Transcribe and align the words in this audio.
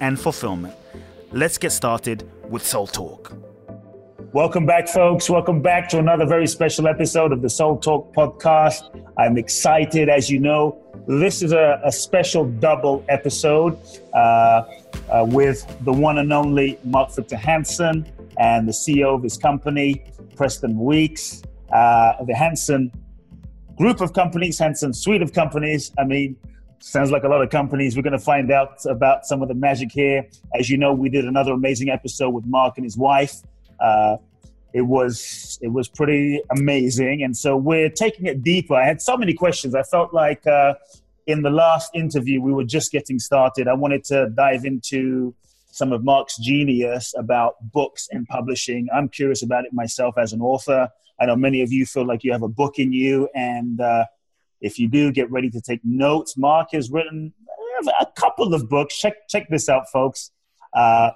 and 0.00 0.18
fulfillment. 0.18 0.74
Let's 1.32 1.58
get 1.58 1.72
started 1.72 2.28
with 2.48 2.66
Soul 2.66 2.86
Talk. 2.86 3.32
Welcome 4.32 4.66
back, 4.66 4.88
folks. 4.88 5.30
Welcome 5.30 5.62
back 5.62 5.88
to 5.88 5.98
another 5.98 6.26
very 6.26 6.46
special 6.46 6.86
episode 6.86 7.32
of 7.32 7.40
the 7.40 7.48
Soul 7.48 7.78
Talk 7.78 8.14
podcast. 8.14 8.82
I'm 9.16 9.38
excited. 9.38 10.08
As 10.08 10.30
you 10.30 10.38
know, 10.38 10.78
this 11.06 11.42
is 11.42 11.52
a, 11.52 11.80
a 11.82 11.90
special 11.90 12.44
double 12.44 13.04
episode 13.08 13.78
uh, 14.12 14.64
uh, 15.10 15.26
with 15.26 15.66
the 15.84 15.92
one 15.92 16.18
and 16.18 16.32
only 16.32 16.78
Mark 16.84 17.14
Victor 17.14 17.36
Hansen 17.36 18.06
and 18.38 18.68
the 18.68 18.72
CEO 18.72 19.14
of 19.14 19.22
his 19.22 19.38
company, 19.38 20.04
Preston 20.36 20.78
Weeks. 20.78 21.42
Uh, 21.72 22.22
the 22.24 22.34
Hansen 22.34 22.92
group 23.76 24.00
of 24.00 24.12
companies, 24.12 24.58
Hansen 24.58 24.92
suite 24.92 25.22
of 25.22 25.32
companies. 25.32 25.92
I 25.98 26.04
mean, 26.04 26.36
Sounds 26.80 27.10
like 27.10 27.24
a 27.24 27.28
lot 27.28 27.42
of 27.42 27.50
companies. 27.50 27.96
We're 27.96 28.02
going 28.02 28.12
to 28.12 28.18
find 28.18 28.50
out 28.52 28.84
about 28.86 29.26
some 29.26 29.42
of 29.42 29.48
the 29.48 29.54
magic 29.54 29.90
here. 29.90 30.26
As 30.58 30.70
you 30.70 30.78
know, 30.78 30.92
we 30.92 31.08
did 31.08 31.24
another 31.24 31.52
amazing 31.52 31.90
episode 31.90 32.30
with 32.30 32.46
Mark 32.46 32.74
and 32.76 32.84
his 32.84 32.96
wife. 32.96 33.34
Uh, 33.80 34.16
it 34.72 34.82
was 34.82 35.58
it 35.62 35.68
was 35.68 35.88
pretty 35.88 36.40
amazing, 36.50 37.22
and 37.22 37.36
so 37.36 37.56
we're 37.56 37.88
taking 37.88 38.26
it 38.26 38.42
deeper. 38.42 38.74
I 38.74 38.84
had 38.84 39.00
so 39.00 39.16
many 39.16 39.34
questions. 39.34 39.74
I 39.74 39.82
felt 39.82 40.12
like 40.12 40.46
uh, 40.46 40.74
in 41.26 41.42
the 41.42 41.50
last 41.50 41.90
interview 41.94 42.40
we 42.40 42.52
were 42.52 42.64
just 42.64 42.92
getting 42.92 43.18
started. 43.18 43.66
I 43.66 43.74
wanted 43.74 44.04
to 44.04 44.30
dive 44.30 44.64
into 44.64 45.34
some 45.70 45.92
of 45.92 46.04
Mark's 46.04 46.36
genius 46.38 47.14
about 47.16 47.56
books 47.72 48.08
and 48.10 48.26
publishing. 48.28 48.88
I'm 48.94 49.08
curious 49.08 49.42
about 49.42 49.64
it 49.64 49.72
myself 49.72 50.16
as 50.18 50.32
an 50.32 50.40
author. 50.40 50.88
I 51.20 51.26
know 51.26 51.36
many 51.36 51.62
of 51.62 51.72
you 51.72 51.86
feel 51.86 52.06
like 52.06 52.22
you 52.22 52.32
have 52.32 52.42
a 52.42 52.48
book 52.48 52.78
in 52.78 52.92
you, 52.92 53.28
and 53.34 53.80
uh, 53.80 54.04
if 54.60 54.78
you 54.78 54.88
do, 54.88 55.12
get 55.12 55.30
ready 55.30 55.50
to 55.50 55.60
take 55.60 55.80
notes. 55.84 56.36
Mark 56.36 56.68
has 56.72 56.90
written 56.90 57.32
a 58.00 58.06
couple 58.06 58.54
of 58.54 58.68
books. 58.68 58.98
Check 58.98 59.28
check 59.28 59.48
this 59.48 59.68
out, 59.68 59.88
folks. 59.90 60.30
Uh, 60.74 61.10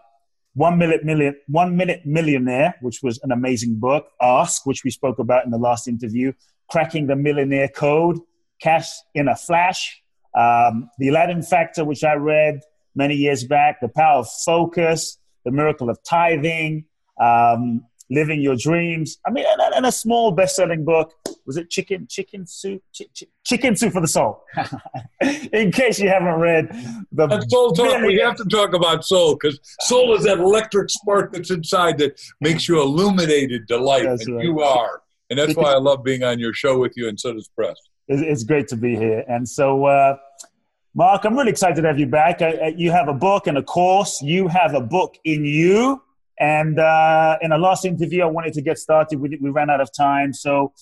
one 0.54 0.78
minute 0.78 1.04
million, 1.04 1.34
one 1.48 1.76
minute 1.76 2.02
millionaire, 2.04 2.74
which 2.80 3.02
was 3.02 3.18
an 3.22 3.32
amazing 3.32 3.76
book. 3.76 4.06
Ask, 4.20 4.66
which 4.66 4.84
we 4.84 4.90
spoke 4.90 5.18
about 5.18 5.44
in 5.44 5.50
the 5.50 5.58
last 5.58 5.88
interview. 5.88 6.32
Cracking 6.70 7.06
the 7.06 7.16
millionaire 7.16 7.68
code. 7.68 8.18
Cash 8.60 8.90
in 9.14 9.28
a 9.28 9.36
flash. 9.36 10.00
Um, 10.34 10.90
the 10.98 11.08
Aladdin 11.08 11.42
Factor, 11.42 11.84
which 11.84 12.04
I 12.04 12.14
read 12.14 12.60
many 12.94 13.14
years 13.14 13.44
back. 13.44 13.80
The 13.80 13.88
Power 13.88 14.20
of 14.20 14.28
Focus. 14.44 15.18
The 15.44 15.50
Miracle 15.50 15.90
of 15.90 15.98
Tithing. 16.08 16.84
Um, 17.20 17.84
living 18.10 18.40
your 18.40 18.56
dreams. 18.56 19.18
I 19.26 19.30
mean, 19.30 19.46
and, 19.48 19.74
and 19.74 19.86
a 19.86 19.92
small 19.92 20.32
best-selling 20.32 20.84
book. 20.84 21.12
Was 21.46 21.56
it 21.56 21.70
Chicken 21.70 22.06
Chicken 22.08 22.46
Soup? 22.46 22.82
Ch- 22.92 23.02
ch- 23.14 23.24
chicken 23.44 23.76
Soup 23.76 23.92
for 23.92 24.00
the 24.00 24.08
Soul. 24.08 24.42
In 25.52 25.72
case 25.72 25.98
you 25.98 26.08
haven't 26.08 26.40
read 26.40 26.68
the 27.12 27.26
and 27.28 27.50
soul 27.50 27.72
talk, 27.72 28.02
we 28.02 28.18
have 28.18 28.36
to 28.36 28.44
talk 28.44 28.74
about 28.74 29.04
soul 29.04 29.34
because 29.34 29.58
soul 29.80 30.14
is 30.14 30.24
that 30.24 30.38
electric 30.38 30.90
spark 30.90 31.32
that's 31.32 31.50
inside 31.50 31.98
that 31.98 32.20
makes 32.40 32.68
you 32.68 32.80
illuminated 32.80 33.68
to 33.68 33.76
life, 33.76 34.04
that's 34.04 34.26
and 34.26 34.36
right. 34.36 34.44
you 34.44 34.60
are. 34.60 35.02
And 35.30 35.38
that's 35.38 35.54
why 35.54 35.72
I 35.72 35.78
love 35.78 36.04
being 36.04 36.22
on 36.22 36.38
your 36.38 36.52
show 36.52 36.78
with 36.78 36.92
you, 36.96 37.08
and 37.08 37.18
so 37.18 37.32
does 37.32 37.48
Press. 37.48 37.76
It's 38.08 38.44
great 38.44 38.68
to 38.68 38.76
be 38.76 38.96
here, 38.96 39.24
and 39.28 39.48
so. 39.48 39.86
Uh, 39.86 40.16
Mark, 40.94 41.24
I'm 41.24 41.34
really 41.34 41.48
excited 41.48 41.80
to 41.80 41.88
have 41.88 41.98
you 41.98 42.04
back. 42.04 42.42
you 42.76 42.90
have 42.90 43.08
a 43.08 43.14
book 43.14 43.46
and 43.46 43.56
a 43.56 43.62
course. 43.62 44.20
You 44.20 44.46
have 44.48 44.74
a 44.74 44.80
book 44.82 45.16
in 45.24 45.42
you 45.42 46.02
and 46.42 46.80
uh, 46.80 47.38
in 47.40 47.52
a 47.52 47.58
last 47.58 47.84
interview, 47.84 48.22
I 48.22 48.26
wanted 48.26 48.52
to 48.54 48.62
get 48.62 48.76
started. 48.76 49.20
We, 49.20 49.38
we 49.40 49.50
ran 49.50 49.70
out 49.70 49.80
of 49.80 49.92
time. 49.92 50.32
So, 50.32 50.72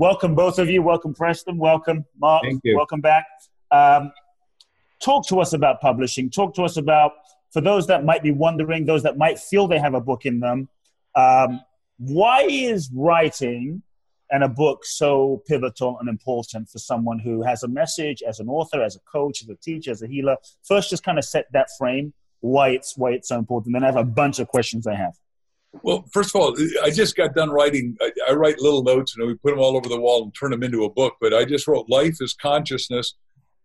welcome, 0.00 0.34
both 0.34 0.58
of 0.58 0.70
you. 0.70 0.80
Welcome, 0.82 1.12
Preston. 1.12 1.58
Welcome, 1.58 2.06
Mark. 2.18 2.42
Welcome 2.74 3.02
back. 3.02 3.26
Um, 3.70 4.10
talk 4.98 5.28
to 5.28 5.40
us 5.40 5.52
about 5.52 5.80
publishing. 5.80 6.30
Talk 6.30 6.54
to 6.54 6.62
us 6.62 6.78
about, 6.78 7.12
for 7.52 7.60
those 7.60 7.86
that 7.88 8.04
might 8.04 8.22
be 8.22 8.30
wondering, 8.30 8.86
those 8.86 9.02
that 9.02 9.18
might 9.18 9.38
feel 9.38 9.68
they 9.68 9.78
have 9.78 9.94
a 9.94 10.00
book 10.00 10.24
in 10.24 10.40
them, 10.40 10.68
um, 11.14 11.60
why 11.98 12.46
is 12.48 12.90
writing 12.94 13.82
and 14.30 14.42
a 14.42 14.48
book 14.48 14.86
so 14.86 15.42
pivotal 15.46 15.98
and 16.00 16.08
important 16.08 16.70
for 16.70 16.78
someone 16.78 17.18
who 17.18 17.42
has 17.42 17.62
a 17.62 17.68
message 17.68 18.22
as 18.26 18.40
an 18.40 18.48
author, 18.48 18.82
as 18.82 18.96
a 18.96 19.00
coach, 19.00 19.42
as 19.42 19.50
a 19.50 19.56
teacher, 19.56 19.90
as 19.90 20.00
a 20.00 20.06
healer? 20.06 20.38
First, 20.62 20.88
just 20.88 21.04
kind 21.04 21.18
of 21.18 21.24
set 21.26 21.46
that 21.52 21.68
frame 21.76 22.14
why 22.40 22.70
it's 22.70 22.96
why 22.96 23.10
it's 23.10 23.28
so 23.28 23.38
important. 23.38 23.74
Then 23.74 23.84
I 23.84 23.88
have 23.88 23.96
a 23.96 24.04
bunch 24.04 24.38
of 24.38 24.48
questions 24.48 24.86
I 24.86 24.94
have. 24.94 25.14
Well, 25.82 26.04
first 26.12 26.34
of 26.34 26.40
all, 26.40 26.56
I 26.82 26.90
just 26.90 27.16
got 27.16 27.34
done 27.34 27.50
writing. 27.50 27.96
I, 28.00 28.10
I 28.30 28.32
write 28.32 28.60
little 28.60 28.82
notes, 28.82 29.16
and 29.16 29.26
we 29.26 29.34
put 29.34 29.50
them 29.50 29.60
all 29.60 29.76
over 29.76 29.88
the 29.88 30.00
wall 30.00 30.24
and 30.24 30.34
turn 30.34 30.50
them 30.50 30.62
into 30.62 30.84
a 30.84 30.90
book. 30.90 31.14
But 31.20 31.32
I 31.32 31.44
just 31.44 31.66
wrote 31.68 31.88
"Life 31.88 32.16
is 32.20 32.34
Consciousness," 32.34 33.14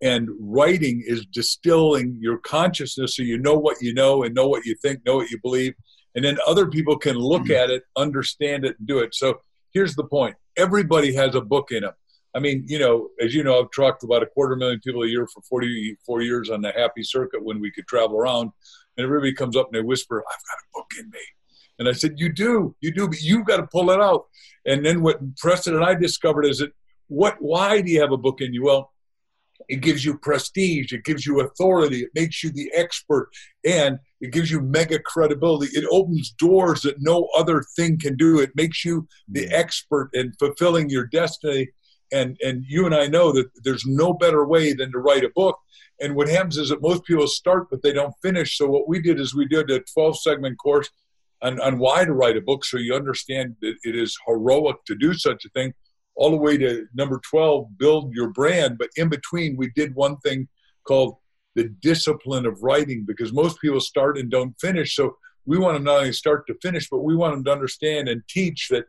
and 0.01 0.29
writing 0.39 1.03
is 1.05 1.25
distilling 1.25 2.17
your 2.21 2.37
consciousness, 2.37 3.15
so 3.15 3.23
you 3.23 3.37
know 3.39 3.55
what 3.55 3.81
you 3.81 3.93
know 3.93 4.23
and 4.23 4.35
know 4.35 4.47
what 4.47 4.65
you 4.65 4.75
think, 4.81 5.05
know 5.05 5.15
what 5.15 5.31
you 5.31 5.39
believe, 5.41 5.73
and 6.13 6.23
then 6.23 6.37
other 6.45 6.67
people 6.67 6.97
can 6.97 7.15
look 7.15 7.43
mm-hmm. 7.43 7.63
at 7.63 7.69
it, 7.69 7.83
understand 7.97 8.65
it, 8.65 8.77
and 8.77 8.87
do 8.87 8.99
it. 8.99 9.15
So 9.15 9.39
here's 9.73 9.95
the 9.95 10.05
point: 10.05 10.35
everybody 10.57 11.13
has 11.15 11.33
a 11.33 11.41
book 11.41 11.71
in 11.71 11.81
them. 11.81 11.93
I 12.35 12.39
mean, 12.39 12.65
you 12.67 12.77
know, 12.77 13.09
as 13.21 13.33
you 13.33 13.43
know, 13.43 13.61
I've 13.61 13.71
talked 13.73 14.03
about 14.03 14.21
a 14.21 14.25
quarter 14.25 14.57
million 14.57 14.81
people 14.83 15.03
a 15.03 15.07
year 15.07 15.25
for 15.33 15.41
44 15.43 16.21
years 16.21 16.49
on 16.49 16.61
the 16.61 16.71
happy 16.73 17.01
circuit 17.01 17.41
when 17.41 17.61
we 17.61 17.71
could 17.71 17.87
travel 17.87 18.17
around. 18.17 18.51
And 18.97 19.05
everybody 19.05 19.33
comes 19.33 19.55
up 19.55 19.67
and 19.67 19.75
they 19.75 19.81
whisper, 19.81 20.21
I've 20.21 20.23
got 20.23 20.57
a 20.57 20.67
book 20.73 20.91
in 20.99 21.09
me. 21.11 21.19
And 21.79 21.87
I 21.87 21.91
said, 21.91 22.15
You 22.17 22.31
do, 22.31 22.75
you 22.81 22.93
do, 22.93 23.07
but 23.07 23.21
you've 23.21 23.45
got 23.45 23.57
to 23.57 23.67
pull 23.67 23.91
it 23.91 24.01
out. 24.01 24.25
And 24.65 24.85
then 24.85 25.01
what 25.01 25.19
Preston 25.37 25.75
and 25.75 25.83
I 25.83 25.95
discovered 25.95 26.45
is 26.45 26.59
that 26.59 26.71
what 27.07 27.35
why 27.39 27.81
do 27.81 27.91
you 27.91 28.01
have 28.01 28.11
a 28.11 28.17
book 28.17 28.41
in 28.41 28.53
you? 28.53 28.63
Well, 28.63 28.91
it 29.69 29.77
gives 29.77 30.03
you 30.03 30.17
prestige, 30.17 30.91
it 30.91 31.05
gives 31.05 31.25
you 31.25 31.41
authority, 31.41 32.01
it 32.01 32.09
makes 32.13 32.43
you 32.43 32.51
the 32.51 32.71
expert, 32.75 33.29
and 33.65 33.99
it 34.19 34.31
gives 34.31 34.51
you 34.51 34.59
mega 34.59 34.99
credibility. 34.99 35.67
It 35.77 35.85
opens 35.89 36.31
doors 36.31 36.81
that 36.81 36.95
no 36.99 37.29
other 37.37 37.63
thing 37.75 37.97
can 37.99 38.15
do. 38.15 38.39
It 38.39 38.51
makes 38.55 38.83
you 38.83 39.07
the 39.27 39.47
mm. 39.47 39.51
expert 39.51 40.09
in 40.13 40.33
fulfilling 40.39 40.89
your 40.89 41.05
destiny 41.05 41.69
and 42.11 42.37
and 42.43 42.63
you 42.67 42.85
and 42.85 42.95
I 42.95 43.07
know 43.07 43.31
that 43.31 43.49
there's 43.63 43.85
no 43.85 44.13
better 44.13 44.45
way 44.45 44.73
than 44.73 44.91
to 44.91 44.99
write 44.99 45.23
a 45.23 45.31
book. 45.35 45.57
And 46.01 46.15
what 46.15 46.27
happens 46.27 46.57
is 46.57 46.69
that 46.69 46.81
most 46.81 47.03
people 47.05 47.27
start 47.27 47.67
but 47.69 47.81
they 47.81 47.93
don't 47.93 48.13
finish. 48.21 48.57
So 48.57 48.67
what 48.67 48.87
we 48.87 49.01
did 49.01 49.19
is 49.19 49.33
we 49.33 49.47
did 49.47 49.71
a 49.71 49.81
12 49.93 50.21
segment 50.21 50.57
course 50.57 50.89
on 51.45 51.79
why 51.79 52.05
to 52.05 52.13
write 52.13 52.37
a 52.37 52.41
book, 52.41 52.65
so 52.65 52.77
you 52.77 52.95
understand 52.95 53.55
that 53.61 53.75
it 53.83 53.95
is 53.95 54.17
heroic 54.27 54.77
to 54.87 54.95
do 54.95 55.13
such 55.13 55.45
a 55.45 55.49
thing. 55.49 55.73
All 56.15 56.31
the 56.31 56.37
way 56.37 56.57
to 56.57 56.85
number 56.93 57.19
12, 57.29 57.77
build 57.77 58.13
your 58.13 58.29
brand. 58.29 58.77
But 58.77 58.89
in 58.95 59.09
between, 59.09 59.57
we 59.57 59.69
did 59.75 59.93
one 59.95 60.17
thing 60.17 60.47
called 60.87 61.17
the 61.55 61.65
discipline 61.81 62.45
of 62.45 62.61
writing 62.63 63.05
because 63.05 63.33
most 63.33 63.59
people 63.59 63.81
start 63.81 64.17
and 64.17 64.29
don't 64.29 64.55
finish. 64.59 64.95
So 64.95 65.17
we 65.45 65.57
want 65.57 65.75
them 65.75 65.83
not 65.83 65.99
only 65.99 66.13
start 66.13 66.47
to 66.47 66.55
finish, 66.61 66.89
but 66.89 66.99
we 66.99 67.15
want 67.15 67.35
them 67.35 67.43
to 67.45 67.51
understand 67.51 68.07
and 68.07 68.21
teach 68.27 68.67
that 68.69 68.85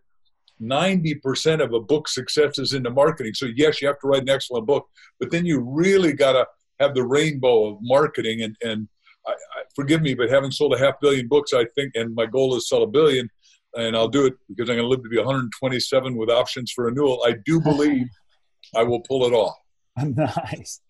90% 0.60 1.62
of 1.62 1.72
a 1.72 1.80
book 1.80 2.08
success 2.08 2.58
is 2.58 2.72
in 2.72 2.82
the 2.82 2.90
marketing. 2.90 3.34
So, 3.34 3.46
yes, 3.54 3.80
you 3.80 3.88
have 3.88 4.00
to 4.00 4.06
write 4.06 4.22
an 4.22 4.30
excellent 4.30 4.66
book, 4.66 4.88
but 5.20 5.30
then 5.30 5.44
you 5.44 5.60
really 5.60 6.12
got 6.12 6.32
to 6.32 6.46
have 6.80 6.94
the 6.94 7.04
rainbow 7.04 7.66
of 7.66 7.78
marketing. 7.82 8.42
And, 8.42 8.56
and 8.62 8.88
I, 9.26 9.32
forgive 9.76 10.02
me, 10.02 10.14
but 10.14 10.30
having 10.30 10.50
sold 10.50 10.74
a 10.74 10.78
half 10.78 10.98
billion 11.00 11.28
books, 11.28 11.52
I 11.52 11.66
think, 11.76 11.92
and 11.94 12.14
my 12.14 12.26
goal 12.26 12.56
is 12.56 12.68
sell 12.68 12.82
a 12.82 12.86
billion, 12.86 13.30
and 13.74 13.96
I'll 13.96 14.08
do 14.08 14.26
it 14.26 14.34
because 14.48 14.68
I'm 14.68 14.76
going 14.76 14.86
to 14.86 14.88
live 14.88 15.04
to 15.04 15.08
be 15.08 15.18
127 15.18 16.16
with 16.16 16.30
options 16.30 16.72
for 16.72 16.86
renewal. 16.86 17.22
I 17.24 17.34
do 17.44 17.60
believe 17.70 18.08
I 18.74 18.82
will 18.82 19.00
pull 19.00 19.26
it 19.26 19.32
off. 19.32 19.56
Nice. 20.04 20.80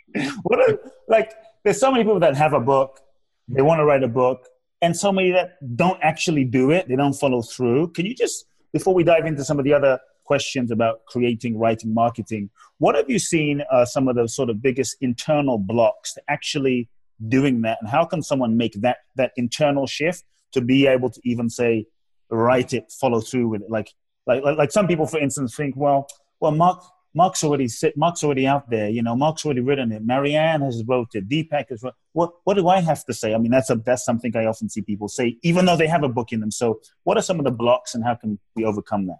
What 0.44 0.60
are, 0.60 0.78
like, 1.08 1.32
there's 1.64 1.78
so 1.78 1.90
many 1.90 2.04
people 2.04 2.20
that 2.20 2.36
have 2.36 2.54
a 2.54 2.60
book, 2.60 3.00
they 3.48 3.60
want 3.60 3.80
to 3.80 3.84
write 3.84 4.02
a 4.02 4.08
book, 4.08 4.48
and 4.80 4.96
so 4.96 5.12
many 5.12 5.30
that 5.32 5.58
don't 5.76 5.98
actually 6.02 6.44
do 6.44 6.70
it, 6.70 6.88
they 6.88 6.96
don't 6.96 7.12
follow 7.12 7.42
through. 7.42 7.88
Can 7.88 8.06
you 8.06 8.14
just 8.14 8.46
before 8.72 8.94
we 8.94 9.02
dive 9.02 9.24
into 9.24 9.44
some 9.44 9.58
of 9.58 9.64
the 9.64 9.72
other 9.72 9.98
questions 10.24 10.70
about 10.70 11.04
creating, 11.06 11.58
writing, 11.58 11.94
marketing, 11.94 12.50
what 12.78 12.94
have 12.94 13.08
you 13.08 13.18
seen 13.18 13.62
uh, 13.72 13.84
some 13.86 14.06
of 14.06 14.16
the 14.16 14.28
sort 14.28 14.50
of 14.50 14.60
biggest 14.60 14.96
internal 15.00 15.56
blocks 15.56 16.12
to 16.14 16.20
actually 16.28 16.88
doing 17.28 17.62
that, 17.62 17.78
and 17.80 17.90
how 17.90 18.04
can 18.04 18.22
someone 18.22 18.56
make 18.56 18.74
that 18.80 18.98
that 19.16 19.32
internal 19.36 19.86
shift 19.86 20.24
to 20.52 20.60
be 20.60 20.86
able 20.86 21.10
to 21.10 21.20
even 21.24 21.50
say 21.50 21.86
write 22.30 22.72
it, 22.72 22.92
follow 23.00 23.20
through 23.20 23.48
with 23.48 23.62
it. 23.62 23.70
Like 23.70 23.92
like 24.26 24.42
like, 24.42 24.72
some 24.72 24.88
people, 24.88 25.06
for 25.06 25.18
instance, 25.18 25.54
think, 25.54 25.76
well, 25.76 26.08
well, 26.40 26.52
Mark 26.52 26.82
Mark's 27.14 27.42
already 27.44 27.68
sit, 27.68 27.96
Mark's 27.96 28.24
already 28.24 28.46
out 28.46 28.68
there. 28.68 28.88
You 28.88 29.02
know, 29.02 29.16
Mark's 29.16 29.44
already 29.44 29.60
written 29.60 29.92
it. 29.92 30.04
Marianne 30.04 30.62
has 30.62 30.82
wrote 30.86 31.14
it. 31.14 31.28
Deepak 31.28 31.70
has 31.70 31.82
wrote. 31.82 31.94
What 32.12 32.32
what 32.44 32.54
do 32.54 32.68
I 32.68 32.80
have 32.80 33.04
to 33.04 33.14
say? 33.14 33.34
I 33.34 33.38
mean, 33.38 33.50
that's 33.50 33.70
a 33.70 33.76
that's 33.76 34.04
something 34.04 34.36
I 34.36 34.46
often 34.46 34.68
see 34.68 34.82
people 34.82 35.08
say, 35.08 35.38
even 35.42 35.66
though 35.66 35.76
they 35.76 35.86
have 35.86 36.02
a 36.02 36.08
book 36.08 36.32
in 36.32 36.40
them. 36.40 36.50
So, 36.50 36.80
what 37.04 37.16
are 37.16 37.22
some 37.22 37.38
of 37.38 37.44
the 37.44 37.50
blocks, 37.50 37.94
and 37.94 38.04
how 38.04 38.14
can 38.14 38.38
we 38.54 38.64
overcome 38.64 39.06
that? 39.06 39.18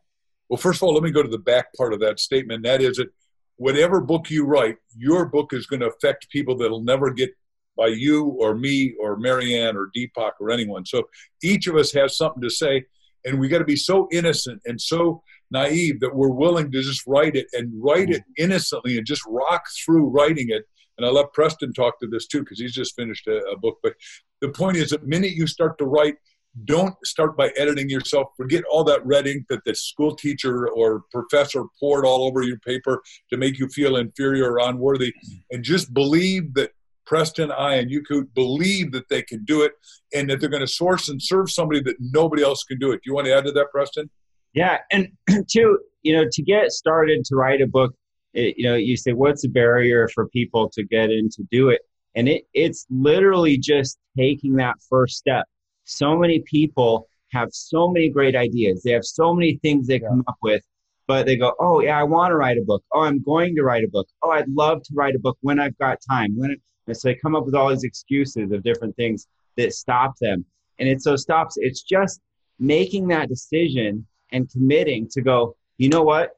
Well, 0.49 0.59
first 0.59 0.79
of 0.79 0.85
all, 0.85 0.95
let 0.95 1.03
me 1.03 1.11
go 1.11 1.23
to 1.23 1.29
the 1.29 1.39
back 1.39 1.75
part 1.75 1.93
of 1.93 2.01
that 2.01 2.21
statement. 2.21 2.65
That 2.65 2.81
is 2.81 2.99
that 2.99 3.09
whatever 3.57 4.01
book 4.01 4.31
you 4.31 4.45
write, 4.45 4.77
your 4.97 5.27
book 5.27 5.53
is 5.53 5.67
going 5.67 5.81
to 5.81 5.89
affect 5.89 6.29
people 6.31 6.57
that'll 6.57 6.83
never 6.83 7.11
get 7.11 7.31
by 7.77 7.89
you 7.89 8.37
or 8.41 8.55
me 8.55 8.95
or 9.01 9.17
Marianne 9.17 9.77
or 9.77 9.91
Deepak 9.97 10.33
or 10.41 10.51
anyone. 10.51 10.85
So 10.87 11.05
each 11.43 11.67
of 11.67 11.77
us 11.77 11.93
has 11.93 12.17
something 12.17 12.43
to 12.43 12.51
say, 12.51 12.85
and 13.25 13.41
we 13.41 13.49
got 13.49 13.59
to 13.59 13.65
be 13.65 13.77
so 13.77 14.09
innocent 14.13 14.63
and 14.65 14.81
so 14.81 15.23
naive 15.51 16.01
that 16.01 16.15
we're 16.15 16.29
willing 16.29 16.71
to 16.73 16.83
just 16.83 17.07
write 17.07 17.37
it 17.37 17.47
and 17.53 17.73
write 17.83 18.11
it 18.11 18.23
mm-hmm. 18.23 18.45
innocently 18.45 18.97
and 18.97 19.07
just 19.07 19.23
rock 19.29 19.65
through 19.85 20.09
writing 20.09 20.47
it. 20.51 20.65
And 20.99 21.07
I 21.07 21.11
let 21.11 21.33
Preston 21.33 21.73
talk 21.73 22.01
to 22.01 22.07
this 22.07 22.27
too 22.27 22.41
because 22.41 22.59
he's 22.59 22.73
just 22.73 22.97
finished 22.97 23.27
a, 23.27 23.39
a, 23.53 23.59
book. 23.59 23.79
But 23.83 23.95
the 24.41 24.49
point 24.49 24.79
is, 24.79 24.91
the 24.91 25.01
minute 25.01 25.33
you 25.33 25.47
start 25.47 25.77
to 25.79 25.85
write, 25.85 26.15
don't 26.65 26.95
start 27.05 27.37
by 27.37 27.51
editing 27.57 27.91
yourself. 27.91 28.29
Forget 28.37 28.65
all 28.71 28.83
that 28.85 29.05
red 29.05 29.27
ink 29.27 29.45
that 29.51 29.65
the 29.67 29.75
school 29.75 30.17
teacher 30.17 30.69
or 30.69 31.03
professor 31.13 31.65
poured 31.79 32.07
all 32.07 32.25
over 32.25 32.43
your 32.43 32.59
paper 32.61 33.03
to 33.31 33.37
make 33.37 33.59
you 33.59 33.69
feel 33.69 33.97
inferior 33.97 34.53
or 34.53 34.59
unworthy. 34.61 35.09
Mm-hmm. 35.09 35.37
And 35.51 35.63
just 35.63 35.93
believe 35.93 36.55
that 36.55 36.71
Preston, 37.07 37.53
I, 37.53 37.77
and 37.77 37.91
you 37.91 38.03
could 38.03 38.35
believe 38.35 38.93
that 38.93 39.09
they 39.09 39.23
can 39.23 39.45
do 39.45 39.63
it 39.63 39.73
and 40.13 40.29
that 40.29 40.41
they're 40.41 40.51
going 40.51 40.61
to 40.61 40.67
source 40.67 41.09
and 41.09 41.23
serve 41.23 41.51
somebody 41.51 41.81
that 41.83 41.97
nobody 42.01 42.43
else 42.43 42.65
can 42.65 42.79
do 42.79 42.91
it. 42.91 42.97
Do 42.97 43.03
you 43.07 43.15
want 43.15 43.27
to 43.27 43.37
add 43.37 43.45
to 43.45 43.53
that, 43.53 43.71
Preston? 43.71 44.11
Yeah, 44.53 44.79
and 44.91 45.09
to 45.51 45.79
you 46.03 46.17
know, 46.17 46.25
to 46.31 46.43
get 46.43 46.71
started 46.71 47.25
to 47.25 47.35
write 47.35 47.61
a 47.61 47.67
book, 47.67 47.93
it, 48.33 48.57
you 48.57 48.65
know, 48.65 48.77
you 48.77 48.97
say 48.97 49.13
what's 49.13 49.43
the 49.43 49.49
barrier 49.49 50.09
for 50.15 50.29
people 50.29 50.69
to 50.71 50.85
get 50.85 51.11
in 51.11 51.29
to 51.31 51.43
do 51.51 51.69
it, 51.69 51.83
and 52.15 52.29
it 52.29 52.45
it's 52.55 52.87
literally 52.91 53.59
just 53.59 53.99
taking 54.17 54.55
that 54.55 54.77
first 54.89 55.17
step. 55.17 55.47
So 55.85 56.17
many 56.17 56.41
people 56.41 57.09
have 57.33 57.49
so 57.53 57.89
many 57.89 58.09
great 58.09 58.37
ideas. 58.37 58.83
They 58.83 58.93
have 58.93 59.05
so 59.05 59.35
many 59.35 59.59
things 59.63 59.87
they 59.87 60.01
yeah. 60.01 60.09
come 60.09 60.25
up 60.29 60.37
with, 60.43 60.63
but 61.07 61.27
they 61.27 61.37
go, 61.37 61.55
"Oh 61.59 61.81
yeah, 61.81 61.99
I 61.99 62.05
want 62.05 62.31
to 62.31 62.37
write 62.37 62.57
a 62.57 62.65
book. 62.65 62.85
Oh, 62.93 63.01
I'm 63.01 63.23
going 63.23 63.55
to 63.57 63.63
write 63.63 63.85
a 63.85 63.89
book. 63.89 64.07
Oh, 64.23 64.31
I'd 64.31 64.49
love 64.49 64.83
to 64.85 64.95
write 64.95 65.17
a 65.17 65.19
book 65.19 65.39
when 65.41 65.59
I've 65.59 65.77
got 65.79 65.99
time." 66.09 66.35
When 66.37 66.57
and 66.87 66.97
so 66.97 67.09
they 67.09 67.15
come 67.17 67.35
up 67.35 67.45
with 67.45 67.55
all 67.55 67.69
these 67.71 67.85
excuses 67.85 68.53
of 68.53 68.63
different 68.63 68.97
things 68.97 69.27
that 69.57 69.73
stop 69.73 70.15
them, 70.21 70.45
and 70.79 70.89
it 70.89 71.03
so 71.03 71.17
stops. 71.17 71.55
It's 71.57 71.83
just 71.83 72.21
making 72.59 73.09
that 73.09 73.29
decision 73.29 74.07
and 74.33 74.51
committing 74.51 75.09
to 75.13 75.23
go, 75.23 75.57
you 75.79 75.89
know 75.89 76.03
what? 76.03 76.31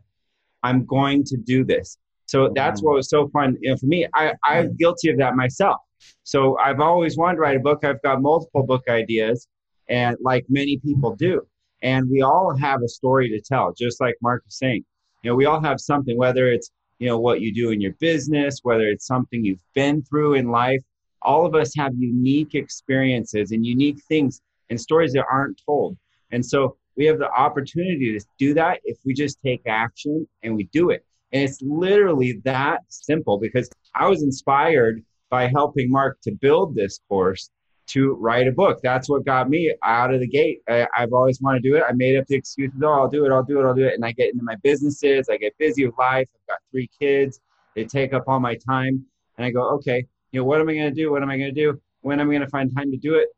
I'm 0.62 0.84
going 0.84 1.24
to 1.24 1.36
do 1.36 1.64
this. 1.64 1.98
So 2.26 2.46
oh, 2.46 2.52
that's 2.54 2.82
what 2.82 2.94
was 2.94 3.08
so 3.08 3.28
fun 3.28 3.56
you 3.60 3.70
know, 3.70 3.76
for 3.76 3.86
me. 3.86 4.06
I, 4.14 4.34
I'm 4.44 4.76
guilty 4.76 5.08
of 5.08 5.18
that 5.18 5.34
myself. 5.34 5.76
So 6.24 6.58
I've 6.58 6.80
always 6.80 7.16
wanted 7.16 7.36
to 7.36 7.40
write 7.40 7.56
a 7.56 7.60
book. 7.60 7.84
I've 7.84 8.02
got 8.02 8.20
multiple 8.20 8.64
book 8.64 8.84
ideas, 8.88 9.48
and 9.88 10.16
like 10.20 10.44
many 10.48 10.78
people 10.78 11.16
do. 11.16 11.42
And 11.82 12.08
we 12.10 12.22
all 12.22 12.56
have 12.56 12.82
a 12.82 12.88
story 12.88 13.28
to 13.30 13.40
tell, 13.40 13.72
just 13.72 14.00
like 14.00 14.14
Mark 14.20 14.44
was 14.44 14.58
saying. 14.58 14.84
You 15.22 15.30
know, 15.30 15.36
we 15.36 15.46
all 15.46 15.60
have 15.60 15.80
something, 15.80 16.16
whether 16.16 16.48
it's 16.48 16.70
you 16.98 17.08
know 17.08 17.18
what 17.18 17.40
you 17.40 17.54
do 17.54 17.70
in 17.70 17.80
your 17.80 17.92
business, 18.00 18.60
whether 18.62 18.88
it's 18.88 19.06
something 19.06 19.44
you've 19.44 19.64
been 19.74 20.02
through 20.02 20.34
in 20.34 20.50
life. 20.50 20.82
All 21.22 21.46
of 21.46 21.54
us 21.54 21.72
have 21.76 21.92
unique 21.96 22.54
experiences 22.54 23.52
and 23.52 23.64
unique 23.64 24.00
things 24.08 24.40
and 24.70 24.80
stories 24.80 25.12
that 25.12 25.24
aren't 25.30 25.60
told. 25.64 25.96
And 26.30 26.44
so 26.44 26.76
we 26.96 27.06
have 27.06 27.18
the 27.18 27.30
opportunity 27.30 28.18
to 28.18 28.24
do 28.38 28.54
that 28.54 28.80
if 28.84 28.98
we 29.04 29.14
just 29.14 29.38
take 29.44 29.62
action 29.66 30.26
and 30.42 30.56
we 30.56 30.64
do 30.72 30.90
it. 30.90 31.04
And 31.32 31.42
it's 31.42 31.60
literally 31.62 32.40
that 32.44 32.80
simple 32.88 33.38
because 33.38 33.68
I 33.94 34.06
was 34.08 34.22
inspired 34.22 35.04
by 35.30 35.46
helping 35.48 35.90
Mark 35.90 36.18
to 36.22 36.32
build 36.32 36.74
this 36.74 37.00
course 37.08 37.50
to 37.88 38.14
write 38.14 38.46
a 38.46 38.52
book. 38.52 38.80
That's 38.82 39.08
what 39.08 39.24
got 39.24 39.48
me 39.48 39.74
out 39.82 40.12
of 40.12 40.20
the 40.20 40.28
gate. 40.28 40.60
I, 40.68 40.86
have 40.94 41.12
always 41.12 41.40
wanted 41.40 41.62
to 41.62 41.70
do 41.70 41.76
it. 41.76 41.84
I 41.88 41.92
made 41.92 42.18
up 42.18 42.26
the 42.26 42.36
excuses, 42.36 42.78
oh, 42.82 42.92
I'll 42.92 43.08
do 43.08 43.24
it, 43.24 43.32
I'll 43.32 43.42
do 43.42 43.60
it, 43.60 43.64
I'll 43.64 43.74
do 43.74 43.86
it. 43.86 43.94
And 43.94 44.04
I 44.04 44.12
get 44.12 44.32
into 44.32 44.44
my 44.44 44.56
businesses, 44.62 45.28
I 45.30 45.36
get 45.36 45.56
busy 45.58 45.86
with 45.86 45.96
life. 45.98 46.28
Got 46.48 46.58
three 46.70 46.88
kids, 46.98 47.40
they 47.74 47.84
take 47.84 48.12
up 48.12 48.24
all 48.26 48.40
my 48.40 48.56
time. 48.56 49.04
And 49.36 49.44
I 49.44 49.50
go, 49.50 49.68
okay, 49.74 50.06
you 50.32 50.40
know, 50.40 50.44
what 50.44 50.60
am 50.60 50.68
I 50.68 50.74
going 50.74 50.94
to 50.94 51.02
do? 51.02 51.12
What 51.12 51.22
am 51.22 51.30
I 51.30 51.38
going 51.38 51.54
to 51.54 51.60
do? 51.60 51.80
When 52.00 52.20
am 52.20 52.28
I 52.28 52.32
going 52.32 52.40
to 52.42 52.48
find 52.48 52.74
time 52.74 52.90
to 52.90 52.96
do 52.96 53.14
it? 53.14 53.28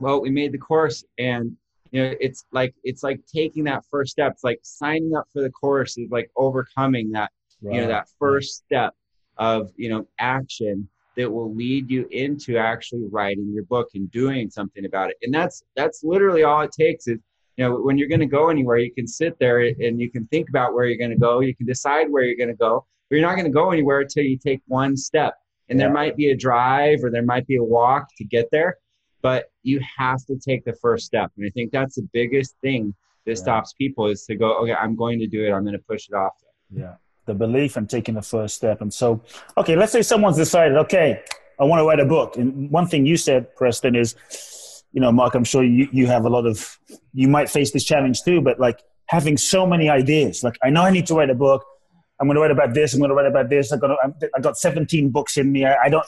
Well, 0.00 0.20
we 0.20 0.30
made 0.30 0.52
the 0.52 0.58
course 0.58 1.04
and 1.18 1.56
you 1.92 2.02
know 2.02 2.14
it's 2.20 2.44
like 2.52 2.74
it's 2.84 3.02
like 3.02 3.20
taking 3.26 3.64
that 3.64 3.84
first 3.90 4.10
step 4.12 4.32
it's 4.32 4.44
like 4.44 4.58
signing 4.62 5.14
up 5.16 5.26
for 5.32 5.42
the 5.42 5.50
course 5.50 5.96
is 5.96 6.10
like 6.10 6.30
overcoming 6.36 7.10
that 7.12 7.30
right. 7.62 7.74
you 7.74 7.80
know 7.80 7.88
that 7.88 8.08
first 8.18 8.56
step 8.56 8.94
of 9.38 9.70
you 9.76 9.88
know 9.88 10.06
action 10.18 10.88
that 11.16 11.30
will 11.30 11.54
lead 11.54 11.90
you 11.90 12.06
into 12.10 12.58
actually 12.58 13.06
writing 13.10 13.50
your 13.52 13.64
book 13.64 13.88
and 13.94 14.10
doing 14.10 14.50
something 14.50 14.84
about 14.84 15.10
it 15.10 15.16
and 15.22 15.32
that's 15.32 15.62
that's 15.74 16.02
literally 16.04 16.42
all 16.42 16.60
it 16.60 16.72
takes 16.72 17.06
is 17.08 17.18
you 17.56 17.64
know 17.64 17.76
when 17.76 17.96
you're 17.98 18.08
going 18.08 18.20
to 18.20 18.26
go 18.26 18.48
anywhere 18.48 18.78
you 18.78 18.92
can 18.92 19.06
sit 19.06 19.38
there 19.38 19.60
and 19.60 20.00
you 20.00 20.10
can 20.10 20.26
think 20.28 20.48
about 20.48 20.74
where 20.74 20.86
you're 20.86 20.98
going 20.98 21.10
to 21.10 21.16
go 21.16 21.40
you 21.40 21.54
can 21.54 21.66
decide 21.66 22.10
where 22.10 22.22
you're 22.22 22.36
going 22.36 22.48
to 22.48 22.54
go 22.54 22.84
but 23.08 23.16
you're 23.16 23.26
not 23.26 23.34
going 23.34 23.46
to 23.46 23.50
go 23.50 23.70
anywhere 23.70 24.00
until 24.00 24.24
you 24.24 24.36
take 24.36 24.60
one 24.66 24.96
step 24.96 25.34
and 25.68 25.78
yeah. 25.78 25.86
there 25.86 25.94
might 25.94 26.16
be 26.16 26.30
a 26.30 26.36
drive 26.36 26.98
or 27.02 27.10
there 27.10 27.24
might 27.24 27.46
be 27.46 27.56
a 27.56 27.62
walk 27.62 28.08
to 28.16 28.24
get 28.24 28.46
there 28.52 28.76
but 29.26 29.50
you 29.64 29.80
have 29.98 30.24
to 30.26 30.36
take 30.36 30.64
the 30.64 30.72
first 30.74 31.04
step. 31.04 31.32
And 31.36 31.44
I 31.44 31.50
think 31.50 31.72
that's 31.72 31.96
the 31.96 32.08
biggest 32.12 32.54
thing 32.60 32.94
that 33.24 33.32
yeah. 33.32 33.42
stops 33.42 33.72
people 33.72 34.06
is 34.06 34.24
to 34.26 34.36
go, 34.36 34.56
okay, 34.58 34.72
I'm 34.72 34.94
going 34.94 35.18
to 35.18 35.26
do 35.26 35.44
it. 35.44 35.50
I'm 35.50 35.64
going 35.64 35.72
to 35.72 35.82
push 35.90 36.08
it 36.08 36.14
off. 36.14 36.34
Yeah. 36.70 36.94
The 37.24 37.34
belief 37.34 37.76
and 37.76 37.90
taking 37.90 38.14
the 38.14 38.22
first 38.22 38.54
step. 38.54 38.82
And 38.82 38.94
so, 38.94 39.20
okay, 39.58 39.74
let's 39.74 39.90
say 39.90 40.02
someone's 40.02 40.36
decided, 40.36 40.76
okay, 40.76 41.24
I 41.58 41.64
want 41.64 41.80
to 41.80 41.84
write 41.84 41.98
a 41.98 42.04
book. 42.04 42.36
And 42.36 42.70
one 42.70 42.86
thing 42.86 43.04
you 43.04 43.16
said, 43.16 43.52
Preston, 43.56 43.96
is, 43.96 44.14
you 44.96 45.02
know, 45.02 45.12
Mark, 45.12 45.34
I'm 45.34 45.44
sure 45.44 45.62
you, 45.62 45.88
you 45.92 46.06
have 46.06 46.24
a 46.24 46.30
lot 46.30 46.46
of, 46.46 46.78
you 47.12 47.28
might 47.28 47.50
face 47.50 47.70
this 47.70 47.84
challenge 47.84 48.22
too, 48.22 48.40
but 48.40 48.58
like 48.58 48.82
having 49.06 49.36
so 49.36 49.66
many 49.66 49.90
ideas. 49.90 50.42
Like, 50.42 50.56
I 50.64 50.70
know 50.70 50.82
I 50.82 50.90
need 50.90 51.06
to 51.08 51.14
write 51.14 51.28
a 51.28 51.34
book. 51.34 51.66
I'm 52.18 52.26
going 52.26 52.36
to 52.36 52.40
write 52.40 52.50
about 52.50 52.72
this. 52.72 52.94
I'm 52.94 53.00
going 53.00 53.10
to 53.10 53.14
write 53.14 53.26
about 53.26 53.50
this. 53.50 53.72
I 53.72 53.76
got, 53.76 53.90
I 54.34 54.40
got 54.40 54.56
17 54.56 55.10
books 55.10 55.36
in 55.36 55.52
me. 55.52 55.66
I, 55.66 55.76
I 55.84 55.88
don't, 55.90 56.06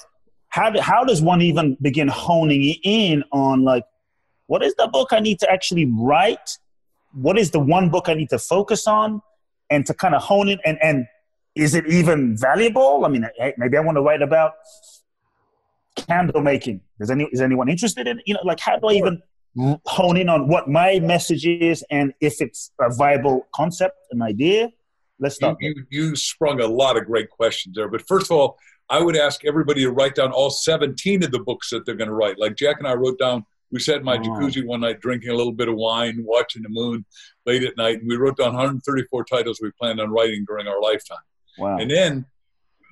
how, 0.49 0.73
how 0.81 1.05
does 1.05 1.21
one 1.21 1.43
even 1.43 1.77
begin 1.83 2.09
honing 2.09 2.77
in 2.83 3.25
on 3.31 3.63
like 3.63 3.85
what 4.47 4.63
is 4.65 4.75
the 4.77 4.89
book 4.89 5.09
i 5.13 5.21
need 5.21 5.39
to 5.39 5.51
actually 5.51 5.87
write 5.99 6.57
what 7.13 7.39
is 7.39 7.51
the 7.51 7.61
one 7.61 7.91
book 7.91 8.09
i 8.09 8.15
need 8.15 8.31
to 8.31 8.39
focus 8.39 8.87
on 8.87 9.21
and 9.71 9.85
to 9.87 9.95
kind 9.95 10.15
of 10.15 10.23
hone 10.23 10.49
it 10.49 10.59
and 10.65 10.79
and 10.83 11.07
is 11.55 11.75
it 11.75 11.87
even 11.87 12.37
valuable 12.37 13.05
i 13.05 13.09
mean 13.09 13.27
maybe 13.59 13.77
i 13.77 13.81
want 13.81 13.97
to 13.97 14.03
write 14.03 14.23
about 14.23 14.55
candle 16.07 16.41
making 16.41 16.81
is 17.01 17.11
any 17.11 17.29
is 17.33 17.41
anyone 17.41 17.69
interested 17.69 18.07
in 18.07 18.21
you 18.27 18.35
know 18.35 18.41
like 18.45 18.61
how 18.61 18.79
do 18.79 18.89
i 18.89 18.93
even 18.93 19.21
hone 19.87 20.17
in 20.17 20.29
on 20.29 20.49
what 20.49 20.69
my 20.69 21.01
message 21.01 21.47
is 21.47 21.85
and 21.91 22.13
if 22.21 22.41
it's 22.41 22.71
a 22.81 22.95
viable 22.95 23.47
concept 23.55 23.97
an 24.13 24.23
idea 24.23 24.69
let's 25.19 25.35
start 25.37 25.57
you, 25.61 25.75
you, 25.91 26.09
you 26.09 26.17
sprung 26.17 26.61
a 26.61 26.67
lot 26.67 26.97
of 26.97 27.05
great 27.05 27.29
questions 27.31 27.75
there 27.75 27.89
but 27.89 28.07
first 28.07 28.27
of 28.27 28.37
all 28.37 28.59
I 28.91 29.01
would 29.01 29.17
ask 29.17 29.45
everybody 29.45 29.83
to 29.83 29.91
write 29.91 30.15
down 30.15 30.33
all 30.33 30.51
17 30.51 31.23
of 31.23 31.31
the 31.31 31.41
books 31.41 31.71
that 31.71 31.85
they're 31.85 31.95
going 31.95 32.09
to 32.09 32.15
write. 32.15 32.39
Like 32.39 32.57
Jack 32.57 32.77
and 32.79 32.89
I 32.89 32.95
wrote 32.95 33.19
down, 33.19 33.45
we 33.71 33.81
sat 33.81 33.97
in 33.97 34.05
my 34.05 34.17
oh. 34.17 34.21
jacuzzi 34.21 34.65
one 34.65 34.81
night 34.81 35.01
drinking 35.01 35.31
a 35.31 35.35
little 35.35 35.53
bit 35.53 35.69
of 35.69 35.77
wine, 35.77 36.19
watching 36.21 36.63
the 36.63 36.71
moon 36.71 37.05
late 37.45 37.63
at 37.63 37.77
night, 37.77 38.01
and 38.01 38.09
we 38.09 38.17
wrote 38.17 38.39
down 38.39 38.55
134 38.55 39.25
titles 39.25 39.61
we 39.61 39.71
planned 39.79 40.01
on 40.01 40.11
writing 40.11 40.45
during 40.47 40.67
our 40.67 40.81
lifetime. 40.81 41.19
Wow. 41.59 41.77
And 41.79 41.91
then 41.91 42.25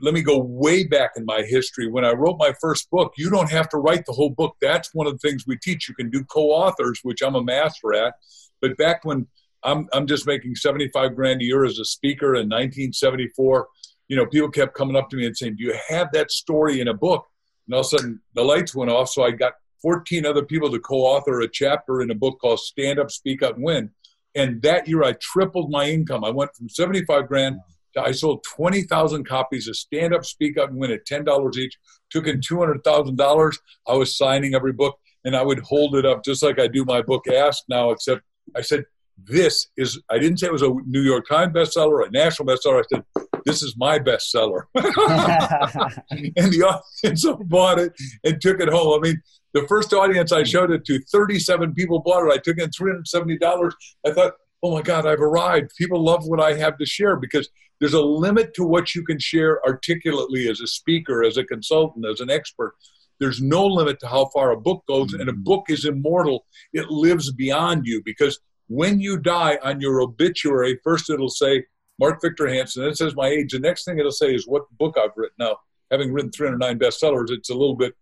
let 0.00 0.14
me 0.14 0.22
go 0.22 0.38
way 0.38 0.84
back 0.84 1.12
in 1.16 1.24
my 1.24 1.42
history. 1.42 1.88
When 1.88 2.04
I 2.04 2.12
wrote 2.12 2.36
my 2.38 2.52
first 2.60 2.90
book, 2.90 3.14
you 3.16 3.30
don't 3.30 3.50
have 3.50 3.68
to 3.70 3.78
write 3.78 4.04
the 4.06 4.12
whole 4.12 4.30
book. 4.30 4.56
That's 4.60 4.94
one 4.94 5.06
of 5.06 5.14
the 5.14 5.18
things 5.18 5.46
we 5.46 5.56
teach. 5.56 5.88
You 5.88 5.94
can 5.94 6.10
do 6.10 6.24
co 6.24 6.50
authors, 6.50 7.00
which 7.02 7.22
I'm 7.22 7.34
a 7.34 7.42
master 7.42 7.94
at. 7.94 8.14
But 8.60 8.76
back 8.76 9.04
when 9.04 9.26
I'm, 9.62 9.88
I'm 9.92 10.06
just 10.06 10.26
making 10.26 10.54
75 10.54 11.14
grand 11.14 11.40
a 11.40 11.44
year 11.44 11.64
as 11.64 11.78
a 11.78 11.84
speaker 11.84 12.34
in 12.34 12.48
1974, 12.48 13.68
you 14.08 14.16
know, 14.16 14.26
people 14.26 14.50
kept 14.50 14.74
coming 14.74 14.96
up 14.96 15.10
to 15.10 15.16
me 15.16 15.26
and 15.26 15.36
saying, 15.36 15.56
"Do 15.56 15.64
you 15.64 15.74
have 15.88 16.12
that 16.12 16.30
story 16.30 16.80
in 16.80 16.88
a 16.88 16.94
book?" 16.94 17.26
And 17.66 17.74
all 17.74 17.80
of 17.80 17.86
a 17.86 17.88
sudden, 17.88 18.20
the 18.34 18.44
lights 18.44 18.74
went 18.74 18.90
off. 18.90 19.08
So 19.08 19.24
I 19.24 19.30
got 19.32 19.54
14 19.82 20.24
other 20.24 20.44
people 20.44 20.70
to 20.70 20.78
co-author 20.78 21.40
a 21.40 21.48
chapter 21.48 22.02
in 22.02 22.10
a 22.10 22.14
book 22.14 22.38
called 22.40 22.60
"Stand 22.60 22.98
Up, 22.98 23.10
Speak 23.10 23.42
Up, 23.42 23.56
Win." 23.58 23.90
And 24.34 24.60
that 24.62 24.86
year, 24.86 25.02
I 25.02 25.12
tripled 25.14 25.70
my 25.70 25.88
income. 25.88 26.22
I 26.22 26.30
went 26.30 26.54
from 26.54 26.68
75 26.68 27.26
grand 27.26 27.58
I 27.96 28.12
sold 28.12 28.44
20,000 28.56 29.26
copies 29.26 29.68
of 29.68 29.76
Stand 29.76 30.14
Up, 30.14 30.24
Speak 30.24 30.58
Up, 30.58 30.70
and 30.70 30.78
Win 30.78 30.90
at 30.90 31.06
$10 31.06 31.56
each. 31.56 31.78
Took 32.10 32.26
in 32.26 32.40
$200,000. 32.40 33.58
I 33.86 33.94
was 33.94 34.16
signing 34.16 34.54
every 34.54 34.72
book, 34.72 34.98
and 35.24 35.36
I 35.36 35.42
would 35.42 35.60
hold 35.60 35.96
it 35.96 36.06
up 36.06 36.24
just 36.24 36.42
like 36.42 36.60
I 36.60 36.66
do 36.66 36.84
my 36.84 37.02
book 37.02 37.26
Ask 37.28 37.64
now, 37.68 37.90
except 37.90 38.22
I 38.54 38.60
said, 38.60 38.84
"This 39.18 39.68
is." 39.76 40.00
I 40.10 40.18
didn't 40.18 40.38
say 40.38 40.46
it 40.46 40.52
was 40.52 40.62
a 40.62 40.70
New 40.86 41.02
York 41.02 41.26
Times 41.28 41.52
bestseller 41.52 42.06
a 42.06 42.10
national 42.10 42.46
bestseller. 42.46 42.80
I 42.80 42.84
said 42.88 43.04
this 43.46 43.62
is 43.62 43.76
my 43.76 43.98
bestseller. 43.98 44.64
and 44.74 46.52
the 46.52 46.80
audience 47.04 47.24
bought 47.46 47.78
it 47.78 47.92
and 48.24 48.40
took 48.40 48.60
it 48.60 48.68
home. 48.68 48.98
I 48.98 49.08
mean, 49.08 49.22
the 49.54 49.66
first 49.68 49.94
audience 49.94 50.32
I 50.32 50.42
showed 50.42 50.72
it 50.72 50.84
to, 50.86 51.00
37 51.12 51.72
people 51.72 52.00
bought 52.00 52.26
it. 52.26 52.32
I 52.32 52.38
took 52.38 52.58
in 52.58 52.70
$370. 52.70 53.72
I 54.04 54.10
thought, 54.10 54.32
oh 54.64 54.74
my 54.74 54.82
God, 54.82 55.06
I've 55.06 55.20
arrived. 55.20 55.70
People 55.78 56.02
love 56.02 56.26
what 56.26 56.40
I 56.40 56.54
have 56.54 56.76
to 56.78 56.86
share 56.86 57.16
because 57.16 57.48
there's 57.80 57.94
a 57.94 58.00
limit 58.00 58.54
to 58.54 58.64
what 58.64 58.94
you 58.94 59.04
can 59.04 59.18
share 59.18 59.64
articulately 59.66 60.48
as 60.48 60.60
a 60.60 60.66
speaker, 60.66 61.24
as 61.24 61.36
a 61.36 61.44
consultant, 61.44 62.06
as 62.06 62.20
an 62.20 62.30
expert. 62.30 62.74
There's 63.18 63.40
no 63.40 63.66
limit 63.66 63.98
to 64.00 64.08
how 64.08 64.26
far 64.34 64.50
a 64.50 64.60
book 64.60 64.84
goes, 64.86 65.12
and 65.12 65.28
a 65.28 65.32
mm-hmm. 65.32 65.42
book 65.42 65.64
is 65.68 65.84
immortal. 65.84 66.44
It 66.72 66.90
lives 66.90 67.32
beyond 67.32 67.86
you 67.86 68.02
because 68.04 68.38
when 68.68 69.00
you 69.00 69.18
die 69.18 69.58
on 69.62 69.80
your 69.80 70.00
obituary, 70.00 70.78
first 70.82 71.10
it'll 71.10 71.28
say 71.28 71.64
Mark 71.98 72.20
Victor 72.20 72.46
Hansen, 72.48 72.82
then 72.82 72.90
it 72.90 72.98
says 72.98 73.14
my 73.14 73.28
age. 73.28 73.52
The 73.52 73.58
next 73.58 73.84
thing 73.84 73.98
it'll 73.98 74.10
say 74.10 74.34
is 74.34 74.46
what 74.46 74.64
book 74.78 74.96
I've 74.98 75.16
written. 75.16 75.36
Now, 75.38 75.56
having 75.90 76.12
written 76.12 76.30
309 76.30 76.78
bestsellers, 76.78 77.30
it's 77.30 77.50
a 77.50 77.54
little 77.54 77.76
bit 77.76 77.94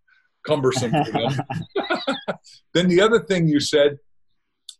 cumbersome 0.45 0.91
for 0.91 1.11
them. 1.11 1.39
then 2.73 2.87
the 2.87 3.01
other 3.01 3.19
thing 3.19 3.47
you 3.47 3.59
said 3.59 3.97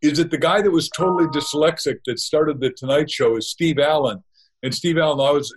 is 0.02 0.18
that 0.18 0.32
the 0.32 0.38
guy 0.38 0.62
that 0.62 0.72
was 0.72 0.90
totally 0.90 1.28
dyslexic 1.28 1.98
that 2.06 2.20
started 2.20 2.60
the 2.60 2.72
Tonight 2.72 3.10
Show 3.10 3.38
is 3.38 3.50
Steve 3.50 3.80
Allen. 3.80 4.24
And 4.66 4.74
Steve 4.74 4.98
Allen, 4.98 5.20
I 5.20 5.32
was 5.32 5.54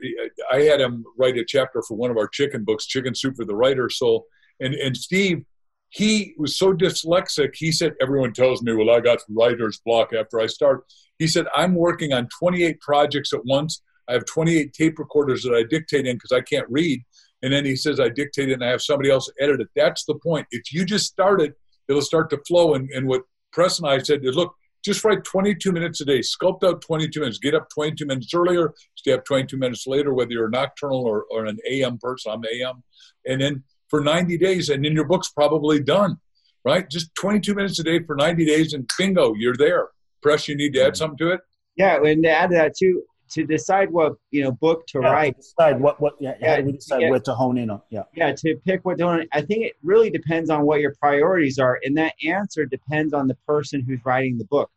I 0.53 0.61
had 0.61 0.83
him 0.83 1.03
write 1.19 1.39
a 1.39 1.45
chapter 1.45 1.83
for 1.89 1.97
one 1.97 2.11
of 2.11 2.19
our 2.19 2.29
chicken 2.29 2.63
books, 2.63 2.87
Chicken 2.87 3.15
Soup 3.15 3.35
for 3.35 3.47
the 3.47 3.57
Writer 3.57 3.89
Soul. 3.89 4.27
And 4.61 4.75
and 4.75 4.95
Steve, 4.95 5.47
he 5.89 6.35
was 6.37 6.59
so 6.59 6.75
dyslexic, 6.75 7.55
he 7.55 7.73
said, 7.73 7.95
Everyone 8.03 8.35
tells 8.35 8.63
me, 8.63 8.75
well, 8.75 8.91
I 8.91 9.01
got 9.01 9.21
writer's 9.31 9.81
block 9.87 10.13
after 10.13 10.39
I 10.41 10.47
start. 10.47 10.85
He 11.19 11.27
said, 11.27 11.47
I'm 11.55 11.75
working 11.75 12.13
on 12.13 12.29
28 12.39 12.81
projects 12.81 13.33
at 13.33 13.41
once. 13.47 13.81
I 14.11 14.13
have 14.13 14.27
28 14.27 14.75
tape 14.75 14.99
recorders 14.99 15.43
that 15.43 15.55
I 15.55 15.65
dictate 15.69 16.07
in 16.07 16.17
because 16.17 16.33
I 16.33 16.43
can't 16.43 16.67
read. 16.69 17.03
And 17.43 17.51
then 17.51 17.65
he 17.65 17.77
says, 17.77 18.01
I 18.01 18.11
dictate 18.11 18.51
it 18.51 18.55
and 18.55 18.65
I 18.65 18.69
have 18.69 18.83
somebody 18.83 19.11
else 19.11 19.31
edit 19.41 19.63
it. 19.63 19.69
That's 19.75 20.05
the 20.05 20.17
point. 20.17 20.47
If 20.51 20.71
you 20.71 20.85
just 20.85 21.07
start 21.07 21.41
it, 21.41 21.55
it'll 21.89 22.03
start 22.03 22.29
to 22.31 22.39
flow. 22.47 22.75
And, 22.75 22.91
and 22.91 23.09
what 23.09 23.23
Press 23.53 23.79
and 23.79 23.89
I 23.89 23.99
said 23.99 24.21
is, 24.23 24.37
look, 24.37 24.55
just 24.89 25.05
write 25.05 25.23
22 25.23 25.71
minutes 25.71 26.01
a 26.01 26.05
day. 26.05 26.21
Sculpt 26.21 26.65
out 26.65 26.81
22 26.81 27.21
minutes. 27.21 27.39
Get 27.39 27.55
up 27.55 27.69
22 27.69 28.07
minutes 28.07 28.33
earlier. 28.35 28.73
Stay 28.95 29.13
up 29.13 29.25
22 29.25 29.57
minutes 29.59 29.87
later, 29.87 30.15
whether 30.15 30.33
you're 30.33 30.47
a 30.47 30.51
nocturnal 30.51 31.05
or, 31.07 31.25
or 31.31 31.45
an 31.45 31.59
AM 31.69 31.99
person. 31.99 32.33
I'm 32.33 32.43
AM. 32.45 32.83
And 33.27 33.41
then 33.41 33.63
for 33.89 34.01
90 34.01 34.39
days, 34.39 34.71
and 34.71 34.85
then 34.85 34.95
your 34.95 35.05
book's 35.05 35.29
probably 35.29 35.81
done, 35.81 36.17
right? 36.65 36.89
Just 36.89 37.15
22 37.17 37.55
minutes 37.55 37.79
a 37.79 37.85
day 37.85 38.03
for 38.03 38.17
90 38.17 38.47
days, 38.47 38.73
and 38.73 38.89
bingo, 38.99 39.35
you're 39.35 39.57
there. 39.57 39.89
Press, 40.23 40.49
you 40.49 40.57
need 40.57 40.73
to 40.75 40.85
add 40.85 40.97
something 40.97 41.19
to 41.19 41.33
it? 41.33 41.41
Yeah, 41.77 42.03
and 42.03 42.23
to 42.25 42.31
add 42.31 42.51
to 42.51 42.57
that 42.57 42.73
too, 42.77 43.03
to 43.31 43.45
decide 43.45 43.91
what 43.91 44.15
you 44.31 44.43
know 44.43 44.53
book 44.53 44.87
to 44.89 45.01
yeah, 45.01 45.11
write. 45.11 45.37
Decide 45.37 45.81
what 45.81 46.01
what 46.01 46.15
yeah, 46.19 46.35
yeah, 46.41 46.61
we 46.61 46.73
decide 46.73 47.03
yeah, 47.03 47.11
where 47.11 47.21
to 47.21 47.35
hone 47.35 47.59
in 47.59 47.71
on. 47.71 47.83
Yeah. 47.91 48.03
Yeah, 48.15 48.33
to 48.33 48.57
pick 48.67 48.85
what 48.85 48.99
to 48.99 49.07
hone. 49.07 49.27
I 49.33 49.43
think 49.43 49.65
it 49.65 49.75
really 49.83 50.11
depends 50.11 50.51
on 50.51 50.63
what 50.63 50.81
your 50.81 50.95
priorities 51.01 51.59
are, 51.59 51.79
and 51.85 51.97
that 51.99 52.15
answer 52.25 52.65
depends 52.65 53.13
on 53.13 53.29
the 53.29 53.37
person 53.47 53.83
who's 53.87 54.01
writing 54.05 54.39
the 54.39 54.47
book. 54.47 54.71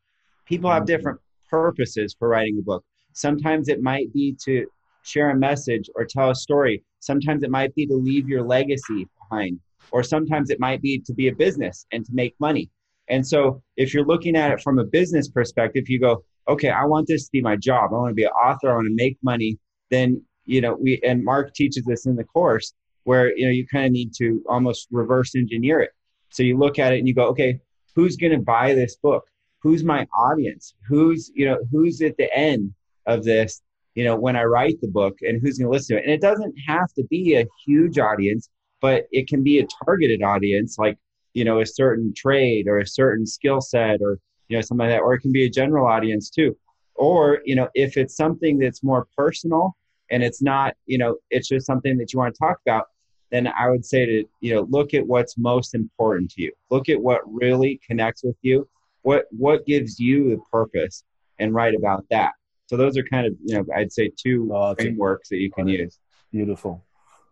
People 0.52 0.70
have 0.70 0.80
mm-hmm. 0.80 0.88
different 0.88 1.20
purposes 1.50 2.14
for 2.20 2.28
writing 2.28 2.58
a 2.60 2.62
book. 2.62 2.84
Sometimes 3.14 3.70
it 3.70 3.82
might 3.82 4.12
be 4.12 4.36
to 4.44 4.66
share 5.02 5.30
a 5.30 5.36
message 5.36 5.90
or 5.96 6.04
tell 6.04 6.30
a 6.30 6.36
story. 6.36 6.84
Sometimes 7.00 7.44
it 7.44 7.50
might 7.50 7.74
be 7.74 7.88
to 7.88 7.96
leave 7.96 8.28
your 8.28 8.44
legacy 8.44 9.08
behind, 9.18 9.62
or 9.92 10.04
sometimes 10.04 10.50
it 10.50 10.60
might 10.60 10.82
be 10.82 11.00
to 11.06 11.14
be 11.14 11.30
a 11.30 11.34
business 11.34 11.86
and 11.94 12.06
to 12.06 12.12
make 12.14 12.36
money. 12.42 12.70
And 13.08 13.26
so, 13.26 13.62
if 13.78 13.94
you're 13.94 14.06
looking 14.06 14.36
at 14.36 14.52
it 14.52 14.62
from 14.62 14.78
a 14.78 14.84
business 14.84 15.30
perspective, 15.30 15.86
you 15.88 16.02
go, 16.02 16.22
okay, 16.50 16.70
I 16.70 16.84
want 16.84 17.08
this 17.08 17.24
to 17.28 17.32
be 17.32 17.42
my 17.42 17.56
job. 17.56 17.92
I 17.94 17.96
want 17.96 18.10
to 18.12 18.16
be 18.16 18.26
an 18.26 18.32
author. 18.32 18.72
I 18.72 18.76
want 18.76 18.88
to 18.88 18.94
make 18.94 19.18
money. 19.24 19.58
Then, 19.90 20.22
you 20.44 20.60
know, 20.60 20.74
we, 20.74 21.00
and 21.06 21.24
Mark 21.24 21.54
teaches 21.54 21.86
this 21.86 22.06
in 22.06 22.18
the 22.18 22.26
course 22.26 22.74
where, 23.06 23.34
you 23.38 23.46
know, 23.46 23.52
you 23.52 23.66
kind 23.68 23.86
of 23.86 23.94
need 23.94 24.14
to 24.18 24.44
almost 24.50 24.90
reverse 24.92 25.34
engineer 25.34 25.80
it. 25.80 25.92
So 26.30 26.44
you 26.44 26.58
look 26.58 26.78
at 26.78 26.92
it 26.92 27.00
and 27.00 27.08
you 27.08 27.16
go, 27.16 27.28
okay, 27.28 27.62
who's 27.96 28.18
going 28.18 28.34
to 28.34 28.40
buy 28.40 28.74
this 28.76 28.98
book? 28.98 29.24
Who's 29.62 29.84
my 29.84 30.08
audience? 30.18 30.76
Who's, 30.88 31.32
you 31.36 31.46
know, 31.46 31.60
who's 31.72 32.02
at 32.02 32.18
the 32.18 32.36
end 32.36 32.74
of 33.06 33.24
this, 33.24 33.62
you 33.96 34.04
know, 34.04 34.16
when 34.16 34.36
I 34.36 34.44
write 34.44 34.80
the 34.82 34.88
book 34.88 35.18
and 35.22 35.42
who's 35.42 35.58
going 35.58 35.68
to 35.68 35.72
listen 35.72 35.96
to 35.96 36.02
it? 36.02 36.06
And 36.06 36.14
it 36.14 36.22
doesn't 36.22 36.56
have 36.68 36.92
to 36.94 37.04
be 37.10 37.36
a 37.36 37.46
huge 37.66 38.00
audience, 38.00 38.50
but 38.82 39.06
it 39.12 39.28
can 39.28 39.44
be 39.44 39.60
a 39.60 39.68
targeted 39.86 40.24
audience, 40.24 40.78
like, 40.78 40.98
you 41.34 41.46
know, 41.46 41.62
a 41.62 41.66
certain 41.66 42.14
trade 42.16 42.68
or 42.68 42.80
a 42.80 42.88
certain 42.88 43.26
skill 43.26 43.62
set 43.62 44.02
or, 44.02 44.18
you 44.48 44.58
know, 44.58 44.62
something 44.62 44.88
like 44.88 44.96
that, 44.96 45.02
or 45.02 45.14
it 45.14 45.20
can 45.20 45.32
be 45.32 45.46
a 45.46 45.50
general 45.50 45.88
audience 45.88 46.30
too. 46.30 46.58
Or, 46.96 47.42
you 47.46 47.56
know, 47.56 47.70
if 47.74 47.98
it's 47.98 48.16
something 48.16 48.58
that's 48.58 48.84
more 48.84 49.08
personal 49.18 49.76
and 50.10 50.24
it's 50.24 50.42
not, 50.42 50.76
you 50.86 50.98
know, 50.98 51.18
it's 51.30 51.48
just 51.48 51.66
something 51.66 51.98
that 51.98 52.12
you 52.12 52.20
want 52.20 52.34
to 52.36 52.40
talk 52.40 52.58
about, 52.66 52.88
then 53.32 53.48
I 53.48 53.70
would 53.70 53.86
say 53.86 54.06
to, 54.06 54.24
you 54.42 54.54
know, 54.54 54.68
look 54.70 54.94
at 54.94 55.08
what's 55.08 55.38
most 55.38 55.74
important 55.74 56.32
to 56.32 56.42
you. 56.42 56.52
Look 56.70 56.90
at 56.90 57.02
what 57.02 57.22
really 57.26 57.80
connects 57.88 58.24
with 58.24 58.36
you. 58.42 58.68
What 59.02 59.26
what 59.32 59.66
gives 59.66 60.00
you 60.00 60.32
the 60.32 60.42
purpose 60.52 61.04
and 61.40 61.54
write 61.54 61.76
about 61.76 62.06
that. 62.10 62.34
So 62.68 62.78
those 62.78 62.98
are 62.98 63.04
kind 63.04 63.28
of, 63.28 63.34
you 63.44 63.56
know, 63.56 63.66
I'd 63.76 63.92
say 63.92 64.12
two 64.16 64.50
oh, 64.54 64.76
frameworks 64.76 65.30
that 65.30 65.38
you 65.38 65.52
can 65.52 65.68
use. 65.68 66.00
Beautiful. 66.32 66.86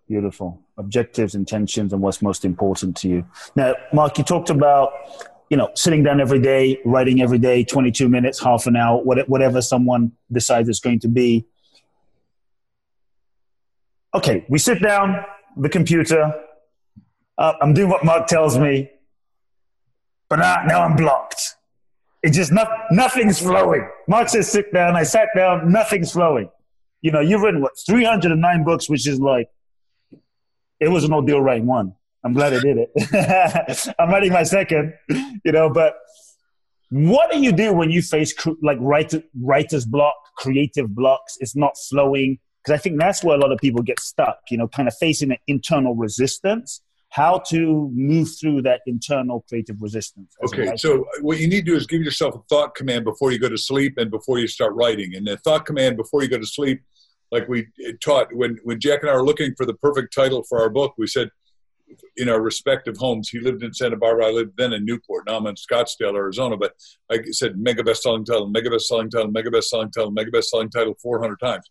Beautiful. 0.08 0.60
Objectives, 0.78 1.36
intentions, 1.36 1.94
and 1.94 2.02
what's 2.02 2.22
most 2.22 2.44
important 2.44 2.98
to 2.98 3.08
you. 3.08 3.26
Now, 3.56 3.76
Mark, 3.94 4.18
you 4.18 4.24
talked 4.24 4.50
about 4.50 4.92
you 5.50 5.58
know, 5.58 5.70
sitting 5.74 6.04
down 6.04 6.22
every 6.22 6.40
day, 6.40 6.80
writing 6.86 7.22
every 7.22 7.40
day, 7.40 7.64
22 7.64 8.08
minutes, 8.08 8.42
half 8.42 8.68
an 8.68 8.76
hour, 8.76 9.02
whatever 9.02 9.62
someone 9.62 10.12
decides 10.32 10.70
it's 10.70 10.80
going 10.80 11.00
to 11.00 11.08
be. 11.08 11.46
Okay, 14.14 14.46
we 14.48 14.60
sit 14.60 14.82
down, 14.82 15.24
the 15.58 15.70
computer. 15.70 16.34
Uh, 17.38 17.54
I'm 17.62 17.74
doing 17.74 17.90
what 17.90 18.06
Mark 18.06 18.28
tells 18.28 18.58
me, 18.58 18.92
but 20.30 20.38
now, 20.38 20.64
now 20.66 20.82
I'm 20.84 20.96
blocked. 20.96 21.49
It 22.22 22.32
just 22.32 22.52
not, 22.52 22.70
nothing's 22.92 23.40
flowing. 23.40 23.90
Mark 24.08 24.30
says 24.30 24.52
sit 24.52 24.74
down. 24.74 24.96
I 24.96 25.04
sat 25.04 25.30
down. 25.36 25.72
Nothing's 25.72 26.12
flowing. 26.12 26.50
You 27.02 27.12
know, 27.12 27.22
you've 27.22 27.42
written 27.42 27.62
what 27.62 27.74
309 27.86 28.64
books, 28.64 28.90
which 28.90 29.08
is 29.08 29.20
like 29.20 29.50
it 30.80 30.90
was 30.90 31.04
an 31.04 31.14
ordeal 31.14 31.42
writing 31.42 31.66
one. 31.66 31.94
I'm 32.24 32.34
glad 32.34 32.54
I 32.54 32.60
did 32.60 32.78
it. 32.78 33.94
I'm 34.00 34.10
writing 34.10 34.34
my 34.34 34.44
second, 34.44 34.94
you 35.46 35.52
know, 35.52 35.70
but 35.70 35.96
what 36.90 37.32
do 37.32 37.40
you 37.40 37.52
do 37.52 37.72
when 37.72 37.92
you 37.92 38.02
face 38.02 38.34
like 38.62 38.78
writer, 38.82 39.24
writer's 39.42 39.86
block, 39.86 40.16
creative 40.36 40.94
blocks? 40.94 41.38
It's 41.40 41.56
not 41.56 41.78
flowing. 41.90 42.40
Because 42.64 42.78
I 42.78 42.82
think 42.82 43.00
that's 43.00 43.24
where 43.24 43.38
a 43.38 43.40
lot 43.40 43.54
of 43.54 43.60
people 43.60 43.82
get 43.82 44.02
stuck, 44.02 44.40
you 44.50 44.58
know, 44.58 44.68
kind 44.68 44.88
of 44.90 44.98
facing 44.98 45.32
an 45.32 45.38
internal 45.48 45.96
resistance. 45.96 46.82
How 47.10 47.40
to 47.50 47.90
move 47.94 48.30
through 48.40 48.62
that 48.64 48.82
internal 48.86 49.44
creative 49.50 49.82
resistance. 49.82 50.36
Okay, 50.46 50.76
so 50.76 51.06
what 51.22 51.40
you 51.40 51.48
need 51.48 51.66
to 51.66 51.72
do 51.72 51.76
is 51.76 51.88
give 51.88 52.02
yourself 52.02 52.36
a 52.36 52.42
thought 52.50 52.76
command 52.76 53.04
before 53.04 53.32
you 53.32 53.40
go 53.40 53.50
to 53.50 53.58
sleep 53.58 53.98
and 53.98 54.12
before 54.12 54.38
you 54.38 54.48
start 54.48 54.74
writing. 54.76 55.16
And 55.16 55.26
the 55.26 55.38
thought 55.38 55.66
command 55.66 55.98
before 55.98 56.22
you 56.22 56.30
go 56.30 56.38
to 56.38 56.46
sleep, 56.46 56.82
like 57.32 57.48
we 57.48 57.68
taught 58.04 58.34
when, 58.34 58.60
when 58.64 58.80
Jack 58.80 59.02
and 59.02 59.10
I 59.10 59.16
were 59.16 59.26
looking 59.26 59.56
for 59.56 59.66
the 59.66 59.74
perfect 59.74 60.14
title 60.14 60.44
for 60.48 60.60
our 60.60 60.70
book, 60.70 60.94
we 60.98 61.08
said, 61.08 61.30
in 62.18 62.30
our 62.30 62.42
respective 62.42 62.98
homes. 62.98 63.30
He 63.30 63.40
lived 63.40 63.64
in 63.64 63.74
Santa 63.74 63.98
Barbara. 63.98 64.28
I 64.28 64.32
lived 64.32 64.54
then 64.58 64.74
in 64.74 64.86
Newport. 64.86 65.26
Now 65.28 65.38
I'm 65.38 65.48
in 65.48 65.56
Scottsdale, 65.56 66.16
Arizona. 66.16 66.58
But 66.58 66.74
I 67.12 67.20
said 67.32 67.58
mega 67.58 67.84
best 67.84 68.04
selling 68.04 68.26
title, 68.26 68.48
mega 68.48 68.70
best 68.70 68.88
selling 68.88 69.10
title, 69.10 69.32
mega 69.32 69.52
best 69.52 69.70
selling 69.70 69.92
title, 69.92 70.12
mega 70.12 70.32
best 70.32 70.50
selling 70.50 70.70
title 70.70 70.96
400 71.02 71.40
times. 71.40 71.70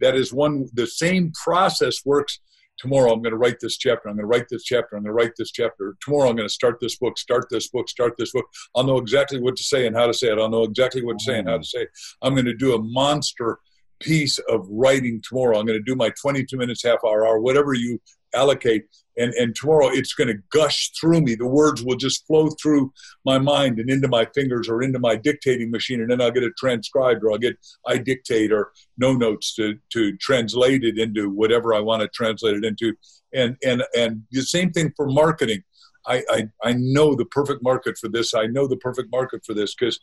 That 0.00 0.14
is 0.14 0.32
one, 0.32 0.68
the 0.74 0.86
same 0.86 1.32
process 1.32 2.04
works. 2.04 2.40
Tomorrow 2.78 3.12
I'm 3.12 3.22
going 3.22 3.32
to 3.32 3.38
write 3.38 3.58
this 3.60 3.78
chapter. 3.78 4.08
I'm 4.08 4.16
going 4.16 4.24
to 4.24 4.26
write 4.26 4.46
this 4.50 4.64
chapter. 4.64 4.96
I'm 4.96 5.02
going 5.02 5.16
to 5.16 5.24
write 5.24 5.32
this 5.38 5.50
chapter. 5.50 5.96
Tomorrow 6.02 6.30
I'm 6.30 6.36
going 6.36 6.48
to 6.48 6.52
start 6.52 6.78
this 6.80 6.96
book, 6.96 7.18
start 7.18 7.46
this 7.50 7.68
book, 7.68 7.88
start 7.88 8.14
this 8.18 8.32
book. 8.32 8.46
I'll 8.74 8.84
know 8.84 8.98
exactly 8.98 9.40
what 9.40 9.56
to 9.56 9.62
say 9.62 9.86
and 9.86 9.96
how 9.96 10.06
to 10.06 10.14
say 10.14 10.28
it. 10.28 10.38
I'll 10.38 10.50
know 10.50 10.64
exactly 10.64 11.04
what 11.04 11.18
to 11.18 11.24
say 11.24 11.38
and 11.38 11.48
how 11.48 11.58
to 11.58 11.64
say 11.64 11.80
it. 11.82 11.88
I'm 12.22 12.34
going 12.34 12.46
to 12.46 12.54
do 12.54 12.74
a 12.74 12.82
monster 12.82 13.58
piece 14.00 14.38
of 14.50 14.66
writing 14.70 15.22
tomorrow. 15.26 15.58
I'm 15.58 15.66
going 15.66 15.78
to 15.78 15.84
do 15.84 15.96
my 15.96 16.10
22 16.20 16.56
minutes, 16.56 16.82
half 16.82 16.98
hour, 17.04 17.26
hour, 17.26 17.40
whatever 17.40 17.72
you 17.72 18.00
allocate 18.34 18.84
and 19.16 19.32
and 19.34 19.54
tomorrow 19.54 19.88
it's 19.88 20.14
going 20.14 20.28
to 20.28 20.42
gush 20.50 20.90
through 20.98 21.20
me. 21.20 21.34
The 21.34 21.46
words 21.46 21.82
will 21.82 21.96
just 21.96 22.26
flow 22.26 22.50
through 22.50 22.92
my 23.24 23.38
mind 23.38 23.78
and 23.78 23.90
into 23.90 24.08
my 24.08 24.26
fingers 24.34 24.68
or 24.68 24.82
into 24.82 24.98
my 24.98 25.16
dictating 25.16 25.70
machine 25.70 26.00
and 26.00 26.10
then 26.10 26.20
i'll 26.20 26.30
get 26.30 26.42
it 26.42 26.56
transcribed 26.56 27.24
or 27.24 27.32
i'll 27.32 27.38
get 27.38 27.56
iDictate 27.86 28.50
or 28.50 28.72
no 28.98 29.12
notes 29.12 29.54
to 29.54 29.78
to 29.90 30.16
translate 30.18 30.84
it 30.84 30.98
into 30.98 31.30
whatever 31.30 31.74
i 31.74 31.80
want 31.80 32.02
to 32.02 32.08
translate 32.08 32.56
it 32.56 32.64
into. 32.64 32.94
And 33.34 33.56
and 33.64 33.82
and 33.96 34.22
the 34.30 34.42
same 34.42 34.70
thing 34.72 34.92
for 34.96 35.06
marketing. 35.06 35.62
I 36.06 36.22
i, 36.30 36.48
I 36.62 36.72
know 36.74 37.14
the 37.14 37.26
perfect 37.26 37.62
market 37.62 37.98
for 37.98 38.08
this. 38.08 38.34
I 38.34 38.46
know 38.46 38.66
the 38.66 38.76
perfect 38.76 39.10
market 39.10 39.44
for 39.44 39.54
this 39.54 39.74
because 39.74 39.98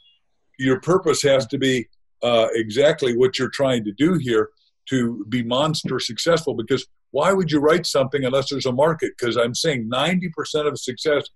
your 0.60 0.79
purpose 0.79 1.22
has 1.24 1.48
to 1.48 1.58
be 1.58 1.88
uh, 2.22 2.48
exactly 2.53 3.17
what 3.17 3.38
you're 3.38 3.50
trying 3.50 3.84
to 3.84 3.91
do 3.91 4.13
here 4.17 4.50
to 4.90 5.25
be 5.30 5.44
monster 5.44 6.00
successful 6.00 6.54
because 6.54 6.86
why 7.12 7.32
would 7.32 7.52
you 7.52 7.60
write 7.60 7.86
something 7.86 8.25
unless 8.25 8.50
there's 8.50 8.66
a 8.66 8.72
market? 8.72 9.13
Because 9.18 9.38
I'm 9.38 9.54
saying 9.54 9.90
90% 9.90 10.68
of 10.68 10.80
success 10.80 11.30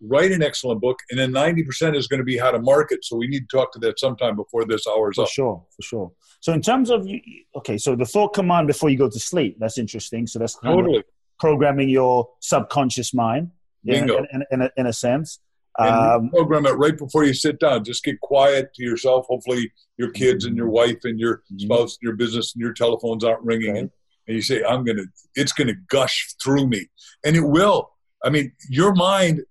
write 0.00 0.32
an 0.32 0.42
excellent 0.42 0.80
book, 0.80 0.98
and 1.10 1.18
then 1.18 1.32
90% 1.32 1.96
is 1.96 2.06
going 2.06 2.18
to 2.18 2.24
be 2.24 2.36
how 2.36 2.50
to 2.50 2.60
market. 2.60 3.04
So 3.04 3.16
we 3.16 3.26
need 3.26 3.48
to 3.48 3.56
talk 3.56 3.72
to 3.72 3.78
that 3.80 3.98
sometime 3.98 4.36
before 4.36 4.64
this 4.64 4.86
hour's 4.86 5.16
for 5.16 5.22
up. 5.22 5.28
sure, 5.28 5.64
for 5.74 5.82
sure. 5.82 6.12
So 6.40 6.52
in 6.52 6.60
terms 6.60 6.90
of 6.90 7.06
okay, 7.56 7.78
so 7.78 7.96
the 7.96 8.04
thought 8.04 8.34
command 8.34 8.66
before 8.66 8.90
you 8.90 8.98
go 8.98 9.08
to 9.08 9.20
sleep, 9.20 9.56
that's 9.58 9.78
interesting. 9.78 10.26
So 10.26 10.38
that's 10.38 10.56
kind 10.56 10.76
Totally. 10.76 10.98
of 10.98 11.04
programming 11.38 11.88
your 11.88 12.28
subconscious 12.40 13.14
mind 13.14 13.50
yeah, 13.82 14.02
in, 14.02 14.10
in, 14.10 14.44
in, 14.50 14.62
a, 14.62 14.70
in 14.76 14.86
a 14.86 14.92
sense. 14.92 15.38
And 15.78 15.88
Um, 15.90 16.30
program 16.30 16.66
it 16.66 16.72
right 16.72 16.96
before 16.96 17.24
you 17.24 17.34
sit 17.34 17.58
down. 17.58 17.82
Just 17.84 18.04
get 18.04 18.20
quiet 18.20 18.72
to 18.74 18.82
yourself. 18.84 19.26
Hopefully, 19.28 19.72
your 19.98 20.10
kids 20.10 20.44
and 20.44 20.56
your 20.56 20.68
wife 20.68 20.98
and 21.04 21.18
your 21.18 21.42
Mhm. 21.52 21.62
spouse, 21.62 21.98
your 22.00 22.14
business, 22.14 22.54
and 22.54 22.60
your 22.62 22.72
telephones 22.72 23.24
aren't 23.24 23.42
ringing. 23.42 23.70
Okay. 23.70 23.78
And, 23.80 23.90
and 24.28 24.36
you 24.36 24.42
say, 24.42 24.62
"I'm 24.62 24.84
gonna, 24.84 25.02
it's 25.34 25.52
gonna 25.52 25.74
gush 25.88 26.28
through 26.42 26.68
me," 26.68 26.86
and 27.24 27.34
it 27.36 27.40
will. 27.42 27.90
I 28.24 28.30
mean, 28.30 28.52
your 28.68 28.94
mind. 28.94 29.42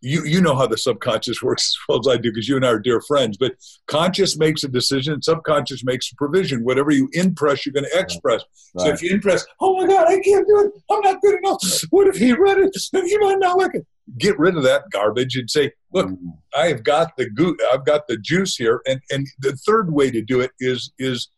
You 0.00 0.24
you 0.24 0.40
know 0.40 0.54
how 0.54 0.68
the 0.68 0.78
subconscious 0.78 1.42
works 1.48 1.66
as 1.70 1.76
well 1.88 1.98
as 1.98 2.06
I 2.06 2.16
do 2.20 2.30
because 2.30 2.48
you 2.48 2.54
and 2.54 2.64
I 2.64 2.68
are 2.68 2.78
dear 2.78 3.00
friends. 3.00 3.36
But 3.36 3.56
conscious 3.88 4.36
makes 4.38 4.62
a 4.62 4.68
decision, 4.68 5.20
subconscious 5.22 5.82
makes 5.84 6.12
a 6.12 6.14
provision. 6.14 6.62
Whatever 6.62 6.92
you 6.92 7.08
impress, 7.14 7.66
you're 7.66 7.72
going 7.72 7.84
to 7.90 7.98
express. 7.98 8.42
So 8.78 8.86
if 8.90 9.02
you 9.02 9.10
impress, 9.12 9.44
oh 9.60 9.76
my 9.76 9.88
God, 9.88 10.06
I 10.06 10.20
can't 10.20 10.46
do 10.46 10.60
it. 10.60 10.72
I'm 10.88 11.00
not 11.00 11.20
good 11.20 11.38
enough. 11.42 11.60
What 11.90 12.06
if 12.06 12.16
he 12.16 12.32
read 12.32 12.58
it? 12.58 12.76
He 12.92 13.18
might 13.18 13.40
not 13.40 13.58
like 13.58 13.74
it. 13.74 13.84
Get 14.16 14.38
rid 14.38 14.56
of 14.56 14.62
that 14.62 14.84
garbage 14.90 15.36
and 15.36 15.50
say, 15.50 15.72
look, 15.92 16.08
Mm. 16.08 16.16
I 16.56 16.68
have 16.68 16.82
got 16.82 17.16
the 17.16 17.28
goo 17.28 17.56
I've 17.72 17.84
got 17.84 18.06
the 18.08 18.16
juice 18.16 18.56
here. 18.56 18.80
And 18.86 19.00
and 19.10 19.26
the 19.40 19.56
third 19.66 19.92
way 19.92 20.10
to 20.10 20.22
do 20.22 20.40
it 20.40 20.52
is 20.60 20.92
is 20.98 21.28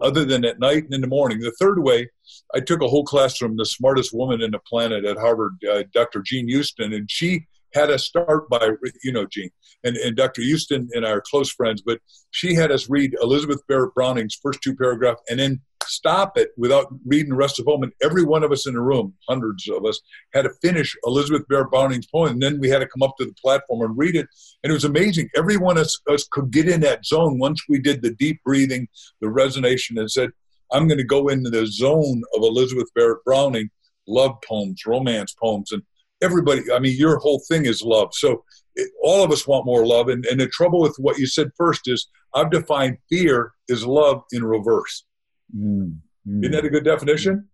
other 0.00 0.24
than 0.24 0.44
at 0.44 0.58
night 0.58 0.84
and 0.84 0.94
in 0.94 1.00
the 1.00 1.06
morning. 1.06 1.40
The 1.40 1.54
third 1.58 1.82
way, 1.82 2.08
I 2.54 2.60
took 2.60 2.82
a 2.82 2.88
whole 2.88 3.04
class 3.04 3.36
from 3.36 3.56
the 3.56 3.66
smartest 3.66 4.14
woman 4.14 4.40
in 4.40 4.52
the 4.52 4.58
planet 4.60 5.04
at 5.04 5.18
Harvard, 5.18 5.56
uh, 5.70 5.82
Dr. 5.92 6.22
Jean 6.24 6.48
Houston, 6.48 6.92
and 6.92 7.10
she 7.10 7.46
had 7.74 7.90
us 7.90 8.04
start 8.04 8.48
by 8.48 8.70
you 9.02 9.12
know 9.12 9.26
Jean 9.26 9.50
and, 9.84 9.96
and 9.96 10.16
Dr. 10.16 10.42
Houston 10.42 10.88
and 10.92 11.06
I 11.06 11.10
are 11.10 11.22
close 11.24 11.50
friends, 11.50 11.82
but 11.84 12.00
she 12.30 12.54
had 12.54 12.70
us 12.72 12.88
read 12.88 13.14
Elizabeth 13.22 13.60
Barrett 13.68 13.94
Browning's 13.94 14.38
first 14.42 14.60
two 14.62 14.74
paragraphs 14.76 15.22
and 15.28 15.38
then 15.38 15.60
stop 15.90 16.38
it 16.38 16.50
without 16.56 16.86
reading 17.04 17.30
the 17.30 17.36
rest 17.36 17.58
of 17.58 17.66
them. 17.66 17.82
And 17.82 17.92
every 18.02 18.24
one 18.24 18.42
of 18.42 18.52
us 18.52 18.66
in 18.66 18.74
the 18.74 18.80
room, 18.80 19.14
hundreds 19.28 19.68
of 19.68 19.84
us, 19.84 20.00
had 20.32 20.42
to 20.42 20.50
finish 20.62 20.96
Elizabeth 21.04 21.46
Barrett 21.48 21.70
Browning's 21.70 22.06
poem. 22.06 22.32
And 22.32 22.42
then 22.42 22.60
we 22.60 22.68
had 22.68 22.78
to 22.78 22.88
come 22.88 23.02
up 23.02 23.16
to 23.18 23.26
the 23.26 23.34
platform 23.34 23.82
and 23.82 23.98
read 23.98 24.16
it. 24.16 24.28
And 24.62 24.70
it 24.70 24.74
was 24.74 24.84
amazing. 24.84 25.28
Every 25.36 25.56
one 25.56 25.76
of 25.76 25.82
us, 25.82 26.00
us 26.08 26.26
could 26.30 26.50
get 26.50 26.68
in 26.68 26.80
that 26.80 27.04
zone 27.04 27.38
once 27.38 27.62
we 27.68 27.78
did 27.78 28.02
the 28.02 28.14
deep 28.14 28.40
breathing, 28.44 28.88
the 29.20 29.28
resonation, 29.28 29.98
and 29.98 30.10
said, 30.10 30.30
I'm 30.72 30.86
going 30.86 30.98
to 30.98 31.04
go 31.04 31.28
into 31.28 31.50
the 31.50 31.66
zone 31.66 32.22
of 32.34 32.42
Elizabeth 32.42 32.88
Barrett 32.94 33.24
Browning, 33.24 33.70
love 34.06 34.36
poems, 34.46 34.82
romance 34.86 35.34
poems. 35.40 35.72
And 35.72 35.82
everybody, 36.22 36.62
I 36.72 36.78
mean, 36.78 36.96
your 36.96 37.18
whole 37.18 37.42
thing 37.48 37.66
is 37.66 37.82
love. 37.82 38.10
So 38.14 38.44
it, 38.76 38.90
all 39.02 39.24
of 39.24 39.32
us 39.32 39.46
want 39.46 39.66
more 39.66 39.86
love. 39.86 40.08
And, 40.08 40.24
and 40.26 40.40
the 40.40 40.46
trouble 40.48 40.80
with 40.80 40.96
what 40.98 41.18
you 41.18 41.26
said 41.26 41.50
first 41.56 41.88
is 41.88 42.08
I've 42.34 42.50
defined 42.50 42.98
fear 43.08 43.52
is 43.68 43.84
love 43.84 44.22
in 44.32 44.44
reverse. 44.44 45.04
Mm, 45.56 45.98
mm. 46.26 46.42
Isn't 46.42 46.52
that 46.52 46.64
a 46.64 46.70
good 46.70 46.84
definition? 46.84 47.48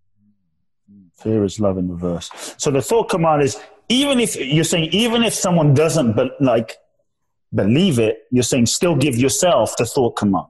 Fear 1.23 1.45
is 1.45 1.59
love 1.61 1.79
in 1.79 1.89
reverse. 1.89 2.31
So 2.59 2.71
the 2.71 2.83
thought 2.83 3.09
command 3.09 3.43
is 3.43 3.59
even 3.89 4.21
if 4.21 4.37
you're 4.37 4.65
saying 4.65 4.91
even 4.93 5.23
if 5.23 5.33
someone 5.33 5.73
doesn't 5.75 6.15
but 6.15 6.33
like 6.41 6.77
believe 7.55 7.99
it, 7.99 8.19
you're 8.31 8.43
saying 8.43 8.67
still 8.67 8.95
give 8.95 9.17
yourself 9.17 9.77
the 9.77 9.87
thought 9.87 10.17
command. 10.17 10.47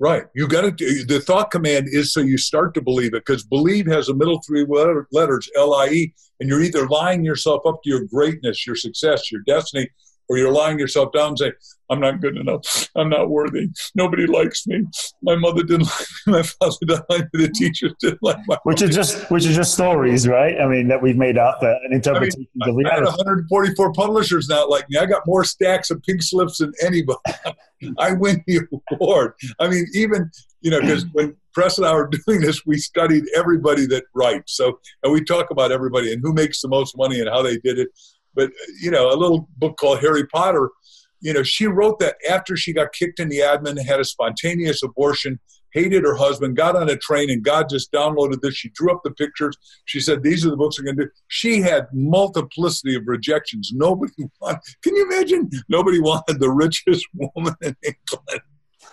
Right. 0.00 0.24
You 0.34 0.46
got 0.46 0.60
to. 0.60 0.70
do 0.70 1.04
The 1.04 1.20
thought 1.20 1.50
command 1.50 1.88
is 1.90 2.12
so 2.12 2.20
you 2.20 2.38
start 2.38 2.74
to 2.74 2.80
believe 2.80 3.14
it 3.14 3.24
because 3.26 3.42
believe 3.42 3.86
has 3.86 4.08
a 4.08 4.14
middle 4.14 4.40
three 4.46 4.64
letter, 4.68 5.08
letters 5.10 5.50
L 5.56 5.74
I 5.74 5.88
E, 5.88 6.14
and 6.38 6.48
you're 6.48 6.62
either 6.62 6.86
lying 6.86 7.24
yourself 7.24 7.62
up 7.66 7.82
to 7.82 7.90
your 7.90 8.04
greatness, 8.04 8.64
your 8.64 8.76
success, 8.76 9.32
your 9.32 9.40
destiny, 9.44 9.90
or 10.28 10.38
you're 10.38 10.52
lying 10.52 10.78
yourself 10.78 11.12
down 11.12 11.28
and 11.28 11.38
saying, 11.38 11.52
"I'm 11.90 12.00
not 12.00 12.20
good 12.20 12.36
enough. 12.36 12.88
I'm 12.96 13.08
not 13.08 13.30
worthy. 13.30 13.68
Nobody 13.94 14.26
likes 14.26 14.66
me. 14.66 14.84
My 15.22 15.36
mother 15.36 15.62
didn't 15.62 15.86
like 15.86 16.08
me. 16.26 16.32
My 16.32 16.42
father 16.42 16.76
didn't 16.86 17.10
like 17.10 17.28
me. 17.32 17.46
The 17.46 17.52
teachers 17.52 17.94
didn't 18.00 18.22
like 18.22 18.38
my." 18.46 18.58
Which 18.64 18.82
is 18.82 18.94
just 18.94 19.30
which 19.30 19.46
is 19.46 19.56
just 19.56 19.74
stories, 19.74 20.28
right? 20.28 20.60
I 20.60 20.66
mean 20.66 20.88
that 20.88 21.02
we've 21.02 21.16
made 21.16 21.38
up 21.38 21.62
uh, 21.62 21.74
an 21.84 21.92
interpretation 21.92 22.46
of 22.62 22.76
I 22.86 22.94
had 22.94 23.04
144 23.04 23.92
publishers 23.92 24.48
not 24.48 24.70
like 24.70 24.88
me. 24.90 24.98
I 24.98 25.06
got 25.06 25.22
more 25.26 25.44
stacks 25.44 25.90
of 25.90 26.02
pink 26.02 26.22
slips 26.22 26.58
than 26.58 26.72
anybody. 26.82 27.18
I 27.98 28.12
win 28.12 28.42
the 28.46 28.60
award. 28.92 29.34
I 29.60 29.68
mean, 29.68 29.86
even 29.94 30.30
you 30.60 30.70
know, 30.70 30.80
because 30.80 31.06
when 31.12 31.36
Press 31.52 31.78
and 31.78 31.86
I 31.86 31.92
were 31.92 32.10
doing 32.26 32.40
this, 32.40 32.66
we 32.66 32.78
studied 32.78 33.24
everybody 33.36 33.86
that 33.86 34.04
writes. 34.14 34.56
So, 34.56 34.78
and 35.02 35.12
we 35.12 35.24
talk 35.24 35.50
about 35.50 35.72
everybody 35.72 36.12
and 36.12 36.20
who 36.22 36.32
makes 36.32 36.60
the 36.60 36.68
most 36.68 36.96
money 36.96 37.20
and 37.20 37.28
how 37.28 37.42
they 37.42 37.58
did 37.58 37.78
it. 37.78 37.88
But 38.34 38.50
you 38.80 38.90
know, 38.90 39.08
a 39.08 39.16
little 39.16 39.48
book 39.56 39.76
called 39.78 40.00
Harry 40.00 40.26
Potter. 40.26 40.70
You 41.20 41.32
know, 41.32 41.42
she 41.42 41.66
wrote 41.66 41.98
that 41.98 42.16
after 42.30 42.56
she 42.56 42.72
got 42.72 42.92
kicked 42.92 43.18
in 43.18 43.28
the 43.28 43.38
admin, 43.38 43.84
had 43.84 43.98
a 43.98 44.04
spontaneous 44.04 44.82
abortion, 44.84 45.40
hated 45.72 46.04
her 46.04 46.14
husband, 46.14 46.56
got 46.56 46.76
on 46.76 46.88
a 46.88 46.96
train, 46.96 47.30
and 47.30 47.42
God 47.42 47.68
just 47.68 47.90
downloaded 47.92 48.40
this. 48.40 48.54
She 48.54 48.70
drew 48.70 48.92
up 48.92 49.00
the 49.04 49.10
pictures. 49.10 49.56
She 49.86 50.00
said, 50.00 50.22
"These 50.22 50.46
are 50.46 50.50
the 50.50 50.56
books 50.56 50.78
I'm 50.78 50.84
going 50.84 50.96
to 50.96 51.04
do." 51.04 51.10
She 51.28 51.60
had 51.60 51.86
multiplicity 51.92 52.94
of 52.94 53.02
rejections. 53.06 53.72
Nobody 53.74 54.12
wanted. 54.40 54.60
Can 54.82 54.94
you 54.94 55.10
imagine? 55.10 55.50
Nobody 55.68 56.00
wanted 56.00 56.40
the 56.40 56.50
richest 56.50 57.06
woman 57.14 57.54
in 57.62 57.76
England. 57.82 58.42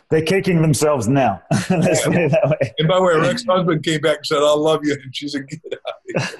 They're 0.09 0.21
kicking 0.21 0.61
themselves 0.61 1.07
now. 1.07 1.41
Let's 1.69 2.03
put 2.03 2.15
it 2.15 2.31
that 2.31 2.49
way. 2.49 2.73
And 2.77 2.87
by 2.87 2.97
the 2.97 3.01
way, 3.01 3.13
her 3.13 3.25
ex-husband 3.25 3.83
came 3.83 4.01
back 4.01 4.17
and 4.17 4.25
said, 4.25 4.37
"I 4.37 4.53
love 4.53 4.81
you," 4.83 4.93
and 4.93 5.15
she 5.15 5.27
said, 5.27 5.47
"Get 5.47 5.61
out." 6.17 6.35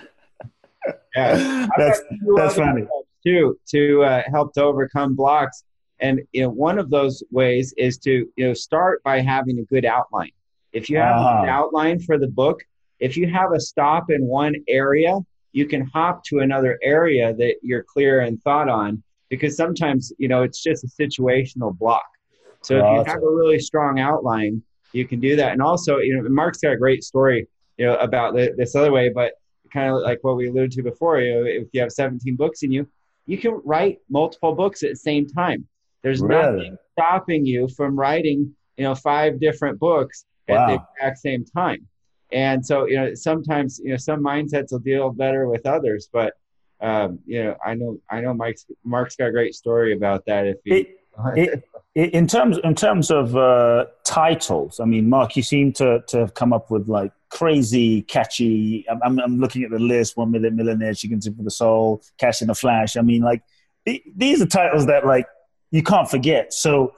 Of 1.16 1.38
here." 1.38 1.48
Yeah. 1.48 1.68
That's 1.78 2.02
that's 2.36 2.56
funny. 2.56 2.86
Too 3.26 3.58
to 3.70 4.04
uh, 4.04 4.22
help 4.28 4.54
to 4.54 4.64
overcome 4.64 5.16
blocks, 5.16 5.64
and 6.00 6.22
you 6.32 6.44
know 6.44 6.50
one 6.50 6.78
of 6.78 6.90
those 6.90 7.24
ways 7.32 7.74
is 7.78 7.98
to 8.00 8.12
you 8.36 8.48
know 8.48 8.54
start 8.54 9.02
by 9.04 9.20
having 9.22 9.60
a 9.60 9.64
good 9.64 9.86
outline. 9.86 10.32
If 10.74 10.90
you 10.90 10.98
have 10.98 11.16
a 11.16 11.20
good 11.20 11.50
Ah. 11.50 11.60
outline 11.60 12.00
for 12.00 12.18
the 12.18 12.28
book, 12.28 12.62
if 13.00 13.18
you 13.18 13.28
have 13.28 13.52
a 13.54 13.60
stop 13.60 14.12
in 14.12 14.26
one 14.26 14.56
area, 14.68 15.18
you 15.54 15.66
can 15.66 15.86
hop 15.88 16.24
to 16.26 16.40
another 16.40 16.78
area 16.84 17.34
that 17.34 17.56
you're 17.64 17.84
clear 17.84 18.22
and 18.22 18.42
thought 18.44 18.70
on. 18.70 19.02
Because 19.30 19.58
sometimes 19.58 20.14
you 20.20 20.28
know 20.28 20.44
it's 20.44 20.62
just 20.62 20.84
a 20.84 20.88
situational 20.88 21.76
block. 21.78 22.06
So 22.62 22.78
if 22.78 22.84
you 22.84 23.04
have 23.12 23.24
a 23.24 23.30
really 23.30 23.60
strong 23.60 24.00
outline, 24.00 24.62
you 24.92 25.08
can 25.08 25.20
do 25.20 25.36
that. 25.36 25.52
And 25.54 25.62
also, 25.62 25.98
you 25.98 26.16
know, 26.16 26.28
Mark's 26.30 26.60
got 26.60 26.74
a 26.74 26.78
great 26.78 27.04
story, 27.04 27.48
you 27.78 27.86
know, 27.86 27.96
about 27.98 28.34
the, 28.34 28.54
this 28.58 28.76
other 28.76 28.92
way, 28.92 29.10
but 29.10 29.34
kind 29.72 29.92
of 29.92 30.02
like 30.02 30.20
what 30.24 30.38
we 30.38 30.48
alluded 30.48 30.72
to 30.74 30.84
before, 30.84 31.20
you 31.20 31.34
know, 31.34 31.46
if 31.46 31.68
you 31.74 31.82
have 31.82 31.92
17 31.92 32.36
books 32.36 32.64
in 32.64 32.72
you, 32.72 32.88
you 33.26 33.38
can 33.38 33.62
write 33.64 34.00
multiple 34.10 34.54
books 34.54 34.84
at 34.84 34.92
the 34.92 34.96
same 34.96 35.28
time. 35.28 35.68
There's 36.04 36.22
Really? 36.22 36.58
nothing 36.58 36.78
stopping 36.94 37.46
you 37.46 37.68
from 37.68 37.98
writing, 38.00 38.56
you 38.78 38.84
know, 38.84 38.96
five 38.96 39.40
different 39.40 39.80
books 39.80 40.26
at 40.48 40.68
the 40.68 40.74
exact 40.98 41.20
same 41.20 41.44
time. 41.46 41.88
And 42.32 42.66
so, 42.66 42.86
you 42.86 42.96
know, 42.96 43.14
sometimes, 43.14 43.80
you 43.84 43.92
know, 43.92 43.98
some 43.98 44.24
mindsets 44.24 44.72
will 44.72 44.80
deal 44.80 45.12
better 45.12 45.48
with 45.48 45.66
others, 45.66 46.10
but 46.12 46.34
um, 46.82 47.20
you 47.26 47.44
know, 47.44 47.56
I 47.66 47.74
know, 47.74 48.00
I 48.10 48.22
know 48.22 48.34
Mike's, 48.34 48.66
Mark's 48.84 49.16
got 49.16 49.28
a 49.28 49.32
great 49.32 49.56
story 49.56 49.94
about 49.94 50.26
that. 50.26 50.46
If 50.46 50.58
you, 50.66 50.76
It, 50.76 51.00
it, 51.96 52.14
in 52.14 52.28
terms 52.28 52.60
in 52.64 52.76
terms 52.76 53.10
of 53.10 53.38
uh, 53.38 53.86
titles, 54.04 54.80
I 54.82 54.86
mean, 54.86 55.08
Mark, 55.08 55.38
you 55.38 55.44
seem 55.44 55.72
to, 55.74 56.04
to 56.08 56.20
have 56.20 56.34
come 56.34 56.52
up 56.52 56.70
with 56.70 56.90
like 56.90 57.12
crazy, 57.36 58.02
catchy. 58.04 58.86
I'm, 58.90 59.02
I'm, 59.04 59.20
I'm 59.20 59.40
looking 59.40 59.64
at 59.64 59.70
the 59.72 59.80
list: 59.80 60.16
One 60.18 60.32
Million 60.32 60.56
Millionaire, 60.56 60.94
Chicken 60.94 61.22
Soup 61.22 61.36
for 61.36 61.44
the 61.44 61.52
Soul, 61.52 62.02
Cash 62.18 62.42
in 62.42 62.48
the 62.48 62.56
Flash. 62.56 62.96
I 62.96 63.02
mean, 63.02 63.22
like 63.22 63.44
these 64.16 64.42
are 64.42 64.46
titles 64.46 64.86
that 64.88 65.06
like 65.06 65.28
you 65.72 65.84
can't 65.84 66.10
forget. 66.10 66.54
So, 66.54 66.94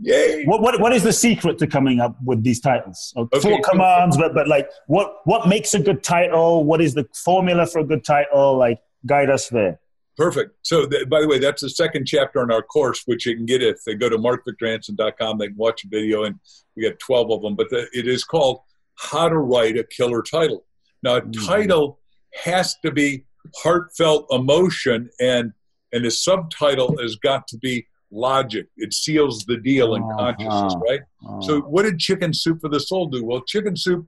Yay! 0.00 0.44
what, 0.44 0.60
what 0.60 0.80
what 0.80 0.92
is 0.92 1.02
the 1.02 1.12
secret 1.12 1.58
to 1.58 1.66
coming 1.66 1.98
up 1.98 2.16
with 2.22 2.42
these 2.44 2.60
titles? 2.60 3.12
Uh, 3.16 3.22
Okay. 3.22 3.40
Four 3.40 3.60
commands, 3.62 4.16
but 4.16 4.34
but 4.34 4.46
like 4.46 4.68
what 4.86 5.16
what 5.24 5.48
makes 5.48 5.72
a 5.74 5.80
good 5.80 6.02
title? 6.02 6.64
What 6.64 6.80
is 6.80 6.94
the 6.94 7.08
formula 7.14 7.66
for 7.66 7.78
a 7.80 7.84
good 7.84 8.04
title? 8.04 8.56
Like 8.56 8.80
guide 9.06 9.30
us 9.30 9.48
there. 9.48 9.80
Perfect. 10.16 10.52
So, 10.62 10.86
th- 10.86 11.08
by 11.08 11.20
the 11.20 11.26
way, 11.26 11.40
that's 11.40 11.62
the 11.62 11.70
second 11.70 12.06
chapter 12.06 12.40
in 12.42 12.52
our 12.52 12.62
course, 12.62 13.02
which 13.06 13.26
you 13.26 13.34
can 13.34 13.46
get 13.46 13.62
if 13.62 13.82
they 13.84 13.96
go 13.96 14.08
to 14.08 14.16
markvictorhansen.com. 14.16 15.38
They 15.38 15.48
can 15.48 15.56
watch 15.56 15.84
a 15.84 15.88
video, 15.88 16.22
and 16.22 16.38
we 16.76 16.88
got 16.88 17.00
12 17.00 17.32
of 17.32 17.42
them. 17.42 17.56
But 17.56 17.68
the, 17.70 17.88
it 17.92 18.06
is 18.06 18.22
called 18.22 18.60
How 18.96 19.28
to 19.28 19.36
Write 19.38 19.76
a 19.76 19.84
Killer 19.84 20.22
Title. 20.22 20.64
Now, 21.02 21.16
a 21.16 21.22
Mhm. 21.22 21.46
title 21.46 22.00
has 22.44 22.76
to 22.84 22.90
be 22.90 23.24
heartfelt 23.62 24.26
emotion, 24.30 25.10
and 25.20 25.52
and 25.92 26.04
the 26.04 26.10
subtitle 26.10 26.96
has 27.00 27.14
got 27.14 27.46
to 27.46 27.56
be 27.58 27.86
logic. 28.10 28.66
It 28.76 28.92
seals 28.92 29.44
the 29.46 29.56
deal 29.58 29.94
in 29.94 30.02
Uh-huh. 30.02 30.16
consciousness, 30.32 30.74
right? 30.88 31.00
So, 31.40 31.60
what 31.60 31.82
did 31.84 31.98
Chicken 32.00 32.32
Soup 32.34 32.60
for 32.60 32.68
the 32.68 32.80
Soul 32.80 33.06
do? 33.06 33.24
Well, 33.24 33.42
Chicken 33.42 33.76
Soup, 33.76 34.04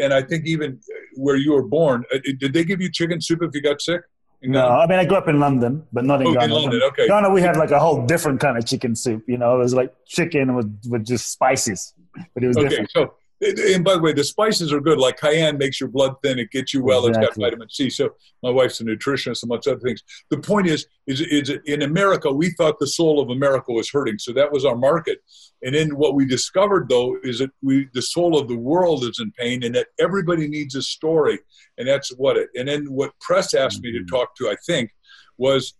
and 0.00 0.14
I 0.14 0.22
think 0.22 0.46
even 0.46 0.80
where 1.16 1.36
you 1.36 1.52
were 1.52 1.62
born, 1.66 2.04
uh, 2.14 2.18
did 2.38 2.52
they 2.54 2.64
give 2.64 2.80
you 2.80 2.90
chicken 2.90 3.20
soup 3.20 3.42
if 3.42 3.50
you 3.54 3.60
got 3.60 3.82
sick? 3.82 4.00
No, 4.42 4.66
I 4.68 4.86
mean 4.86 4.98
I 4.98 5.04
grew 5.04 5.18
up 5.18 5.28
in 5.28 5.38
London, 5.40 5.86
but 5.92 6.04
not 6.06 6.22
in 6.22 6.28
Oh, 6.28 6.30
in 6.30 6.38
Ghana. 6.38 6.54
London, 6.54 6.82
okay. 6.84 7.06
Ghana, 7.06 7.28
we 7.30 7.42
had 7.42 7.56
like 7.58 7.72
a 7.72 7.78
whole 7.78 8.06
different 8.06 8.40
kind 8.40 8.56
of 8.56 8.64
chicken 8.64 8.94
soup. 8.94 9.22
You 9.26 9.36
know, 9.36 9.54
it 9.56 9.58
was 9.58 9.74
like 9.74 9.92
chicken 10.06 10.54
with 10.54 10.80
with 10.88 11.04
just 11.04 11.30
spices, 11.30 11.92
but 12.34 12.42
it 12.44 12.48
was 12.48 12.56
Okay, 12.56 12.68
different. 12.68 12.90
so 12.92 13.14
and 13.40 13.84
by 13.84 13.94
the 13.94 14.00
way, 14.00 14.12
the 14.12 14.24
spices 14.24 14.72
are 14.72 14.80
good. 14.80 14.98
Like 14.98 15.18
cayenne 15.18 15.56
makes 15.56 15.80
your 15.80 15.88
blood 15.88 16.14
thin; 16.22 16.38
it 16.38 16.50
gets 16.50 16.74
you 16.74 16.82
well. 16.82 17.06
Exactly. 17.06 17.26
It's 17.26 17.36
got 17.36 17.42
vitamin 17.42 17.70
C. 17.70 17.88
So 17.88 18.10
my 18.42 18.50
wife's 18.50 18.80
a 18.80 18.84
nutritionist, 18.84 19.42
amongst 19.44 19.66
other 19.66 19.80
things. 19.80 20.02
The 20.28 20.38
point 20.38 20.66
is, 20.66 20.86
is, 21.06 21.20
is 21.20 21.50
in 21.64 21.82
America, 21.82 22.30
we 22.30 22.50
thought 22.50 22.78
the 22.78 22.86
soul 22.86 23.20
of 23.20 23.30
America 23.30 23.72
was 23.72 23.90
hurting, 23.90 24.18
so 24.18 24.32
that 24.32 24.52
was 24.52 24.64
our 24.64 24.76
market. 24.76 25.18
And 25.62 25.74
then 25.74 25.96
what 25.96 26.14
we 26.14 26.26
discovered, 26.26 26.88
though, 26.88 27.16
is 27.22 27.38
that 27.38 27.50
we 27.62 27.88
the 27.94 28.02
soul 28.02 28.38
of 28.38 28.48
the 28.48 28.58
world 28.58 29.04
is 29.04 29.18
in 29.20 29.32
pain, 29.32 29.64
and 29.64 29.74
that 29.74 29.88
everybody 29.98 30.46
needs 30.46 30.74
a 30.74 30.82
story, 30.82 31.38
and 31.78 31.88
that's 31.88 32.10
what 32.16 32.36
it. 32.36 32.48
And 32.54 32.68
then 32.68 32.86
what 32.86 33.18
press 33.20 33.54
asked 33.54 33.82
me 33.82 33.92
to 33.92 33.98
mm-hmm. 33.98 34.14
talk 34.14 34.36
to, 34.36 34.48
I 34.48 34.56
think, 34.66 34.90
was 35.38 35.74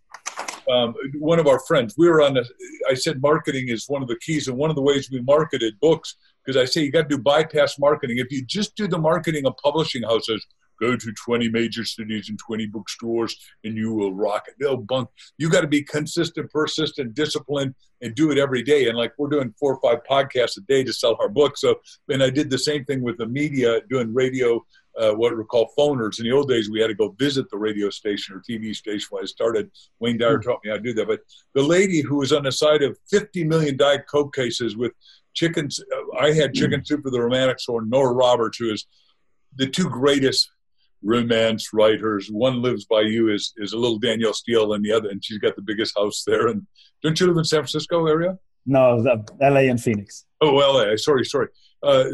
um, 0.70 0.94
one 1.18 1.38
of 1.38 1.46
our 1.46 1.60
friends. 1.60 1.94
We 1.96 2.08
were 2.08 2.22
on. 2.22 2.36
A, 2.36 2.44
I 2.88 2.94
said 2.94 3.20
marketing 3.20 3.68
is 3.68 3.84
one 3.88 4.02
of 4.02 4.08
the 4.08 4.18
keys, 4.18 4.48
and 4.48 4.56
one 4.56 4.70
of 4.70 4.76
the 4.76 4.82
ways 4.82 5.10
we 5.10 5.20
marketed 5.20 5.78
books 5.80 6.16
because 6.50 6.60
I 6.60 6.70
say 6.70 6.82
you 6.82 6.90
got 6.90 7.02
to 7.02 7.16
do 7.16 7.18
bypass 7.18 7.78
marketing. 7.78 8.18
If 8.18 8.32
you 8.32 8.44
just 8.44 8.74
do 8.74 8.88
the 8.88 8.98
marketing 8.98 9.46
of 9.46 9.56
publishing 9.62 10.02
houses, 10.02 10.44
go 10.80 10.96
to 10.96 11.12
20 11.12 11.48
major 11.50 11.84
cities 11.84 12.28
and 12.28 12.38
20 12.38 12.66
bookstores 12.66 13.36
and 13.62 13.76
you 13.76 13.92
will 13.92 14.12
rock 14.12 14.46
it. 14.48 14.54
They'll 14.58 14.78
bunk. 14.78 15.08
You 15.38 15.48
got 15.48 15.60
to 15.60 15.68
be 15.68 15.82
consistent, 15.82 16.50
persistent, 16.50 17.14
disciplined, 17.14 17.74
and 18.02 18.14
do 18.16 18.32
it 18.32 18.38
every 18.38 18.62
day. 18.62 18.88
And 18.88 18.98
like 18.98 19.12
we're 19.16 19.28
doing 19.28 19.54
four 19.60 19.76
or 19.76 19.80
five 19.80 20.02
podcasts 20.10 20.56
a 20.56 20.62
day 20.62 20.82
to 20.82 20.92
sell 20.92 21.16
our 21.20 21.28
book. 21.28 21.56
So, 21.56 21.76
and 22.08 22.22
I 22.22 22.30
did 22.30 22.50
the 22.50 22.58
same 22.58 22.84
thing 22.84 23.02
with 23.02 23.18
the 23.18 23.26
media, 23.26 23.80
doing 23.88 24.12
radio, 24.12 24.64
uh, 24.98 25.12
what 25.12 25.36
we 25.36 25.44
call 25.44 25.70
phoners. 25.78 26.18
In 26.18 26.24
the 26.24 26.32
old 26.32 26.48
days, 26.48 26.68
we 26.68 26.80
had 26.80 26.88
to 26.88 26.94
go 26.94 27.14
visit 27.18 27.48
the 27.50 27.58
radio 27.58 27.90
station 27.90 28.34
or 28.34 28.40
TV 28.40 28.74
station. 28.74 29.06
When 29.10 29.22
I 29.22 29.26
started, 29.26 29.70
Wayne 30.00 30.18
Dyer 30.18 30.38
hmm. 30.38 30.48
taught 30.48 30.60
me 30.64 30.70
how 30.70 30.76
to 30.76 30.82
do 30.82 30.94
that. 30.94 31.06
But 31.06 31.20
the 31.54 31.62
lady 31.62 32.00
who 32.00 32.16
was 32.16 32.32
on 32.32 32.42
the 32.42 32.52
side 32.52 32.82
of 32.82 32.98
50 33.08 33.44
million 33.44 33.76
Diet 33.76 34.06
Coke 34.08 34.34
cases 34.34 34.76
with 34.76 34.92
chickens. 35.34 35.80
I 36.20 36.32
had 36.32 36.54
chicken 36.54 36.84
soup 36.84 37.02
for 37.02 37.10
the 37.10 37.20
romantic 37.20 37.58
store. 37.58 37.84
Nora 37.84 38.12
Roberts, 38.12 38.58
who 38.58 38.70
is 38.72 38.86
the 39.56 39.66
two 39.66 39.88
greatest 39.88 40.50
romance 41.02 41.72
writers. 41.72 42.28
One 42.30 42.62
lives 42.62 42.84
by 42.84 43.02
you 43.02 43.32
is 43.32 43.52
is 43.56 43.72
a 43.72 43.78
little 43.78 43.98
Danielle 43.98 44.34
Steel, 44.34 44.72
and 44.74 44.84
the 44.84 44.92
other, 44.92 45.08
and 45.08 45.24
she's 45.24 45.38
got 45.38 45.56
the 45.56 45.62
biggest 45.62 45.96
house 45.96 46.22
there. 46.26 46.48
And 46.48 46.66
don't 47.02 47.18
you 47.18 47.26
live 47.26 47.36
in 47.36 47.44
San 47.44 47.60
Francisco 47.60 48.06
area? 48.06 48.38
No, 48.66 49.02
L.A. 49.40 49.68
and 49.68 49.82
Phoenix. 49.82 50.26
Oh, 50.40 50.58
L.A. 50.60 50.96
Sorry, 50.98 51.24
sorry. 51.24 51.48
Uh, 51.82 52.04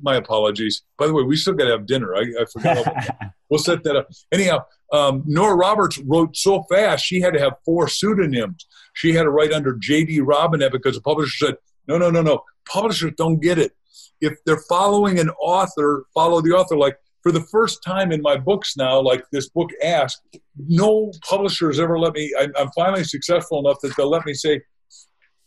my 0.00 0.16
apologies. 0.16 0.82
By 0.98 1.06
the 1.06 1.12
way, 1.12 1.22
we 1.22 1.36
still 1.36 1.52
got 1.52 1.66
to 1.66 1.72
have 1.72 1.86
dinner. 1.86 2.14
I, 2.16 2.20
I 2.20 2.44
forgot. 2.50 3.16
we'll 3.50 3.58
set 3.58 3.82
that 3.84 3.96
up. 3.96 4.08
Anyhow, 4.32 4.64
um, 4.92 5.22
Nora 5.26 5.54
Roberts 5.54 5.98
wrote 5.98 6.36
so 6.36 6.62
fast 6.70 7.04
she 7.04 7.20
had 7.20 7.34
to 7.34 7.40
have 7.40 7.52
four 7.64 7.86
pseudonyms. 7.86 8.66
She 8.94 9.12
had 9.12 9.24
to 9.24 9.30
write 9.30 9.52
under 9.52 9.76
J.D. 9.76 10.20
Robinette 10.20 10.72
because 10.72 10.94
the 10.94 11.02
publisher 11.02 11.46
said, 11.46 11.56
"No, 11.88 11.98
no, 11.98 12.10
no, 12.10 12.22
no 12.22 12.44
publishers 12.70 13.12
don't 13.16 13.40
get 13.40 13.58
it. 13.58 13.72
If 14.20 14.34
they're 14.44 14.62
following 14.68 15.18
an 15.18 15.30
author, 15.30 16.04
follow 16.14 16.40
the 16.40 16.50
author. 16.50 16.76
Like 16.76 16.96
for 17.22 17.32
the 17.32 17.42
first 17.42 17.82
time 17.84 18.12
in 18.12 18.22
my 18.22 18.36
books 18.36 18.76
now, 18.76 19.00
like 19.00 19.24
this 19.32 19.48
book 19.48 19.70
asked, 19.82 20.20
no 20.56 21.12
publishers 21.28 21.80
ever 21.80 21.98
let 21.98 22.14
me. 22.14 22.32
I'm, 22.38 22.52
I'm 22.58 22.70
finally 22.72 23.04
successful 23.04 23.58
enough 23.60 23.78
that 23.82 23.96
they'll 23.96 24.10
let 24.10 24.26
me 24.26 24.34
say 24.34 24.60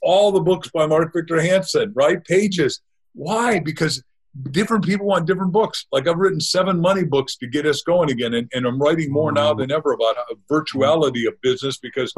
all 0.02 0.32
the 0.32 0.42
books 0.42 0.70
by 0.74 0.86
Mark 0.86 1.14
Victor 1.14 1.42
Hansen, 1.42 1.94
right? 1.96 2.24
Pages. 2.26 2.82
Why? 3.14 3.60
Because 3.60 4.04
different 4.50 4.84
people 4.84 5.06
want 5.06 5.28
different 5.28 5.52
books. 5.52 5.86
Like 5.92 6.08
I've 6.08 6.18
written 6.18 6.42
seven 6.42 6.82
money 6.82 7.04
books 7.04 7.38
to 7.38 7.48
get 7.48 7.66
us 7.66 7.84
going 7.84 8.12
again, 8.12 8.34
and, 8.34 8.50
and 8.54 8.66
I'm 8.66 8.80
writing 8.80 9.12
more 9.12 9.32
now 9.32 9.52
mm-hmm. 9.52 9.62
than 9.62 9.72
ever 9.72 9.94
about 9.94 10.16
virtuality 10.52 11.28
of 11.28 11.40
business 11.42 11.78
because 11.78 12.14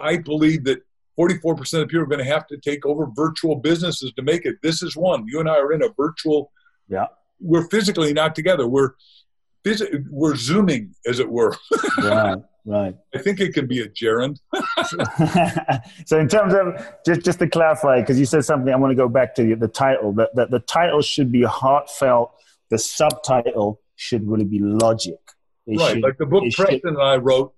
I 0.00 0.18
believe 0.18 0.64
that 0.64 0.82
44% 1.18 1.82
of 1.82 1.88
people 1.88 2.02
are 2.02 2.06
going 2.06 2.24
to 2.24 2.24
have 2.24 2.46
to 2.48 2.56
take 2.56 2.86
over 2.86 3.06
virtual 3.14 3.56
businesses 3.56 4.12
to 4.14 4.22
make 4.22 4.46
it. 4.46 4.56
This 4.62 4.82
is 4.82 4.96
one. 4.96 5.26
You 5.26 5.40
and 5.40 5.48
I 5.48 5.58
are 5.58 5.72
in 5.72 5.82
a 5.82 5.88
virtual. 5.96 6.50
Yeah. 6.88 7.06
We're 7.40 7.68
physically 7.68 8.12
not 8.12 8.34
together. 8.34 8.66
We're 8.66 8.92
phys- 9.64 10.06
we're 10.10 10.36
zooming, 10.36 10.94
as 11.06 11.18
it 11.18 11.28
were. 11.28 11.56
right. 11.98 12.38
Right. 12.64 12.94
I 13.12 13.18
think 13.18 13.40
it 13.40 13.54
can 13.54 13.66
be 13.66 13.80
a 13.80 13.88
gerund. 13.88 14.38
so, 16.06 16.18
in 16.20 16.28
terms 16.28 16.54
of 16.54 16.86
just 17.04 17.22
just 17.22 17.40
to 17.40 17.48
clarify, 17.48 18.00
because 18.00 18.20
you 18.20 18.24
said 18.24 18.44
something, 18.44 18.72
I 18.72 18.76
want 18.76 18.92
to 18.92 18.94
go 18.94 19.08
back 19.08 19.34
to 19.34 19.42
the, 19.42 19.54
the 19.54 19.68
title. 19.68 20.12
That, 20.12 20.28
that 20.36 20.52
the 20.52 20.60
title 20.60 21.02
should 21.02 21.32
be 21.32 21.42
heartfelt. 21.42 22.32
The 22.70 22.78
subtitle 22.78 23.80
should 23.96 24.28
really 24.28 24.44
be 24.44 24.60
logic. 24.60 25.18
It 25.66 25.78
right. 25.78 25.94
Should, 25.94 26.02
like 26.02 26.18
the 26.18 26.26
book 26.26 26.44
Preston 26.54 26.80
should, 26.80 26.84
and 26.84 27.02
I 27.02 27.16
wrote 27.16 27.52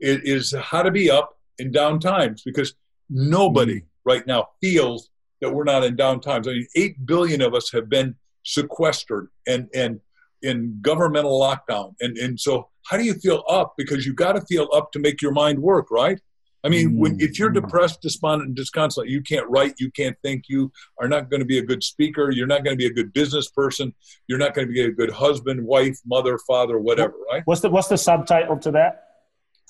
it 0.00 0.22
is 0.24 0.52
how 0.52 0.82
to 0.82 0.90
be 0.90 1.10
up 1.10 1.38
in 1.58 1.70
down 1.70 2.00
times 2.00 2.42
because 2.42 2.74
Nobody 3.10 3.82
right 4.04 4.26
now 4.26 4.48
feels 4.60 5.10
that 5.40 5.52
we're 5.52 5.64
not 5.64 5.84
in 5.84 5.96
down 5.96 6.20
times. 6.20 6.46
I 6.46 6.52
mean, 6.52 6.66
eight 6.76 7.04
billion 7.04 7.42
of 7.42 7.54
us 7.54 7.70
have 7.72 7.88
been 7.88 8.14
sequestered 8.44 9.28
and 9.46 9.68
and 9.74 10.00
in 10.42 10.78
governmental 10.80 11.38
lockdown. 11.40 11.94
And 12.00 12.16
and 12.16 12.38
so 12.38 12.68
how 12.86 12.96
do 12.96 13.04
you 13.04 13.14
feel 13.14 13.44
up? 13.48 13.74
Because 13.76 14.06
you've 14.06 14.16
got 14.16 14.32
to 14.32 14.40
feel 14.42 14.68
up 14.72 14.92
to 14.92 14.98
make 14.98 15.20
your 15.20 15.32
mind 15.32 15.58
work, 15.58 15.90
right? 15.90 16.20
I 16.62 16.68
mean, 16.68 16.98
when 16.98 17.18
if 17.20 17.38
you're 17.38 17.50
mm-hmm. 17.50 17.66
depressed, 17.66 18.02
despondent, 18.02 18.48
and 18.48 18.56
disconsolate, 18.56 19.08
you 19.08 19.22
can't 19.22 19.48
write, 19.48 19.74
you 19.78 19.90
can't 19.90 20.16
think, 20.22 20.44
you 20.48 20.70
are 21.00 21.08
not 21.08 21.30
going 21.30 21.40
to 21.40 21.46
be 21.46 21.58
a 21.58 21.62
good 21.62 21.82
speaker, 21.82 22.30
you're 22.30 22.46
not 22.46 22.64
going 22.64 22.76
to 22.76 22.78
be 22.78 22.86
a 22.86 22.92
good 22.92 23.12
business 23.12 23.48
person, 23.50 23.94
you're 24.28 24.38
not 24.38 24.54
going 24.54 24.66
to 24.66 24.72
be 24.72 24.82
a 24.82 24.90
good 24.90 25.10
husband, 25.10 25.64
wife, 25.64 25.98
mother, 26.04 26.38
father, 26.46 26.78
whatever, 26.78 27.14
right? 27.32 27.42
What's 27.46 27.62
the 27.62 27.70
what's 27.70 27.88
the 27.88 27.96
subtitle 27.96 28.58
to 28.58 28.70
that? 28.72 29.09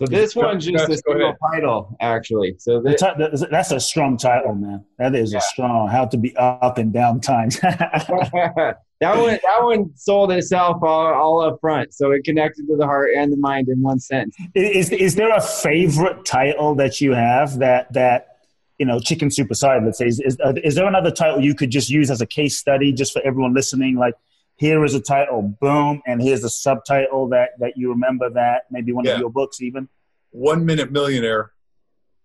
So 0.00 0.06
this 0.06 0.34
one's 0.34 0.64
just 0.64 0.88
a 0.88 0.96
single 0.96 1.34
title, 1.52 1.94
actually. 2.00 2.54
So 2.58 2.80
this, 2.80 3.02
that's 3.50 3.70
a 3.70 3.78
strong 3.78 4.16
title, 4.16 4.54
man. 4.54 4.82
That 4.98 5.14
is 5.14 5.30
yeah. 5.30 5.38
a 5.38 5.40
strong. 5.42 5.88
How 5.88 6.06
to 6.06 6.16
be 6.16 6.34
up 6.38 6.78
and 6.78 6.90
down 6.90 7.20
times. 7.20 7.60
that 7.60 8.76
one, 9.00 9.38
that 9.42 9.58
one 9.60 9.90
sold 9.96 10.32
itself 10.32 10.78
all, 10.82 11.12
all 11.12 11.42
up 11.42 11.58
front, 11.60 11.92
so 11.92 12.12
it 12.12 12.24
connected 12.24 12.66
to 12.68 12.76
the 12.78 12.86
heart 12.86 13.10
and 13.14 13.30
the 13.30 13.36
mind 13.36 13.68
in 13.68 13.82
one 13.82 14.00
sentence. 14.00 14.34
Is 14.54 14.88
is 14.88 15.16
there 15.16 15.36
a 15.36 15.40
favorite 15.42 16.24
title 16.24 16.74
that 16.76 17.02
you 17.02 17.12
have 17.12 17.58
that 17.58 17.92
that 17.92 18.38
you 18.78 18.86
know 18.86 19.00
chicken 19.00 19.30
soup 19.30 19.50
aside? 19.50 19.84
Let's 19.84 19.98
say 19.98 20.06
is 20.06 20.18
is, 20.20 20.38
is 20.64 20.76
there 20.76 20.86
another 20.86 21.10
title 21.10 21.42
you 21.42 21.54
could 21.54 21.68
just 21.68 21.90
use 21.90 22.10
as 22.10 22.22
a 22.22 22.26
case 22.26 22.56
study, 22.56 22.90
just 22.90 23.12
for 23.12 23.20
everyone 23.20 23.52
listening, 23.52 23.96
like 23.96 24.14
here 24.60 24.84
is 24.84 24.94
a 24.94 25.00
title, 25.00 25.56
boom, 25.58 26.02
and 26.06 26.20
here's 26.20 26.44
a 26.44 26.50
subtitle 26.50 27.30
that 27.30 27.52
that 27.60 27.78
you 27.78 27.88
remember 27.88 28.28
that 28.28 28.64
maybe 28.70 28.92
one 28.92 29.06
yeah. 29.06 29.14
of 29.14 29.20
your 29.20 29.30
books 29.30 29.62
even. 29.62 29.88
One 30.32 30.66
Minute 30.66 30.92
Millionaire: 30.92 31.52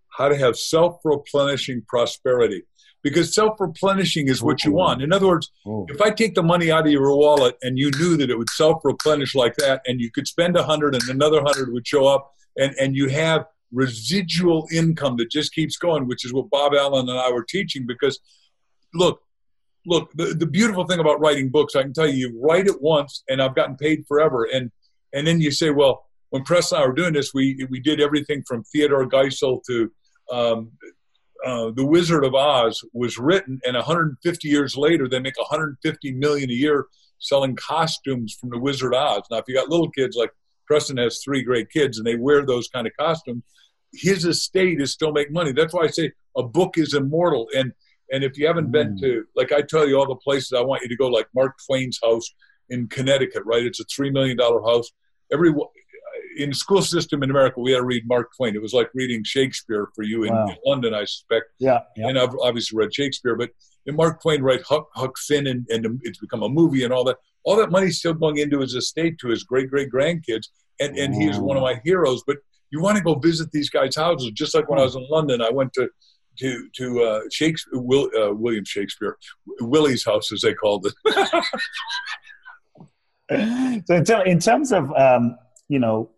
How 0.09 0.27
to 0.27 0.35
Have 0.35 0.57
Self-Replenishing 0.57 1.83
Prosperity. 1.87 2.63
Because 3.03 3.33
self-replenishing 3.35 4.27
is 4.27 4.41
what 4.41 4.65
you 4.65 4.71
want. 4.71 5.03
In 5.03 5.13
other 5.13 5.27
words, 5.27 5.51
oh. 5.67 5.85
if 5.89 6.01
I 6.01 6.09
take 6.09 6.33
the 6.33 6.41
money 6.41 6.71
out 6.71 6.87
of 6.87 6.91
your 6.91 7.15
wallet 7.15 7.55
and 7.61 7.77
you 7.77 7.91
knew 7.91 8.17
that 8.17 8.31
it 8.31 8.37
would 8.37 8.49
self-replenish 8.49 9.35
like 9.35 9.55
that, 9.57 9.81
and 9.85 10.01
you 10.01 10.11
could 10.11 10.27
spend 10.27 10.57
a 10.57 10.63
hundred 10.63 10.95
and 10.95 11.07
another 11.07 11.41
hundred 11.41 11.71
would 11.71 11.87
show 11.87 12.05
up, 12.05 12.33
and 12.57 12.75
and 12.81 12.97
you 12.97 13.07
have 13.07 13.45
residual 13.71 14.67
income 14.73 15.15
that 15.17 15.31
just 15.31 15.53
keeps 15.53 15.77
going, 15.77 16.05
which 16.05 16.25
is 16.25 16.33
what 16.33 16.49
Bob 16.49 16.73
Allen 16.73 17.07
and 17.07 17.17
I 17.17 17.31
were 17.31 17.45
teaching. 17.47 17.85
Because 17.87 18.19
look, 18.93 19.21
look, 19.85 20.11
the, 20.13 20.33
the 20.33 20.45
beautiful 20.45 20.85
thing 20.85 20.99
about 20.99 21.19
writing 21.19 21.49
books, 21.49 21.75
I 21.75 21.83
can 21.83 21.93
tell 21.93 22.07
you, 22.07 22.29
you 22.29 22.41
write 22.41 22.67
it 22.67 22.81
once 22.81 23.23
and 23.29 23.41
I've 23.41 23.55
gotten 23.55 23.75
paid 23.75 24.05
forever. 24.07 24.47
And 24.51 24.71
and 25.13 25.25
then 25.25 25.39
you 25.39 25.51
say, 25.51 25.69
well, 25.69 26.05
when 26.29 26.43
Press 26.43 26.71
and 26.71 26.81
I 26.81 26.87
were 26.87 26.93
doing 26.93 27.13
this, 27.13 27.33
we 27.33 27.65
we 27.69 27.79
did 27.79 28.01
everything 28.01 28.43
from 28.47 28.63
Theodore 28.63 29.07
Geisel 29.07 29.61
to 29.67 29.91
um, 30.31 30.71
uh, 31.45 31.71
The 31.71 31.85
Wizard 31.85 32.25
of 32.25 32.35
Oz 32.35 32.83
was 32.93 33.17
written, 33.17 33.59
and 33.65 33.75
150 33.75 34.47
years 34.47 34.75
later, 34.75 35.07
they 35.07 35.19
make 35.19 35.37
150 35.37 36.11
million 36.13 36.49
a 36.49 36.53
year 36.53 36.87
selling 37.19 37.55
costumes 37.55 38.35
from 38.39 38.49
The 38.49 38.59
Wizard 38.59 38.93
of 38.93 38.99
Oz. 38.99 39.23
Now, 39.29 39.37
if 39.37 39.45
you 39.47 39.55
got 39.55 39.69
little 39.69 39.89
kids 39.89 40.15
like 40.15 40.31
Preston 40.65 40.97
has 40.97 41.21
three 41.23 41.43
great 41.43 41.69
kids, 41.69 41.97
and 41.97 42.05
they 42.05 42.15
wear 42.15 42.45
those 42.45 42.67
kind 42.67 42.87
of 42.87 42.93
costumes, 42.99 43.43
his 43.93 44.25
estate 44.25 44.81
is 44.81 44.91
still 44.91 45.11
make 45.11 45.31
money. 45.31 45.51
That's 45.51 45.73
why 45.73 45.83
I 45.83 45.87
say 45.87 46.11
a 46.35 46.43
book 46.43 46.77
is 46.77 46.93
immortal. 46.93 47.47
And 47.55 47.71
and 48.11 48.23
if 48.23 48.37
you 48.37 48.47
haven't 48.47 48.71
been 48.71 48.95
mm. 48.95 48.99
to, 49.01 49.25
like 49.35 49.51
I 49.51 49.61
tell 49.61 49.87
you, 49.87 49.97
all 49.97 50.07
the 50.07 50.15
places 50.15 50.53
I 50.53 50.61
want 50.61 50.83
you 50.83 50.89
to 50.89 50.95
go, 50.95 51.07
like 51.07 51.27
Mark 51.33 51.55
Twain's 51.65 51.99
house 52.03 52.29
in 52.69 52.87
Connecticut, 52.87 53.43
right? 53.45 53.63
It's 53.63 53.79
a 53.79 53.85
three 53.85 54.11
million 54.11 54.37
dollar 54.37 54.61
house. 54.63 54.91
Every 55.31 55.53
in 56.37 56.49
the 56.49 56.55
school 56.55 56.81
system 56.81 57.23
in 57.23 57.29
America, 57.29 57.59
we 57.59 57.71
had 57.71 57.79
to 57.79 57.85
read 57.85 58.07
Mark 58.07 58.31
Twain. 58.35 58.55
It 58.55 58.61
was 58.61 58.73
like 58.73 58.89
reading 58.93 59.23
Shakespeare 59.23 59.87
for 59.95 60.03
you 60.03 60.23
in, 60.23 60.33
wow. 60.33 60.55
London, 60.65 60.93
I 60.93 61.05
suspect. 61.05 61.45
Yeah, 61.59 61.79
yeah, 61.95 62.07
And 62.07 62.19
I've 62.19 62.35
obviously 62.41 62.77
read 62.77 62.93
Shakespeare, 62.93 63.35
but 63.35 63.51
in 63.85 63.95
Mark 63.95 64.21
Twain 64.21 64.41
write 64.41 64.61
Huck, 64.63 64.89
Huck 64.95 65.17
Finn, 65.17 65.47
and, 65.47 65.65
and 65.69 65.99
it's 66.03 66.19
become 66.19 66.43
a 66.43 66.49
movie 66.49 66.83
and 66.83 66.93
all 66.93 67.03
that. 67.05 67.17
All 67.43 67.55
that 67.57 67.69
money's 67.69 67.99
still 67.99 68.13
going 68.13 68.37
into 68.37 68.59
his 68.59 68.73
estate 68.73 69.19
to 69.19 69.27
his 69.27 69.43
great 69.43 69.69
great 69.69 69.91
grandkids, 69.91 70.47
and 70.79 70.97
and 70.97 71.13
he 71.13 71.27
is 71.27 71.37
one 71.37 71.57
of 71.57 71.63
my 71.63 71.79
heroes. 71.83 72.23
But 72.25 72.37
you 72.71 72.81
want 72.81 72.97
to 72.97 73.03
go 73.03 73.15
visit 73.15 73.51
these 73.51 73.69
guys' 73.69 73.95
houses, 73.95 74.31
just 74.31 74.55
like 74.55 74.67
when 74.67 74.79
I 74.79 74.83
was 74.83 74.95
in 74.95 75.07
London. 75.09 75.41
I 75.41 75.51
went 75.51 75.71
to 75.73 75.89
to 76.39 76.69
to 76.75 77.03
uh, 77.03 77.21
Shakespeare, 77.31 77.79
Will, 77.79 78.09
uh, 78.17 78.33
William 78.33 78.65
Shakespeare, 78.65 79.17
Willie's 79.61 80.05
house, 80.05 80.31
as 80.31 80.41
they 80.41 80.53
called 80.53 80.87
it. 80.87 80.93
so 83.87 84.21
in, 84.21 84.39
terms 84.39 84.71
of 84.71 84.91
um, 84.95 85.37
you 85.67 85.79
know 85.79 86.09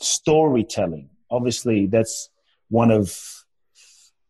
storytelling. 0.00 1.08
Obviously, 1.30 1.86
that's 1.86 2.28
one 2.68 2.90
of 2.90 3.16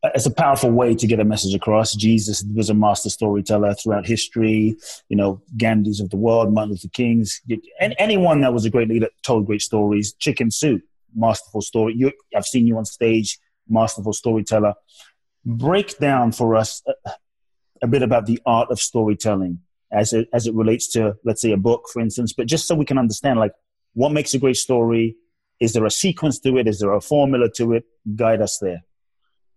it's 0.04 0.26
a 0.26 0.34
powerful 0.34 0.70
way 0.70 0.94
to 0.96 1.06
get 1.06 1.20
a 1.20 1.24
message 1.24 1.54
across. 1.54 1.94
Jesus 1.94 2.44
was 2.54 2.70
a 2.70 2.74
master 2.74 3.08
storyteller 3.08 3.74
throughout 3.74 4.04
history. 4.04 4.76
You 5.08 5.16
know, 5.16 5.40
Gandhi's 5.56 6.00
of 6.00 6.10
the 6.10 6.16
world, 6.16 6.52
Martin 6.52 6.72
Luther 6.72 6.88
King's, 6.88 7.40
and 7.80 7.94
anyone 7.98 8.40
that 8.40 8.52
was 8.52 8.64
a 8.64 8.70
great 8.70 8.88
leader 8.88 9.08
told 9.24 9.46
great 9.46 9.62
stories. 9.62 10.12
Chicken 10.14 10.50
Soup, 10.50 10.82
masterful 11.14 11.62
story. 11.62 11.94
You, 11.96 12.12
I've 12.36 12.46
seen 12.46 12.66
you 12.66 12.78
on 12.78 12.84
stage, 12.84 13.38
masterful 13.68 14.12
storyteller. 14.12 14.74
Break 15.44 15.98
down 15.98 16.32
for 16.32 16.54
us 16.54 16.82
a, 16.86 16.92
a 17.82 17.86
bit 17.86 18.02
about 18.02 18.26
the 18.26 18.40
art 18.46 18.70
of 18.70 18.80
storytelling 18.80 19.60
as 19.92 20.12
it 20.12 20.28
as 20.32 20.46
it 20.46 20.54
relates 20.54 20.88
to, 20.92 21.16
let's 21.24 21.42
say, 21.42 21.52
a 21.52 21.56
book, 21.56 21.88
for 21.92 22.00
instance. 22.00 22.32
But 22.32 22.46
just 22.46 22.66
so 22.66 22.74
we 22.74 22.84
can 22.84 22.98
understand, 22.98 23.38
like, 23.38 23.52
what 23.94 24.12
makes 24.12 24.34
a 24.34 24.38
great 24.38 24.56
story? 24.56 25.16
Is 25.60 25.72
there 25.72 25.84
a 25.84 25.90
sequence 25.90 26.38
to 26.40 26.58
it? 26.58 26.66
Is 26.66 26.78
there 26.80 26.92
a 26.92 27.00
formula 27.00 27.48
to 27.56 27.72
it? 27.74 27.84
Guide 28.16 28.40
us 28.40 28.58
there. 28.58 28.82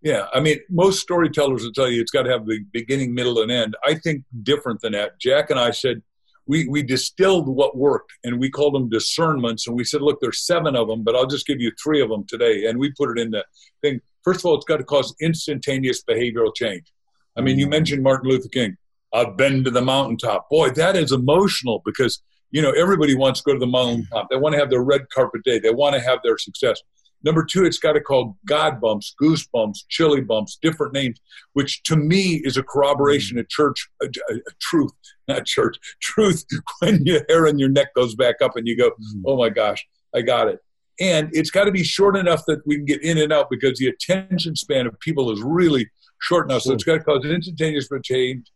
Yeah, 0.02 0.26
I 0.32 0.40
mean, 0.40 0.58
most 0.70 1.00
storytellers 1.00 1.64
will 1.64 1.72
tell 1.72 1.90
you 1.90 2.00
it's 2.00 2.12
got 2.12 2.24
to 2.24 2.30
have 2.30 2.46
the 2.46 2.60
beginning, 2.72 3.14
middle, 3.14 3.40
and 3.40 3.50
end. 3.50 3.76
I 3.84 3.94
think 3.94 4.24
different 4.42 4.80
than 4.80 4.92
that. 4.92 5.18
Jack 5.18 5.50
and 5.50 5.58
I 5.58 5.70
said 5.70 6.02
we 6.46 6.68
we 6.68 6.82
distilled 6.82 7.48
what 7.48 7.76
worked, 7.76 8.12
and 8.22 8.38
we 8.38 8.50
called 8.50 8.74
them 8.74 8.88
discernments. 8.88 9.66
And 9.66 9.76
we 9.76 9.84
said, 9.84 10.02
look, 10.02 10.20
there's 10.20 10.46
seven 10.46 10.76
of 10.76 10.86
them, 10.86 11.02
but 11.02 11.16
I'll 11.16 11.26
just 11.26 11.46
give 11.46 11.60
you 11.60 11.72
three 11.82 12.00
of 12.00 12.08
them 12.08 12.24
today. 12.28 12.66
And 12.66 12.78
we 12.78 12.92
put 12.92 13.16
it 13.16 13.20
in 13.20 13.30
the 13.30 13.44
thing. 13.82 14.00
First 14.26 14.40
of 14.40 14.46
all, 14.46 14.56
it's 14.56 14.64
got 14.64 14.78
to 14.78 14.84
cause 14.84 15.14
instantaneous 15.20 16.02
behavioral 16.02 16.52
change. 16.52 16.92
I 17.38 17.42
mean, 17.42 17.60
you 17.60 17.68
mm. 17.68 17.70
mentioned 17.70 18.02
Martin 18.02 18.28
Luther 18.28 18.48
King. 18.48 18.76
I've 19.14 19.36
been 19.36 19.62
to 19.62 19.70
the 19.70 19.80
mountaintop. 19.80 20.50
Boy, 20.50 20.70
that 20.70 20.96
is 20.96 21.12
emotional 21.12 21.80
because 21.84 22.20
you 22.50 22.60
know 22.60 22.72
everybody 22.72 23.14
wants 23.14 23.40
to 23.40 23.44
go 23.46 23.52
to 23.52 23.60
the 23.60 23.68
mountaintop. 23.68 24.26
They 24.28 24.36
want 24.36 24.54
to 24.54 24.58
have 24.58 24.68
their 24.68 24.82
red 24.82 25.08
carpet 25.10 25.42
day. 25.44 25.60
They 25.60 25.70
want 25.70 25.94
to 25.94 26.00
have 26.00 26.18
their 26.24 26.38
success. 26.38 26.82
Number 27.22 27.44
two, 27.44 27.64
it's 27.64 27.78
got 27.78 27.92
to 27.92 28.00
call 28.00 28.36
God 28.46 28.80
bumps, 28.80 29.14
goosebumps, 29.22 29.78
chilly 29.88 30.22
bumps, 30.22 30.58
different 30.60 30.92
names, 30.92 31.20
which 31.52 31.84
to 31.84 31.96
me 31.96 32.40
is 32.44 32.56
a 32.56 32.64
corroboration 32.64 33.36
mm. 33.36 33.40
of 33.40 33.48
church, 33.48 33.88
a, 34.02 34.06
a, 34.06 34.34
a 34.34 34.52
truth, 34.60 34.92
not 35.28 35.46
church, 35.46 35.76
truth. 36.02 36.44
When 36.80 37.06
your 37.06 37.20
hair 37.28 37.46
on 37.46 37.60
your 37.60 37.68
neck 37.68 37.94
goes 37.94 38.16
back 38.16 38.36
up 38.42 38.56
and 38.56 38.66
you 38.66 38.76
go, 38.76 38.90
mm. 38.90 39.22
oh 39.24 39.36
my 39.36 39.50
gosh, 39.50 39.86
I 40.12 40.22
got 40.22 40.48
it. 40.48 40.58
And 40.98 41.28
it's 41.32 41.50
got 41.50 41.64
to 41.64 41.72
be 41.72 41.82
short 41.82 42.16
enough 42.16 42.44
that 42.46 42.66
we 42.66 42.76
can 42.76 42.86
get 42.86 43.02
in 43.02 43.18
and 43.18 43.32
out 43.32 43.50
because 43.50 43.78
the 43.78 43.88
attention 43.88 44.56
span 44.56 44.86
of 44.86 44.98
people 45.00 45.30
is 45.30 45.42
really 45.42 45.90
short 46.20 46.48
now. 46.48 46.58
So 46.58 46.72
it's 46.72 46.84
got 46.84 46.94
to 46.94 47.00
cause 47.00 47.24
instantaneous 47.24 47.88
change, 48.02 48.50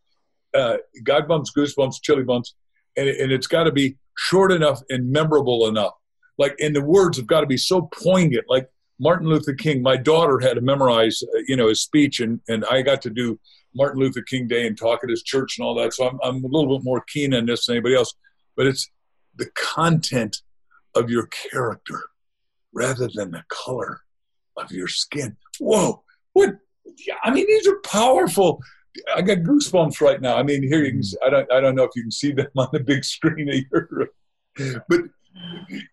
uh, 0.55 0.79
God 1.05 1.29
bumps, 1.29 1.53
goosebumps, 1.57 2.03
chilly 2.03 2.25
bumps, 2.25 2.55
and, 2.97 3.09
and 3.09 3.31
it's 3.31 3.47
got 3.47 3.65
to 3.65 3.73
be 3.73 3.99
short 4.17 4.53
enough 4.53 4.81
and 4.89 5.11
memorable 5.11 5.69
enough. 5.69 5.93
Like 6.39 6.57
and 6.61 6.75
the 6.75 6.83
words 6.83 7.19
have 7.19 7.27
got 7.27 7.43
to 7.43 7.47
be 7.47 7.59
so 7.59 7.91
poignant. 7.93 8.47
Like 8.49 8.69
martin 8.99 9.29
luther 9.29 9.55
king 9.55 9.83
my 9.83 9.97
daughter 9.97 10.39
had 10.41 10.55
to 10.55 10.61
memorize 10.61 11.23
uh, 11.35 11.41
you 11.47 11.57
know 11.57 11.69
his 11.69 11.81
speech 11.81 12.21
and 12.21 12.39
and 12.49 12.67
i 12.71 12.83
got 12.83 13.01
to 13.01 13.09
do 13.09 13.41
martin 13.75 13.99
luther 13.99 14.21
king 14.21 14.47
day 14.47 14.67
and 14.67 14.77
talk 14.77 15.01
at 15.03 15.09
his 15.09 15.23
church 15.23 15.57
and 15.59 15.67
all 15.67 15.75
that. 15.75 15.93
So 15.95 16.09
i'm, 16.09 16.19
I'm 16.23 16.45
a 16.45 16.49
little 16.49 16.79
bit 16.79 16.85
more 16.85 17.03
keen 17.09 17.35
on 17.35 17.47
this 17.47 17.67
than 17.67 17.77
anybody 17.77 17.95
else. 17.95 18.15
But 18.57 18.67
it's 18.67 18.91
the 19.37 19.51
content 19.55 20.43
of 20.95 21.09
your 21.09 21.29
character 21.29 22.03
rather 22.73 23.09
than 23.15 23.31
the 23.31 23.43
color 23.49 24.01
of 24.57 24.71
your 24.71 24.89
skin 24.89 25.37
whoa 25.59 26.03
what 26.33 26.57
i 27.25 27.31
mean 27.31 27.47
these 27.47 27.67
are 27.69 27.81
powerful 27.85 28.61
I 29.15 29.23
got 29.23 29.39
goosebumps 29.39 30.01
right 30.01 30.21
now. 30.21 30.37
I 30.37 30.43
mean, 30.43 30.63
here 30.63 30.85
you 30.85 30.91
can. 30.91 31.01
Mm. 31.01 31.15
I 31.25 31.31
don't. 31.31 31.53
I 31.53 31.61
don't 31.61 31.75
know 31.75 31.85
if 31.85 31.93
you 31.95 32.03
can 32.03 32.11
see 32.11 32.33
them 32.33 32.49
on 32.57 32.69
the 32.73 32.81
big 32.81 33.05
screen 33.05 33.49
of 33.49 33.55
your. 33.71 33.89
room, 33.91 34.83
But 34.89 35.01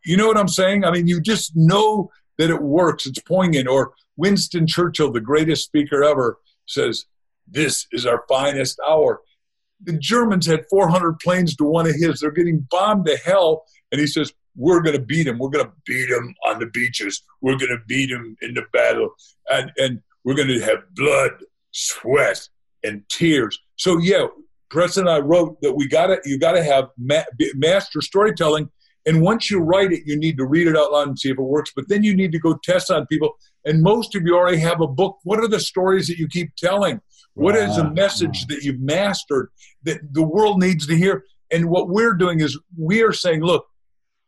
you 0.04 0.18
know 0.18 0.28
what 0.28 0.38
I'm 0.38 0.48
saying? 0.48 0.84
I 0.84 0.92
mean, 0.92 1.08
you 1.08 1.22
just 1.22 1.56
know 1.56 2.10
that 2.38 2.50
it 2.50 2.62
works. 2.62 3.06
It's 3.06 3.22
poignant. 3.22 3.68
Or 3.68 3.94
Winston 4.16 4.68
Churchill, 4.68 5.12
the 5.12 5.22
greatest 5.22 5.66
speaker 5.66 6.04
ever, 6.04 6.40
says, 6.66 7.06
This 7.48 7.88
is 7.92 8.06
our 8.06 8.24
finest 8.28 8.80
hour. 8.88 9.22
The 9.84 9.94
Germans 9.94 10.48
had 10.48 10.66
400 10.70 11.20
planes 11.20 11.56
to 11.58 11.64
one 11.64 11.88
of 11.88 11.96
his. 11.96 12.20
They're 12.20 12.32
getting 12.32 12.68
bombed 12.72 13.06
to 13.06 13.18
hell. 13.18 13.66
And 13.92 14.02
he 14.02 14.08
says, 14.08 14.34
We're 14.58 14.82
going 14.82 14.98
to 14.98 15.02
beat 15.02 15.24
them. 15.24 15.40
We're 15.40 15.50
going 15.50 15.66
to 15.66 15.72
beat 15.86 16.10
them 16.10 16.34
on 16.48 16.60
the 16.60 16.66
beaches. 16.66 17.24
We're 17.42 17.58
going 17.58 17.72
to 17.72 17.80
beat 17.88 18.10
them 18.10 18.36
in 18.42 18.54
the 18.54 18.64
battle. 18.74 19.10
And, 19.50 19.72
and 19.78 20.02
we're 20.26 20.36
going 20.36 20.50
to 20.50 20.60
have 20.62 20.80
blood, 20.96 21.32
sweat, 21.72 22.50
and 22.84 23.08
tears. 23.10 23.58
So, 23.78 24.00
yeah, 24.00 24.28
Preston 24.70 25.08
and 25.08 25.10
I 25.10 25.20
wrote 25.20 25.62
that 25.62 25.74
we 25.74 25.88
got 25.88 26.08
to 26.08 26.20
you 26.26 26.38
got 26.38 26.54
to 26.54 26.64
have 26.64 26.90
ma- 26.98 27.24
master 27.56 28.02
storytelling 28.02 28.70
and 29.08 29.22
once 29.22 29.50
you 29.50 29.60
write 29.60 29.94
it, 29.94 30.04
you 30.06 30.18
need 30.20 30.36
to 30.38 30.46
read 30.46 30.68
it 30.68 30.76
out 30.76 30.92
loud 30.92 31.08
and 31.08 31.18
see 31.18 31.30
if 31.30 31.40
it 31.40 31.42
works. 31.42 31.72
But 31.74 31.88
then 31.88 32.04
you 32.04 32.14
need 32.14 32.34
to 32.34 32.40
go 32.40 32.60
test 32.62 32.92
on 32.92 33.08
people. 33.08 33.38
And 33.64 33.82
most 33.82 34.16
of 34.16 34.24
you 34.24 34.36
already 34.36 34.60
have 34.60 34.82
a 34.82 34.88
book. 34.88 35.20
What 35.24 35.40
are 35.40 35.48
the 35.48 35.62
stories 35.62 36.08
that 36.08 36.18
you 36.18 36.28
keep 36.28 36.54
telling? 36.58 37.00
What 37.34 37.56
wow. 37.56 37.62
is 37.62 37.78
a 37.78 37.90
message 37.90 38.48
that 38.48 38.64
you've 38.64 38.82
mastered 38.82 39.50
that 39.84 40.14
the 40.14 40.24
world 40.24 40.60
needs 40.60 40.86
to 40.88 40.98
hear? 40.98 41.24
And 41.52 41.70
what 41.70 41.88
we're 41.88 42.16
doing 42.16 42.42
is 42.42 42.60
we 42.78 43.02
are 43.02 43.14
saying, 43.14 43.44
look, 43.44 43.66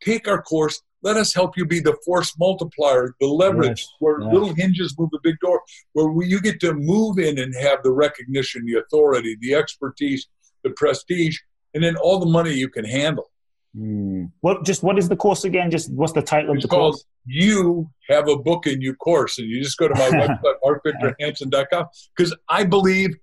take 0.04 0.28
our 0.28 0.42
course. 0.42 0.82
Let 1.02 1.16
us 1.16 1.34
help 1.34 1.56
you 1.56 1.66
be 1.66 1.80
the 1.80 1.98
force 2.06 2.38
multiplier, 2.38 3.16
the 3.22 3.28
leverage, 3.28 3.82
yes. 3.82 3.94
where 4.00 4.20
yes. 4.20 4.34
little 4.34 4.54
hinges 4.54 4.96
move 5.00 5.10
a 5.16 5.20
big 5.24 5.40
door, 5.40 5.62
where 5.94 6.26
you 6.26 6.42
get 6.42 6.60
to 6.62 6.74
move 6.74 7.20
in 7.20 7.40
and 7.40 7.56
have 7.56 7.84
the 7.84 7.92
recognition, 7.92 8.66
the 8.66 8.80
authority, 8.80 9.38
the 9.40 9.56
expertise, 9.56 10.28
the 10.64 10.72
prestige, 10.72 11.38
and 11.74 11.84
then 11.84 11.96
all 11.98 12.20
the 12.20 12.26
money 12.26 12.54
you 12.54 12.68
can 12.68 12.84
handle. 12.84 13.30
Mm. 13.78 14.32
What 14.42 14.66
just 14.66 14.82
what 14.82 14.98
is 14.98 15.10
the 15.10 15.16
course 15.16 15.44
again? 15.44 15.70
Just 15.70 15.92
what's 15.94 16.14
the 16.14 16.22
title 16.22 16.56
it's 16.56 16.64
of 16.64 16.70
the 16.70 16.76
course? 16.76 17.06
You 17.26 17.90
have 18.10 18.28
a 18.28 18.36
book 18.36 18.66
in 18.66 18.82
your 18.82 18.96
course, 18.96 19.38
and 19.38 19.48
you 19.48 19.62
just 19.62 19.78
go 19.78 19.88
to 19.88 19.94
my 19.94 20.10
website, 20.44 20.56
markvictorhansen.com, 20.66 21.86
because 22.16 22.36
I 22.50 22.64
believe 22.64 23.16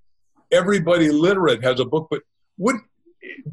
everybody 0.53 1.11
literate 1.11 1.65
has 1.65 1.81
a 1.81 1.85
book. 1.85 2.07
But 2.11 2.23
would 2.59 2.77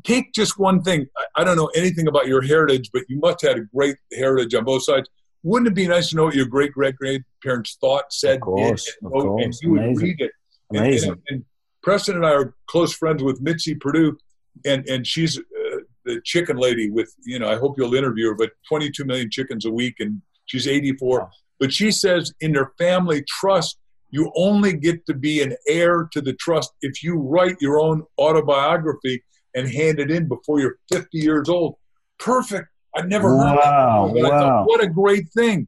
take 0.03 0.33
just 0.33 0.57
one 0.57 0.81
thing. 0.81 1.07
I, 1.17 1.41
I 1.41 1.43
don't 1.43 1.57
know 1.57 1.71
anything 1.75 2.07
about 2.07 2.27
your 2.27 2.41
heritage, 2.41 2.89
but 2.93 3.03
you 3.09 3.19
must 3.19 3.41
have 3.41 3.51
had 3.51 3.57
a 3.59 3.65
great 3.75 3.97
heritage 4.13 4.53
on 4.55 4.65
both 4.65 4.83
sides. 4.83 5.09
Wouldn't 5.43 5.67
it 5.67 5.75
be 5.75 5.87
nice 5.87 6.09
to 6.09 6.15
know 6.15 6.25
what 6.25 6.35
your 6.35 6.45
great 6.45 6.71
great 6.71 6.95
grandparents 6.95 7.77
thought, 7.81 8.05
said, 8.11 8.35
of 8.35 8.41
course, 8.41 8.85
did, 8.85 8.93
and, 9.01 9.07
of 9.07 9.21
course. 9.23 9.43
and 9.43 9.55
you 9.61 9.77
Amazing. 9.77 9.93
would 9.93 10.01
read 10.01 10.21
it? 10.21 10.31
Amazing. 10.71 11.09
And, 11.11 11.19
and, 11.27 11.37
and 11.37 11.45
Preston 11.81 12.15
and 12.15 12.25
I 12.25 12.31
are 12.31 12.55
close 12.67 12.93
friends 12.93 13.21
with 13.21 13.41
Mitzi 13.41 13.75
Perdue, 13.75 14.17
and 14.65 14.87
and 14.87 15.05
she's 15.05 15.37
uh, 15.37 15.77
the 16.05 16.21
chicken 16.23 16.57
lady 16.57 16.89
with 16.89 17.13
you 17.25 17.39
know 17.39 17.49
I 17.49 17.57
hope 17.57 17.77
you'll 17.77 17.93
interview 17.93 18.29
her, 18.29 18.35
but 18.35 18.51
22 18.69 19.03
million 19.05 19.29
chickens 19.29 19.65
a 19.65 19.71
week, 19.71 19.95
and 19.99 20.21
she's 20.45 20.67
84. 20.67 21.29
But 21.59 21.73
she 21.73 21.91
says 21.91 22.33
in 22.39 22.53
their 22.53 22.71
family 22.77 23.23
trust, 23.27 23.77
you 24.09 24.31
only 24.35 24.73
get 24.73 25.05
to 25.07 25.13
be 25.13 25.41
an 25.41 25.55
heir 25.67 26.07
to 26.11 26.21
the 26.21 26.33
trust 26.33 26.71
if 26.81 27.03
you 27.03 27.15
write 27.15 27.57
your 27.59 27.79
own 27.79 28.03
autobiography 28.19 29.23
and 29.55 29.69
hand 29.69 29.99
it 29.99 30.11
in 30.11 30.27
before 30.27 30.59
you're 30.59 30.77
50 30.91 31.17
years 31.17 31.49
old. 31.49 31.75
Perfect. 32.19 32.67
I'd 32.95 33.09
never 33.09 33.29
heard 33.29 33.55
wow, 33.55 34.11
that. 34.13 34.23
Wow. 34.23 34.29
Thought, 34.29 34.65
what 34.65 34.83
a 34.83 34.87
great 34.87 35.29
thing. 35.29 35.67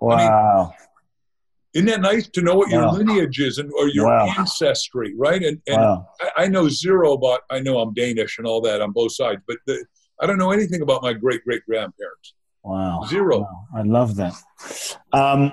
Wow. 0.00 0.16
I 0.16 0.66
mean, 0.66 0.72
isn't 1.74 1.86
that 1.86 2.00
nice 2.00 2.28
to 2.28 2.42
know 2.42 2.54
what 2.54 2.70
your 2.70 2.82
wow. 2.82 2.92
lineage 2.92 3.40
is 3.40 3.58
and 3.58 3.70
or 3.78 3.88
your 3.88 4.06
wow. 4.06 4.26
ancestry, 4.38 5.14
right? 5.16 5.42
And, 5.42 5.60
and 5.66 5.80
wow. 5.80 6.06
I, 6.20 6.44
I, 6.44 6.48
know 6.48 6.68
zero 6.68 7.12
about. 7.12 7.40
I 7.50 7.60
know 7.60 7.78
I'm 7.78 7.94
Danish 7.94 8.38
and 8.38 8.46
all 8.46 8.60
that 8.62 8.82
on 8.82 8.92
both 8.92 9.12
sides, 9.12 9.40
but 9.46 9.56
the, 9.66 9.84
I 10.20 10.26
don't 10.26 10.38
know 10.38 10.50
anything 10.50 10.82
about 10.82 11.02
my 11.02 11.14
great 11.14 11.44
great 11.44 11.64
grandparents. 11.64 12.34
Wow, 12.62 13.04
zero. 13.08 13.48
I 13.74 13.82
love 13.82 14.16
that. 14.16 14.34
Um, 15.12 15.52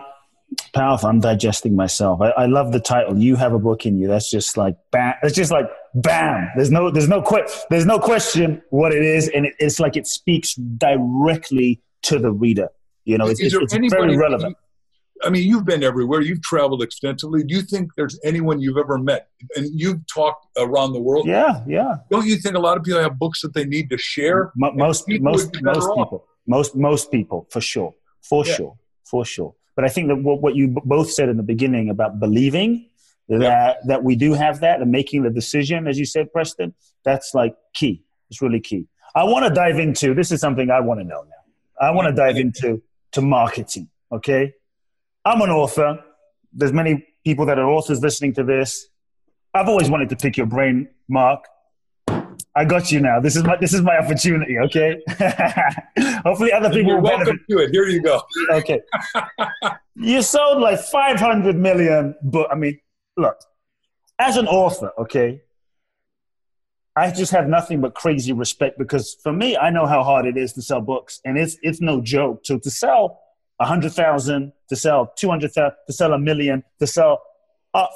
powerful. 0.70 1.10
I'm 1.10 1.20
digesting 1.20 1.76
myself. 1.76 2.22
I, 2.22 2.30
I, 2.30 2.46
love 2.46 2.72
the 2.72 2.80
title. 2.80 3.18
You 3.18 3.36
have 3.36 3.54
a 3.54 3.60
book 3.60 3.86
in 3.86 3.98
you. 3.98 4.08
That's 4.08 4.30
just 4.30 4.58
like 4.58 4.78
bam. 4.92 5.14
It's 5.24 5.36
just 5.36 5.52
like 5.52 5.66
bam. 5.96 6.50
There's 6.56 6.72
no. 6.72 6.92
There's 6.92 7.08
no 7.08 7.22
que- 7.22 7.48
There's 7.70 7.86
no 7.86 8.00
question 8.00 8.62
what 8.70 8.94
it 8.94 9.04
is, 9.04 9.30
and 9.30 9.46
it, 9.46 9.56
it's 9.60 9.80
like 9.80 9.98
it 9.98 10.08
speaks 10.08 10.56
directly 10.56 11.82
to 12.04 12.20
the 12.20 12.32
reader. 12.32 12.70
You 13.06 13.18
know, 13.18 13.28
it's, 13.28 13.40
it's, 13.40 13.56
it's 13.56 13.94
very 13.94 14.16
relevant. 14.16 14.56
I 15.24 15.30
mean, 15.30 15.48
you've 15.48 15.66
been 15.66 15.84
everywhere. 15.84 16.22
You've 16.22 16.42
traveled 16.42 16.82
extensively. 16.82 17.44
Do 17.44 17.56
you 17.56 17.62
think 17.62 17.92
there's 17.98 18.20
anyone 18.24 18.62
you've 18.62 18.78
ever 18.78 18.98
met, 18.98 19.28
and 19.56 19.68
you've 19.74 20.06
talked 20.08 20.46
around 20.58 20.94
the 20.94 21.02
world? 21.02 21.28
Yeah, 21.28 21.62
yeah. 21.68 21.96
Don't 22.10 22.26
you 22.26 22.38
think 22.38 22.56
a 22.56 22.60
lot 22.60 22.78
of 22.78 22.84
people 22.84 23.02
have 23.02 23.20
books 23.20 23.42
that 23.42 23.54
they 23.54 23.66
need 23.66 23.90
to 23.90 23.98
share? 23.98 24.54
M- 24.64 24.78
most, 24.78 25.06
most, 25.08 25.62
most 25.62 25.90
people, 25.96 26.26
most, 26.48 26.76
most 26.76 27.12
people, 27.12 27.48
for 27.52 27.62
sure, 27.62 27.94
for 28.22 28.46
yeah. 28.46 28.54
sure, 28.54 28.78
for 29.04 29.26
sure. 29.26 29.56
But 29.80 29.86
I 29.86 29.88
think 29.88 30.10
that 30.10 30.18
what, 30.18 30.42
what 30.42 30.56
you 30.58 30.76
both 30.84 31.10
said 31.10 31.30
in 31.30 31.38
the 31.38 31.44
beginning 31.44 31.90
about 31.90 32.20
believing 32.20 32.90
that 33.30 33.40
yeah. 33.40 33.76
that 33.86 34.04
we 34.04 34.18
do 34.18 34.34
have 34.34 34.60
that 34.60 34.82
and 34.82 34.92
making 34.92 35.24
the 35.24 35.30
decision, 35.30 35.88
as 35.88 35.98
you 35.98 36.04
said, 36.04 36.34
Preston, 36.34 36.76
that's 37.06 37.34
like 37.34 37.56
key. 37.74 38.04
It's 38.30 38.42
really 38.42 38.60
key. 38.60 38.88
I 39.16 39.24
want 39.24 39.46
to 39.48 39.54
dive 39.54 39.80
into 39.80 40.14
this 40.14 40.34
is 40.34 40.42
something 40.42 40.70
I 40.70 40.82
want 40.82 41.00
to 41.00 41.06
know 41.06 41.22
now. 41.22 41.88
I 41.88 41.92
want 41.92 42.10
to 42.10 42.14
dive 42.14 42.36
into 42.36 42.82
to 43.14 43.22
marketing. 43.22 43.88
Okay, 44.12 44.52
I'm 45.24 45.40
an 45.40 45.50
author. 45.50 46.04
There's 46.52 46.74
many 46.74 47.08
people 47.24 47.46
that 47.46 47.58
are 47.58 47.70
authors 47.70 48.02
listening 48.02 48.34
to 48.34 48.44
this. 48.44 48.86
I've 49.54 49.70
always 49.70 49.90
wanted 49.90 50.10
to 50.10 50.18
pick 50.18 50.36
your 50.36 50.46
brain, 50.46 50.90
Mark. 51.08 51.46
I 52.60 52.66
got 52.66 52.92
you 52.92 53.00
now. 53.00 53.22
This 53.22 53.38
is 53.38 53.44
my 53.46 53.56
this 53.56 53.74
is 53.74 53.82
my 53.82 53.98
opportunity. 53.98 54.60
Okay. 54.60 55.02
Hopefully, 56.26 56.52
other 56.52 56.70
people. 56.70 56.92
You're 56.92 57.00
welcome 57.00 57.26
benefit. 57.28 57.48
to 57.50 57.58
it. 57.60 57.72
Here 57.72 57.88
you 57.88 58.02
go. 58.02 58.22
okay. 58.52 58.82
you 59.96 60.22
sold 60.22 60.60
like 60.60 60.82
500 60.82 61.56
million, 61.56 62.16
but 62.22 62.52
I 62.52 62.56
mean, 62.56 62.78
look, 63.16 63.38
as 64.20 64.36
an 64.36 64.46
author, 64.48 64.92
okay, 65.00 65.42
I 66.98 67.12
just 67.12 67.32
have 67.32 67.48
nothing 67.48 67.80
but 67.80 67.96
crazy 67.96 68.34
respect 68.34 68.78
because 68.78 69.16
for 69.24 69.32
me, 69.32 69.56
I 69.56 69.70
know 69.70 69.86
how 69.86 70.04
hard 70.04 70.26
it 70.26 70.36
is 70.36 70.52
to 70.54 70.62
sell 70.62 70.82
books, 70.82 71.22
and 71.24 71.38
it's 71.38 71.56
it's 71.62 71.80
no 71.80 72.02
joke. 72.02 72.42
So 72.44 72.58
to 72.58 72.70
sell 72.70 73.22
a 73.62 73.66
hundred 73.66 73.94
thousand, 73.94 74.52
to 74.68 74.76
sell 74.76 75.14
two 75.16 75.30
hundred 75.30 75.54
thousand, 75.54 75.78
to 75.88 75.94
sell 75.94 76.12
a 76.12 76.20
million, 76.20 76.66
to 76.80 76.88
sell 76.88 77.22
uh, 77.74 77.88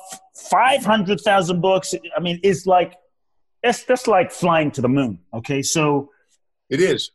five 0.49 0.85
hundred 0.85 1.19
thousand 1.19 1.59
books, 1.59 1.93
I 2.15 2.21
mean, 2.21 2.39
it's 2.43 2.65
like 2.65 2.93
it's 3.63 3.83
that's 3.83 4.07
like 4.07 4.31
flying 4.31 4.71
to 4.71 4.81
the 4.81 4.89
moon. 4.89 5.19
Okay, 5.33 5.61
so 5.61 6.09
it 6.69 6.81
is. 6.81 7.11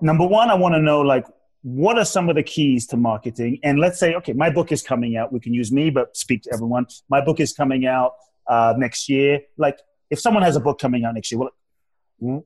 Number 0.00 0.26
one, 0.26 0.50
I 0.50 0.54
want 0.54 0.74
to 0.74 0.80
know 0.80 1.00
like 1.00 1.24
what 1.62 1.98
are 1.98 2.04
some 2.04 2.28
of 2.28 2.36
the 2.36 2.42
keys 2.42 2.86
to 2.88 2.96
marketing? 2.96 3.58
And 3.62 3.78
let's 3.78 3.98
say, 3.98 4.14
okay, 4.14 4.32
my 4.32 4.50
book 4.50 4.70
is 4.70 4.82
coming 4.82 5.16
out. 5.16 5.32
We 5.32 5.40
can 5.40 5.52
use 5.54 5.72
me, 5.72 5.90
but 5.90 6.16
speak 6.16 6.42
to 6.42 6.50
everyone. 6.52 6.86
My 7.08 7.20
book 7.20 7.40
is 7.40 7.52
coming 7.52 7.86
out 7.86 8.12
uh, 8.46 8.74
next 8.76 9.08
year. 9.08 9.40
Like, 9.56 9.78
if 10.10 10.20
someone 10.20 10.42
has 10.42 10.56
a 10.56 10.60
book 10.60 10.78
coming 10.78 11.04
out 11.04 11.14
next 11.14 11.32
year, 11.32 11.40
well, 12.20 12.44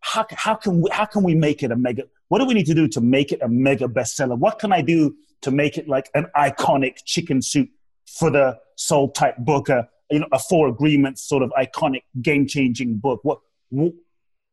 how, 0.00 0.26
how 0.30 0.54
can 0.54 0.82
we, 0.82 0.90
how 0.90 1.06
can 1.06 1.22
we 1.22 1.34
make 1.34 1.62
it 1.62 1.70
a 1.70 1.76
mega? 1.76 2.04
What 2.28 2.38
do 2.38 2.44
we 2.44 2.54
need 2.54 2.66
to 2.66 2.74
do 2.74 2.86
to 2.88 3.00
make 3.00 3.32
it 3.32 3.40
a 3.42 3.48
mega 3.48 3.88
bestseller? 3.88 4.38
What 4.38 4.58
can 4.58 4.72
I 4.72 4.82
do 4.82 5.16
to 5.42 5.50
make 5.50 5.78
it 5.78 5.88
like 5.88 6.10
an 6.14 6.26
iconic 6.36 6.98
chicken 7.04 7.42
soup 7.42 7.68
for 8.06 8.30
the 8.30 8.58
soul 8.76 9.10
type 9.10 9.36
book? 9.38 9.68
You 10.10 10.20
know 10.20 10.26
a 10.32 10.38
four 10.38 10.68
agreements 10.68 11.22
sort 11.22 11.42
of 11.42 11.52
iconic 11.58 12.02
game 12.20 12.46
changing 12.46 12.96
book. 12.96 13.20
What, 13.22 13.40
what 13.70 13.92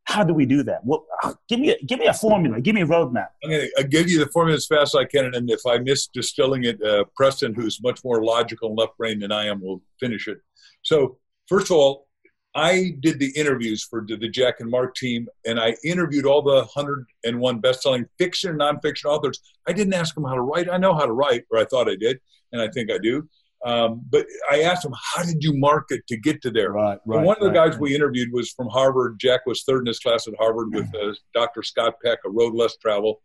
how 0.08 0.24
do 0.24 0.34
we 0.34 0.46
do 0.46 0.64
that? 0.64 0.86
Well, 0.86 1.06
give 1.50 1.60
me 1.60 1.72
a, 1.72 1.78
give 1.84 2.00
me 2.00 2.06
a 2.06 2.14
formula. 2.14 2.62
Give 2.62 2.74
me 2.74 2.82
a 2.82 2.86
roadmap. 2.86 3.28
I'm 3.44 3.50
to 3.50 3.88
give 3.90 4.10
you 4.10 4.20
the 4.20 4.28
formula 4.28 4.56
as 4.56 4.66
fast 4.66 4.96
as 4.96 5.02
I 5.02 5.06
can, 5.06 5.34
and 5.36 5.50
if 5.50 5.60
I 5.68 5.80
miss 5.80 6.08
distilling 6.08 6.64
it, 6.64 6.82
uh, 6.82 7.04
Preston, 7.14 7.54
who's 7.54 7.84
much 7.84 8.04
more 8.06 8.24
logical 8.24 8.70
and 8.70 8.78
left 8.78 8.98
brain 8.98 9.20
than 9.20 9.34
I 9.34 9.48
am, 9.48 9.62
will 9.62 9.82
finish 10.00 10.30
it. 10.30 10.38
So, 10.82 11.18
first 11.48 11.66
of 11.68 11.72
all, 11.76 12.08
I 12.56 12.96
did 13.02 13.20
the 13.20 13.32
interviews 13.36 13.84
for 13.84 14.06
the 14.08 14.30
Jack 14.30 14.62
and 14.62 14.72
Mark 14.72 14.96
team, 14.96 15.28
and 15.46 15.60
I 15.60 15.76
interviewed 15.84 16.26
all 16.26 16.42
the 16.42 16.62
101 16.74 17.60
best-selling 17.60 18.06
fiction 18.18 18.50
and 18.52 18.60
nonfiction 18.62 19.06
authors. 19.06 19.42
I 19.68 19.74
didn't 19.74 19.94
ask 19.94 20.16
them 20.16 20.24
how 20.24 20.36
to 20.36 20.42
write. 20.42 20.70
I 20.70 20.78
know 20.78 20.96
how 20.96 21.06
to 21.06 21.12
write, 21.12 21.44
or 21.52 21.60
I 21.60 21.66
thought 21.66 21.90
I 21.90 21.96
did, 21.96 22.20
and 22.54 22.62
I 22.62 22.70
think 22.70 22.90
I 22.90 22.98
do. 22.98 23.28
Um, 23.68 24.02
but 24.10 24.26
I 24.50 24.62
asked 24.62 24.86
him, 24.86 24.94
how 25.14 25.24
did 25.24 25.44
you 25.44 25.54
market 25.54 26.08
to 26.08 26.18
get 26.18 26.42
to 26.44 26.52
there? 26.52 26.72
Right, 26.72 27.00
right. 27.06 27.24
One 27.26 27.36
of 27.36 27.42
the 27.42 27.48
right, 27.50 27.72
guys 27.72 27.80
we 27.80 27.94
interviewed 27.94 28.30
was 28.32 28.50
from 28.52 28.68
Harvard. 28.70 29.18
Jack 29.20 29.42
was 29.46 29.64
third 29.64 29.82
in 29.82 29.88
his 29.88 30.00
class 30.00 30.26
at 30.28 30.36
Harvard 30.40 30.74
with 30.74 30.88
uh, 30.96 31.14
Dr. 31.34 31.64
Scott 31.64 31.96
Peck, 32.04 32.20
a 32.26 32.30
road 32.30 32.54
less 32.56 32.78
travel. 32.78 33.20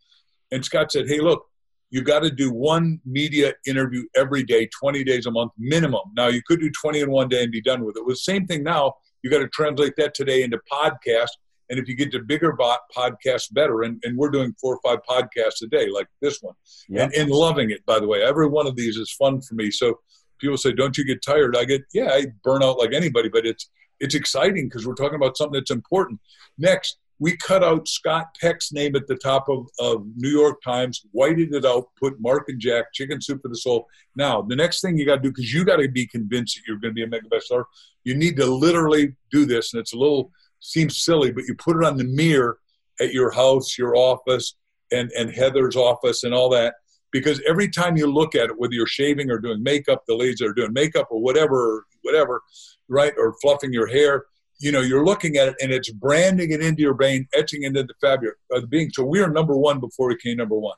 And 0.50 0.64
Scott 0.64 0.90
said, 0.90 1.07
hey, 1.09 1.20
look, 1.20 1.44
you've 1.90 2.07
got 2.07 2.20
to 2.20 2.31
do 2.31 2.52
one 2.52 3.00
media 3.07 3.52
interview 3.66 4.02
every 4.16 4.42
day, 4.42 4.68
20 4.81 5.05
days 5.05 5.26
a 5.26 5.31
month 5.31 5.52
minimum. 5.59 6.02
Now, 6.16 6.26
you 6.26 6.42
could 6.46 6.59
do 6.61 6.70
20 6.83 7.00
in 7.00 7.11
one 7.11 7.28
day 7.28 7.44
and 7.44 7.52
be 7.52 7.62
done 7.62 7.85
with 7.85 7.96
it. 7.96 8.05
With 8.05 8.14
the 8.16 8.20
same 8.33 8.46
thing 8.46 8.64
now, 8.64 8.94
you 9.22 9.31
got 9.31 9.38
to 9.38 9.48
translate 9.48 9.94
that 9.98 10.14
today 10.14 10.42
into 10.42 10.59
podcast. 10.70 11.28
And 11.70 11.78
if 11.78 11.88
you 11.88 11.94
get 11.94 12.11
to 12.12 12.18
bigger 12.18 12.52
bot 12.52 12.81
podcasts, 12.94 13.52
better. 13.52 13.83
And, 13.83 14.00
and 14.02 14.18
we're 14.18 14.31
doing 14.31 14.55
four 14.61 14.76
or 14.76 14.81
five 14.85 14.98
podcasts 15.09 15.62
a 15.62 15.68
day, 15.68 15.88
like 15.88 16.09
this 16.20 16.40
one, 16.42 16.55
Yep. 16.88 17.05
and, 17.05 17.14
and 17.14 17.31
loving 17.31 17.70
it. 17.70 17.87
By 17.87 18.00
the 18.00 18.09
way, 18.09 18.22
every 18.22 18.48
one 18.48 18.66
of 18.66 18.76
these 18.76 18.96
is 18.96 19.11
fun 19.12 19.40
for 19.40 19.55
me. 19.55 19.70
So 19.70 20.00
people 20.42 20.59
say, 20.59 20.72
"Don't 20.72 20.98
you 20.98 21.05
get 21.05 21.22
tired?" 21.22 21.57
I 21.57 21.64
get, 21.64 21.83
yeah, 21.94 22.11
I 22.12 22.26
burn 22.44 22.62
out 22.62 22.78
like 22.78 22.92
anybody, 22.92 23.31
but 23.31 23.46
it's 23.46 23.70
it's 24.00 24.14
exciting 24.14 24.68
because 24.68 24.87
we're 24.87 24.94
talking 24.94 25.16
about 25.16 25.38
something 25.38 25.59
that's 25.59 25.70
important. 25.70 26.20
Next, 26.59 26.98
we 27.22 27.37
cut 27.37 27.62
out 27.62 27.87
Scott 27.87 28.37
Peck's 28.40 28.72
name 28.72 28.96
at 28.96 29.07
the 29.07 29.14
top 29.14 29.48
of, 29.48 29.68
of 29.78 30.05
New 30.16 30.28
York 30.28 30.61
Times, 30.61 31.02
whited 31.12 31.55
it 31.55 31.64
out, 31.64 31.87
put 32.00 32.20
Mark 32.20 32.48
and 32.48 32.61
Jack, 32.61 32.87
Chicken 32.92 33.20
Soup 33.20 33.40
for 33.40 33.48
the 33.48 33.57
Soul. 33.57 33.87
Now, 34.16 34.42
the 34.42 34.57
next 34.57 34.81
thing 34.81 34.98
you 34.98 35.07
got 35.07 35.16
to 35.16 35.22
do, 35.22 35.31
because 35.31 35.55
you 35.55 35.64
got 35.64 35.76
to 35.76 35.88
be 35.88 36.05
convinced 36.05 36.57
that 36.57 36.62
you're 36.66 36.78
going 36.78 36.90
to 36.90 36.94
be 36.94 37.05
a 37.05 37.07
mega 37.07 37.28
bestseller, 37.28 37.64
you 38.02 38.16
need 38.16 38.37
to 38.38 38.46
literally 38.46 39.14
do 39.31 39.46
this. 39.46 39.72
And 39.72 39.81
it's 39.81 39.92
a 39.92 39.96
little, 39.96 40.33
seems 40.59 40.96
silly, 41.05 41.31
but 41.31 41.44
you 41.44 41.55
put 41.55 41.76
it 41.76 41.85
on 41.85 41.96
the 41.96 42.05
mirror 42.05 42.59
at 43.00 43.12
your 43.12 43.31
house, 43.31 43.78
your 43.78 43.94
office, 43.94 44.57
and, 44.90 45.09
and 45.16 45.31
Heather's 45.31 45.76
office, 45.76 46.24
and 46.24 46.35
all 46.35 46.50
that. 46.50 46.74
Because 47.12 47.40
every 47.46 47.68
time 47.68 47.96
you 47.96 48.07
look 48.07 48.35
at 48.35 48.46
it, 48.46 48.59
whether 48.59 48.72
you're 48.72 48.87
shaving 48.87 49.31
or 49.31 49.38
doing 49.38 49.62
makeup, 49.62 50.03
the 50.09 50.16
ladies 50.16 50.40
are 50.40 50.53
doing 50.53 50.72
makeup 50.72 51.09
or 51.11 51.20
whatever, 51.20 51.85
whatever, 52.03 52.42
right, 52.88 53.12
or 53.18 53.35
fluffing 53.42 53.72
your 53.72 53.87
hair, 53.87 54.25
you 54.59 54.72
know, 54.72 54.81
you're 54.81 55.05
looking 55.05 55.37
at 55.37 55.48
it 55.48 55.57
and 55.61 55.72
it's 55.72 55.90
branding 55.90 56.53
it 56.53 56.62
into 56.62 56.83
your 56.83 56.94
brain, 56.94 57.27
etching 57.35 57.64
into 57.64 57.83
the 57.83 57.94
fabric 58.01 58.35
of 58.53 58.62
the 58.62 58.66
being. 58.66 58.90
So 58.92 59.05
we 59.05 59.20
are 59.20 59.29
number 59.29 59.57
one 59.57 59.79
before 59.81 60.09
we 60.09 60.16
came 60.16 60.38
number 60.38 60.57
one. 60.57 60.77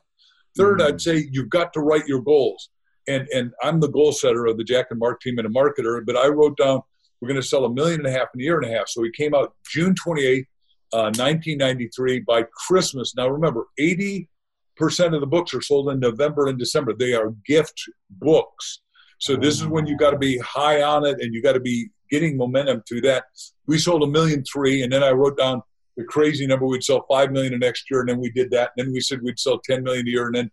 3rd 0.57 0.79
Mhm. 0.79 0.87
I'd 0.87 1.01
say 1.01 1.27
you've 1.31 1.49
got 1.49 1.73
to 1.73 1.81
write 1.81 2.07
your 2.07 2.21
goals. 2.21 2.69
And 3.07 3.27
and 3.33 3.53
I'm 3.61 3.79
the 3.79 3.89
goal 3.89 4.11
setter 4.11 4.45
of 4.47 4.57
the 4.57 4.63
Jack 4.63 4.87
and 4.89 4.99
Mark 4.99 5.21
team 5.21 5.37
and 5.37 5.47
a 5.47 5.49
marketer, 5.49 6.03
but 6.05 6.17
I 6.17 6.27
wrote 6.27 6.57
down 6.57 6.81
we're 7.21 7.29
going 7.29 7.41
to 7.41 7.47
sell 7.47 7.65
a 7.65 7.73
million 7.73 7.99
and 8.01 8.07
a 8.07 8.11
half 8.11 8.27
in 8.33 8.41
a 8.41 8.43
year 8.43 8.59
and 8.59 8.69
a 8.69 8.75
half. 8.75 8.89
So 8.89 9.01
we 9.01 9.11
came 9.11 9.33
out 9.33 9.55
June 9.67 9.95
28th, 9.95 10.47
uh, 10.93 11.11
1993. 11.15 12.19
By 12.19 12.43
Christmas, 12.67 13.15
now 13.15 13.27
remember, 13.29 13.67
80 13.77 14.27
percent 14.75 15.13
of 15.13 15.21
the 15.21 15.27
books 15.27 15.53
are 15.53 15.61
sold 15.61 15.89
in 15.89 15.99
November 15.99 16.47
and 16.47 16.57
December. 16.57 16.93
They 16.93 17.13
are 17.13 17.33
gift 17.45 17.81
books. 18.09 18.81
So 19.19 19.35
this 19.35 19.55
is 19.55 19.67
when 19.67 19.87
you 19.87 19.97
got 19.97 20.11
to 20.11 20.17
be 20.17 20.37
high 20.39 20.81
on 20.81 21.05
it, 21.05 21.17
and 21.21 21.33
you 21.33 21.41
got 21.41 21.53
to 21.53 21.59
be 21.59 21.89
getting 22.11 22.37
momentum 22.37 22.83
through 22.87 23.01
that. 23.01 23.25
We 23.67 23.77
sold 23.77 24.03
a 24.03 24.07
million 24.07 24.43
three, 24.43 24.83
and 24.83 24.91
then 24.91 25.03
I 25.03 25.11
wrote 25.11 25.37
down 25.37 25.61
the 25.97 26.03
crazy 26.03 26.45
number. 26.45 26.65
We'd 26.65 26.83
sell 26.83 27.05
five 27.09 27.31
million 27.31 27.53
the 27.53 27.59
next 27.59 27.89
year, 27.89 28.01
and 28.01 28.09
then 28.09 28.19
we 28.19 28.29
did 28.31 28.51
that. 28.51 28.71
And 28.75 28.87
then 28.87 28.93
we 28.93 28.99
said 28.99 29.21
we'd 29.23 29.39
sell 29.39 29.59
10 29.59 29.83
million 29.83 30.07
a 30.07 30.09
year, 30.09 30.25
and 30.27 30.35
then 30.35 30.51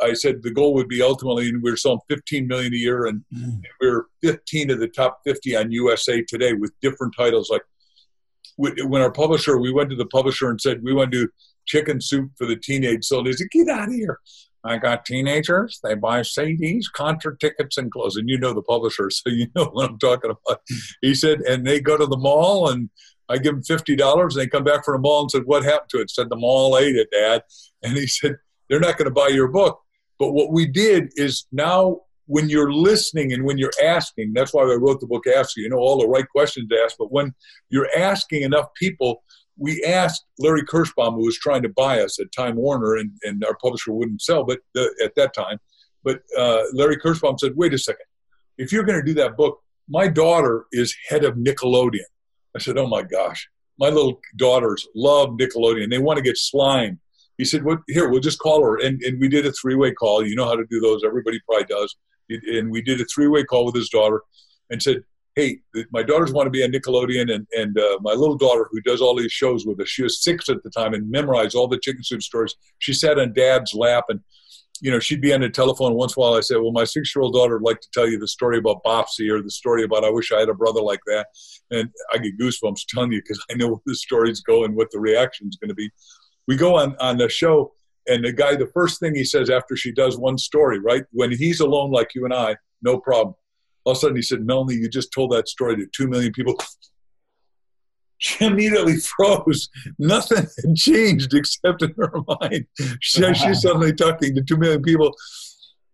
I 0.00 0.12
said 0.14 0.42
the 0.42 0.50
goal 0.50 0.74
would 0.74 0.88
be 0.88 1.02
ultimately, 1.02 1.48
and 1.48 1.62
we 1.62 1.70
were 1.70 1.76
selling 1.76 2.00
15 2.08 2.46
million 2.46 2.72
a 2.74 2.76
year, 2.76 3.06
and 3.06 3.22
we 3.80 3.88
we're 3.88 4.06
15 4.22 4.70
of 4.70 4.80
the 4.80 4.88
top 4.88 5.20
50 5.24 5.56
on 5.56 5.72
USA 5.72 6.22
Today 6.22 6.52
with 6.52 6.72
different 6.80 7.14
titles. 7.16 7.50
Like 7.50 7.62
when 8.56 9.00
our 9.00 9.12
publisher, 9.12 9.58
we 9.58 9.72
went 9.72 9.90
to 9.90 9.96
the 9.96 10.06
publisher 10.06 10.50
and 10.50 10.60
said 10.60 10.82
we 10.82 10.92
want 10.92 11.12
to 11.12 11.26
do 11.26 11.32
chicken 11.66 12.00
soup 12.00 12.30
for 12.36 12.46
the 12.46 12.56
teenage 12.56 13.04
soldiers. 13.04 13.42
Get 13.50 13.68
out 13.68 13.88
of 13.88 13.94
here. 13.94 14.18
I 14.64 14.78
got 14.78 15.04
teenagers. 15.04 15.80
They 15.82 15.94
buy 15.94 16.20
CDs, 16.20 16.84
concert 16.92 17.40
tickets, 17.40 17.76
and 17.76 17.90
clothes. 17.90 18.16
And 18.16 18.28
you 18.28 18.38
know 18.38 18.52
the 18.52 18.62
publisher, 18.62 19.10
so 19.10 19.28
you 19.30 19.48
know 19.56 19.66
what 19.66 19.90
I'm 19.90 19.98
talking 19.98 20.30
about. 20.30 20.60
He 21.00 21.14
said, 21.14 21.40
and 21.40 21.66
they 21.66 21.80
go 21.80 21.96
to 21.96 22.06
the 22.06 22.16
mall, 22.16 22.68
and 22.70 22.88
I 23.28 23.38
give 23.38 23.54
them 23.54 23.62
fifty 23.62 23.96
dollars, 23.96 24.36
and 24.36 24.42
they 24.42 24.48
come 24.48 24.64
back 24.64 24.84
from 24.84 24.94
the 24.94 25.00
mall 25.00 25.22
and 25.22 25.30
said, 25.30 25.46
"What 25.46 25.64
happened 25.64 25.90
to 25.90 26.00
it?" 26.00 26.10
Said 26.10 26.30
the 26.30 26.36
mall 26.36 26.78
ate 26.78 26.96
it, 26.96 27.08
Dad. 27.10 27.42
And 27.82 27.96
he 27.96 28.06
said, 28.06 28.36
"They're 28.68 28.80
not 28.80 28.98
going 28.98 29.06
to 29.06 29.14
buy 29.14 29.28
your 29.28 29.48
book." 29.48 29.80
But 30.18 30.32
what 30.32 30.52
we 30.52 30.66
did 30.66 31.10
is 31.16 31.46
now, 31.50 32.02
when 32.26 32.48
you're 32.48 32.72
listening 32.72 33.32
and 33.32 33.44
when 33.44 33.58
you're 33.58 33.72
asking, 33.82 34.32
that's 34.34 34.54
why 34.54 34.62
I 34.62 34.74
wrote 34.74 35.00
the 35.00 35.06
book. 35.08 35.26
Ask 35.26 35.56
you 35.56 35.68
know 35.68 35.78
all 35.78 36.00
the 36.00 36.06
right 36.06 36.28
questions 36.28 36.68
to 36.68 36.78
ask. 36.84 36.96
But 36.96 37.10
when 37.10 37.34
you're 37.70 37.88
asking 37.96 38.42
enough 38.42 38.66
people, 38.74 39.24
we 39.56 39.82
asked 39.84 40.24
Larry 40.38 40.62
Kirshbaum, 40.62 41.14
who 41.14 41.24
was 41.24 41.38
trying 41.38 41.62
to 41.62 41.68
buy 41.68 42.00
us 42.00 42.18
at 42.18 42.32
Time 42.32 42.56
Warner, 42.56 42.96
and, 42.96 43.10
and 43.22 43.44
our 43.44 43.56
publisher 43.62 43.92
wouldn't 43.92 44.22
sell, 44.22 44.44
but 44.44 44.60
the, 44.74 44.92
at 45.04 45.14
that 45.16 45.34
time. 45.34 45.58
But 46.04 46.20
uh, 46.36 46.62
Larry 46.72 46.96
Kirshbaum 46.96 47.38
said, 47.38 47.52
"Wait 47.56 47.74
a 47.74 47.78
second, 47.78 48.06
if 48.58 48.72
you're 48.72 48.84
going 48.84 48.98
to 48.98 49.06
do 49.06 49.14
that 49.14 49.36
book, 49.36 49.60
my 49.88 50.08
daughter 50.08 50.66
is 50.72 50.94
head 51.08 51.24
of 51.24 51.34
Nickelodeon." 51.34 52.00
I 52.56 52.58
said, 52.58 52.78
"Oh 52.78 52.88
my 52.88 53.02
gosh, 53.02 53.48
my 53.78 53.88
little 53.88 54.20
daughters 54.36 54.86
love 54.94 55.30
Nickelodeon. 55.30 55.90
They 55.90 55.98
want 55.98 56.16
to 56.16 56.22
get 56.22 56.36
slime." 56.38 57.00
He 57.38 57.44
said, 57.44 57.64
"What? 57.64 57.80
Here, 57.88 58.08
we'll 58.08 58.20
just 58.20 58.38
call 58.38 58.62
her." 58.64 58.78
And 58.78 59.00
and 59.02 59.20
we 59.20 59.28
did 59.28 59.46
a 59.46 59.52
three-way 59.52 59.92
call. 59.92 60.26
You 60.26 60.34
know 60.34 60.46
how 60.46 60.56
to 60.56 60.66
do 60.70 60.80
those. 60.80 61.02
Everybody 61.04 61.40
probably 61.46 61.66
does. 61.66 61.94
And 62.30 62.70
we 62.70 62.80
did 62.80 63.00
a 63.00 63.04
three-way 63.04 63.44
call 63.44 63.66
with 63.66 63.74
his 63.74 63.90
daughter, 63.90 64.22
and 64.70 64.82
said, 64.82 65.04
hey, 65.34 65.60
my 65.92 66.02
daughters 66.02 66.32
want 66.32 66.46
to 66.46 66.50
be 66.50 66.62
on 66.62 66.70
Nickelodeon, 66.70 67.32
and 67.32 67.46
and 67.52 67.78
uh, 67.78 67.98
my 68.00 68.12
little 68.12 68.36
daughter 68.36 68.68
who 68.70 68.80
does 68.82 69.00
all 69.00 69.16
these 69.16 69.32
shows 69.32 69.66
with 69.66 69.80
us, 69.80 69.88
she 69.88 70.02
was 70.02 70.22
six 70.22 70.48
at 70.48 70.62
the 70.62 70.70
time 70.70 70.94
and 70.94 71.10
memorized 71.10 71.54
all 71.54 71.68
the 71.68 71.78
chicken 71.78 72.02
soup 72.04 72.22
stories. 72.22 72.54
She 72.78 72.92
sat 72.92 73.18
on 73.18 73.32
Dad's 73.32 73.74
lap, 73.74 74.04
and 74.08 74.20
you 74.80 74.90
know 74.90 74.98
she'd 74.98 75.22
be 75.22 75.32
on 75.32 75.40
the 75.40 75.48
telephone 75.48 75.94
once 75.94 76.16
in 76.16 76.20
a 76.20 76.24
while. 76.24 76.34
I 76.34 76.40
said, 76.40 76.58
well, 76.58 76.72
my 76.72 76.84
six-year-old 76.84 77.34
daughter 77.34 77.58
would 77.58 77.68
like 77.68 77.80
to 77.80 77.88
tell 77.92 78.08
you 78.08 78.18
the 78.18 78.28
story 78.28 78.58
about 78.58 78.84
Bopsy 78.84 79.30
or 79.30 79.42
the 79.42 79.50
story 79.50 79.84
about 79.84 80.04
I 80.04 80.10
wish 80.10 80.32
I 80.32 80.40
had 80.40 80.48
a 80.48 80.54
brother 80.54 80.82
like 80.82 81.00
that, 81.06 81.28
and 81.70 81.88
I 82.12 82.18
get 82.18 82.38
goosebumps 82.38 82.86
telling 82.88 83.12
you 83.12 83.22
because 83.22 83.42
I 83.50 83.54
know 83.54 83.68
where 83.68 83.80
the 83.86 83.94
stories 83.94 84.40
go 84.40 84.64
and 84.64 84.76
what 84.76 84.90
the 84.90 85.00
reaction's 85.00 85.56
going 85.56 85.70
to 85.70 85.74
be. 85.74 85.90
We 86.46 86.56
go 86.56 86.76
on 86.76 86.96
on 87.00 87.18
the 87.18 87.28
show. 87.28 87.72
And 88.08 88.24
the 88.24 88.32
guy, 88.32 88.56
the 88.56 88.66
first 88.66 88.98
thing 88.98 89.14
he 89.14 89.22
says 89.22 89.48
after 89.48 89.76
she 89.76 89.92
does 89.92 90.18
one 90.18 90.36
story, 90.36 90.80
right? 90.80 91.04
When 91.12 91.30
he's 91.30 91.60
alone 91.60 91.92
like 91.92 92.16
you 92.16 92.24
and 92.24 92.34
I, 92.34 92.56
no 92.82 92.98
problem 92.98 93.36
all 93.84 93.92
of 93.92 93.98
a 93.98 94.00
sudden 94.00 94.16
he 94.16 94.22
said, 94.22 94.44
Melanie, 94.46 94.74
you 94.74 94.88
just 94.88 95.12
told 95.12 95.32
that 95.32 95.48
story 95.48 95.76
to 95.76 95.86
two 95.94 96.06
million 96.08 96.32
people. 96.32 96.56
She 98.18 98.44
immediately 98.44 98.96
froze. 99.16 99.68
Nothing 99.98 100.46
had 100.62 100.76
changed 100.76 101.34
except 101.34 101.82
in 101.82 101.92
her 101.98 102.12
mind. 102.40 102.66
She, 103.00 103.34
she's 103.34 103.62
suddenly 103.62 103.92
talking 103.92 104.34
to 104.36 104.42
two 104.42 104.56
million 104.56 104.82
people. 104.82 105.12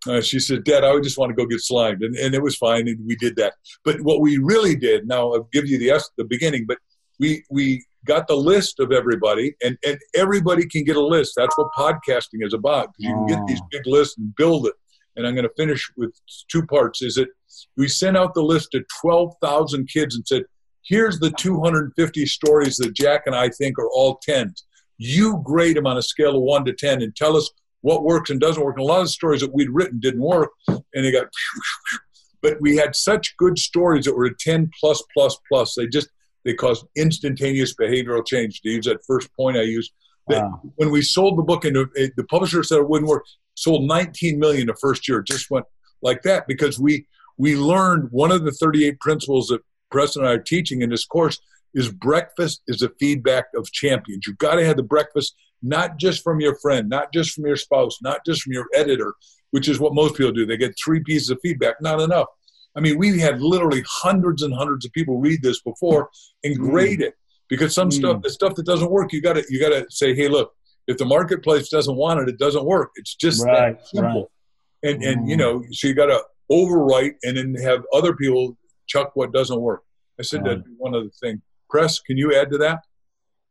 Uh, 0.06 0.20
she 0.20 0.38
said, 0.38 0.64
Dad, 0.64 0.84
I 0.84 0.98
just 1.00 1.18
want 1.18 1.30
to 1.30 1.34
go 1.34 1.46
get 1.46 1.60
slimed. 1.60 2.02
And, 2.02 2.14
and 2.16 2.34
it 2.34 2.42
was 2.42 2.56
fine, 2.56 2.86
and 2.86 3.04
we 3.06 3.16
did 3.16 3.36
that. 3.36 3.54
But 3.84 4.00
what 4.02 4.20
we 4.20 4.38
really 4.38 4.76
did, 4.76 5.08
now 5.08 5.32
I'll 5.32 5.48
give 5.52 5.66
you 5.66 5.78
the, 5.78 6.02
the 6.16 6.24
beginning, 6.24 6.66
but 6.66 6.78
we, 7.18 7.42
we 7.50 7.84
got 8.06 8.28
the 8.28 8.36
list 8.36 8.78
of 8.78 8.92
everybody, 8.92 9.56
and, 9.62 9.76
and 9.84 9.98
everybody 10.14 10.68
can 10.68 10.84
get 10.84 10.96
a 10.96 11.04
list. 11.04 11.32
That's 11.36 11.56
what 11.58 11.68
podcasting 11.76 12.42
is 12.42 12.54
about. 12.54 12.90
You 12.98 13.12
can 13.12 13.26
get 13.26 13.46
these 13.48 13.60
big 13.72 13.86
lists 13.86 14.16
and 14.18 14.34
build 14.36 14.66
it 14.66 14.74
and 15.18 15.26
I'm 15.26 15.34
going 15.34 15.48
to 15.48 15.54
finish 15.56 15.90
with 15.96 16.14
two 16.48 16.64
parts. 16.64 17.02
Is 17.02 17.16
that 17.16 17.28
we 17.76 17.88
sent 17.88 18.16
out 18.16 18.34
the 18.34 18.42
list 18.42 18.70
to 18.72 18.84
12,000 19.02 19.88
kids 19.88 20.14
and 20.14 20.26
said, 20.26 20.44
here's 20.84 21.18
the 21.18 21.30
250 21.32 22.24
stories 22.26 22.76
that 22.76 22.94
Jack 22.94 23.24
and 23.26 23.34
I 23.34 23.50
think 23.50 23.78
are 23.78 23.90
all 23.90 24.18
tens. 24.22 24.64
You 24.96 25.42
grade 25.44 25.76
them 25.76 25.86
on 25.86 25.98
a 25.98 26.02
scale 26.02 26.36
of 26.36 26.42
one 26.42 26.64
to 26.64 26.72
10 26.72 27.02
and 27.02 27.14
tell 27.14 27.36
us 27.36 27.50
what 27.80 28.04
works 28.04 28.30
and 28.30 28.40
doesn't 28.40 28.62
work. 28.62 28.76
And 28.76 28.84
a 28.84 28.88
lot 28.88 29.00
of 29.00 29.06
the 29.06 29.10
stories 29.10 29.40
that 29.40 29.52
we'd 29.52 29.70
written 29.70 30.00
didn't 30.00 30.22
work, 30.22 30.50
and 30.68 30.80
they 30.94 31.12
got. 31.12 31.26
But 32.40 32.60
we 32.60 32.76
had 32.76 32.94
such 32.94 33.36
good 33.36 33.58
stories 33.58 34.04
that 34.04 34.14
were 34.14 34.26
a 34.26 34.38
10 34.38 34.70
plus 34.78 35.02
plus 35.12 35.36
plus. 35.50 35.74
They 35.74 35.88
just 35.88 36.08
they 36.44 36.54
caused 36.54 36.86
instantaneous 36.96 37.74
behavioral 37.74 38.24
change. 38.24 38.60
To 38.60 38.68
use 38.70 38.84
that 38.84 39.04
first 39.04 39.28
point 39.34 39.56
I 39.56 39.62
used, 39.62 39.92
wow. 40.28 40.60
when 40.76 40.90
we 40.90 41.02
sold 41.02 41.38
the 41.38 41.42
book 41.42 41.64
and 41.64 41.76
the 41.76 42.24
publisher 42.28 42.62
said 42.62 42.78
it 42.78 42.88
wouldn't 42.88 43.08
work, 43.08 43.24
sold 43.54 43.84
19 43.84 44.38
million 44.38 44.66
the 44.66 44.74
first 44.74 45.08
year. 45.08 45.20
It 45.20 45.26
just 45.26 45.50
went 45.50 45.66
like 46.02 46.22
that 46.22 46.46
because 46.46 46.78
we 46.78 47.06
we 47.36 47.56
learned 47.56 48.08
one 48.10 48.32
of 48.32 48.44
the 48.44 48.50
38 48.50 48.98
principles 49.00 49.48
that 49.48 49.60
Preston 49.90 50.22
and 50.22 50.30
I 50.30 50.34
are 50.34 50.38
teaching 50.38 50.82
in 50.82 50.90
this 50.90 51.04
course 51.04 51.38
is 51.74 51.90
breakfast 51.90 52.62
is 52.66 52.82
a 52.82 52.90
feedback 52.98 53.46
of 53.54 53.70
champions. 53.70 54.26
You've 54.26 54.38
got 54.38 54.56
to 54.56 54.66
have 54.66 54.76
the 54.76 54.82
breakfast 54.82 55.34
not 55.62 55.98
just 55.98 56.22
from 56.22 56.40
your 56.40 56.56
friend, 56.56 56.88
not 56.88 57.12
just 57.12 57.32
from 57.32 57.46
your 57.46 57.56
spouse, 57.56 57.98
not 58.02 58.24
just 58.24 58.42
from 58.42 58.52
your 58.52 58.66
editor, 58.74 59.14
which 59.50 59.68
is 59.68 59.80
what 59.80 59.94
most 59.94 60.16
people 60.16 60.32
do. 60.32 60.46
They 60.46 60.56
get 60.56 60.74
three 60.82 61.02
pieces 61.02 61.30
of 61.30 61.38
feedback, 61.42 61.80
not 61.80 62.00
enough. 62.00 62.26
I 62.76 62.80
mean, 62.80 62.98
we 62.98 63.18
had 63.18 63.40
literally 63.40 63.82
hundreds 63.86 64.42
and 64.42 64.54
hundreds 64.54 64.86
of 64.86 64.92
people 64.92 65.18
read 65.18 65.42
this 65.42 65.60
before 65.62 66.10
and 66.44 66.58
mm. 66.58 66.70
grade 66.70 67.00
it 67.00 67.14
because 67.48 67.74
some 67.74 67.88
mm. 67.88 67.94
stuff, 67.94 68.22
the 68.22 68.30
stuff 68.30 68.54
that 68.56 68.66
doesn't 68.66 68.90
work, 68.90 69.12
you 69.12 69.22
got 69.22 69.34
to 69.34 69.44
you 69.48 69.60
got 69.60 69.70
to 69.70 69.86
say, 69.90 70.14
hey, 70.14 70.28
look, 70.28 70.52
if 70.86 70.96
the 70.98 71.04
marketplace 71.04 71.68
doesn't 71.68 71.96
want 71.96 72.20
it, 72.20 72.28
it 72.28 72.38
doesn't 72.38 72.64
work. 72.64 72.90
It's 72.96 73.14
just 73.14 73.44
right, 73.44 73.78
that 73.78 73.88
simple. 73.88 74.30
Right. 74.82 74.94
And 74.94 75.02
and 75.02 75.26
mm. 75.26 75.30
you 75.30 75.36
know, 75.36 75.62
so 75.70 75.88
you 75.88 75.94
got 75.94 76.06
to 76.06 76.22
overwrite 76.50 77.14
and 77.22 77.36
then 77.36 77.54
have 77.62 77.84
other 77.92 78.14
people 78.14 78.56
chuck 78.86 79.12
what 79.14 79.32
doesn't 79.32 79.60
work. 79.60 79.82
I 80.18 80.22
said 80.22 80.44
that 80.44 80.64
one 80.78 80.94
other 80.94 81.10
thing. 81.20 81.42
Press, 81.70 82.00
can 82.00 82.16
you 82.16 82.34
add 82.34 82.50
to 82.50 82.58
that? 82.58 82.80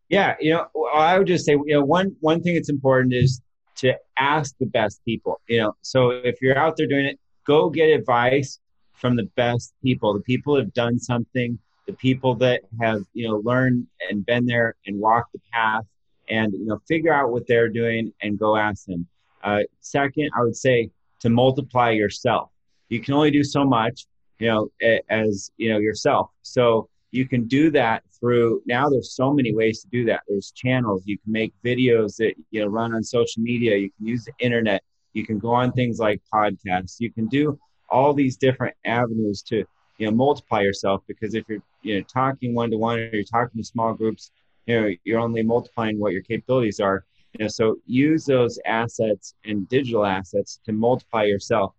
Yeah, 0.10 0.36
you 0.40 0.54
know, 0.54 0.68
I 0.94 1.18
would 1.18 1.28
just 1.28 1.46
say, 1.46 1.54
you 1.54 1.76
know, 1.76 1.84
one 1.84 2.16
one 2.22 2.42
thing 2.42 2.56
that's 2.56 2.70
important 2.70 3.14
is 3.14 3.42
to 3.78 3.94
ask 4.18 4.56
the 4.60 4.66
best 4.66 5.02
people. 5.06 5.40
You 5.48 5.62
know, 5.62 5.74
so 5.82 6.10
if 6.12 6.42
you're 6.42 6.58
out 6.58 6.78
there 6.78 6.88
doing 6.88 7.06
it, 7.06 7.20
go 7.46 7.70
get 7.70 7.90
advice 7.90 8.60
from 8.94 9.16
the 9.16 9.30
best 9.36 9.74
people, 9.84 10.14
the 10.14 10.22
people 10.22 10.58
have 10.58 10.74
done 10.74 11.00
something, 11.00 11.60
the 11.88 11.94
people 11.94 12.36
that 12.36 12.62
have 12.80 13.02
you 13.14 13.28
know 13.28 13.38
learned 13.44 13.88
and 14.10 14.26
been 14.26 14.46
there 14.46 14.76
and 14.86 15.00
walked 15.00 15.34
the 15.34 15.40
path, 15.52 15.86
and 16.30 16.54
you 16.54 16.66
know 16.66 16.80
figure 16.88 17.14
out 17.14 17.32
what 17.32 17.48
they're 17.48 17.70
doing 17.70 18.14
and 18.22 18.38
go 18.38 18.56
ask 18.56 18.86
them. 18.86 19.08
Uh, 19.44 19.62
second, 19.80 20.30
I 20.38 20.44
would 20.44 20.56
say 20.56 20.90
to 21.22 21.30
multiply 21.30 21.92
yourself. 21.92 22.50
You 22.90 23.02
can 23.02 23.14
only 23.14 23.32
do 23.32 23.44
so 23.44 23.66
much, 23.66 24.06
you 24.40 24.48
know, 24.48 24.70
as 25.10 25.52
you 25.58 25.70
know 25.70 25.80
yourself. 25.80 26.30
So 26.44 26.90
you 27.12 27.28
can 27.28 27.48
do 27.48 27.72
that 27.72 28.04
through 28.20 28.62
now 28.66 28.90
there's 28.90 29.16
so 29.16 29.32
many 29.32 29.54
ways 29.54 29.82
to 29.82 29.88
do 29.90 30.06
that 30.06 30.22
there's 30.28 30.52
channels 30.52 31.04
you 31.06 31.18
can 31.18 31.32
make 31.32 31.54
videos 31.64 32.16
that 32.18 32.34
you 32.52 32.62
know 32.62 32.68
run 32.68 32.94
on 32.94 33.04
social 33.04 33.42
media 33.42 33.78
you 33.78 33.90
can 33.98 34.06
use 34.06 34.26
the 34.26 34.34
internet 34.40 34.84
you 35.14 35.26
can 35.26 35.40
go 35.40 35.52
on 35.52 35.72
things 35.72 36.00
like 36.00 36.22
podcasts 36.34 36.96
you 37.00 37.12
can 37.12 37.28
do 37.28 37.58
all 37.90 38.14
these 38.14 38.36
different 38.38 38.76
avenues 38.86 39.42
to 39.42 39.64
you 39.98 40.06
know 40.06 40.16
multiply 40.16 40.62
yourself 40.62 41.02
because 41.08 41.34
if 41.34 41.44
you're 41.48 41.62
you 41.82 41.96
know 41.96 42.04
talking 42.04 42.54
one 42.54 42.70
to 42.72 42.78
one 42.78 43.00
or 43.00 43.10
you're 43.14 43.24
talking 43.24 43.62
to 43.62 43.64
small 43.64 43.94
groups 43.94 44.32
you 44.68 44.80
know 44.80 44.90
you're 45.04 45.20
only 45.20 45.42
multiplying 45.42 46.00
what 46.00 46.14
your 46.14 46.22
capabilities 46.22 46.80
are. 46.80 47.06
You 47.34 47.46
know 47.46 47.50
so 47.50 47.78
use 47.86 48.26
those 48.26 48.60
assets 48.66 49.34
and 49.46 49.68
digital 49.70 50.06
assets 50.06 50.60
to 50.66 50.72
multiply 50.72 51.24
yourself. 51.24 51.74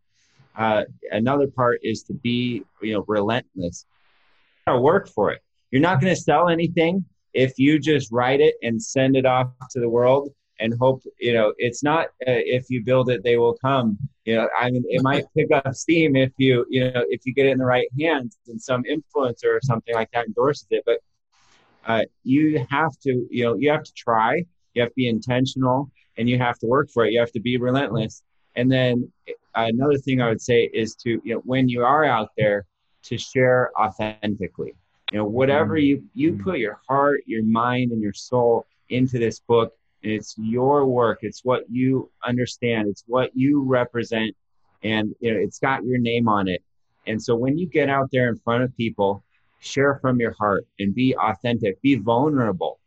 Uh, 0.56 0.84
another 1.12 1.46
part 1.46 1.78
is 1.82 2.02
to 2.04 2.14
be 2.14 2.64
you 2.82 2.94
know 2.94 3.04
relentless. 3.06 3.86
Work 4.66 5.08
for 5.08 5.32
it. 5.32 5.40
You're 5.70 5.80
not 5.80 5.98
going 5.98 6.14
to 6.14 6.20
sell 6.20 6.50
anything 6.50 7.04
if 7.32 7.58
you 7.58 7.78
just 7.78 8.12
write 8.12 8.40
it 8.40 8.54
and 8.62 8.82
send 8.82 9.16
it 9.16 9.24
off 9.24 9.48
to 9.70 9.80
the 9.80 9.88
world 9.88 10.30
and 10.60 10.74
hope 10.78 11.02
you 11.20 11.32
know 11.32 11.54
it's 11.58 11.82
not 11.82 12.06
uh, 12.26 12.42
if 12.56 12.66
you 12.68 12.82
build 12.84 13.08
it 13.10 13.22
they 13.22 13.36
will 13.36 13.56
come 13.64 13.96
you 14.28 14.34
know 14.36 14.46
i 14.60 14.70
mean 14.70 14.84
it 14.88 15.02
might 15.02 15.24
pick 15.34 15.50
up 15.50 15.74
steam 15.74 16.14
if 16.14 16.32
you 16.36 16.66
you 16.68 16.80
know 16.84 17.02
if 17.08 17.24
you 17.24 17.32
get 17.32 17.46
it 17.46 17.50
in 17.50 17.58
the 17.58 17.64
right 17.64 17.88
hands 17.98 18.36
and 18.48 18.60
some 18.60 18.84
influencer 18.84 19.46
or 19.56 19.60
something 19.62 19.94
like 19.94 20.10
that 20.12 20.26
endorses 20.26 20.66
it 20.70 20.82
but 20.84 20.98
uh, 21.86 22.04
you 22.24 22.66
have 22.68 22.92
to 22.98 23.26
you 23.30 23.42
know 23.44 23.54
you 23.54 23.70
have 23.70 23.82
to 23.82 23.92
try 23.94 24.44
you 24.74 24.82
have 24.82 24.90
to 24.90 24.94
be 24.96 25.08
intentional 25.08 25.90
and 26.18 26.28
you 26.28 26.36
have 26.36 26.58
to 26.58 26.66
work 26.66 26.90
for 26.92 27.06
it 27.06 27.12
you 27.12 27.18
have 27.18 27.32
to 27.32 27.40
be 27.40 27.56
relentless 27.56 28.22
and 28.54 28.70
then 28.70 29.10
another 29.54 29.96
thing 29.96 30.20
i 30.20 30.28
would 30.28 30.42
say 30.42 30.68
is 30.74 30.94
to 30.94 31.10
you 31.24 31.34
know 31.34 31.40
when 31.46 31.66
you 31.66 31.82
are 31.82 32.04
out 32.04 32.28
there 32.36 32.66
to 33.02 33.16
share 33.16 33.70
authentically 33.80 34.74
you 35.10 35.18
know 35.18 35.24
whatever 35.24 35.76
mm. 35.76 35.84
you 35.86 36.04
you 36.12 36.32
mm. 36.34 36.44
put 36.44 36.58
your 36.58 36.78
heart 36.86 37.20
your 37.24 37.44
mind 37.44 37.92
and 37.92 38.02
your 38.02 38.12
soul 38.12 38.66
into 38.90 39.18
this 39.18 39.40
book 39.40 39.72
it's 40.02 40.34
your 40.38 40.86
work. 40.86 41.20
It's 41.22 41.44
what 41.44 41.64
you 41.68 42.10
understand. 42.24 42.88
It's 42.88 43.04
what 43.06 43.30
you 43.34 43.62
represent. 43.62 44.34
And 44.82 45.14
you 45.20 45.34
know 45.34 45.40
it's 45.40 45.58
got 45.58 45.84
your 45.84 45.98
name 45.98 46.28
on 46.28 46.48
it. 46.48 46.62
And 47.06 47.20
so 47.20 47.34
when 47.34 47.58
you 47.58 47.66
get 47.66 47.88
out 47.88 48.08
there 48.12 48.28
in 48.28 48.36
front 48.38 48.62
of 48.62 48.76
people 48.76 49.24
share 49.60 49.98
from 50.00 50.20
your 50.20 50.34
heart 50.38 50.66
and 50.78 50.94
be 50.94 51.16
authentic 51.16 51.80
be 51.82 51.96
vulnerable. 51.96 52.78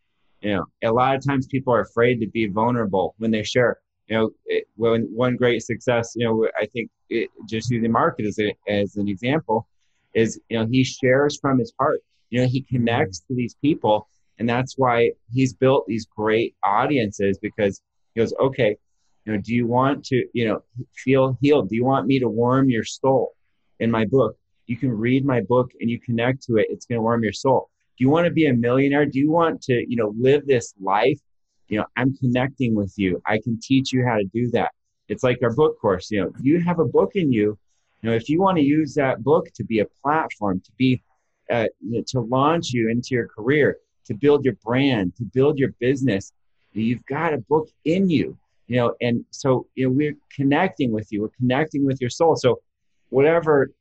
You 0.42 0.56
know 0.56 0.66
a 0.84 0.92
lot 0.92 1.16
of 1.16 1.26
times 1.26 1.48
people 1.48 1.74
are 1.74 1.82
afraid 1.82 2.20
to 2.22 2.28
be 2.28 2.48
vulnerable 2.48 3.16
when 3.18 3.32
they 3.32 3.44
share. 3.44 3.78
You 4.08 4.18
know 4.18 4.30
it, 4.46 4.66
when 4.76 5.04
one 5.14 5.36
great 5.36 5.64
success 5.64 6.14
you 6.16 6.26
know 6.26 6.48
i 6.60 6.66
think 6.66 6.90
it, 7.10 7.30
just 7.48 7.70
using 7.70 7.92
market 7.92 8.26
as, 8.26 8.40
a, 8.40 8.54
as 8.68 8.96
an 8.96 9.08
example 9.08 9.68
is 10.14 10.40
you 10.50 10.58
know 10.58 10.66
he 10.66 10.84
shares 10.84 11.38
from 11.40 11.60
his 11.60 11.74
heart. 11.80 12.02
You 12.30 12.42
know 12.42 12.48
he 12.48 12.62
connects 12.62 13.20
to 13.28 13.36
these 13.36 13.56
people 13.62 14.08
and 14.42 14.50
that's 14.50 14.74
why 14.76 15.12
he's 15.32 15.54
built 15.54 15.86
these 15.86 16.08
great 16.08 16.56
audiences 16.64 17.38
because 17.38 17.80
he 18.16 18.22
goes, 18.22 18.34
okay, 18.42 18.76
you 19.24 19.34
know, 19.34 19.40
do 19.40 19.54
you 19.54 19.68
want 19.68 20.04
to, 20.06 20.26
you 20.34 20.48
know, 20.48 20.64
feel 20.96 21.38
healed? 21.40 21.70
Do 21.70 21.76
you 21.76 21.86
want 21.86 22.08
me 22.08 22.18
to 22.18 22.28
warm 22.28 22.68
your 22.68 22.84
soul 22.84 23.36
in 23.80 23.92
my 23.92 24.04
book? 24.04 24.36
You 24.66 24.78
can 24.78 24.90
read 24.90 25.24
my 25.26 25.42
book 25.42 25.70
and 25.80 25.92
you 25.92 26.00
connect 26.00 26.42
to 26.46 26.58
it. 26.58 26.66
It's 26.72 26.88
going 26.88 26.98
to 26.98 27.04
warm 27.04 27.22
your 27.22 27.34
soul. 27.34 27.70
Do 28.00 28.04
you 28.04 28.10
want 28.10 28.26
to 28.26 28.32
be 28.32 28.48
a 28.48 28.54
millionaire? 28.54 29.06
Do 29.06 29.20
you 29.20 29.30
want 29.30 29.62
to, 29.66 29.86
you 29.88 29.96
know, 29.96 30.12
live 30.20 30.48
this 30.48 30.74
life? 30.82 31.20
You 31.68 31.78
know, 31.78 31.86
I'm 31.96 32.18
connecting 32.18 32.74
with 32.74 32.96
you. 32.98 33.22
I 33.28 33.38
can 33.44 33.60
teach 33.62 33.94
you 33.94 34.04
how 34.04 34.16
to 34.16 34.26
do 34.34 34.50
that. 34.54 34.72
It's 35.08 35.22
like 35.22 35.38
our 35.44 35.54
book 35.54 35.80
course. 35.80 36.10
You 36.10 36.22
know, 36.22 36.32
you 36.42 36.62
have 36.62 36.80
a 36.80 36.86
book 36.86 37.12
in 37.14 37.32
you. 37.32 37.60
You 38.02 38.10
know, 38.10 38.16
if 38.16 38.28
you 38.28 38.42
want 38.42 38.58
to 38.58 38.64
use 38.64 38.96
that 38.96 39.24
book 39.24 39.50
to 39.54 39.64
be 39.64 39.82
a 39.82 39.86
platform, 40.02 40.62
to 40.66 40.72
be, 40.80 41.04
uh, 41.52 41.68
to 42.08 42.22
launch 42.22 42.72
you 42.72 42.90
into 42.90 43.10
your 43.12 43.28
career, 43.28 43.78
to 44.06 44.14
build 44.14 44.44
your 44.44 44.56
brand, 44.64 45.16
to 45.18 45.24
build 45.24 45.60
your 45.60 45.72
business. 45.80 46.34
You've 46.74 47.06
got 47.06 47.34
a 47.34 47.38
book 47.38 47.70
in 47.86 48.10
you, 48.10 48.38
you 48.68 48.78
know, 48.78 48.96
and 49.02 49.26
so 49.32 49.68
you 49.76 49.88
know 49.88 49.94
we're 49.94 50.16
connecting 50.34 50.92
with 50.92 51.12
you. 51.12 51.22
We're 51.22 51.38
connecting 51.40 51.86
with 51.86 52.00
your 52.00 52.10
soul. 52.10 52.36
So 52.36 52.62
whatever 53.10 53.72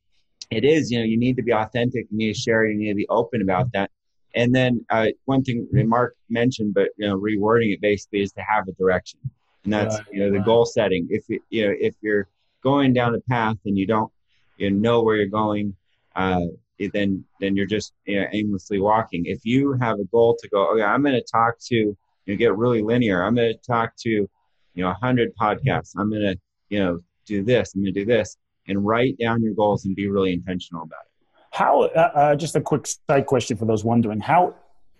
it 0.51 0.65
is, 0.65 0.91
you 0.91 0.99
know, 0.99 1.05
you 1.05 1.17
need 1.17 1.37
to 1.37 1.43
be 1.43 1.53
authentic. 1.53 2.07
You 2.11 2.19
need 2.19 2.35
to 2.35 2.41
share. 2.41 2.67
You 2.67 2.77
need 2.77 2.89
to 2.89 2.95
be 2.95 3.09
open 3.09 3.43
about 3.43 3.73
that. 3.73 3.91
And 4.35 4.55
then 4.55 4.85
uh, 4.91 5.09
one 5.25 5.43
thing 5.43 5.67
Mark 5.73 6.17
mentioned, 6.29 6.75
but 6.75 6.91
you 6.97 7.09
know, 7.09 7.19
rewording 7.19 7.73
it 7.73 7.81
basically 7.81 8.23
is 8.23 8.33
to 8.33 8.43
have 8.43 8.69
a 8.69 8.73
direction, 8.73 9.19
and 9.65 9.73
that's 9.73 9.97
right, 9.97 10.07
you 10.13 10.21
know 10.21 10.31
the 10.31 10.39
right. 10.39 10.45
goal 10.45 10.65
setting. 10.65 11.09
If 11.11 11.29
you, 11.29 11.41
you 11.51 11.67
know 11.67 11.75
if 11.79 11.95
you're 12.01 12.29
going 12.63 12.93
down 12.93 13.15
a 13.15 13.21
path 13.21 13.57
and 13.65 13.77
you 13.77 13.87
don't 13.87 14.13
you 14.57 14.71
know 14.71 15.03
where 15.03 15.17
you're 15.17 15.27
going, 15.27 15.75
uh, 16.15 16.43
then 16.89 17.25
then 17.41 17.57
you're 17.57 17.67
just 17.67 17.93
you 18.07 18.21
know, 18.21 18.27
aimlessly 18.33 18.81
walking. 18.81 19.27
If 19.27 19.41
you 19.45 19.73
have 19.75 19.99
a 19.99 20.05
goal 20.05 20.37
to 20.41 20.49
go, 20.49 20.73
okay, 20.73 20.83
I'm 20.83 21.03
going 21.03 21.15
to 21.15 21.23
talk 21.23 21.55
to, 21.67 21.75
you 21.77 21.97
know, 22.27 22.37
get 22.37 22.57
really 22.57 22.83
linear. 22.83 23.23
I'm 23.23 23.35
going 23.35 23.53
to 23.53 23.59
talk 23.67 23.95
to, 24.01 24.11
you 24.11 24.29
know, 24.77 24.91
a 24.91 24.95
hundred 24.95 25.35
podcasts. 25.37 25.93
I'm 25.97 26.11
going 26.11 26.23
to, 26.23 26.37
you 26.69 26.79
know, 26.79 27.01
do 27.27 27.43
this. 27.43 27.75
I'm 27.75 27.83
going 27.83 27.95
to 27.95 28.01
do 28.01 28.07
this, 28.07 28.37
and 28.67 28.85
write 28.85 29.19
down 29.19 29.43
your 29.43 29.55
goals 29.55 29.85
and 29.85 29.95
be 29.95 30.09
really 30.09 30.33
intentional 30.33 30.83
about 30.83 31.01
it. 31.05 31.29
How? 31.53 31.83
Uh, 31.83 32.11
uh, 32.15 32.37
just 32.37 32.57
a 32.57 32.61
quick 32.61 32.87
side 32.87 33.27
question 33.27 33.57
for 33.57 33.67
those 33.67 33.85
wondering: 33.85 34.21
How 34.21 34.55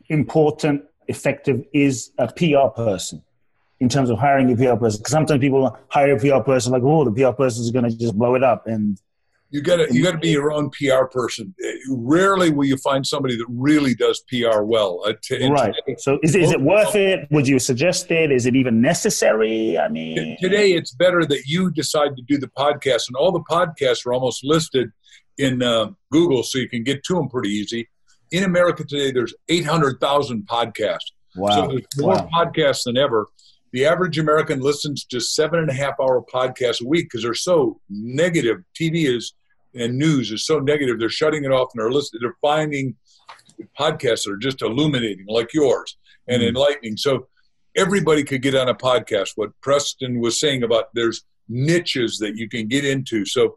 important, 0.09 0.85
effective 1.09 1.65
is 1.73 2.13
a 2.19 2.29
PR 2.29 2.69
person? 2.75 3.23
in 3.81 3.89
terms 3.89 4.11
of 4.11 4.19
hiring 4.19 4.53
a 4.53 4.57
PR 4.57 4.79
person? 4.79 4.99
Because 5.01 5.11
sometimes 5.11 5.41
people 5.41 5.77
hire 5.89 6.15
a 6.15 6.21
PR 6.21 6.45
person 6.45 6.71
like, 6.73 6.83
oh, 6.83 7.05
the 7.05 7.13
PR 7.13 7.33
person 7.33 7.65
is 7.65 7.71
going 7.71 7.91
to 7.91 7.97
just 7.97 8.15
blow 8.17 8.35
it 8.35 8.45
up, 8.45 8.67
and 8.67 9.01
you 9.51 9.61
got 9.61 9.77
to 9.77 9.93
you 9.93 10.03
got 10.03 10.13
to 10.13 10.19
be 10.19 10.31
your 10.31 10.53
own 10.53 10.71
PR 10.71 11.05
person. 11.11 11.55
Rarely 11.91 12.51
will 12.51 12.67
you 12.67 12.77
find 12.77 13.05
somebody 13.05 13.37
that 13.37 13.47
really 13.49 13.95
does 13.95 14.23
PR 14.29 14.63
well. 14.63 15.03
Uh, 15.05 15.15
right. 15.51 15.75
Today, 15.75 15.97
so 15.99 16.19
is, 16.23 16.37
is 16.37 16.53
it 16.53 16.61
worth 16.61 16.95
it? 16.95 17.27
Would 17.31 17.49
you 17.49 17.59
suggest 17.59 18.11
it? 18.13 18.31
Is 18.31 18.47
it 18.47 18.55
even 18.55 18.81
necessary? 18.81 19.77
I 19.77 19.89
mean, 19.89 20.37
today 20.41 20.73
it's 20.73 20.93
better 20.93 21.25
that 21.25 21.43
you 21.47 21.71
decide 21.73 22.17
to 22.17 22.23
do 22.23 22.39
the 22.39 22.49
podcast, 22.49 23.09
and 23.09 23.17
all 23.17 23.33
the 23.33 23.43
podcasts 23.51 24.07
are 24.07 24.13
almost 24.13 24.45
listed 24.45 24.91
in 25.37 25.63
uh, 25.63 25.91
Google, 26.13 26.45
so 26.45 26.59
you 26.59 26.69
can 26.69 26.85
get 26.85 27.03
to 27.05 27.15
them 27.15 27.29
pretty 27.29 27.49
easy. 27.49 27.89
In 28.31 28.45
America 28.45 28.85
today, 28.85 29.11
there's 29.11 29.35
800,000 29.49 30.47
podcasts. 30.47 31.11
Wow. 31.35 31.51
So 31.51 31.69
there's 31.69 31.83
more 31.99 32.15
wow. 32.15 32.29
podcasts 32.33 32.85
than 32.85 32.97
ever. 32.97 33.27
the 33.73 33.87
average 33.87 34.19
American 34.19 34.61
listens 34.61 35.05
to 35.07 35.21
seven 35.21 35.61
and 35.61 35.71
a 35.71 35.75
half 35.75 35.95
hour 36.01 36.23
podcasts 36.33 36.83
a 36.85 36.87
week 36.87 37.07
because 37.07 37.23
they're 37.23 37.35
so 37.35 37.81
negative. 37.89 38.59
TV 38.81 39.13
is 39.13 39.33
and 39.75 39.99
news 39.99 40.31
is 40.33 40.47
so 40.47 40.59
negative. 40.59 40.99
They're 40.99 41.09
shutting 41.09 41.45
it 41.45 41.53
off 41.53 41.71
and 41.75 41.83
they're 41.83 41.93
listening. 41.93 42.21
They're 42.23 42.37
finding 42.41 42.97
podcasts 43.79 44.25
that 44.25 44.33
are 44.33 44.37
just 44.37 44.63
illuminating, 44.63 45.27
like 45.29 45.53
yours, 45.53 45.97
and 46.29 46.41
mm-hmm. 46.41 46.49
enlightening. 46.49 46.97
So 46.97 47.29
everybody 47.77 48.25
could 48.25 48.43
get 48.43 48.55
on 48.55 48.69
a 48.69 48.75
podcast. 48.75 49.31
What 49.37 49.51
Preston 49.61 50.21
was 50.21 50.41
saying 50.41 50.63
about 50.63 50.87
there's 50.95 51.25
niches 51.49 52.19
that 52.19 52.37
you 52.37 52.49
can 52.49 52.69
get 52.69 52.85
into. 52.85 53.25
So, 53.25 53.57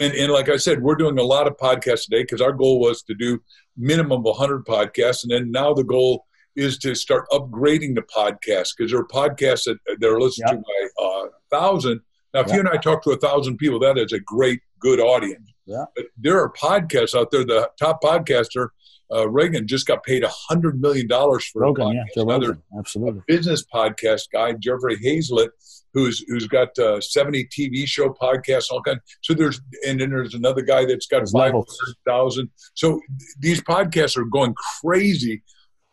and, 0.00 0.12
and 0.14 0.32
like 0.32 0.48
I 0.48 0.56
said, 0.56 0.82
we're 0.82 0.96
doing 0.96 1.18
a 1.18 1.22
lot 1.22 1.46
of 1.46 1.56
podcasts 1.56 2.04
today 2.04 2.22
because 2.22 2.40
our 2.40 2.52
goal 2.52 2.80
was 2.80 3.02
to 3.04 3.14
do 3.14 3.40
minimum 3.76 4.20
of 4.20 4.24
100 4.24 4.64
podcasts. 4.64 5.22
And 5.22 5.32
then 5.32 5.50
now 5.50 5.74
the 5.74 5.84
goal 5.84 6.24
is 6.54 6.78
to 6.78 6.94
start 6.94 7.28
upgrading 7.30 7.94
the 7.94 8.02
podcast 8.02 8.70
because 8.76 8.90
there 8.90 9.00
are 9.00 9.06
podcasts 9.06 9.64
that, 9.64 9.78
that 10.00 10.08
are 10.08 10.20
listened 10.20 10.48
yep. 10.50 10.58
to 10.58 10.62
by 10.62 11.04
a 11.04 11.06
uh, 11.06 11.28
thousand. 11.50 12.00
Now, 12.36 12.42
if 12.42 12.48
yep. 12.48 12.54
you 12.56 12.60
and 12.60 12.68
I 12.68 12.76
talk 12.76 13.02
to 13.04 13.12
a 13.12 13.16
thousand 13.16 13.56
people, 13.56 13.78
that 13.80 13.96
is 13.96 14.12
a 14.12 14.20
great, 14.20 14.60
good 14.78 15.00
audience. 15.00 15.50
Yeah. 15.64 15.86
But 15.94 16.04
there 16.18 16.38
are 16.38 16.52
podcasts 16.52 17.18
out 17.18 17.30
there. 17.30 17.46
The 17.46 17.70
top 17.80 18.02
podcaster 18.02 18.68
uh, 19.10 19.26
Rogan 19.26 19.66
just 19.66 19.86
got 19.86 20.02
paid 20.02 20.22
a 20.22 20.30
hundred 20.30 20.82
million 20.82 21.06
dollars 21.06 21.46
for 21.46 21.62
Rogan, 21.62 21.86
a 21.86 21.94
yeah, 21.94 22.22
Another 22.22 22.58
absolutely. 22.78 23.22
business 23.26 23.64
podcast 23.72 24.24
guy, 24.30 24.52
Jeffrey 24.52 24.98
Hayzlett, 24.98 25.48
who's 25.94 26.24
who's 26.28 26.46
got 26.46 26.76
uh, 26.78 27.00
seventy 27.00 27.46
TV 27.46 27.86
show 27.86 28.10
podcasts, 28.10 28.66
all 28.70 28.82
kind. 28.82 29.00
So 29.22 29.32
there's 29.32 29.62
and 29.86 29.98
then 29.98 30.10
there's 30.10 30.34
another 30.34 30.60
guy 30.60 30.84
that's 30.84 31.06
got 31.06 31.26
five 31.30 31.52
hundred 31.52 31.96
thousand. 32.06 32.50
So 32.74 33.00
these 33.38 33.62
podcasts 33.62 34.18
are 34.18 34.24
going 34.24 34.54
crazy, 34.82 35.42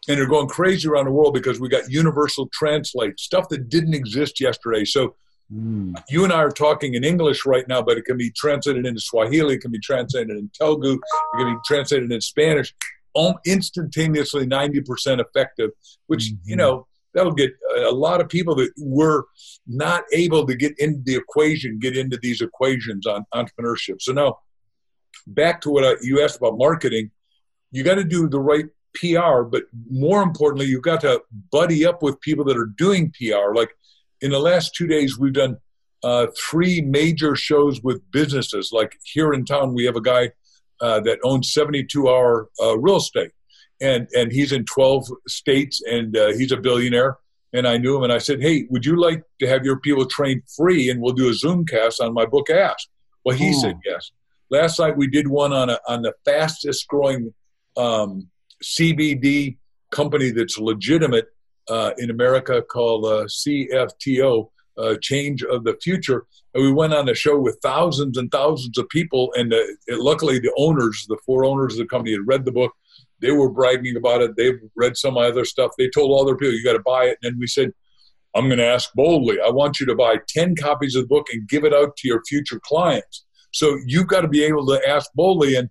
and 0.10 0.18
they're 0.18 0.28
going 0.28 0.50
crazy 0.50 0.90
around 0.90 1.06
the 1.06 1.12
world 1.12 1.34
because 1.34 1.62
we 1.62 1.70
got 1.70 1.90
universal 1.90 2.50
translate 2.52 3.18
stuff 3.20 3.48
that 3.50 3.70
didn't 3.70 3.94
exist 3.94 4.40
yesterday. 4.40 4.86
So. 4.86 5.16
Mm. 5.52 5.96
You 6.10 6.24
and 6.24 6.34
I 6.34 6.38
are 6.38 6.52
talking 6.52 6.94
in 6.94 7.04
English 7.04 7.46
right 7.46 7.68
now, 7.68 7.82
but 7.82 7.98
it 7.98 8.06
can 8.06 8.18
be 8.18 8.32
translated 8.32 8.86
into 8.86 9.02
Swahili, 9.02 9.56
it 9.56 9.62
can 9.62 9.72
be 9.72 9.80
translated 9.80 10.38
in 10.38 10.50
Telugu, 10.54 10.94
it 10.94 11.38
can 11.38 11.54
be 11.54 11.60
translated 11.66 12.12
in 12.12 12.22
Spanish 12.22 12.74
all 13.14 13.40
instantaneously 13.46 14.46
90% 14.46 15.20
effective, 15.20 15.72
which, 16.08 16.26
mm-hmm. 16.26 16.50
you 16.50 16.56
know, 16.56 16.88
that'll 17.14 17.34
get 17.34 17.52
a 17.78 17.92
lot 17.92 18.22
of 18.22 18.30
people 18.30 18.56
that 18.56 18.72
were 18.78 19.26
not 19.68 20.04
able 20.12 20.46
to 20.48 20.56
get 20.56 20.78
into 20.80 21.02
the 21.04 21.16
equation, 21.16 21.80
get 21.80 21.96
into 21.96 22.18
these 22.22 22.42
equations 22.42 23.06
on 23.06 23.26
entrepreneurship. 23.34 24.02
So 24.02 24.14
now, 24.14 24.40
back 25.28 25.62
to 25.62 25.70
what 25.70 25.86
I, 25.86 25.94
you 26.02 26.24
asked 26.24 26.38
about 26.38 26.58
marketing, 26.58 27.12
you 27.72 27.84
got 27.84 27.96
to 27.96 28.04
do 28.04 28.28
the 28.28 28.40
right 28.40 28.66
PR, 28.96 29.44
but 29.44 29.64
more 29.90 30.22
importantly, 30.22 30.66
you've 30.66 30.82
got 30.82 31.02
to 31.02 31.22
buddy 31.52 31.86
up 31.86 32.02
with 32.02 32.20
people 32.22 32.46
that 32.46 32.58
are 32.58 32.72
doing 32.78 33.12
PR. 33.12 33.54
Like 33.54 33.70
in 34.24 34.32
the 34.32 34.40
last 34.40 34.74
two 34.74 34.88
days, 34.88 35.20
we've 35.20 35.34
done 35.34 35.58
uh, 36.02 36.28
three 36.38 36.82
major 36.82 37.36
shows 37.36 37.82
with 37.84 38.02
businesses. 38.10 38.72
Like 38.72 38.98
here 39.04 39.34
in 39.34 39.44
town, 39.44 39.74
we 39.74 39.84
have 39.84 39.98
a 39.98 40.02
guy 40.02 40.32
uh, 40.82 41.02
that 41.02 41.20
owns 41.24 41.54
72 41.54 42.08
hour 42.08 42.50
uh, 42.62 42.78
real 42.80 42.98
estate. 42.98 43.32
And, 43.82 44.08
and 44.16 44.32
he's 44.32 44.54
in 44.54 44.64
12 44.64 45.08
states 45.28 45.82
and 45.86 46.16
uh, 46.16 46.28
he's 46.28 46.54
a 46.54 46.58
billionaire. 46.58 47.18
And 47.52 47.68
I 47.68 47.78
knew 47.78 47.98
him 47.98 48.04
and 48.04 48.14
I 48.14 48.18
said, 48.18 48.42
Hey, 48.42 48.66
would 48.70 48.86
you 48.86 48.96
like 48.96 49.24
to 49.40 49.48
have 49.48 49.66
your 49.66 49.80
people 49.80 50.06
trained 50.06 50.44
free? 50.56 50.90
And 50.90 51.02
we'll 51.02 51.14
do 51.14 51.30
a 51.30 51.34
Zoom 51.34 51.66
cast 51.66 52.00
on 52.00 52.14
my 52.14 52.26
book 52.26 52.50
Ask. 52.50 52.88
Well, 53.26 53.38
he 53.38 53.54
said 53.54 53.78
yes. 53.86 54.12
Last 54.50 54.80
night 54.80 54.98
we 54.98 55.08
did 55.08 55.28
one 55.28 55.52
on, 55.52 55.70
a, 55.70 55.80
on 55.88 56.02
the 56.02 56.14
fastest 56.24 56.88
growing 56.88 57.34
um, 57.76 58.30
CBD 58.64 59.58
company 59.92 60.32
that's 60.32 60.58
legitimate 60.58 61.28
uh, 61.70 61.92
in 61.98 62.10
America 62.10 62.62
called 62.62 63.06
uh, 63.06 63.26
CFTO 63.26 64.50
uh, 64.78 64.96
change 65.02 65.44
of 65.44 65.64
the 65.64 65.78
future. 65.82 66.26
And 66.54 66.64
we 66.64 66.72
went 66.72 66.94
on 66.94 67.10
a 67.10 67.14
show 67.14 67.40
with 67.40 67.60
thousands 67.62 68.18
and 68.18 68.32
thousands 68.32 68.78
of 68.78 68.90
people, 68.90 69.32
and 69.36 69.54
it, 69.54 69.78
luckily 69.90 70.40
the 70.40 70.54
owners, 70.58 71.06
the 71.08 71.18
four 71.26 71.46
owners 71.46 71.74
of 71.74 71.80
the 71.80 71.86
company, 71.86 72.14
had 72.14 72.28
read 72.28 72.46
the 72.46 72.52
book. 72.52 72.72
They 73.20 73.32
were 73.32 73.50
bragging 73.50 73.96
about 73.96 74.22
it. 74.22 74.36
They've 74.36 74.60
read 74.76 74.98
some 74.98 75.18
other 75.18 75.46
stuff. 75.46 75.72
They 75.78 75.90
told 75.90 76.12
all 76.12 76.26
their 76.26 76.36
people, 76.36 76.54
"You 76.54 76.64
got 76.64 76.74
to 76.74 76.80
buy 76.80 77.06
it." 77.06 77.18
And 77.22 77.34
then 77.34 77.40
we 77.40 77.48
said, 77.48 77.72
"I'm 78.36 78.48
going 78.48 78.60
to 78.60 78.66
ask 78.66 78.92
boldly. 78.94 79.40
I 79.40 79.50
want 79.50 79.80
you 79.80 79.86
to 79.86 79.96
buy 79.96 80.18
ten 80.28 80.56
copies 80.56 80.96
of 80.96 81.04
the 81.04 81.08
book 81.08 81.28
and 81.32 81.48
give 81.48 81.64
it 81.64 81.74
out 81.74 81.96
to 81.98 82.08
your 82.08 82.22
future 82.26 82.60
clients." 82.64 83.26
So 83.52 83.78
you've 83.86 84.08
got 84.08 84.22
to 84.22 84.28
be 84.28 84.44
able 84.44 84.66
to 84.68 84.82
ask 84.88 85.10
boldly, 85.16 85.56
and 85.56 85.70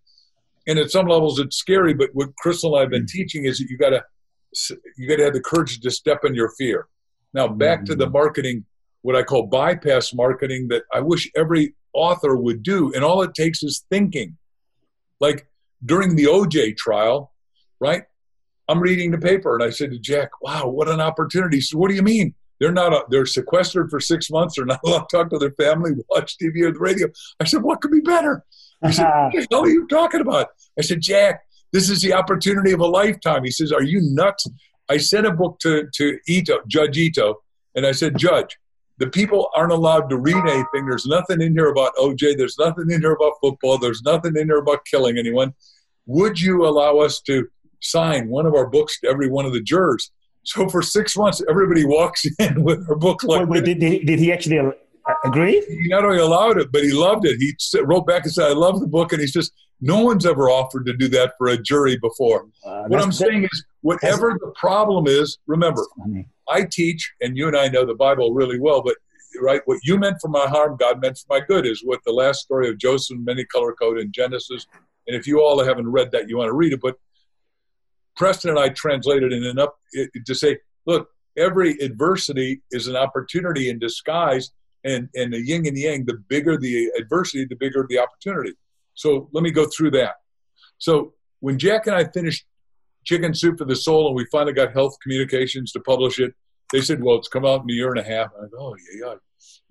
and 0.67 0.79
at 0.79 0.91
some 0.91 1.07
levels 1.07 1.39
it's 1.39 1.57
scary. 1.57 1.93
But 1.93 2.11
what 2.15 2.35
Crystal 2.37 2.75
and 2.75 2.79
I 2.79 2.81
have 2.83 2.91
been 2.91 3.07
teaching 3.07 3.45
is 3.45 3.59
that 3.59 3.67
you've 3.69 3.81
got 3.81 3.91
to 3.91 4.03
you 4.97 5.09
got 5.09 5.17
to 5.17 5.25
have 5.25 5.35
the 5.35 5.41
courage 5.41 5.81
to 5.81 5.91
step 5.91 6.25
in 6.25 6.35
your 6.35 6.51
fear. 6.59 6.87
Now 7.35 7.49
back 7.49 7.85
to 7.87 7.95
the 7.95 8.05
mm-hmm. 8.05 8.13
marketing 8.13 8.65
what 9.03 9.17
I 9.17 9.23
call 9.23 9.47
bypass 9.47 10.15
marketing 10.15 10.69
that 10.69 10.85
I 10.93 11.01
wish 11.01 11.31
every 11.37 11.75
author 11.93 12.37
would 12.37 12.63
do. 12.63 12.93
And 12.95 13.05
all 13.05 13.23
it 13.23 13.35
takes 13.35 13.63
is 13.63 13.85
thinking. 13.91 14.39
Like 15.21 15.47
during 15.85 16.17
the 16.17 16.25
OJ 16.25 16.77
trial, 16.77 17.33
right? 17.81 18.05
I'm 18.69 18.81
reading 18.81 19.11
the 19.11 19.19
paper 19.19 19.55
and 19.55 19.63
I 19.63 19.71
said 19.71 19.91
to 19.91 19.99
Jack, 19.99 20.31
wow, 20.41 20.69
what 20.69 20.89
an 20.89 21.01
opportunity. 21.01 21.61
So 21.61 21.79
what 21.79 21.89
do 21.89 21.95
you 21.95 22.03
mean? 22.03 22.35
They're 22.61 22.73
not, 22.73 22.93
a, 22.93 23.05
they're 23.11 23.27
sequestered 23.27 23.91
for 23.91 23.99
six 23.99 24.31
months. 24.31 24.55
They're 24.57 24.65
not 24.65 24.81
allowed 24.87 25.09
to 25.09 25.17
talk 25.17 25.31
to 25.31 25.39
their 25.39 25.53
family, 25.53 25.91
watch 26.09 26.37
TV 26.39 26.63
or 26.63 26.73
the 26.73 26.79
radio. 26.79 27.09
I 27.41 27.45
said, 27.45 27.63
what 27.63 27.81
could 27.81 27.91
be 27.91 28.01
better? 28.01 28.45
He 28.87 28.93
said, 28.93 29.05
what 29.11 29.33
the 29.33 29.47
hell 29.51 29.65
are 29.65 29.69
you 29.69 29.87
talking 29.89 30.21
about? 30.21 30.49
I 30.79 30.83
said, 30.83 31.01
Jack, 31.01 31.41
this 31.73 31.91
is 31.91 32.03
the 32.03 32.13
opportunity 32.13 32.73
of 32.73 32.81
a 32.81 32.87
lifetime. 32.87 33.45
He 33.45 33.51
says, 33.51 33.73
are 33.73 33.83
you 33.83 34.01
nuts? 34.03 34.47
I 34.89 34.99
sent 34.99 35.27
a 35.27 35.33
book 35.33 35.59
to, 35.61 35.89
to 35.95 36.19
Ito, 36.29 36.61
Judge 36.67 36.99
Ito, 36.99 37.43
and 37.75 37.87
I 37.87 37.93
said, 37.93 38.19
Judge, 38.19 38.59
the 38.99 39.09
people 39.09 39.51
aren't 39.57 39.73
allowed 39.73 40.11
to 40.11 40.17
read 40.17 40.37
anything. 40.37 40.87
There's 40.87 41.07
nothing 41.07 41.41
in 41.41 41.53
here 41.55 41.71
about 41.71 41.95
OJ. 41.97 42.37
There's 42.37 42.59
nothing 42.59 42.91
in 42.91 43.01
here 43.01 43.13
about 43.13 43.33
football. 43.41 43.79
There's 43.79 44.03
nothing 44.03 44.37
in 44.37 44.47
here 44.47 44.59
about 44.59 44.85
killing 44.85 45.19
anyone. 45.19 45.55
Would 46.07 46.41
you 46.41 46.67
allow 46.67 46.99
us 46.99 47.21
to 47.23 47.49
sign 47.81 48.29
one 48.29 48.47
of 48.47 48.55
our 48.55 48.67
books 48.67 49.01
to 49.01 49.09
every 49.09 49.31
one 49.31 49.47
of 49.47 49.53
the 49.53 49.63
jurors? 49.63 50.11
So 50.45 50.69
for 50.69 50.83
six 50.83 51.17
months, 51.17 51.43
everybody 51.49 51.85
walks 51.85 52.25
in 52.39 52.63
with 52.63 52.87
our 52.89 52.97
book 52.97 53.23
like. 53.23 53.49
Wait, 53.49 53.65
wait, 53.65 53.79
did, 53.81 54.07
did 54.07 54.19
he 54.19 54.33
actually 54.33 54.59
agree? 55.25 55.65
He 55.69 55.89
not 55.89 56.05
only 56.05 56.19
allowed 56.19 56.59
it, 56.59 56.73
but 56.73 56.83
he 56.83 56.93
loved 56.93 57.27
it. 57.27 57.39
He 57.39 57.55
wrote 57.81 58.07
back 58.07 58.25
and 58.25 58.33
said, 58.33 58.51
"I 58.51 58.55
love 58.55 58.81
the 58.81 58.87
book," 58.87 59.13
and 59.13 59.21
he 59.21 59.27
says, 59.27 59.51
"No 59.81 60.03
one's 60.03 60.27
ever 60.27 60.49
offered 60.49 60.87
to 60.87 60.93
do 60.93 61.09
that 61.09 61.35
for 61.39 61.49
a 61.49 61.57
jury 61.57 61.97
before." 61.99 62.47
Uh, 62.65 62.85
what 62.85 63.03
I'm 63.03 63.13
saying 63.13 63.45
is, 63.45 63.65
whatever 63.81 64.37
the 64.41 64.53
problem 64.57 65.07
is, 65.07 65.39
remember, 65.47 65.87
I 66.49 66.65
teach, 66.65 67.13
and 67.21 67.37
you 67.37 67.47
and 67.49 67.57
I 67.57 67.69
know 67.69 67.85
the 67.85 67.95
Bible 67.95 68.33
really 68.33 68.59
well, 68.61 68.83
but 68.83 68.97
right, 69.41 69.63
what 69.65 69.79
you 69.83 69.99
meant 69.99 70.19
for 70.21 70.29
my 70.29 70.47
harm, 70.47 70.77
God 70.79 71.01
meant 71.01 71.19
for 71.19 71.39
my 71.39 71.45
good, 71.47 71.67
is 71.67 71.83
what 71.85 72.01
the 72.05 72.13
last 72.13 72.43
story 72.43 72.69
of 72.69 72.79
Joseph 72.79 73.19
many 73.21 73.45
color 73.47 73.73
code 73.73 73.99
in 73.99 74.13
Genesis. 74.13 74.67
And 75.07 75.17
if 75.17 75.27
you 75.27 75.41
all 75.41 75.65
haven't 75.65 75.91
read 75.91 76.13
that, 76.13 76.29
you 76.29 76.37
want 76.37 76.49
to 76.49 76.55
read 76.55 76.73
it. 76.73 76.81
But 76.81 76.97
Preston 78.17 78.51
and 78.51 78.59
I 78.59 78.69
translated 78.69 79.33
it 79.33 79.43
enough 79.43 79.71
to 80.27 80.35
say, 80.35 80.59
look, 80.87 81.09
every 81.37 81.73
adversity 81.79 82.63
is 82.71 82.89
an 82.89 82.97
opportunity 82.97 83.71
in 83.71 83.79
disguise, 83.79 84.51
and 84.85 85.09
and 85.15 85.33
the 85.33 85.41
yin 85.41 85.67
and 85.67 85.77
yang. 85.77 86.05
The 86.05 86.19
bigger 86.29 86.57
the 86.57 86.91
adversity, 86.99 87.45
the 87.45 87.57
bigger 87.57 87.87
the 87.89 87.99
opportunity. 87.99 88.53
So 88.95 89.29
let 89.33 89.43
me 89.43 89.51
go 89.51 89.67
through 89.67 89.93
that. 89.93 90.17
So 90.79 91.15
when 91.41 91.59
Jack 91.59 91.87
and 91.87 91.97
I 91.97 92.05
finished 92.05 92.45
Chicken 93.05 93.35
Soup 93.35 93.59
for 93.59 93.65
the 93.65 93.77
Soul, 93.77 94.09
and 94.09 94.17
we 94.17 94.27
finally 94.31 94.53
got 94.53 94.73
Health 94.73 94.97
Communications 95.03 95.73
to 95.73 95.81
publish 95.81 96.19
it. 96.19 96.35
They 96.73 96.81
said, 96.81 97.03
well, 97.03 97.17
it's 97.17 97.29
come 97.29 97.45
out 97.45 97.63
in 97.63 97.71
a 97.71 97.73
year 97.73 97.91
and 97.91 97.99
a 97.99 98.03
half. 98.03 98.31
I 98.39 98.47
go, 98.47 98.59
oh, 98.59 98.77
yeah, 98.77 99.07
yeah. 99.07 99.15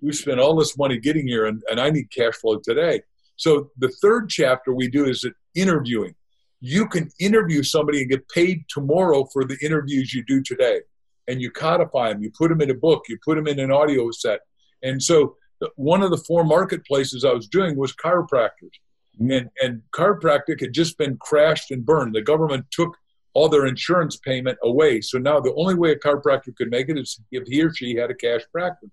We 0.00 0.12
spent 0.12 0.38
all 0.38 0.54
this 0.54 0.76
money 0.76 0.98
getting 0.98 1.26
here, 1.26 1.46
and, 1.46 1.62
and 1.70 1.80
I 1.80 1.90
need 1.90 2.10
cash 2.10 2.34
flow 2.34 2.58
today. 2.62 3.02
So 3.36 3.70
the 3.78 3.88
third 4.02 4.28
chapter 4.28 4.72
we 4.72 4.88
do 4.88 5.06
is 5.06 5.26
interviewing. 5.54 6.14
You 6.60 6.86
can 6.86 7.10
interview 7.18 7.62
somebody 7.62 8.02
and 8.02 8.10
get 8.10 8.28
paid 8.28 8.64
tomorrow 8.68 9.24
for 9.32 9.44
the 9.44 9.56
interviews 9.62 10.14
you 10.14 10.24
do 10.24 10.42
today. 10.42 10.80
And 11.26 11.40
you 11.40 11.50
codify 11.50 12.12
them, 12.12 12.22
you 12.22 12.30
put 12.36 12.50
them 12.50 12.60
in 12.60 12.70
a 12.70 12.74
book, 12.74 13.04
you 13.08 13.16
put 13.24 13.36
them 13.36 13.46
in 13.46 13.58
an 13.58 13.72
audio 13.72 14.10
set. 14.10 14.40
And 14.82 15.02
so 15.02 15.36
one 15.76 16.02
of 16.02 16.10
the 16.10 16.16
four 16.16 16.44
marketplaces 16.44 17.24
I 17.24 17.32
was 17.32 17.48
doing 17.48 17.76
was 17.76 17.94
chiropractors. 17.94 18.72
And, 19.18 19.50
and 19.60 19.82
chiropractic 19.94 20.60
had 20.60 20.72
just 20.72 20.98
been 20.98 21.16
crashed 21.18 21.70
and 21.70 21.84
burned. 21.84 22.14
The 22.14 22.22
government 22.22 22.66
took 22.70 22.96
all 23.34 23.48
their 23.48 23.66
insurance 23.66 24.16
payment 24.16 24.58
away. 24.62 25.00
So 25.00 25.18
now 25.18 25.40
the 25.40 25.54
only 25.54 25.74
way 25.74 25.92
a 25.92 25.96
chiropractor 25.96 26.54
could 26.56 26.70
make 26.70 26.88
it 26.88 26.98
is 26.98 27.20
if 27.30 27.46
he 27.46 27.62
or 27.62 27.72
she 27.72 27.94
had 27.94 28.10
a 28.10 28.14
cash 28.14 28.42
practice. 28.50 28.90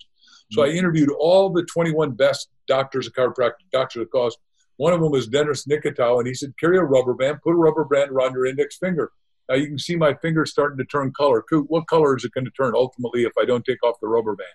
So 0.52 0.64
I 0.64 0.70
interviewed 0.70 1.10
all 1.20 1.50
the 1.50 1.64
21 1.64 2.12
best 2.12 2.50
doctors 2.68 3.08
of 3.08 3.14
chiropractic, 3.14 3.70
doctors 3.72 4.04
of 4.04 4.10
cost. 4.10 4.38
One 4.78 4.94
of 4.94 5.02
them 5.02 5.12
was 5.12 5.28
Dennis 5.28 5.66
Nikitow, 5.68 6.20
and 6.20 6.28
he 6.28 6.34
said, 6.34 6.54
carry 6.60 6.78
a 6.78 6.84
rubber 6.84 7.14
band, 7.14 7.42
put 7.44 7.52
a 7.52 7.56
rubber 7.56 7.84
band 7.84 8.12
around 8.12 8.34
your 8.34 8.46
index 8.46 8.78
finger. 8.78 9.12
Now 9.48 9.56
you 9.56 9.68
can 9.68 9.80
see 9.80 9.96
my 9.96 10.14
finger 10.14 10.46
starting 10.46 10.78
to 10.78 10.86
turn 10.86 11.12
color. 11.12 11.44
What 11.52 11.88
color 11.88 12.16
is 12.16 12.24
it 12.24 12.32
going 12.34 12.46
to 12.46 12.52
turn 12.52 12.74
ultimately 12.76 13.24
if 13.24 13.34
I 13.40 13.46
don't 13.46 13.66
take 13.66 13.84
off 13.84 13.96
the 14.02 14.08
rubber 14.08 14.36
band? 14.36 14.48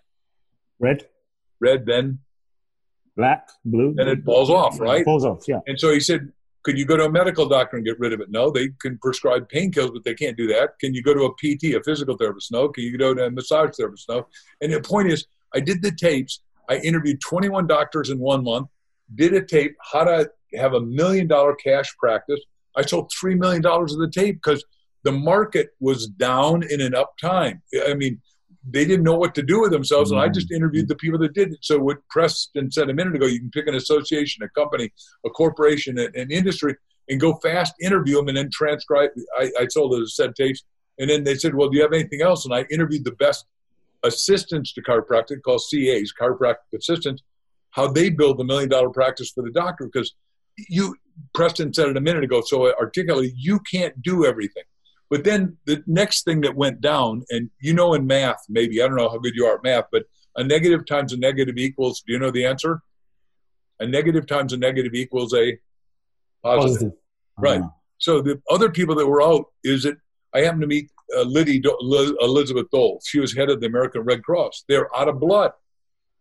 Red. 0.79 1.09
Red, 1.61 1.87
then 1.87 2.21
black, 3.17 3.49
blue. 3.65 3.95
Then 3.95 4.09
it 4.09 4.25
falls 4.25 4.51
off, 4.51 4.81
right? 4.81 5.01
It 5.01 5.05
falls 5.05 5.25
off, 5.25 5.45
yeah. 5.47 5.61
And 5.67 5.79
so 5.79 5.93
he 5.93 6.01
said, 6.01 6.33
Could 6.63 6.79
you 6.79 6.85
go 6.85 6.97
to 6.97 7.05
a 7.05 7.11
medical 7.11 7.49
doctor 7.49 7.77
and 7.77 7.85
get 7.85 7.99
rid 7.99 8.13
of 8.13 8.21
it? 8.21 8.31
No, 8.31 8.51
they 8.51 8.71
can 8.81 8.99
prescribe 8.99 9.49
painkillers, 9.51 9.93
but 9.93 10.05
they 10.05 10.15
can't 10.15 10.37
do 10.37 10.47
that. 10.49 10.79
Can 10.81 10.95
you 10.95 11.03
go 11.03 11.15
to 11.15 11.25
a 11.25 11.33
PT, 11.35 11.75
a 11.75 11.83
physical 11.83 12.17
therapist? 12.17 12.53
No. 12.53 12.69
Can 12.69 12.85
you 12.85 12.99
go 12.99 13.15
to 13.15 13.27
a 13.27 13.31
massage 13.31 13.71
therapist? 13.77 14.09
No. 14.09 14.27
And 14.61 14.73
the 14.73 14.81
point 14.81 15.09
is, 15.09 15.27
I 15.55 15.61
did 15.61 15.83
the 15.83 15.93
tapes. 15.93 16.41
I 16.69 16.79
interviewed 16.79 17.21
21 17.21 17.67
doctors 17.67 18.11
in 18.11 18.19
one 18.19 18.43
month, 18.43 18.69
did 19.15 19.35
a 19.35 19.45
tape, 19.45 19.77
how 19.93 20.05
to 20.05 20.31
have 20.55 20.75
a 20.75 20.81
million 20.81 21.27
dollar 21.27 21.55
cash 21.55 21.95
practice. 21.99 22.41
I 22.77 22.83
sold 22.83 23.13
$3 23.23 23.39
million 23.39 23.65
of 23.65 23.89
the 23.89 24.11
tape 24.13 24.37
because 24.43 24.65
the 25.05 25.13
market 25.13 25.71
was 25.81 26.09
down 26.09 26.63
in 26.69 26.81
an 26.81 26.95
up 26.95 27.15
time. 27.21 27.63
I 27.87 27.95
mean, 27.95 28.21
they 28.69 28.85
didn't 28.85 29.05
know 29.05 29.17
what 29.17 29.35
to 29.35 29.43
do 29.43 29.61
with 29.61 29.73
themselves, 29.73 30.11
and 30.11 30.21
I 30.21 30.29
just 30.29 30.49
mm-hmm. 30.49 30.57
interviewed 30.57 30.89
the 30.89 30.97
people 30.97 31.19
that 31.21 31.35
did 31.35 31.53
it. 31.53 31.59
So 31.61 31.79
what 31.79 31.99
Preston 32.09 32.71
said 32.71 32.89
a 32.89 32.95
minute 32.95 33.15
ago, 33.15 33.27
you 33.27 33.39
can 33.39 33.51
pick 33.51 33.67
an 33.67 33.75
association, 33.75 34.43
a 34.43 34.49
company, 34.49 34.91
a 35.25 35.31
corporation, 35.31 35.99
an 35.99 36.31
industry, 36.31 36.77
and 37.09 37.21
go 37.21 37.35
fast 37.43 37.75
interview 37.81 38.17
them, 38.17 38.29
and 38.29 38.37
then 38.37 38.51
transcribe. 38.51 39.11
I, 39.39 39.51
I 39.61 39.67
told 39.67 39.93
those 39.93 40.17
said 40.17 40.35
tapes, 40.35 40.65
and 40.99 41.11
then 41.11 41.25
they 41.25 41.35
said, 41.35 41.55
"Well, 41.55 41.69
do 41.69 41.77
you 41.77 41.83
have 41.83 41.93
anything 41.93 42.23
else?" 42.23 42.45
And 42.45 42.55
I 42.55 42.65
interviewed 42.71 43.05
the 43.05 43.13
best 43.13 43.45
assistants 44.03 44.73
to 44.75 44.83
chiropractic, 44.83 45.43
called 45.43 45.63
CAs, 45.71 46.13
chiropractic 46.19 46.79
assistants, 46.79 47.23
how 47.71 47.89
they 47.89 48.09
build 48.09 48.39
the 48.39 48.45
million 48.45 48.71
dollar 48.71 48.91
practice 48.91 49.31
for 49.31 49.43
the 49.43 49.51
doctor. 49.51 49.85
Because 49.93 50.15
you, 50.69 50.97
Preston 51.35 51.75
said 51.75 51.89
it 51.89 51.97
a 51.97 52.01
minute 52.01 52.25
ago, 52.25 52.43
so 52.47 52.73
articulately, 52.77 53.35
you 53.37 53.61
can't 53.71 54.01
do 54.03 54.25
everything. 54.25 54.65
But 55.11 55.25
then 55.25 55.59
the 55.67 55.83
next 55.87 56.25
thing 56.25 56.41
that 56.43 56.57
went 56.57 56.81
down, 56.81 57.25
and 57.31 57.51
you 57.61 57.75
know 57.75 57.95
in 57.95 58.07
math, 58.07 58.45
maybe, 58.49 58.83
I 58.83 58.87
don't 58.87 58.97
know 58.97 59.09
how 59.09 59.19
good 59.19 59.35
you 59.35 59.47
are 59.47 59.57
at 59.57 59.63
math, 59.63 59.85
but 59.93 60.05
a 60.37 60.45
negative 60.45 60.87
times 60.87 61.13
a 61.13 61.17
negative 61.17 61.57
equals, 61.57 62.03
do 62.07 62.13
you 62.13 62.19
know 62.19 62.31
the 62.31 62.47
answer? 62.47 62.81
A 63.81 63.87
negative 63.87 64.27
times 64.27 64.53
a 64.53 64.57
negative 64.57 64.95
equals 64.95 65.35
a 65.35 65.59
positive. 66.43 66.73
positive. 66.73 66.93
Right. 67.39 67.61
Uh-huh. 67.61 67.69
So 67.99 68.21
the 68.21 68.41
other 68.51 68.71
people 68.71 68.95
that 68.97 69.07
were 69.07 69.23
out 69.23 69.47
is 69.63 69.85
it, 69.85 69.97
I 70.35 70.41
happened 70.41 70.63
to 70.63 70.67
meet 70.67 70.91
uh, 71.17 71.23
Liddy, 71.23 71.63
Elizabeth 72.21 72.67
Dole. 72.73 73.01
She 73.05 73.21
was 73.21 73.35
head 73.35 73.51
of 73.51 73.61
the 73.61 73.67
American 73.67 74.03
Red 74.03 74.23
Cross. 74.23 74.65
They're 74.69 74.95
out 74.97 75.09
of 75.09 75.21
blood. 75.21 75.53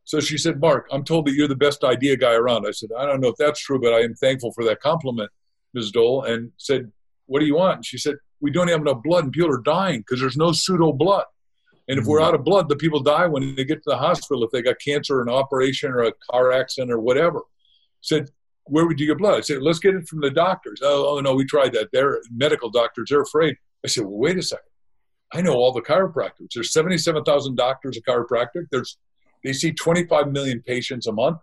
So 0.06 0.20
she 0.20 0.38
said, 0.38 0.60
Mark, 0.60 0.88
I'm 0.92 1.04
told 1.04 1.26
that 1.26 1.34
you're 1.34 1.48
the 1.48 1.56
best 1.56 1.84
idea 1.84 2.18
guy 2.18 2.34
around. 2.34 2.68
I 2.68 2.72
said, 2.72 2.90
I 2.98 3.06
don't 3.06 3.22
know 3.22 3.30
if 3.30 3.38
that's 3.38 3.60
true, 3.60 3.80
but 3.80 3.94
I 3.94 4.02
am 4.02 4.16
thankful 4.16 4.52
for 4.52 4.64
that 4.66 4.82
compliment, 4.82 5.32
Ms. 5.74 5.92
Dole. 5.92 6.24
And 6.24 6.52
said, 6.58 6.92
What 7.26 7.40
do 7.40 7.46
you 7.46 7.56
want? 7.56 7.78
And 7.78 7.86
she 7.86 7.98
said, 7.98 8.16
we 8.44 8.52
don't 8.52 8.68
have 8.68 8.82
enough 8.82 9.02
blood 9.02 9.24
and 9.24 9.32
people 9.32 9.50
are 9.50 9.62
dying 9.62 10.02
because 10.02 10.20
there's 10.20 10.36
no 10.36 10.52
pseudo 10.52 10.92
blood. 10.92 11.24
And 11.88 11.98
if 11.98 12.06
we're 12.06 12.20
mm-hmm. 12.20 12.28
out 12.28 12.36
of 12.36 12.44
blood, 12.44 12.68
the 12.68 12.76
people 12.76 13.00
die 13.00 13.26
when 13.26 13.56
they 13.56 13.64
get 13.64 13.82
to 13.84 13.90
the 13.90 13.98
hospital 13.98 14.44
if 14.44 14.52
they 14.52 14.62
got 14.62 14.76
cancer, 14.84 15.22
an 15.22 15.30
operation, 15.30 15.92
or 15.92 16.04
a 16.04 16.12
car 16.30 16.52
accident, 16.52 16.92
or 16.92 17.00
whatever. 17.00 17.42
Said, 18.02 18.30
where 18.66 18.86
would 18.86 19.00
you 19.00 19.08
get 19.08 19.18
blood? 19.18 19.36
I 19.36 19.42
said, 19.42 19.62
let's 19.62 19.80
get 19.80 19.96
it 19.96 20.10
from 20.10 20.20
the 20.20 20.30
doctors. 20.30 20.82
Oh, 20.84 21.16
oh 21.16 21.22
no, 21.22 21.34
we 21.34 21.46
tried 21.46 21.72
that. 21.74 21.88
They're 21.94 22.22
medical 22.32 22.70
doctors. 22.70 23.08
They're 23.10 23.22
afraid. 23.22 23.56
I 23.84 23.88
said, 23.88 24.04
well, 24.04 24.18
wait 24.18 24.38
a 24.38 24.44
second. 24.44 24.66
I 25.34 25.42
know 25.42 25.54
all 25.54 25.72
the 25.72 25.82
chiropractors. 25.82 26.50
There's 26.54 26.74
77,000 26.74 27.56
doctors 27.56 27.98
of 27.98 28.04
chiropractic. 28.04 28.66
There's 28.72 28.98
they 29.46 29.54
see 29.54 29.72
25 29.72 30.32
million 30.32 30.62
patients 30.62 31.08
a 31.08 31.14
month. 31.14 31.38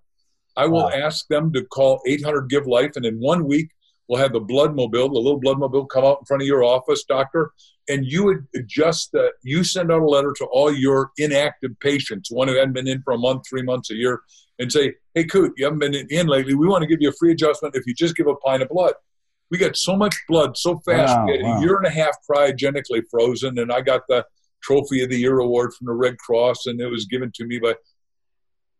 I 0.56 0.66
will 0.66 0.84
wow. 0.84 0.90
ask 0.90 1.26
them 1.28 1.52
to 1.54 1.64
call 1.64 2.00
800 2.06 2.48
Give 2.48 2.66
Life, 2.66 2.92
and 2.96 3.06
in 3.06 3.16
one 3.18 3.46
week 3.46 3.70
We'll 4.10 4.18
have 4.18 4.32
the 4.32 4.40
blood 4.40 4.74
mobile, 4.74 5.08
the 5.08 5.20
little 5.20 5.38
blood 5.38 5.60
mobile 5.60 5.86
come 5.86 6.04
out 6.04 6.18
in 6.20 6.24
front 6.24 6.42
of 6.42 6.46
your 6.48 6.64
office, 6.64 7.04
doctor, 7.04 7.52
and 7.88 8.04
you 8.04 8.24
would 8.24 8.44
adjust 8.56 9.12
that. 9.12 9.34
You 9.44 9.62
send 9.62 9.92
out 9.92 10.02
a 10.02 10.04
letter 10.04 10.32
to 10.38 10.46
all 10.46 10.74
your 10.74 11.12
inactive 11.16 11.78
patients, 11.78 12.28
one 12.28 12.48
who 12.48 12.56
hadn't 12.56 12.72
been 12.72 12.88
in 12.88 13.02
for 13.02 13.12
a 13.12 13.18
month, 13.18 13.44
three 13.48 13.62
months, 13.62 13.88
a 13.92 13.94
year, 13.94 14.20
and 14.58 14.72
say, 14.72 14.94
hey, 15.14 15.26
Coot, 15.26 15.52
you 15.56 15.64
haven't 15.64 15.78
been 15.78 15.94
in 15.94 16.26
lately. 16.26 16.54
We 16.54 16.66
want 16.66 16.82
to 16.82 16.88
give 16.88 16.98
you 17.00 17.10
a 17.10 17.12
free 17.20 17.30
adjustment 17.30 17.76
if 17.76 17.86
you 17.86 17.94
just 17.94 18.16
give 18.16 18.26
a 18.26 18.34
pint 18.34 18.62
of 18.62 18.68
blood. 18.68 18.94
We 19.48 19.58
got 19.58 19.76
so 19.76 19.94
much 19.94 20.16
blood 20.26 20.56
so 20.56 20.80
fast. 20.84 21.16
Wow, 21.16 21.26
we 21.26 21.36
get 21.36 21.44
wow. 21.44 21.58
a 21.58 21.60
year 21.60 21.76
and 21.76 21.86
a 21.86 21.90
half 21.90 22.16
cryogenically 22.28 23.04
frozen, 23.12 23.60
and 23.60 23.70
I 23.72 23.80
got 23.80 24.00
the 24.08 24.26
Trophy 24.60 25.04
of 25.04 25.10
the 25.10 25.18
Year 25.18 25.38
award 25.38 25.72
from 25.72 25.86
the 25.86 25.94
Red 25.94 26.18
Cross, 26.18 26.66
and 26.66 26.80
it 26.80 26.88
was 26.88 27.06
given 27.06 27.30
to 27.36 27.44
me 27.44 27.60
by 27.60 27.76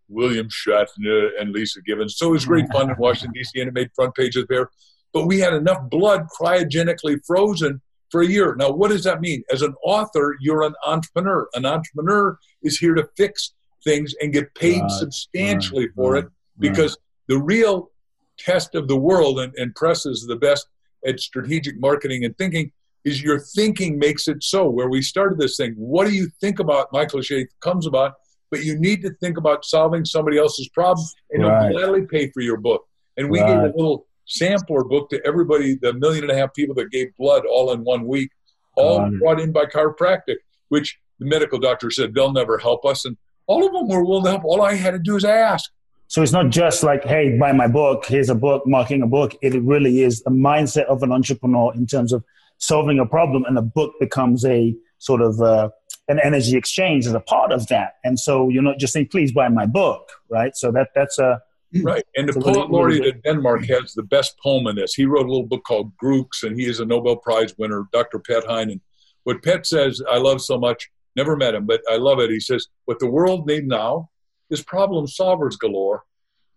William 0.09 0.49
Shatner 0.49 1.29
and 1.39 1.55
Leeza 1.55 1.85
Gibbons. 1.87 2.17
So 2.17 2.31
it 2.31 2.33
was 2.33 2.47
great 2.47 2.67
fun 2.73 2.91
in 2.91 2.97
Washington, 2.99 3.33
D.C., 3.33 3.61
and 3.61 3.69
it 3.69 3.75
made 3.75 3.91
front 3.95 4.17
pages 4.17 4.45
there 4.49 4.69
but 5.13 5.27
we 5.27 5.39
had 5.39 5.55
enough 5.55 5.89
blood 5.91 6.27
cryogenically 6.41 7.19
frozen 7.27 7.81
for 8.11 8.23
a 8.23 8.27
year. 8.27 8.55
Now, 8.57 8.71
what 8.71 8.91
does 8.91 9.05
that 9.05 9.21
mean? 9.21 9.43
As 9.53 9.63
an 9.63 9.75
author, 9.85 10.37
you're 10.41 10.63
an 10.63 10.75
entrepreneur. 10.85 11.49
An 11.55 11.65
entrepreneur 11.65 12.39
is 12.63 12.79
here 12.79 12.95
to 12.95 13.09
fix 13.17 13.53
things 13.85 14.15
and 14.21 14.33
get 14.33 14.55
paid 14.55 14.83
right, 14.83 14.91
substantially 14.91 15.87
right, 15.87 15.95
for 15.95 16.13
right, 16.15 16.25
it 16.25 16.31
because 16.59 16.99
the 17.29 17.39
real 17.39 17.91
test 18.39 18.75
of 18.75 18.89
the 18.89 18.97
world, 18.97 19.41
and, 19.41 19.55
and 19.57 19.75
press 19.75 20.07
is 20.07 20.27
the 20.27 20.37
best 20.37 20.67
at 21.07 21.21
strategic 21.21 21.81
marketing 21.81 22.25
and 22.25 22.37
thinking, 22.37 22.73
is 23.05 23.23
your 23.23 23.41
thinking 23.41 23.99
makes 23.99 24.29
it 24.29 24.43
so. 24.43 24.69
Where 24.69 24.89
we 24.89 25.01
started 25.01 25.39
this 25.39 25.57
thing, 25.57 25.75
what 25.77 26.07
do 26.07 26.15
you 26.15 26.29
think 26.41 26.59
about? 26.59 26.93
My 26.93 27.07
cliche 27.07 27.47
comes 27.61 27.87
about, 27.87 28.15
but 28.51 28.65
you 28.65 28.79
need 28.79 29.03
to 29.03 29.11
think 29.21 29.39
about 29.39 29.65
solving 29.65 30.05
somebody 30.05 30.37
else's 30.37 30.69
problem, 30.69 31.07
and 31.31 31.45
they'll 31.45 31.71
gladly 31.71 32.03
pay 32.07 32.31
for 32.31 32.41
your 32.41 32.59
book. 32.59 32.87
And 33.17 33.31
we 33.31 33.39
gave 33.39 33.49
a 33.49 33.73
little 33.77 34.07
sampler 34.31 34.85
book 34.85 35.11
to 35.11 35.21
everybody, 35.27 35.75
the 35.75 35.93
million 35.93 36.25
and 36.25 36.33
a 36.33 36.37
half 36.37 36.55
people 36.55 36.75
that 36.77 36.91
gave 36.91 37.15
blood 37.17 37.45
all 37.45 37.73
in 37.73 37.85
one 37.85 38.07
week, 38.07 38.31
all 38.77 39.11
brought 39.19 39.41
in 39.41 39.53
by 39.53 39.65
chiropractic, 39.67 40.37
which 40.69 40.99
the 41.19 41.27
medical 41.27 41.59
doctor 41.59 41.91
said 41.91 42.15
they'll 42.15 42.33
never 42.33 42.57
help 42.57 42.85
us. 42.85 43.05
And 43.05 43.17
all 43.47 43.67
of 43.67 43.73
them 43.73 43.89
were 43.89 44.05
willing 44.05 44.25
to 44.25 44.31
help. 44.31 44.45
All 44.45 44.63
I 44.63 44.75
had 44.75 44.93
to 44.93 44.99
do 44.99 45.17
is 45.17 45.25
ask. 45.25 45.71
So 46.07 46.23
it's 46.23 46.33
not 46.33 46.51
just 46.51 46.83
like, 46.83 47.05
hey, 47.05 47.37
buy 47.39 47.53
my 47.53 47.69
book, 47.69 48.07
here's 48.07 48.31
a 48.31 48.35
book, 48.35 48.67
marking 48.67 49.03
a 49.03 49.07
book. 49.07 49.37
It 49.43 49.61
really 49.63 50.03
is 50.03 50.23
a 50.27 50.31
mindset 50.31 50.85
of 50.87 51.03
an 51.03 51.13
entrepreneur 51.13 51.73
in 51.75 51.87
terms 51.87 52.13
of 52.13 52.25
solving 52.59 52.99
a 52.99 53.07
problem, 53.07 53.45
and 53.45 53.57
the 53.57 53.63
book 53.63 53.95
becomes 54.01 54.45
a 54.45 54.75
sort 54.99 55.23
of 55.23 55.41
uh, 55.41 55.71
an 56.09 56.19
energy 56.19 56.57
exchange 56.57 57.07
as 57.07 57.13
a 57.13 57.21
part 57.21 57.53
of 57.53 57.69
that. 57.69 57.95
And 58.03 58.19
so 58.19 58.49
you're 58.49 58.63
not 58.63 58.79
just 58.79 58.93
saying, 58.93 59.09
please 59.09 59.33
buy 59.33 59.49
my 59.49 59.67
book, 59.67 60.11
right? 60.29 60.57
So 60.57 60.73
that 60.73 60.89
that's 60.95 61.19
a 61.19 61.41
Hmm. 61.73 61.83
Right. 61.83 62.05
And 62.17 62.29
the 62.29 62.41
poet 62.41 62.71
laureate 62.71 63.07
of 63.07 63.23
Denmark 63.23 63.61
hmm. 63.61 63.73
has 63.73 63.95
the 63.95 64.03
best 64.03 64.39
poem 64.43 64.67
in 64.67 64.77
this. 64.77 64.95
He 64.95 65.05
wrote 65.05 65.27
a 65.27 65.31
little 65.31 65.47
book 65.47 65.63
called 65.65 65.93
Grooks, 66.03 66.43
and 66.43 66.59
he 66.59 66.67
is 66.67 66.81
a 66.81 66.85
Nobel 66.85 67.17
Prize 67.17 67.55
winner, 67.59 67.85
Dr. 67.93 68.19
Pat 68.19 68.45
Heinen. 68.45 68.81
What 69.25 69.43
Piet 69.43 69.67
says, 69.67 70.03
I 70.11 70.17
love 70.19 70.41
so 70.41 70.59
much, 70.59 70.91
never 71.15 71.37
met 71.37 71.55
him, 71.55 71.67
but 71.67 71.83
I 71.91 71.97
love 71.97 72.19
it. 72.21 72.31
He 72.31 72.41
says, 72.41 72.67
What 72.87 72.99
the 72.99 73.11
world 73.11 73.47
needs 73.47 73.67
now 73.67 74.11
is 74.51 74.63
problem 74.63 75.07
solvers 75.07 75.59
galore 75.59 76.05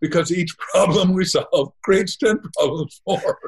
because 0.01 0.31
each 0.31 0.55
problem 0.73 1.13
we 1.13 1.25
solve 1.25 1.73
creates 1.83 2.17
10 2.17 2.39
problems 2.57 3.01
more. 3.07 3.39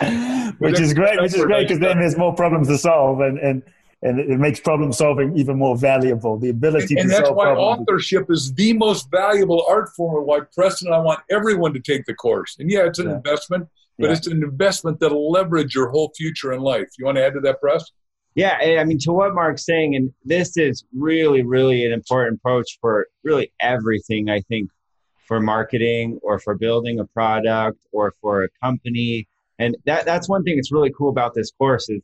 which 0.58 0.80
is 0.80 0.94
great, 0.94 1.20
which 1.20 1.34
is 1.34 1.44
great 1.44 1.68
because 1.68 1.80
then 1.80 1.98
there's 1.98 2.16
more 2.16 2.34
problems 2.34 2.68
to 2.68 2.78
solve. 2.78 3.20
And, 3.20 3.38
and 3.38 3.62
and 4.02 4.18
it 4.18 4.38
makes 4.38 4.58
problem 4.58 4.92
solving 4.92 5.36
even 5.36 5.58
more 5.58 5.76
valuable. 5.76 6.36
The 6.36 6.50
ability 6.50 6.94
and, 6.94 7.02
and 7.02 7.10
that's 7.10 7.30
why 7.30 7.46
problems. 7.46 7.82
authorship 7.82 8.30
is 8.30 8.52
the 8.54 8.72
most 8.72 9.10
valuable 9.10 9.64
art 9.68 9.90
form. 9.96 10.16
And 10.18 10.26
why 10.26 10.40
Preston, 10.54 10.92
I 10.92 10.98
want 10.98 11.20
everyone 11.30 11.72
to 11.74 11.80
take 11.80 12.04
the 12.06 12.14
course. 12.14 12.56
And 12.58 12.70
yeah, 12.70 12.80
it's 12.80 12.98
an 12.98 13.08
yeah. 13.08 13.16
investment, 13.16 13.68
but 13.98 14.06
yeah. 14.06 14.12
it's 14.12 14.26
an 14.26 14.42
investment 14.42 14.98
that'll 14.98 15.30
leverage 15.30 15.74
your 15.74 15.88
whole 15.90 16.12
future 16.16 16.52
in 16.52 16.60
life. 16.60 16.88
You 16.98 17.04
want 17.04 17.16
to 17.16 17.24
add 17.24 17.34
to 17.34 17.40
that, 17.40 17.60
Press? 17.60 17.90
Yeah, 18.34 18.56
I 18.80 18.82
mean, 18.84 18.98
to 19.00 19.12
what 19.12 19.34
Mark's 19.34 19.66
saying, 19.66 19.94
and 19.94 20.10
this 20.24 20.56
is 20.56 20.84
really, 20.94 21.42
really 21.42 21.84
an 21.84 21.92
important 21.92 22.40
approach 22.40 22.78
for 22.80 23.06
really 23.22 23.52
everything. 23.60 24.30
I 24.30 24.40
think 24.40 24.70
for 25.32 25.40
marketing 25.40 26.18
or 26.22 26.38
for 26.38 26.54
building 26.54 27.00
a 27.00 27.04
product 27.06 27.78
or 27.92 28.12
for 28.20 28.44
a 28.44 28.48
company. 28.62 29.26
And 29.58 29.76
that, 29.86 30.04
that's 30.04 30.28
one 30.28 30.42
thing 30.42 30.56
that's 30.56 30.72
really 30.72 30.92
cool 30.96 31.08
about 31.08 31.34
this 31.34 31.50
course 31.52 31.88
is 31.88 32.02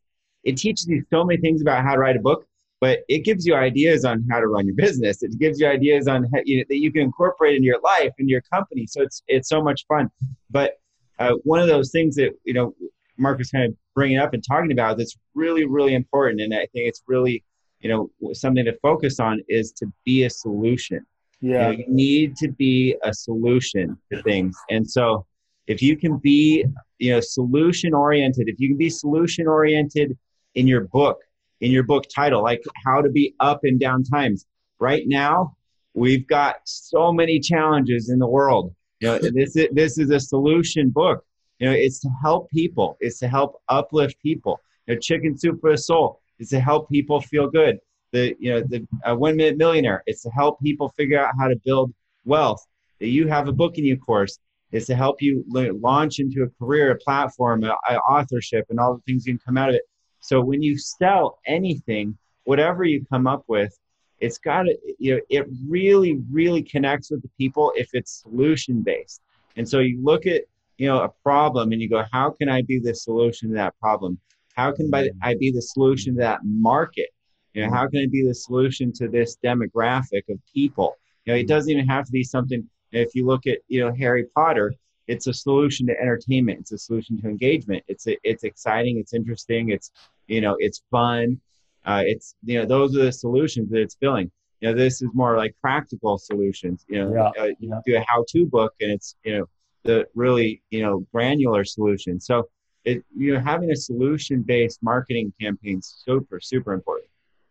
it 0.48 0.56
teaches 0.56 0.86
you 0.88 1.04
so 1.10 1.24
many 1.24 1.38
things 1.38 1.60
about 1.60 1.84
how 1.84 1.92
to 1.92 1.98
write 1.98 2.16
a 2.16 2.20
book, 2.20 2.46
but 2.80 3.00
it 3.08 3.18
gives 3.18 3.46
you 3.46 3.54
ideas 3.54 4.06
on 4.06 4.24
how 4.30 4.40
to 4.40 4.46
run 4.46 4.66
your 4.66 4.76
business. 4.76 5.22
It 5.22 5.38
gives 5.38 5.60
you 5.60 5.66
ideas 5.66 6.08
on 6.08 6.24
how, 6.32 6.40
you 6.44 6.58
know, 6.58 6.64
that 6.70 6.78
you 6.78 6.90
can 6.90 7.02
incorporate 7.02 7.56
in 7.56 7.62
your 7.62 7.78
life 7.80 8.12
and 8.18 8.30
your 8.30 8.40
company. 8.40 8.86
So 8.86 9.02
it's 9.02 9.22
it's 9.28 9.48
so 9.48 9.62
much 9.62 9.84
fun. 9.86 10.10
But 10.50 10.78
uh, 11.18 11.32
one 11.44 11.60
of 11.60 11.68
those 11.68 11.90
things 11.90 12.14
that 12.16 12.30
you 12.44 12.54
know 12.54 12.74
Mark 13.18 13.36
was 13.38 13.50
kind 13.50 13.64
of 13.64 13.76
bringing 13.94 14.16
up 14.16 14.32
and 14.32 14.42
talking 14.42 14.72
about 14.72 14.96
that's 14.96 15.16
really 15.34 15.66
really 15.66 15.94
important, 15.94 16.40
and 16.40 16.54
I 16.54 16.66
think 16.72 16.88
it's 16.88 17.02
really 17.06 17.44
you 17.80 17.90
know 17.90 18.10
something 18.32 18.64
to 18.64 18.76
focus 18.80 19.20
on 19.20 19.42
is 19.48 19.70
to 19.72 19.86
be 20.06 20.24
a 20.24 20.30
solution. 20.30 21.04
Yeah, 21.42 21.70
you, 21.70 21.76
know, 21.76 21.84
you 21.84 21.84
need 21.88 22.36
to 22.36 22.48
be 22.48 22.96
a 23.04 23.12
solution 23.12 23.98
to 24.10 24.22
things, 24.22 24.56
and 24.70 24.88
so 24.88 25.26
if 25.66 25.82
you 25.82 25.96
can 25.96 26.16
be 26.16 26.64
you 26.98 27.12
know 27.12 27.20
solution 27.20 27.92
oriented, 27.92 28.48
if 28.48 28.58
you 28.58 28.68
can 28.68 28.78
be 28.78 28.88
solution 28.88 29.46
oriented 29.46 30.16
in 30.58 30.66
your 30.66 30.88
book, 30.88 31.18
in 31.60 31.70
your 31.70 31.84
book 31.84 32.04
title, 32.12 32.42
like 32.42 32.62
how 32.84 33.00
to 33.00 33.08
be 33.08 33.34
up 33.38 33.60
and 33.62 33.78
down 33.78 34.02
times. 34.02 34.44
Right 34.80 35.04
now, 35.06 35.56
we've 35.94 36.26
got 36.26 36.56
so 36.64 37.12
many 37.12 37.38
challenges 37.38 38.10
in 38.10 38.18
the 38.18 38.26
world. 38.26 38.74
You 39.00 39.08
know, 39.08 39.18
this 39.34 39.54
is, 39.54 39.68
this 39.72 39.98
is 39.98 40.10
a 40.10 40.18
solution 40.18 40.90
book. 40.90 41.24
You 41.60 41.68
know, 41.68 41.76
it's 41.76 42.00
to 42.00 42.08
help 42.22 42.50
people. 42.50 42.96
It's 43.00 43.20
to 43.20 43.28
help 43.28 43.62
uplift 43.68 44.20
people. 44.20 44.60
You 44.86 44.94
know, 44.94 45.00
Chicken 45.00 45.38
Soup 45.38 45.60
for 45.60 45.70
the 45.72 45.78
Soul 45.78 46.20
is 46.40 46.48
to 46.50 46.60
help 46.60 46.88
people 46.90 47.20
feel 47.20 47.48
good. 47.48 47.78
The 48.12 48.34
you 48.40 48.50
know 48.52 48.60
the 48.62 48.86
uh, 49.04 49.14
One 49.14 49.36
Minute 49.36 49.58
Millionaire. 49.58 50.02
It's 50.06 50.22
to 50.22 50.30
help 50.30 50.60
people 50.60 50.88
figure 50.96 51.20
out 51.20 51.34
how 51.38 51.46
to 51.46 51.56
build 51.64 51.92
wealth. 52.24 52.64
That 52.98 53.08
you 53.08 53.28
have 53.28 53.46
a 53.46 53.52
book 53.52 53.78
in 53.78 53.84
your 53.84 53.98
course. 53.98 54.38
is 54.72 54.86
to 54.86 54.96
help 54.96 55.22
you 55.22 55.44
launch 55.48 56.18
into 56.18 56.42
a 56.42 56.48
career, 56.58 56.90
a 56.90 56.96
platform, 56.96 57.64
a, 57.64 57.76
a 57.88 57.96
authorship, 57.98 58.64
and 58.70 58.80
all 58.80 58.94
the 58.94 59.02
things 59.02 59.24
you 59.26 59.34
can 59.34 59.42
come 59.44 59.56
out 59.56 59.68
of 59.68 59.76
it. 59.76 59.82
So 60.20 60.40
when 60.40 60.62
you 60.62 60.78
sell 60.78 61.38
anything, 61.46 62.16
whatever 62.44 62.84
you 62.84 63.04
come 63.06 63.26
up 63.26 63.44
with, 63.46 63.78
it's 64.20 64.38
got 64.38 64.64
to, 64.64 64.76
you 64.98 65.14
know, 65.14 65.20
it 65.30 65.46
really, 65.68 66.20
really 66.30 66.62
connects 66.62 67.10
with 67.10 67.22
the 67.22 67.30
people 67.38 67.72
if 67.76 67.90
it's 67.92 68.22
solution 68.22 68.82
based. 68.82 69.22
And 69.56 69.68
so 69.68 69.78
you 69.78 70.02
look 70.02 70.26
at, 70.26 70.42
you 70.76 70.88
know, 70.88 71.02
a 71.02 71.08
problem 71.08 71.72
and 71.72 71.80
you 71.80 71.88
go, 71.88 72.04
how 72.12 72.30
can 72.30 72.48
I 72.48 72.62
be 72.62 72.78
the 72.78 72.94
solution 72.94 73.48
to 73.50 73.54
that 73.56 73.78
problem? 73.80 74.18
How 74.54 74.72
can 74.72 74.90
I 75.22 75.34
be 75.38 75.52
the 75.52 75.62
solution 75.62 76.14
to 76.14 76.20
that 76.20 76.40
market? 76.44 77.10
You 77.54 77.64
know, 77.64 77.70
how 77.72 77.86
can 77.88 78.00
I 78.00 78.06
be 78.10 78.26
the 78.26 78.34
solution 78.34 78.92
to 78.94 79.08
this 79.08 79.36
demographic 79.42 80.22
of 80.28 80.38
people? 80.52 80.96
You 81.24 81.32
know, 81.32 81.38
it 81.38 81.48
doesn't 81.48 81.70
even 81.70 81.86
have 81.86 82.06
to 82.06 82.12
be 82.12 82.24
something. 82.24 82.68
If 82.90 83.14
you 83.14 83.24
look 83.24 83.46
at, 83.46 83.58
you 83.68 83.80
know, 83.80 83.94
Harry 83.94 84.24
Potter, 84.34 84.74
it's 85.08 85.26
a 85.26 85.32
solution 85.32 85.86
to 85.86 85.98
entertainment. 86.00 86.60
It's 86.60 86.72
a 86.72 86.78
solution 86.78 87.20
to 87.22 87.28
engagement. 87.28 87.82
It's 87.88 88.06
a, 88.06 88.16
it's 88.22 88.44
exciting. 88.44 88.98
It's 88.98 89.14
interesting. 89.14 89.70
It's 89.70 89.90
you 90.26 90.40
know, 90.40 90.56
it's 90.58 90.82
fun. 90.90 91.40
Uh, 91.84 92.02
it's 92.06 92.36
you 92.44 92.58
know, 92.58 92.66
those 92.66 92.94
are 92.96 93.04
the 93.04 93.12
solutions 93.12 93.70
that 93.70 93.80
it's 93.80 93.96
filling. 93.96 94.30
You 94.60 94.68
know, 94.68 94.74
this 94.74 95.00
is 95.00 95.08
more 95.14 95.36
like 95.36 95.56
practical 95.60 96.18
solutions. 96.18 96.84
You 96.88 97.04
know, 97.04 97.14
yeah, 97.14 97.42
uh, 97.42 97.46
you 97.58 97.70
yeah. 97.70 97.80
do 97.86 97.96
a 97.96 98.04
how-to 98.06 98.46
book, 98.46 98.74
and 98.80 98.92
it's 98.92 99.16
you 99.24 99.38
know 99.38 99.48
the 99.84 100.06
really 100.14 100.62
you 100.70 100.82
know 100.82 101.06
granular 101.12 101.64
solution. 101.64 102.20
So, 102.20 102.48
it, 102.84 103.02
you 103.16 103.34
know, 103.34 103.40
having 103.40 103.70
a 103.70 103.76
solution-based 103.76 104.82
marketing 104.82 105.32
campaign 105.40 105.78
is 105.78 106.02
super 106.04 106.40
super 106.40 106.74
important. 106.74 107.08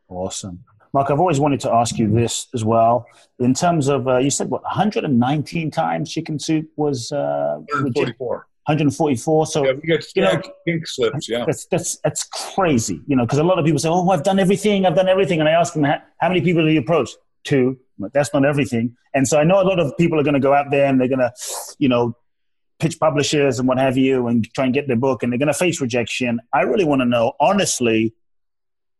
Awesome. 0.09 0.63
Mark, 0.97 1.11
I've 1.11 1.19
always 1.19 1.39
wanted 1.39 1.59
to 1.59 1.71
ask 1.71 1.99
you 1.99 2.11
this 2.11 2.47
as 2.55 2.65
well. 2.65 3.05
In 3.37 3.53
terms 3.53 3.87
of, 3.87 4.07
uh, 4.07 4.17
you 4.17 4.31
said 4.31 4.49
what, 4.49 4.63
119 4.63 5.69
times 5.69 6.11
Chicken 6.11 6.39
Soup 6.39 6.67
was 6.75 7.11
uh, 7.11 7.57
144. 7.69 8.47
144. 8.65 9.45
So 9.45 9.63
yeah, 9.63 9.73
we 9.73 9.99
you 10.15 10.21
know, 10.23 10.41
pink 10.65 10.87
slips. 10.87 11.29
Yeah, 11.29 11.45
that's 11.45 11.67
that's 11.67 11.99
that's 11.99 12.23
crazy. 12.23 12.99
You 13.05 13.15
know, 13.15 13.25
because 13.25 13.37
a 13.37 13.43
lot 13.43 13.59
of 13.59 13.65
people 13.65 13.77
say, 13.77 13.89
"Oh, 13.89 14.09
I've 14.09 14.23
done 14.23 14.39
everything. 14.39 14.87
I've 14.87 14.95
done 14.95 15.07
everything," 15.07 15.39
and 15.39 15.47
I 15.47 15.51
ask 15.51 15.73
them, 15.73 15.83
"How, 15.83 16.01
how 16.17 16.29
many 16.29 16.41
people 16.41 16.65
do 16.65 16.71
you 16.71 16.79
approach?" 16.79 17.11
Two. 17.43 17.77
But 17.99 18.11
that's 18.13 18.33
not 18.33 18.43
everything. 18.43 18.97
And 19.13 19.27
so 19.27 19.39
I 19.39 19.43
know 19.43 19.61
a 19.61 19.67
lot 19.71 19.79
of 19.79 19.95
people 19.97 20.19
are 20.19 20.23
going 20.23 20.33
to 20.33 20.39
go 20.39 20.53
out 20.55 20.71
there 20.71 20.87
and 20.87 20.99
they're 20.99 21.07
going 21.07 21.19
to, 21.19 21.31
you 21.77 21.89
know, 21.89 22.17
pitch 22.79 22.99
publishers 22.99 23.59
and 23.59 23.67
what 23.67 23.77
have 23.77 23.97
you, 23.97 24.27
and 24.27 24.51
try 24.55 24.65
and 24.65 24.73
get 24.73 24.87
their 24.87 24.97
book, 24.97 25.21
and 25.21 25.31
they're 25.31 25.37
going 25.37 25.47
to 25.47 25.53
face 25.53 25.79
rejection. 25.79 26.39
I 26.53 26.61
really 26.61 26.85
want 26.85 27.01
to 27.01 27.05
know, 27.05 27.33
honestly, 27.39 28.13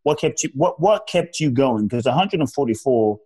what 0.04 0.20
kept 0.20 0.43
you 0.43 0.50
what 0.54 0.80
what 0.80 1.08
kept 1.08 1.39
you 1.39 1.52
going? 1.52 1.88
Because 1.88 2.06
144 2.06 3.20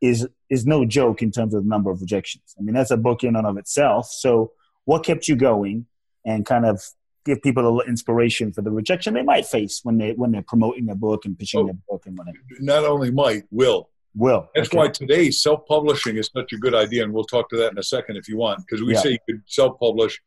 is 0.00 0.28
is 0.50 0.66
no 0.66 0.84
joke 0.84 1.22
in 1.22 1.30
terms 1.30 1.54
of 1.54 1.62
the 1.62 1.68
number 1.68 1.90
of 1.90 2.00
rejections. 2.00 2.54
I 2.58 2.62
mean, 2.62 2.74
that's 2.74 2.90
a 2.90 2.96
book 2.96 3.24
in 3.24 3.36
and 3.36 3.46
of 3.46 3.56
itself. 3.56 4.08
So, 4.10 4.52
what 4.84 5.04
kept 5.04 5.28
you 5.28 5.36
going, 5.36 5.86
and 6.24 6.44
kind 6.44 6.66
of 6.66 6.82
give 7.24 7.42
people 7.42 7.64
a 7.64 7.70
little 7.70 7.82
inspiration 7.82 8.52
for 8.52 8.62
the 8.62 8.70
rejection 8.70 9.14
they 9.14 9.22
might 9.22 9.46
face 9.46 9.80
when 9.82 9.98
they 9.98 10.12
when 10.12 10.32
they're 10.32 10.42
promoting 10.42 10.86
their 10.86 10.96
book 10.96 11.24
and 11.24 11.38
pitching 11.38 11.60
oh, 11.60 11.66
their 11.66 11.78
book 11.88 12.02
and 12.06 12.18
whatever. 12.18 12.38
Not 12.60 12.84
only 12.84 13.10
might, 13.10 13.44
will. 13.50 13.88
Will. 14.14 14.48
That's 14.54 14.68
okay. 14.68 14.78
why 14.78 14.88
today 14.88 15.30
self-publishing 15.30 16.16
is 16.16 16.30
such 16.34 16.52
a 16.52 16.56
good 16.56 16.74
idea, 16.74 17.04
and 17.04 17.12
we'll 17.12 17.24
talk 17.24 17.50
to 17.50 17.56
that 17.58 17.72
in 17.72 17.78
a 17.78 17.82
second 17.82 18.16
if 18.16 18.28
you 18.28 18.38
want, 18.38 18.60
because 18.60 18.82
we 18.82 18.94
yeah. 18.94 19.00
say 19.00 19.10
you 19.10 19.18
could 19.28 19.42
self-publish, 19.46 20.20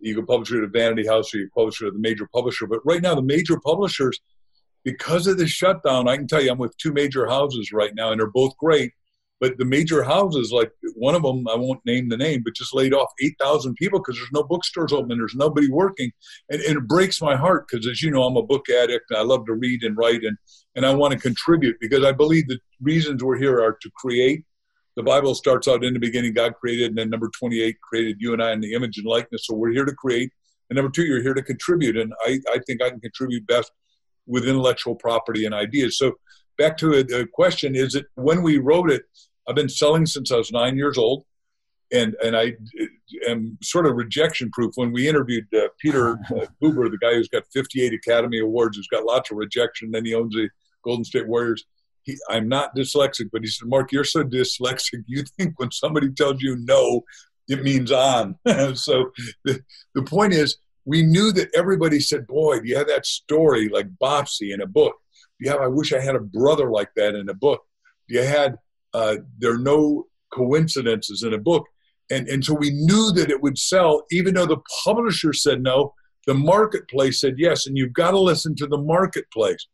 you 0.00 0.16
could 0.16 0.26
publish 0.26 0.50
it 0.50 0.64
at 0.64 0.70
Vanity 0.70 1.06
House, 1.06 1.32
or 1.32 1.38
you 1.38 1.48
publish 1.54 1.80
it 1.80 1.86
at 1.86 1.92
the 1.92 2.00
major 2.00 2.28
publisher. 2.32 2.66
But 2.66 2.80
right 2.84 3.00
now, 3.00 3.14
the 3.14 3.22
major 3.22 3.58
publishers 3.60 4.18
because 4.88 5.26
of 5.26 5.36
the 5.36 5.46
shutdown, 5.46 6.08
I 6.08 6.16
can 6.16 6.26
tell 6.26 6.42
you, 6.42 6.50
I'm 6.50 6.56
with 6.56 6.74
two 6.78 6.94
major 6.94 7.26
houses 7.26 7.72
right 7.72 7.94
now, 7.94 8.10
and 8.10 8.18
they're 8.18 8.30
both 8.30 8.56
great. 8.56 8.92
But 9.38 9.58
the 9.58 9.66
major 9.66 10.02
houses, 10.02 10.50
like 10.50 10.72
one 10.94 11.14
of 11.14 11.22
them, 11.22 11.46
I 11.46 11.56
won't 11.56 11.84
name 11.84 12.08
the 12.08 12.16
name, 12.16 12.40
but 12.42 12.54
just 12.54 12.74
laid 12.74 12.94
off 12.94 13.10
8,000 13.22 13.74
people 13.74 13.98
because 13.98 14.16
there's 14.16 14.32
no 14.32 14.44
bookstores 14.44 14.94
open, 14.94 15.18
there's 15.18 15.34
nobody 15.34 15.70
working. 15.70 16.10
And, 16.48 16.62
and 16.62 16.78
it 16.78 16.88
breaks 16.88 17.20
my 17.20 17.36
heart 17.36 17.66
because, 17.68 17.86
as 17.86 18.00
you 18.00 18.10
know, 18.10 18.22
I'm 18.22 18.38
a 18.38 18.42
book 18.42 18.70
addict 18.70 19.10
and 19.10 19.18
I 19.18 19.22
love 19.22 19.44
to 19.44 19.52
read 19.52 19.82
and 19.82 19.94
write, 19.94 20.24
and, 20.24 20.38
and 20.74 20.86
I 20.86 20.94
want 20.94 21.12
to 21.12 21.18
contribute 21.18 21.76
because 21.82 22.02
I 22.02 22.12
believe 22.12 22.48
the 22.48 22.58
reasons 22.80 23.22
we're 23.22 23.36
here 23.36 23.60
are 23.60 23.76
to 23.82 23.90
create. 23.94 24.42
The 24.96 25.02
Bible 25.02 25.34
starts 25.34 25.68
out 25.68 25.84
in 25.84 25.92
the 25.92 26.00
beginning, 26.00 26.32
God 26.32 26.54
created, 26.54 26.88
and 26.88 26.96
then 26.96 27.10
number 27.10 27.30
28 27.38 27.76
created 27.82 28.16
you 28.20 28.32
and 28.32 28.42
I 28.42 28.52
in 28.52 28.60
the 28.62 28.72
image 28.72 28.96
and 28.96 29.06
likeness. 29.06 29.42
So 29.44 29.54
we're 29.54 29.72
here 29.72 29.84
to 29.84 29.94
create. 29.94 30.32
And 30.70 30.76
number 30.76 30.90
two, 30.90 31.04
you're 31.04 31.22
here 31.22 31.34
to 31.34 31.42
contribute. 31.42 31.98
And 31.98 32.10
I, 32.24 32.40
I 32.50 32.58
think 32.66 32.82
I 32.82 32.88
can 32.88 33.00
contribute 33.00 33.46
best 33.46 33.70
with 34.28 34.46
intellectual 34.46 34.94
property 34.94 35.44
and 35.44 35.54
ideas. 35.54 35.98
So 35.98 36.12
back 36.56 36.76
to 36.78 37.02
the 37.02 37.26
question 37.32 37.74
is 37.74 37.94
it 37.94 38.06
when 38.14 38.42
we 38.42 38.58
wrote 38.58 38.90
it, 38.90 39.02
I've 39.48 39.56
been 39.56 39.68
selling 39.68 40.06
since 40.06 40.30
I 40.30 40.36
was 40.36 40.52
nine 40.52 40.76
years 40.76 40.98
old. 40.98 41.24
And, 41.90 42.14
and 42.22 42.36
I 42.36 42.54
am 43.26 43.56
sort 43.62 43.86
of 43.86 43.96
rejection 43.96 44.50
proof. 44.50 44.72
When 44.74 44.92
we 44.92 45.08
interviewed 45.08 45.46
uh, 45.56 45.68
Peter 45.80 46.18
uh, 46.36 46.44
Guber, 46.62 46.90
the 46.90 46.98
guy 47.00 47.14
who's 47.14 47.28
got 47.28 47.44
58 47.54 47.94
Academy 47.94 48.40
Awards, 48.40 48.76
who's 48.76 48.88
got 48.88 49.06
lots 49.06 49.30
of 49.30 49.38
rejection, 49.38 49.90
then 49.90 50.04
he 50.04 50.14
owns 50.14 50.34
the 50.34 50.50
Golden 50.84 51.02
State 51.02 51.26
Warriors. 51.26 51.64
He, 52.02 52.18
I'm 52.28 52.46
not 52.46 52.76
dyslexic, 52.76 53.30
but 53.32 53.40
he 53.40 53.48
said, 53.48 53.68
Mark, 53.68 53.90
you're 53.90 54.04
so 54.04 54.22
dyslexic. 54.22 55.02
You 55.06 55.24
think 55.38 55.58
when 55.58 55.70
somebody 55.70 56.10
tells 56.10 56.42
you 56.42 56.56
no, 56.60 57.04
it 57.48 57.62
means 57.62 57.90
on. 57.90 58.38
so 58.74 59.10
the, 59.44 59.62
the 59.94 60.02
point 60.02 60.34
is, 60.34 60.58
we 60.88 61.02
knew 61.02 61.30
that 61.32 61.50
everybody 61.54 62.00
said, 62.00 62.26
Boy, 62.26 62.60
do 62.60 62.66
you 62.66 62.76
have 62.78 62.88
that 62.88 63.04
story 63.04 63.68
like 63.68 63.86
Bopsy 64.02 64.54
in 64.54 64.62
a 64.62 64.66
book? 64.66 64.94
Do 65.38 65.44
you 65.44 65.50
have, 65.50 65.60
I 65.60 65.66
wish 65.66 65.92
I 65.92 66.00
had 66.00 66.16
a 66.16 66.20
brother 66.20 66.70
like 66.70 66.88
that 66.96 67.14
in 67.14 67.28
a 67.28 67.34
book? 67.34 67.62
Do 68.08 68.14
you 68.14 68.22
had, 68.22 68.56
uh, 68.94 69.16
there 69.38 69.52
are 69.52 69.58
no 69.58 70.06
coincidences 70.32 71.22
in 71.22 71.34
a 71.34 71.38
book? 71.38 71.66
And, 72.10 72.26
and 72.26 72.42
so 72.42 72.54
we 72.54 72.70
knew 72.70 73.12
that 73.12 73.30
it 73.30 73.42
would 73.42 73.58
sell, 73.58 74.04
even 74.10 74.32
though 74.32 74.46
the 74.46 74.62
publisher 74.82 75.34
said 75.34 75.62
no, 75.62 75.92
the 76.26 76.32
marketplace 76.32 77.20
said 77.20 77.34
yes. 77.36 77.66
And 77.66 77.76
you've 77.76 77.92
got 77.92 78.12
to 78.12 78.18
listen 78.18 78.56
to 78.56 78.66
the 78.66 78.78
marketplace. 78.78 79.66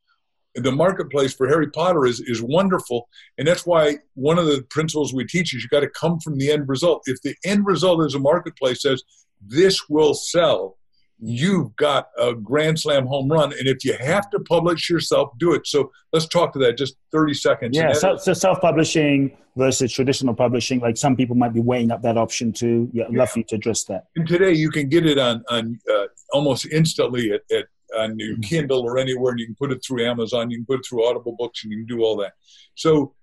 And 0.56 0.64
the 0.64 0.72
marketplace 0.72 1.32
for 1.32 1.46
Harry 1.46 1.70
Potter 1.70 2.06
is, 2.06 2.18
is 2.26 2.42
wonderful. 2.42 3.08
And 3.38 3.46
that's 3.46 3.64
why 3.64 3.98
one 4.14 4.40
of 4.40 4.46
the 4.46 4.62
principles 4.68 5.14
we 5.14 5.26
teach 5.26 5.54
is 5.54 5.62
you 5.62 5.68
got 5.68 5.80
to 5.80 5.90
come 5.90 6.18
from 6.18 6.38
the 6.38 6.50
end 6.50 6.68
result. 6.68 7.02
If 7.06 7.22
the 7.22 7.36
end 7.44 7.66
result 7.66 8.04
is 8.04 8.16
a 8.16 8.18
marketplace 8.18 8.82
says, 8.82 9.04
this 9.46 9.88
will 9.88 10.14
sell, 10.14 10.76
you've 11.20 11.74
got 11.76 12.08
a 12.18 12.34
grand 12.34 12.78
slam 12.78 13.06
home 13.06 13.30
run. 13.30 13.52
And 13.52 13.66
if 13.66 13.84
you 13.84 13.96
have 13.98 14.28
to 14.30 14.40
publish 14.40 14.90
yourself, 14.90 15.30
do 15.38 15.54
it. 15.54 15.66
So 15.66 15.90
let's 16.12 16.26
talk 16.26 16.52
to 16.54 16.58
that 16.60 16.76
just 16.76 16.96
30 17.12 17.34
seconds. 17.34 17.76
Yeah, 17.76 17.92
so, 17.92 18.16
so 18.16 18.32
self 18.34 18.60
publishing 18.60 19.36
versus 19.56 19.92
traditional 19.92 20.34
publishing, 20.34 20.80
like 20.80 20.96
some 20.96 21.16
people 21.16 21.36
might 21.36 21.54
be 21.54 21.60
weighing 21.60 21.90
up 21.90 22.02
that 22.02 22.18
option 22.18 22.52
too. 22.52 22.90
Yeah, 22.92 23.04
I'd 23.04 23.14
love 23.14 23.30
for 23.30 23.40
you 23.40 23.44
to 23.46 23.54
address 23.56 23.84
that. 23.84 24.06
And 24.16 24.26
today 24.26 24.52
you 24.52 24.70
can 24.70 24.88
get 24.88 25.06
it 25.06 25.18
on, 25.18 25.44
on 25.48 25.78
uh, 25.92 26.06
almost 26.32 26.66
instantly 26.66 27.32
at, 27.32 27.42
at 27.56 27.66
on 27.96 28.18
your 28.18 28.32
mm-hmm. 28.32 28.40
Kindle 28.42 28.80
or 28.80 28.98
anywhere, 28.98 29.30
and 29.30 29.40
you 29.40 29.46
can 29.46 29.54
put 29.54 29.70
it 29.70 29.80
through 29.86 30.04
Amazon, 30.04 30.50
you 30.50 30.58
can 30.58 30.66
put 30.66 30.80
it 30.80 30.86
through 30.88 31.06
Audible 31.06 31.36
Books, 31.38 31.62
and 31.62 31.72
you 31.72 31.78
can 31.78 31.86
do 31.86 32.02
all 32.02 32.16
that. 32.16 32.32
So 32.74 33.14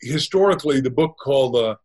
historically, 0.00 0.80
the 0.80 0.90
book 0.90 1.16
called 1.22 1.56
uh, 1.56 1.76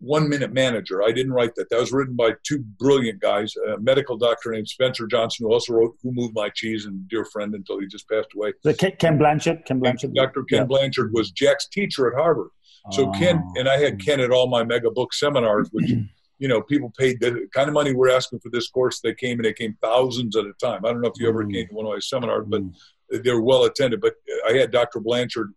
one 0.00 0.28
Minute 0.28 0.52
Manager. 0.52 1.02
I 1.02 1.10
didn't 1.12 1.32
write 1.32 1.54
that. 1.56 1.70
That 1.70 1.80
was 1.80 1.92
written 1.92 2.14
by 2.14 2.32
two 2.44 2.60
brilliant 2.78 3.20
guys, 3.20 3.54
a 3.56 3.78
medical 3.78 4.16
doctor 4.16 4.52
named 4.52 4.68
Spencer 4.68 5.06
Johnson, 5.06 5.46
who 5.46 5.52
also 5.52 5.72
wrote 5.72 5.96
Who 6.02 6.12
Moved 6.12 6.34
My 6.34 6.50
Cheese 6.50 6.86
and 6.86 7.08
Dear 7.08 7.24
Friend 7.24 7.54
until 7.54 7.80
he 7.80 7.86
just 7.86 8.08
passed 8.08 8.28
away. 8.34 8.52
The 8.62 8.74
Ken 8.74 9.18
Blanchard. 9.18 9.64
Ken 9.66 9.80
Blanchard. 9.80 10.14
Dr. 10.14 10.44
Ken 10.44 10.60
yeah. 10.60 10.64
Blanchard 10.64 11.12
was 11.12 11.30
Jack's 11.30 11.66
teacher 11.68 12.08
at 12.08 12.14
Harvard. 12.16 12.50
So 12.92 13.08
oh. 13.08 13.12
Ken 13.18 13.42
and 13.56 13.68
I 13.68 13.78
had 13.78 14.02
Ken 14.02 14.20
at 14.20 14.30
all 14.30 14.48
my 14.48 14.64
mega 14.64 14.90
book 14.90 15.12
seminars, 15.12 15.68
which 15.72 15.90
you 16.38 16.48
know 16.48 16.62
people 16.62 16.92
paid 16.96 17.20
the 17.20 17.48
kind 17.52 17.68
of 17.68 17.74
money 17.74 17.92
we're 17.92 18.10
asking 18.10 18.40
for 18.40 18.50
this 18.50 18.68
course. 18.68 19.00
They 19.00 19.14
came 19.14 19.38
and 19.38 19.44
they 19.44 19.52
came 19.52 19.76
thousands 19.82 20.36
at 20.36 20.44
a 20.44 20.52
time. 20.60 20.84
I 20.84 20.92
don't 20.92 21.00
know 21.00 21.08
if 21.08 21.20
you 21.20 21.28
ever 21.28 21.44
mm. 21.44 21.52
came 21.52 21.68
to 21.68 21.74
one 21.74 21.86
of 21.86 21.92
my 21.92 21.98
seminars, 21.98 22.46
but 22.48 22.62
mm. 22.62 22.72
they 23.10 23.32
were 23.32 23.42
well 23.42 23.64
attended. 23.64 24.00
But 24.00 24.14
I 24.48 24.52
had 24.52 24.70
Dr. 24.70 25.00
Blanchard. 25.00 25.52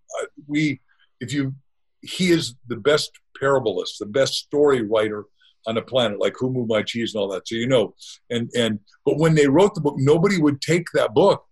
We, 0.48 0.82
if 1.20 1.32
you, 1.32 1.54
he 2.02 2.32
is 2.32 2.56
the 2.68 2.76
best 2.76 3.12
parabolist, 3.42 3.98
the 4.00 4.06
best 4.06 4.36
story 4.36 4.82
writer 4.84 5.26
on 5.68 5.76
the 5.76 5.82
planet, 5.82 6.20
like 6.20 6.34
Who 6.38 6.52
Moved 6.52 6.70
My 6.70 6.82
Cheese 6.82 7.14
and 7.14 7.22
all 7.22 7.30
that. 7.30 7.48
So 7.48 7.56
you 7.56 7.68
know, 7.68 7.96
and 8.30 8.50
and 8.56 8.80
but 9.06 9.18
when 9.18 9.36
they 9.36 9.48
wrote 9.48 9.76
the 9.76 9.82
book, 9.82 9.96
nobody 9.98 10.40
would 10.40 10.62
take 10.62 10.88
that 10.94 11.14
book. 11.14 11.46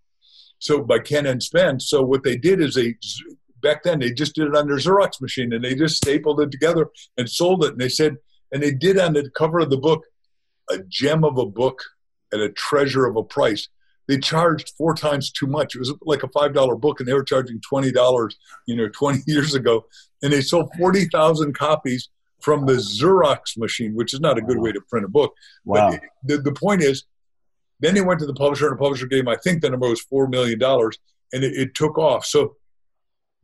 So 0.59 0.81
by 0.83 0.99
Ken 0.99 1.25
and 1.25 1.41
Spence. 1.41 1.89
So 1.89 2.01
what 2.01 2.23
they 2.23 2.37
did 2.37 2.61
is 2.61 2.75
they 2.75 2.95
back 3.61 3.83
then 3.83 3.99
they 3.99 4.11
just 4.11 4.35
did 4.35 4.47
it 4.47 4.55
on 4.55 4.67
their 4.67 4.77
Xerox 4.77 5.21
machine 5.21 5.53
and 5.53 5.63
they 5.63 5.75
just 5.75 5.97
stapled 5.97 6.41
it 6.41 6.51
together 6.51 6.87
and 7.17 7.29
sold 7.29 7.63
it. 7.63 7.71
And 7.71 7.81
they 7.81 7.89
said, 7.89 8.17
and 8.51 8.63
they 8.63 8.71
did 8.71 8.97
on 8.97 9.13
the 9.13 9.29
cover 9.37 9.59
of 9.59 9.69
the 9.69 9.77
book, 9.77 10.03
a 10.69 10.79
gem 10.89 11.23
of 11.23 11.37
a 11.37 11.45
book 11.45 11.81
at 12.33 12.39
a 12.39 12.49
treasure 12.49 13.05
of 13.05 13.15
a 13.15 13.23
price. 13.23 13.67
They 14.07 14.17
charged 14.17 14.73
four 14.77 14.95
times 14.95 15.31
too 15.31 15.45
much. 15.45 15.75
It 15.75 15.79
was 15.79 15.93
like 16.01 16.23
a 16.23 16.29
five 16.29 16.53
dollar 16.53 16.75
book, 16.75 16.99
and 16.99 17.07
they 17.07 17.13
were 17.13 17.23
charging 17.23 17.61
twenty 17.61 17.91
dollars, 17.91 18.35
you 18.65 18.75
know, 18.75 18.89
twenty 18.89 19.21
years 19.27 19.53
ago 19.53 19.85
and 20.21 20.33
they 20.33 20.41
sold 20.41 20.69
40,000 20.77 21.53
copies 21.53 22.09
from 22.39 22.65
the 22.65 22.73
Xerox 22.73 23.57
machine, 23.57 23.93
which 23.95 24.13
is 24.13 24.19
not 24.19 24.37
a 24.37 24.41
good 24.41 24.59
way 24.59 24.71
to 24.71 24.81
print 24.89 25.05
a 25.05 25.09
book. 25.09 25.33
Wow. 25.65 25.91
But 25.91 26.01
the, 26.23 26.37
the 26.37 26.53
point 26.53 26.81
is, 26.81 27.05
then 27.79 27.95
they 27.95 28.01
went 28.01 28.19
to 28.19 28.25
the 28.25 28.33
publisher, 28.33 28.67
and 28.67 28.77
the 28.77 28.81
publisher 28.81 29.07
gave 29.07 29.25
them, 29.25 29.33
I 29.33 29.37
think 29.37 29.61
the 29.61 29.69
number 29.69 29.89
was 29.89 30.05
$4 30.11 30.29
million, 30.29 30.61
and 30.61 31.43
it, 31.43 31.57
it 31.57 31.75
took 31.75 31.97
off. 31.97 32.25
So 32.25 32.55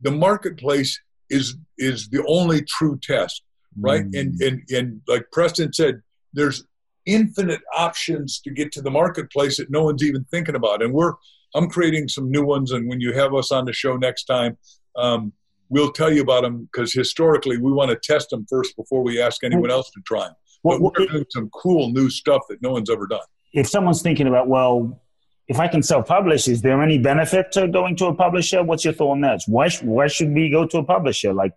the 0.00 0.10
marketplace 0.10 1.00
is 1.30 1.56
is 1.78 2.08
the 2.08 2.24
only 2.28 2.62
true 2.62 2.98
test, 3.02 3.42
right? 3.80 4.04
Mm. 4.04 4.20
And, 4.20 4.40
and, 4.40 4.62
and 4.70 5.00
like 5.08 5.26
Preston 5.32 5.72
said, 5.72 6.00
there's 6.32 6.64
infinite 7.04 7.60
options 7.76 8.40
to 8.40 8.50
get 8.50 8.72
to 8.72 8.82
the 8.82 8.90
marketplace 8.90 9.56
that 9.56 9.70
no 9.70 9.84
one's 9.84 10.04
even 10.04 10.24
thinking 10.30 10.54
about. 10.54 10.82
And 10.82 10.92
we're 10.92 11.14
I'm 11.54 11.68
creating 11.68 12.08
some 12.08 12.30
new 12.30 12.44
ones, 12.44 12.72
and 12.72 12.88
when 12.88 13.00
you 13.00 13.12
have 13.14 13.34
us 13.34 13.50
on 13.50 13.64
the 13.64 13.72
show 13.72 13.96
next 13.96 14.24
time, 14.24 14.58
um, 14.96 15.32
we'll 15.68 15.92
tell 15.92 16.12
you 16.12 16.22
about 16.22 16.42
them 16.42 16.68
because 16.72 16.92
historically 16.92 17.58
we 17.58 17.72
want 17.72 17.90
to 17.90 17.96
test 17.96 18.30
them 18.30 18.46
first 18.48 18.76
before 18.76 19.02
we 19.02 19.20
ask 19.20 19.44
anyone 19.44 19.70
else 19.70 19.90
to 19.90 20.00
try 20.06 20.26
them. 20.26 20.34
But 20.64 20.80
we're 20.80 21.06
doing 21.06 21.24
some 21.30 21.48
cool 21.50 21.92
new 21.92 22.10
stuff 22.10 22.42
that 22.48 22.60
no 22.62 22.72
one's 22.72 22.90
ever 22.90 23.06
done. 23.06 23.20
If 23.52 23.68
someone's 23.68 24.02
thinking 24.02 24.26
about, 24.26 24.48
well, 24.48 25.00
if 25.48 25.60
I 25.60 25.68
can 25.68 25.82
self-publish, 25.82 26.48
is 26.48 26.62
there 26.62 26.82
any 26.82 26.98
benefit 26.98 27.52
to 27.52 27.68
going 27.68 27.96
to 27.96 28.06
a 28.06 28.14
publisher? 28.14 28.64
What's 28.64 28.84
your 28.84 28.94
thought 28.94 29.12
on 29.12 29.20
that? 29.20 29.42
Why 29.46 29.70
why 29.82 30.08
should 30.08 30.32
we 30.34 30.50
go 30.50 30.66
to 30.66 30.78
a 30.78 30.84
publisher? 30.84 31.32
Like, 31.32 31.54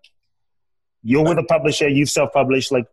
you're 1.02 1.24
with 1.24 1.40
a 1.40 1.44
publisher, 1.44 1.88
you've 1.88 2.10
self-published. 2.10 2.72
Like, 2.72 2.86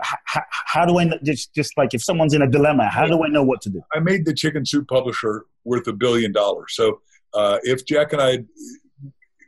how, 0.00 0.42
how 0.50 0.86
do 0.86 0.98
I 0.98 1.04
know, 1.04 1.18
just 1.22 1.54
just 1.54 1.76
like 1.76 1.92
if 1.92 2.02
someone's 2.02 2.32
in 2.32 2.40
a 2.40 2.50
dilemma, 2.50 2.88
how 2.88 3.06
do 3.06 3.22
I 3.22 3.28
know 3.28 3.42
what 3.42 3.60
to 3.62 3.70
do? 3.70 3.82
I 3.92 4.00
made 4.00 4.24
the 4.24 4.32
Chicken 4.32 4.64
Soup 4.64 4.86
publisher 4.88 5.44
worth 5.64 5.86
a 5.86 5.92
billion 5.92 6.32
dollars. 6.32 6.74
So 6.74 7.00
uh, 7.34 7.58
if 7.62 7.84
Jack 7.84 8.12
and 8.12 8.22
I, 8.22 8.38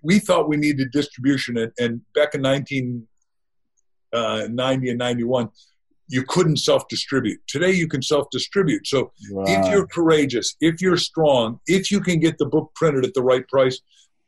we 0.03 0.19
thought 0.19 0.49
we 0.49 0.57
needed 0.57 0.91
distribution, 0.93 1.57
and, 1.59 1.73
and 1.79 2.01
back 2.15 2.35
in 2.35 2.43
1990 2.43 3.07
uh, 4.13 4.91
and 4.91 4.99
91, 4.99 5.49
you 6.09 6.25
couldn't 6.29 6.57
self-distribute. 6.57 7.41
Today 7.47 7.71
you 7.73 7.87
can 7.87 8.03
self-distribute. 8.03 8.87
So 8.87 9.13
if 9.47 9.71
you're 9.71 9.87
courageous, 9.87 10.57
if 10.61 10.83
you're 10.83 10.97
strong, 10.97 11.61
if 11.67 11.91
you 11.91 12.01
can 12.01 12.19
get 12.19 12.39
the 12.39 12.47
book 12.47 12.73
printed 12.75 13.05
at 13.05 13.15
the 13.15 13.23
right 13.23 13.47
price, 13.49 13.81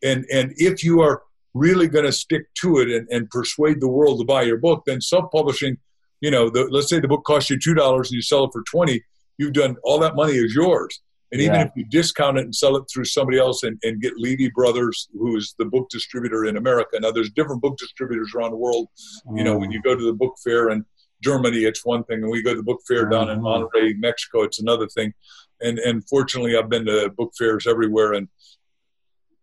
and 0.03 0.25
and 0.33 0.53
if 0.57 0.85
you 0.85 1.01
are 1.01 1.23
really 1.55 1.89
going 1.89 2.05
to 2.05 2.12
stick 2.12 2.47
to 2.55 2.79
it 2.79 2.89
and, 2.89 3.07
and 3.11 3.29
persuade 3.31 3.81
the 3.81 3.89
world 3.89 4.20
to 4.20 4.25
buy 4.25 4.43
your 4.43 4.59
book, 4.59 4.85
then 4.87 5.01
self-publishing– 5.01 5.79
you 6.23 6.31
know, 6.31 6.49
the, 6.49 6.68
let's 6.70 6.89
say 6.89 7.01
the 7.01 7.09
book 7.09 7.25
costs 7.25 7.51
you 7.51 7.59
two 7.59 7.75
dollars 7.75 8.11
and 8.11 8.14
you 8.14 8.23
sell 8.23 8.45
it 8.45 8.51
for 8.53 8.62
twenty, 8.62 9.05
you've 9.37 9.53
done 9.53 9.77
all 9.83 9.99
that 9.99 10.14
money 10.14 10.33
is 10.33 10.55
yours. 10.55 11.01
And 11.33 11.41
even 11.41 11.55
yeah. 11.55 11.62
if 11.62 11.70
you 11.74 11.85
discount 11.87 12.39
it 12.39 12.45
and 12.45 12.55
sell 12.55 12.76
it 12.76 12.85
through 12.93 13.07
somebody 13.07 13.39
else 13.39 13.62
and, 13.62 13.78
and 13.83 14.03
get 14.03 14.12
Levy 14.18 14.51
Brothers, 14.51 15.09
who 15.14 15.37
is 15.37 15.55
the 15.59 15.64
book 15.64 15.89
distributor 15.89 16.45
in 16.45 16.59
America. 16.59 16.99
Now, 17.01 17.11
there's 17.11 17.30
different 17.30 17.62
book 17.62 17.78
distributors 17.78 18.35
around 18.35 18.51
the 18.51 18.59
world. 18.59 18.89
You 19.35 19.43
know, 19.43 19.57
when 19.57 19.70
mm. 19.70 19.72
you 19.72 19.83
go 19.83 19.97
to 19.97 20.05
the 20.05 20.12
book 20.12 20.35
fair 20.45 20.68
in 20.68 20.85
Germany, 21.22 21.64
it's 21.64 21.85
one 21.87 22.05
thing, 22.05 22.22
and 22.22 22.30
we 22.30 22.43
go 22.43 22.51
to 22.51 22.57
the 22.57 22.62
book 22.62 22.80
fair 22.87 23.07
down 23.07 23.30
in 23.30 23.39
mm-hmm. 23.39 23.47
Monterrey, 23.47 23.97
Mexico, 23.97 24.43
it's 24.43 24.61
another 24.61 24.89
thing. 24.89 25.14
And 25.61 25.78
and 25.78 26.07
fortunately, 26.09 26.57
I've 26.57 26.68
been 26.68 26.85
to 26.87 27.11
book 27.16 27.33
fairs 27.39 27.66
everywhere 27.66 28.14
in 28.14 28.28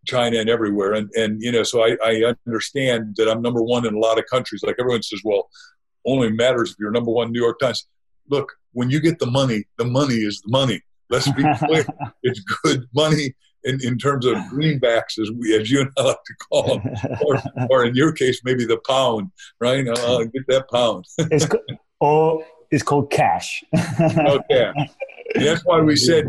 China 0.06 0.38
and 0.40 0.50
everywhere. 0.50 0.94
And 0.94 1.10
and 1.16 1.42
you 1.42 1.52
know, 1.52 1.64
so 1.64 1.84
I, 1.84 1.98
I 2.04 2.34
understand 2.46 3.16
that 3.16 3.30
I'm 3.30 3.42
number 3.42 3.64
one 3.64 3.88
in 3.88 3.96
a 3.96 4.00
lot 4.00 4.20
of 4.20 4.26
countries. 4.26 4.62
Like 4.62 4.76
everyone 4.80 5.04
says, 5.04 5.22
well, 5.24 5.50
only 6.06 6.32
matters 6.32 6.72
if 6.72 6.76
you're 6.80 6.92
number 6.92 7.12
one 7.12 7.32
New 7.32 7.42
York 7.42 7.60
Times. 7.60 7.88
Look, 8.30 8.52
when 8.74 8.90
you 8.90 9.00
get 9.00 9.18
the 9.18 9.32
money, 9.32 9.64
the 9.78 9.86
money 9.86 10.16
is 10.16 10.42
the 10.42 10.52
money. 10.52 10.82
Let's 11.10 11.32
be 11.32 11.44
clear. 11.58 11.86
it's 12.24 12.40
good 12.64 12.88
money 12.94 13.36
in, 13.64 13.80
in 13.84 13.98
terms 13.98 14.26
of 14.26 14.36
greenbacks, 14.54 15.20
as 15.20 15.32
we, 15.32 15.56
as 15.60 15.70
you 15.70 15.82
and 15.82 15.92
I 15.98 16.04
like 16.04 16.24
to 16.26 16.34
call 16.36 16.80
them, 16.80 16.96
or, 17.26 17.42
or 17.70 17.86
in 17.86 17.96
your 17.96 18.12
case, 18.12 18.42
maybe 18.44 18.66
the 18.66 18.80
pound, 18.88 19.32
right? 19.60 19.88
Uh, 19.88 20.24
get 20.26 20.48
that 20.48 20.70
pound. 20.70 21.06
it's 21.18 21.46
co- 21.48 21.60
or 22.00 22.46
it's 22.72 22.84
called 22.84 23.12
cash. 23.12 23.64
okay, 23.76 24.72
that's 25.36 25.66
why 25.66 25.82
we 25.82 25.96
said 25.96 26.28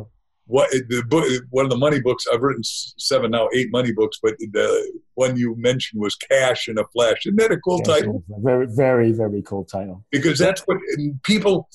what 0.50 0.68
the 0.70 1.04
book, 1.06 1.24
one 1.50 1.64
of 1.64 1.70
the 1.70 1.76
money 1.76 2.00
books 2.00 2.26
I've 2.30 2.42
written 2.42 2.64
seven 2.64 3.30
now, 3.30 3.48
eight 3.54 3.70
money 3.70 3.92
books, 3.92 4.18
but 4.20 4.36
the 4.38 5.00
one 5.14 5.36
you 5.36 5.54
mentioned 5.56 6.02
was 6.02 6.16
Cash 6.16 6.68
in 6.68 6.76
a 6.76 6.84
Flash. 6.92 7.24
Isn't 7.24 7.36
that 7.36 7.52
a 7.52 7.58
cool 7.58 7.80
title? 7.80 8.24
Very, 8.28 8.66
very, 8.66 9.12
very 9.12 9.42
cool 9.42 9.64
title. 9.64 10.04
Because 10.10 10.40
that's 10.40 10.62
what 10.62 10.78
people 11.22 11.68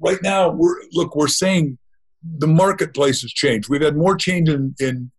right 0.00 0.20
now. 0.22 0.50
We're 0.50 0.76
look, 0.92 1.14
we're 1.14 1.28
saying 1.28 1.78
the 2.22 2.46
marketplace 2.46 3.22
has 3.22 3.32
changed. 3.32 3.68
We've 3.68 3.82
had 3.82 3.96
more 3.96 4.16
change 4.16 4.48
in 4.48 4.74
in 4.80 5.10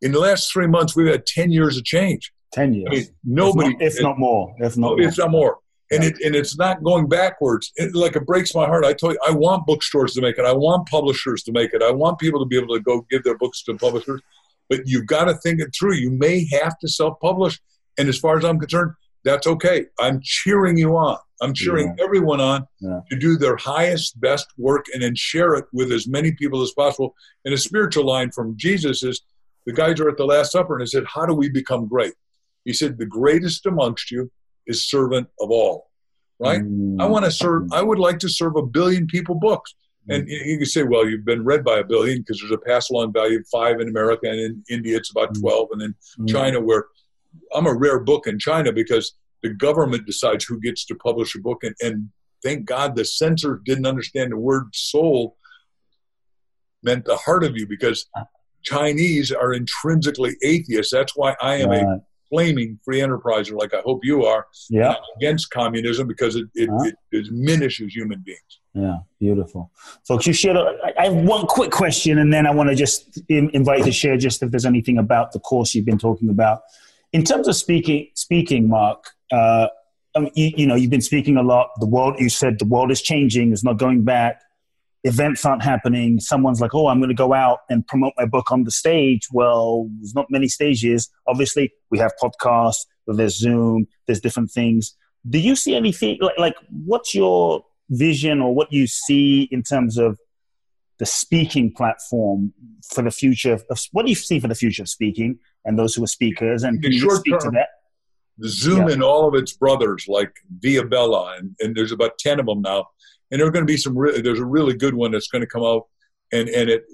in 0.00 0.12
the 0.12 0.20
last 0.20 0.52
three 0.52 0.66
months. 0.66 0.96
We've 0.96 1.10
had 1.10 1.26
ten 1.26 1.50
years 1.50 1.76
of 1.76 1.84
change. 1.84 2.32
Ten 2.52 2.72
years. 2.72 2.88
I 2.90 2.94
mean, 2.94 3.06
nobody, 3.24 3.76
if 3.78 3.78
not, 3.78 3.82
if 3.86 4.02
not 4.02 4.18
more, 4.18 4.54
if 4.58 4.76
not, 4.76 5.00
if 5.00 5.18
not 5.18 5.30
more 5.30 5.58
and 5.90 6.04
it 6.04 6.16
and 6.24 6.34
it's 6.34 6.56
not 6.56 6.82
going 6.82 7.08
backwards. 7.08 7.72
It, 7.76 7.94
like 7.94 8.16
it 8.16 8.26
breaks 8.26 8.54
my 8.54 8.66
heart. 8.66 8.84
I 8.84 8.92
tell 8.92 9.12
you, 9.12 9.18
I 9.26 9.32
want 9.32 9.66
bookstores 9.66 10.14
to 10.14 10.20
make 10.20 10.38
it. 10.38 10.44
I 10.44 10.52
want 10.52 10.88
publishers 10.88 11.42
to 11.44 11.52
make 11.52 11.72
it. 11.72 11.82
I 11.82 11.90
want 11.90 12.18
people 12.18 12.40
to 12.40 12.46
be 12.46 12.56
able 12.56 12.74
to 12.74 12.80
go 12.80 13.06
give 13.10 13.24
their 13.24 13.38
books 13.38 13.62
to 13.64 13.74
publishers. 13.74 14.20
But 14.68 14.80
you've 14.84 15.06
got 15.06 15.24
to 15.24 15.34
think 15.34 15.60
it 15.60 15.74
through. 15.78 15.94
You 15.94 16.10
may 16.10 16.46
have 16.52 16.78
to 16.80 16.88
self-publish, 16.88 17.58
and 17.96 18.08
as 18.08 18.18
far 18.18 18.36
as 18.36 18.44
I'm 18.44 18.58
concerned, 18.58 18.92
that's 19.24 19.46
okay. 19.46 19.86
I'm 19.98 20.20
cheering 20.22 20.78
you 20.78 20.96
on. 20.96 21.18
I'm 21.40 21.54
cheering 21.54 21.94
yeah. 21.96 22.04
everyone 22.04 22.40
on 22.40 22.66
yeah. 22.80 23.00
to 23.10 23.16
do 23.16 23.36
their 23.36 23.56
highest, 23.56 24.20
best 24.20 24.46
work 24.56 24.86
and 24.92 25.02
then 25.02 25.14
share 25.14 25.54
it 25.54 25.66
with 25.72 25.92
as 25.92 26.08
many 26.08 26.32
people 26.32 26.62
as 26.62 26.72
possible. 26.72 27.14
And 27.44 27.54
a 27.54 27.58
spiritual 27.58 28.06
line 28.06 28.30
from 28.32 28.56
Jesus 28.56 29.02
is 29.02 29.22
the 29.66 29.72
guys 29.72 30.00
are 30.00 30.08
at 30.08 30.16
the 30.16 30.24
Last 30.24 30.52
Supper 30.52 30.74
and 30.74 30.82
he 30.82 30.86
said, 30.86 31.04
How 31.06 31.26
do 31.26 31.34
we 31.34 31.48
become 31.48 31.86
great? 31.86 32.14
He 32.64 32.72
said, 32.72 32.98
The 32.98 33.06
greatest 33.06 33.66
amongst 33.66 34.10
you 34.10 34.30
is 34.66 34.88
servant 34.88 35.28
of 35.40 35.50
all, 35.50 35.90
right? 36.40 36.60
Mm. 36.60 37.00
I 37.00 37.06
want 37.06 37.24
to 37.24 37.30
serve, 37.30 37.72
I 37.72 37.82
would 37.82 37.98
like 37.98 38.18
to 38.20 38.28
serve 38.28 38.56
a 38.56 38.66
billion 38.66 39.06
people 39.06 39.36
books. 39.36 39.74
And 40.08 40.26
mm. 40.26 40.46
you 40.46 40.56
can 40.56 40.66
say, 40.66 40.82
well, 40.82 41.08
you've 41.08 41.24
been 41.24 41.44
read 41.44 41.64
by 41.64 41.78
a 41.78 41.84
billion 41.84 42.18
because 42.18 42.40
there's 42.40 42.52
a 42.52 42.58
pass 42.58 42.90
along 42.90 43.12
value 43.12 43.38
of 43.38 43.46
five 43.52 43.80
in 43.80 43.88
America, 43.88 44.28
and 44.28 44.40
in 44.40 44.64
India 44.70 44.96
it's 44.96 45.10
about 45.10 45.34
mm. 45.34 45.40
12, 45.40 45.68
and 45.72 45.82
in 45.82 45.94
mm. 46.20 46.28
China, 46.28 46.60
where 46.60 46.86
I'm 47.54 47.66
a 47.66 47.74
rare 47.74 48.00
book 48.00 48.26
in 48.26 48.38
China 48.38 48.72
because 48.72 49.14
the 49.42 49.50
government 49.50 50.06
decides 50.06 50.44
who 50.44 50.60
gets 50.60 50.84
to 50.86 50.94
publish 50.94 51.34
a 51.34 51.40
book. 51.40 51.62
And, 51.62 51.74
and 51.80 52.08
thank 52.42 52.64
God 52.64 52.96
the 52.96 53.04
censor 53.04 53.60
didn't 53.64 53.86
understand 53.86 54.32
the 54.32 54.36
word 54.36 54.68
soul 54.74 55.36
meant 56.82 57.04
the 57.04 57.16
heart 57.16 57.44
of 57.44 57.56
you 57.56 57.66
because. 57.66 58.06
Chinese 58.64 59.30
are 59.30 59.52
intrinsically 59.54 60.36
atheists. 60.42 60.92
That's 60.92 61.16
why 61.16 61.36
I 61.40 61.54
am 61.54 61.70
a 61.70 62.00
flaming 62.28 62.78
free 62.84 63.00
enterpriser 63.00 63.58
like 63.58 63.74
I 63.74 63.80
hope 63.80 64.04
you 64.04 64.24
are 64.24 64.46
yeah. 64.68 64.94
against 65.16 65.50
communism 65.50 66.06
because 66.06 66.36
it, 66.36 66.46
it, 66.54 66.68
huh? 66.70 66.90
it, 67.12 67.24
diminishes 67.24 67.94
human 67.94 68.22
beings. 68.24 68.60
Yeah, 68.74 68.98
beautiful. 69.18 69.72
Folks, 70.06 70.26
you 70.26 70.32
shared. 70.32 70.56
I 70.98 71.04
have 71.04 71.14
one 71.14 71.46
quick 71.46 71.70
question, 71.70 72.18
and 72.18 72.32
then 72.32 72.46
I 72.46 72.50
want 72.50 72.68
to 72.68 72.76
just 72.76 73.20
invite 73.28 73.80
you 73.80 73.84
to 73.86 73.92
share 73.92 74.16
just 74.16 74.42
if 74.42 74.50
there's 74.50 74.66
anything 74.66 74.98
about 74.98 75.32
the 75.32 75.40
course 75.40 75.74
you've 75.74 75.86
been 75.86 75.98
talking 75.98 76.28
about. 76.28 76.62
In 77.12 77.24
terms 77.24 77.48
of 77.48 77.56
speaking, 77.56 78.08
speaking, 78.14 78.68
Mark, 78.68 79.04
uh, 79.32 79.68
I 80.14 80.20
mean, 80.20 80.32
you, 80.34 80.52
you 80.56 80.66
know, 80.66 80.74
you've 80.74 80.90
been 80.90 81.00
speaking 81.00 81.36
a 81.36 81.42
lot. 81.42 81.70
The 81.80 81.86
world, 81.86 82.16
you 82.18 82.28
said, 82.28 82.58
the 82.58 82.64
world 82.64 82.90
is 82.90 83.00
changing. 83.00 83.52
It's 83.52 83.64
not 83.64 83.78
going 83.78 84.04
back 84.04 84.40
events 85.04 85.44
aren't 85.44 85.62
happening. 85.62 86.20
Someone's 86.20 86.60
like, 86.60 86.74
oh, 86.74 86.88
I'm 86.88 86.98
going 86.98 87.08
to 87.08 87.14
go 87.14 87.32
out 87.32 87.60
and 87.68 87.86
promote 87.86 88.12
my 88.16 88.26
book 88.26 88.50
on 88.50 88.64
the 88.64 88.70
stage. 88.70 89.26
Well, 89.32 89.88
there's 89.98 90.14
not 90.14 90.26
many 90.30 90.48
stages. 90.48 91.08
Obviously, 91.26 91.72
we 91.90 91.98
have 91.98 92.12
podcasts, 92.22 92.86
there's 93.06 93.38
Zoom, 93.38 93.86
there's 94.06 94.20
different 94.20 94.50
things. 94.50 94.94
Do 95.28 95.38
you 95.38 95.56
see 95.56 95.74
anything 95.74 96.18
like, 96.20 96.38
like 96.38 96.56
what's 96.84 97.14
your 97.14 97.64
vision 97.90 98.40
or 98.40 98.54
what 98.54 98.72
you 98.72 98.86
see 98.86 99.48
in 99.50 99.62
terms 99.62 99.98
of 99.98 100.18
the 100.98 101.06
speaking 101.06 101.72
platform 101.72 102.52
for 102.92 103.02
the 103.02 103.10
future 103.10 103.52
of 103.52 103.64
what 103.92 104.04
do 104.04 104.08
you 104.08 104.16
see 104.16 104.40
for 104.40 104.48
the 104.48 104.54
future 104.54 104.82
of 104.82 104.88
speaking 104.88 105.38
and 105.64 105.78
those 105.78 105.94
who 105.94 106.02
are 106.02 106.08
speakers 106.08 106.62
and 106.62 106.82
can 106.82 106.92
you 106.92 107.10
speak 107.16 107.38
term, 107.38 107.40
to 107.40 107.50
that? 107.50 107.68
Zoom 108.44 108.88
yeah. 108.88 108.94
and 108.94 109.02
all 109.02 109.28
of 109.28 109.34
its 109.34 109.52
brothers 109.52 110.06
like 110.08 110.32
Via 110.60 110.84
Bella 110.84 111.36
and, 111.38 111.54
and 111.60 111.74
there's 111.74 111.92
about 111.92 112.18
10 112.18 112.40
of 112.40 112.46
them 112.46 112.62
now 112.62 112.86
and 113.30 113.40
there 113.40 113.46
are 113.46 113.50
going 113.50 113.66
to 113.66 113.70
be 113.70 113.76
some. 113.76 113.96
Re- 113.96 114.20
there's 114.20 114.40
a 114.40 114.44
really 114.44 114.74
good 114.74 114.94
one 114.94 115.10
that's 115.10 115.28
going 115.28 115.42
to 115.42 115.46
come 115.46 115.62
out, 115.62 115.86
and 116.32 116.48
and 116.48 116.70
it 116.70 116.84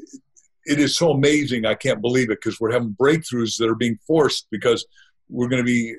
it 0.66 0.78
is 0.78 0.96
so 0.96 1.10
amazing. 1.12 1.66
I 1.66 1.74
can't 1.74 2.00
believe 2.00 2.30
it 2.30 2.40
because 2.42 2.60
we're 2.60 2.72
having 2.72 2.96
breakthroughs 3.00 3.56
that 3.58 3.68
are 3.68 3.74
being 3.74 3.98
forced 4.06 4.46
because 4.50 4.84
we're 5.28 5.48
going 5.48 5.62
to 5.62 5.66
be 5.66 5.94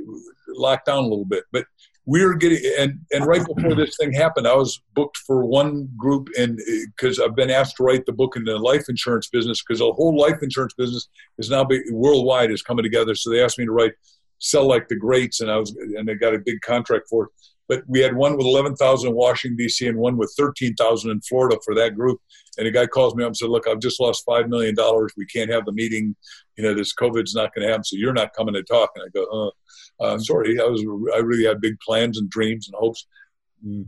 locked 0.50 0.88
down 0.88 1.04
a 1.04 1.08
little 1.08 1.26
bit. 1.26 1.46
But 1.52 1.66
we're 2.06 2.36
getting 2.36 2.60
and 2.78 3.00
and 3.12 3.26
right 3.26 3.44
before 3.46 3.76
this 3.76 3.96
thing 4.00 4.14
happened, 4.14 4.48
I 4.48 4.56
was 4.56 4.82
booked 4.94 5.18
for 5.18 5.46
one 5.46 5.90
group, 5.98 6.30
and 6.38 6.60
uh, 6.60 6.74
because 6.96 7.20
I've 7.20 7.36
been 7.36 7.50
asked 7.50 7.78
to 7.78 7.84
write 7.84 8.06
the 8.06 8.14
book 8.14 8.36
in 8.36 8.44
the 8.44 8.58
life 8.58 8.86
insurance 8.90 9.28
business 9.30 9.64
because 9.64 9.80
the 9.80 9.92
whole 9.92 10.18
life 10.18 10.38
insurance 10.42 10.74
business 10.76 11.08
is 11.38 11.50
now 11.50 11.64
be, 11.64 11.82
worldwide 11.92 12.52
is 12.52 12.62
coming 12.62 12.84
together. 12.84 13.16
So 13.16 13.30
they 13.30 13.44
asked 13.44 13.58
me 13.58 13.66
to 13.66 13.72
write 13.72 13.94
sell 14.40 14.68
like 14.68 14.88
the 14.88 14.96
greats, 14.96 15.42
and 15.42 15.50
I 15.50 15.58
was 15.58 15.76
and 15.76 16.08
they 16.08 16.16
got 16.16 16.36
a 16.36 16.40
big 16.40 16.62
contract 16.62 17.06
for 17.10 17.26
it 17.26 17.32
but 17.68 17.84
we 17.88 18.00
had 18.00 18.16
one 18.16 18.38
with 18.38 18.46
11,000 18.46 19.10
in 19.10 19.16
Washington, 19.16 19.58
D.C., 19.58 19.88
and 19.88 19.98
one 19.98 20.18
with 20.18 20.34
13,000 20.38 21.10
in 21.10 21.22
Florida 21.22 21.58
for 21.66 21.74
that 21.76 21.96
group. 21.96 22.20
And 22.58 22.68
a 22.68 22.72
guy 22.72 22.86
calls 22.86 23.16
me 23.16 23.24
up 23.24 23.30
and 23.30 23.38
said, 23.38 23.50
Look, 23.50 23.68
I've 23.68 23.80
just 23.80 24.00
lost 24.00 24.26
$5 24.28 24.48
million. 24.48 24.76
We 25.18 25.26
can't 25.26 25.52
have 25.52 25.66
the 25.66 25.72
meeting. 25.72 26.16
You 26.58 26.64
know, 26.64 26.74
this 26.74 26.94
COVID's 26.94 27.36
not 27.36 27.54
going 27.54 27.66
to 27.66 27.72
happen, 27.72 27.84
so 27.84 27.98
you're 27.98 28.14
not 28.14 28.34
coming 28.34 28.54
to 28.54 28.64
talk. 28.64 28.92
And 28.96 29.04
I 29.06 29.10
go, 29.10 29.52
uh, 30.00 30.04
uh, 30.04 30.20
Sorry, 30.20 30.60
I, 30.60 30.64
was, 30.64 30.82
I 31.14 31.20
really 31.20 31.46
had 31.46 31.62
big 31.62 31.80
plans 31.80 32.18
and 32.18 32.30
dreams 32.30 32.68
and 32.68 32.76
hopes. 32.80 33.08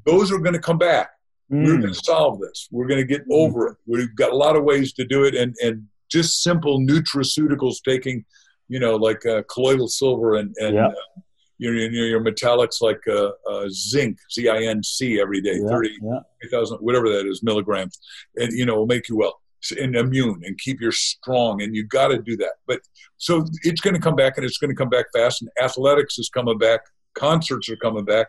Those 0.05 0.31
are 0.31 0.39
going 0.39 0.53
to 0.53 0.59
come 0.59 0.77
back. 0.77 1.09
Mm. 1.51 1.65
We're 1.65 1.77
going 1.77 1.93
to 1.93 2.01
solve 2.03 2.39
this. 2.39 2.67
We're 2.71 2.87
going 2.87 2.99
to 2.99 3.05
get 3.05 3.23
over 3.31 3.67
it. 3.67 3.77
We've 3.85 4.15
got 4.15 4.31
a 4.31 4.35
lot 4.35 4.55
of 4.55 4.63
ways 4.63 4.93
to 4.93 5.05
do 5.05 5.23
it. 5.23 5.35
And, 5.35 5.55
and 5.63 5.85
just 6.09 6.43
simple 6.43 6.79
nutraceuticals 6.79 7.75
taking, 7.85 8.25
you 8.67 8.79
know, 8.79 8.95
like 8.95 9.25
uh, 9.25 9.43
colloidal 9.53 9.87
silver 9.87 10.35
and, 10.35 10.55
and 10.57 10.75
yeah. 10.75 10.87
uh, 10.87 11.21
your 11.57 11.73
your, 11.75 12.07
your 12.07 12.23
metallics 12.23 12.81
like 12.81 13.01
uh, 13.07 13.31
uh, 13.49 13.67
zinc, 13.69 14.17
Z 14.31 14.47
I 14.47 14.63
N 14.63 14.83
C 14.83 15.19
every 15.19 15.41
day, 15.41 15.55
Yeah, 15.55 15.69
thirty 15.69 15.97
yeah. 16.01 16.19
thousand, 16.51 16.77
whatever 16.79 17.09
that 17.09 17.25
is, 17.25 17.41
milligrams, 17.43 17.99
and 18.35 18.51
you 18.53 18.65
know 18.65 18.75
will 18.75 18.85
make 18.85 19.09
you 19.09 19.17
well 19.17 19.41
and 19.79 19.95
immune 19.95 20.41
and 20.43 20.57
keep 20.59 20.81
you 20.81 20.91
strong. 20.91 21.61
And 21.61 21.75
you 21.75 21.85
got 21.85 22.09
to 22.09 22.21
do 22.21 22.37
that. 22.37 22.53
But 22.67 22.81
so 23.17 23.45
it's 23.63 23.81
going 23.81 23.95
to 23.95 24.01
come 24.01 24.15
back, 24.15 24.37
and 24.37 24.45
it's 24.45 24.57
going 24.57 24.69
to 24.69 24.75
come 24.75 24.89
back 24.89 25.05
fast. 25.15 25.41
And 25.41 25.49
athletics 25.61 26.17
is 26.17 26.29
coming 26.29 26.57
back. 26.57 26.81
Concerts 27.15 27.69
are 27.69 27.77
coming 27.77 28.05
back. 28.05 28.27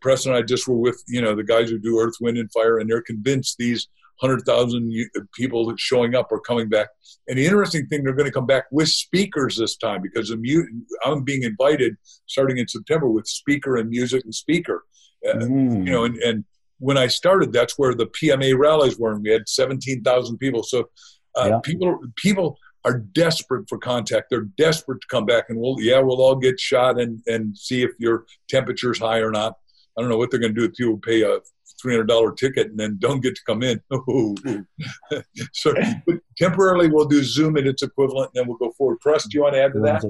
Press 0.00 0.26
and 0.26 0.34
I 0.34 0.42
just 0.42 0.66
were 0.66 0.76
with 0.76 1.02
you 1.08 1.20
know 1.20 1.34
the 1.34 1.44
guys 1.44 1.70
who 1.70 1.78
do 1.78 2.00
Earth, 2.00 2.14
Wind, 2.20 2.38
and 2.38 2.50
Fire, 2.52 2.78
and 2.78 2.90
they're 2.90 3.02
convinced 3.02 3.56
these 3.58 3.88
hundred 4.20 4.42
thousand 4.42 4.92
people 5.34 5.66
that 5.66 5.80
showing 5.80 6.14
up 6.14 6.30
are 6.30 6.40
coming 6.40 6.68
back. 6.68 6.88
And 7.28 7.38
the 7.38 7.44
interesting 7.44 7.86
thing, 7.86 8.04
they're 8.04 8.14
going 8.14 8.28
to 8.28 8.32
come 8.32 8.46
back 8.46 8.64
with 8.70 8.88
speakers 8.88 9.56
this 9.56 9.76
time 9.76 10.00
because 10.02 10.30
I'm 10.30 11.24
being 11.24 11.42
invited 11.42 11.96
starting 12.26 12.58
in 12.58 12.68
September 12.68 13.08
with 13.08 13.26
speaker 13.26 13.76
and 13.76 13.90
music 13.90 14.24
and 14.24 14.34
speaker. 14.34 14.84
Uh, 15.28 15.34
Mm. 15.34 15.86
You 15.86 15.92
know, 15.92 16.04
and, 16.04 16.16
and 16.18 16.44
when 16.82 16.98
I 16.98 17.06
started, 17.06 17.52
that's 17.52 17.78
where 17.78 17.94
the 17.94 18.06
PMA 18.06 18.58
rallies 18.58 18.98
were, 18.98 19.12
and 19.12 19.22
we 19.22 19.30
had 19.30 19.48
seventeen 19.48 20.02
thousand 20.02 20.38
people. 20.38 20.62
So 20.64 20.90
uh, 21.38 21.48
Yeah. 21.48 21.60
people 21.62 21.98
people 22.16 22.58
are 22.84 22.98
desperate 22.98 23.68
for 23.68 23.78
contact. 23.78 24.26
They're 24.30 24.48
desperate 24.58 25.00
to 25.02 25.06
come 25.08 25.24
back, 25.24 25.44
and 25.48 25.58
we'll 25.58 25.76
yeah, 25.80 26.00
we'll 26.00 26.20
all 26.20 26.34
get 26.36 26.58
shot 26.58 27.00
and 27.00 27.20
and 27.26 27.56
see 27.56 27.82
if 27.82 27.92
your 27.98 28.24
temperature's 28.48 28.98
high 28.98 29.18
or 29.18 29.30
not. 29.30 29.54
I 29.96 30.00
don't 30.00 30.10
know 30.10 30.18
what 30.18 30.30
they're 30.30 30.40
going 30.40 30.54
to 30.54 30.60
do 30.60 30.66
if 30.66 30.78
you 30.78 30.98
pay 31.04 31.22
a 31.22 31.38
three 31.80 31.94
hundred 31.94 32.08
dollar 32.08 32.32
ticket 32.32 32.66
and 32.68 32.78
then 32.78 32.96
don't 32.98 33.20
get 33.20 33.36
to 33.36 33.42
come 33.46 33.62
in. 33.62 33.80
so, 35.52 35.74
temporarily 36.36 36.88
we'll 36.88 37.06
do 37.06 37.22
Zoom 37.22 37.56
at 37.56 37.66
its 37.66 37.82
equivalent, 37.82 38.30
and 38.34 38.42
then 38.42 38.48
we'll 38.48 38.58
go 38.58 38.72
forward. 38.76 38.98
Press, 39.00 39.22
do 39.28 39.36
you 39.36 39.42
want 39.42 39.54
to 39.54 39.62
add 39.62 39.72
to 39.74 39.80
that? 39.80 40.02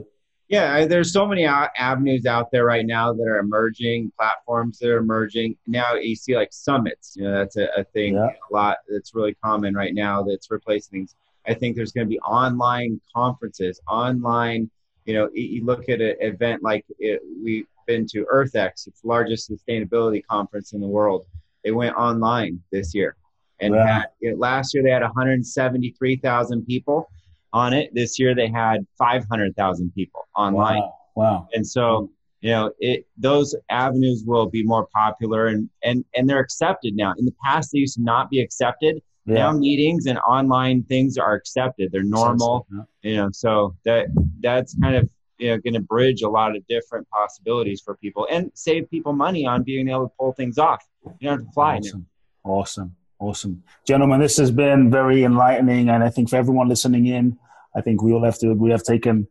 Yeah, 0.48 0.74
I- 0.74 0.86
there's 0.86 1.12
so 1.12 1.26
many 1.26 1.44
a- 1.44 1.70
avenues 1.76 2.26
out 2.26 2.50
there 2.50 2.64
right 2.64 2.84
now 2.84 3.12
that 3.12 3.22
are 3.22 3.38
emerging, 3.38 4.12
platforms 4.18 4.78
that 4.80 4.90
are 4.90 4.98
emerging. 4.98 5.56
Now 5.66 5.94
you 5.94 6.14
see 6.14 6.36
like 6.36 6.52
summits. 6.52 7.14
You 7.16 7.24
know, 7.24 7.32
that's 7.38 7.56
a, 7.56 7.68
a 7.76 7.84
thing 7.84 8.14
Yeah. 8.14 8.28
a 8.28 8.52
lot 8.52 8.78
that's 8.88 9.14
really 9.14 9.34
common 9.42 9.74
right 9.74 9.94
now 9.94 10.22
that's 10.22 10.50
replacing 10.50 10.90
things. 11.00 11.14
I 11.46 11.54
think 11.54 11.74
there's 11.74 11.92
going 11.92 12.06
to 12.06 12.10
be 12.10 12.20
online 12.20 13.00
conferences, 13.14 13.80
online. 13.88 14.70
You 15.06 15.14
know, 15.14 15.30
you 15.32 15.64
look 15.64 15.88
at 15.88 16.00
an 16.00 16.14
event 16.20 16.62
like 16.62 16.84
it, 16.98 17.20
we've 17.42 17.66
been 17.86 18.06
to 18.12 18.24
EarthX, 18.32 18.86
it's 18.86 19.00
the 19.00 19.08
largest 19.08 19.50
sustainability 19.50 20.24
conference 20.24 20.72
in 20.72 20.80
the 20.80 20.86
world. 20.86 21.26
They 21.64 21.72
went 21.72 21.96
online 21.96 22.60
this 22.70 22.94
year, 22.94 23.16
and 23.58 23.74
Wow. 23.74 23.84
had, 23.86 24.04
know, 24.22 24.36
last 24.36 24.72
year 24.74 24.82
they 24.84 24.90
had 24.90 25.02
173,000 25.02 26.64
people 26.66 27.08
on 27.52 27.72
it. 27.72 27.90
This 27.94 28.18
year 28.18 28.34
they 28.34 28.48
had 28.48 28.86
500,000 28.98 29.92
people 29.94 30.22
online. 30.36 30.78
Wow. 30.78 30.94
Wow. 31.14 31.48
And 31.52 31.66
so, 31.66 32.10
you 32.40 32.50
know, 32.50 32.72
it 32.78 33.06
those 33.16 33.54
avenues 33.70 34.24
will 34.26 34.46
be 34.48 34.64
more 34.64 34.88
popular 34.94 35.46
and 35.46 35.68
and 35.84 36.04
and 36.16 36.28
they're 36.28 36.40
accepted 36.40 36.94
now. 36.94 37.12
In 37.18 37.24
the 37.24 37.34
past, 37.44 37.70
they 37.72 37.78
used 37.80 37.96
to 37.96 38.02
not 38.02 38.30
be 38.30 38.40
accepted. 38.40 39.00
Yeah. 39.26 39.34
Now 39.34 39.52
meetings 39.52 40.06
and 40.06 40.18
online 40.20 40.82
things 40.84 41.18
are 41.18 41.34
accepted. 41.34 41.92
They're 41.92 42.02
normal. 42.02 42.66
Yeah. 42.72 42.80
You 43.02 43.16
know, 43.16 43.28
so 43.32 43.76
that 43.84 44.06
that's 44.40 44.74
kind 44.80 44.96
of 44.96 45.08
you 45.38 45.48
know 45.50 45.58
going 45.58 45.74
to 45.74 45.80
bridge 45.80 46.22
a 46.22 46.28
lot 46.28 46.56
of 46.56 46.66
different 46.66 47.06
possibilities 47.10 47.82
for 47.84 47.96
people 47.96 48.26
and 48.30 48.50
save 48.54 48.90
people 48.90 49.12
money 49.12 49.46
on 49.46 49.62
being 49.62 49.88
able 49.88 50.08
to 50.08 50.14
pull 50.18 50.32
things 50.32 50.58
off. 50.58 50.84
You 51.04 51.28
don't 51.28 51.38
have 51.38 51.46
to 51.46 51.52
fly. 51.52 51.78
now. 51.78 52.02
Awesome. 52.44 52.96
Awesome. 53.22 53.62
Gentlemen, 53.86 54.18
this 54.18 54.36
has 54.38 54.50
been 54.50 54.90
very 54.90 55.22
enlightening. 55.22 55.88
And 55.88 56.02
I 56.02 56.08
think 56.08 56.28
for 56.28 56.36
everyone 56.36 56.68
listening 56.68 57.06
in, 57.06 57.38
I 57.72 57.80
think 57.80 58.02
we 58.02 58.12
all 58.12 58.24
have 58.24 58.36
to 58.40 58.50
agree. 58.50 58.72
I've 58.72 58.82
taken 58.82 59.28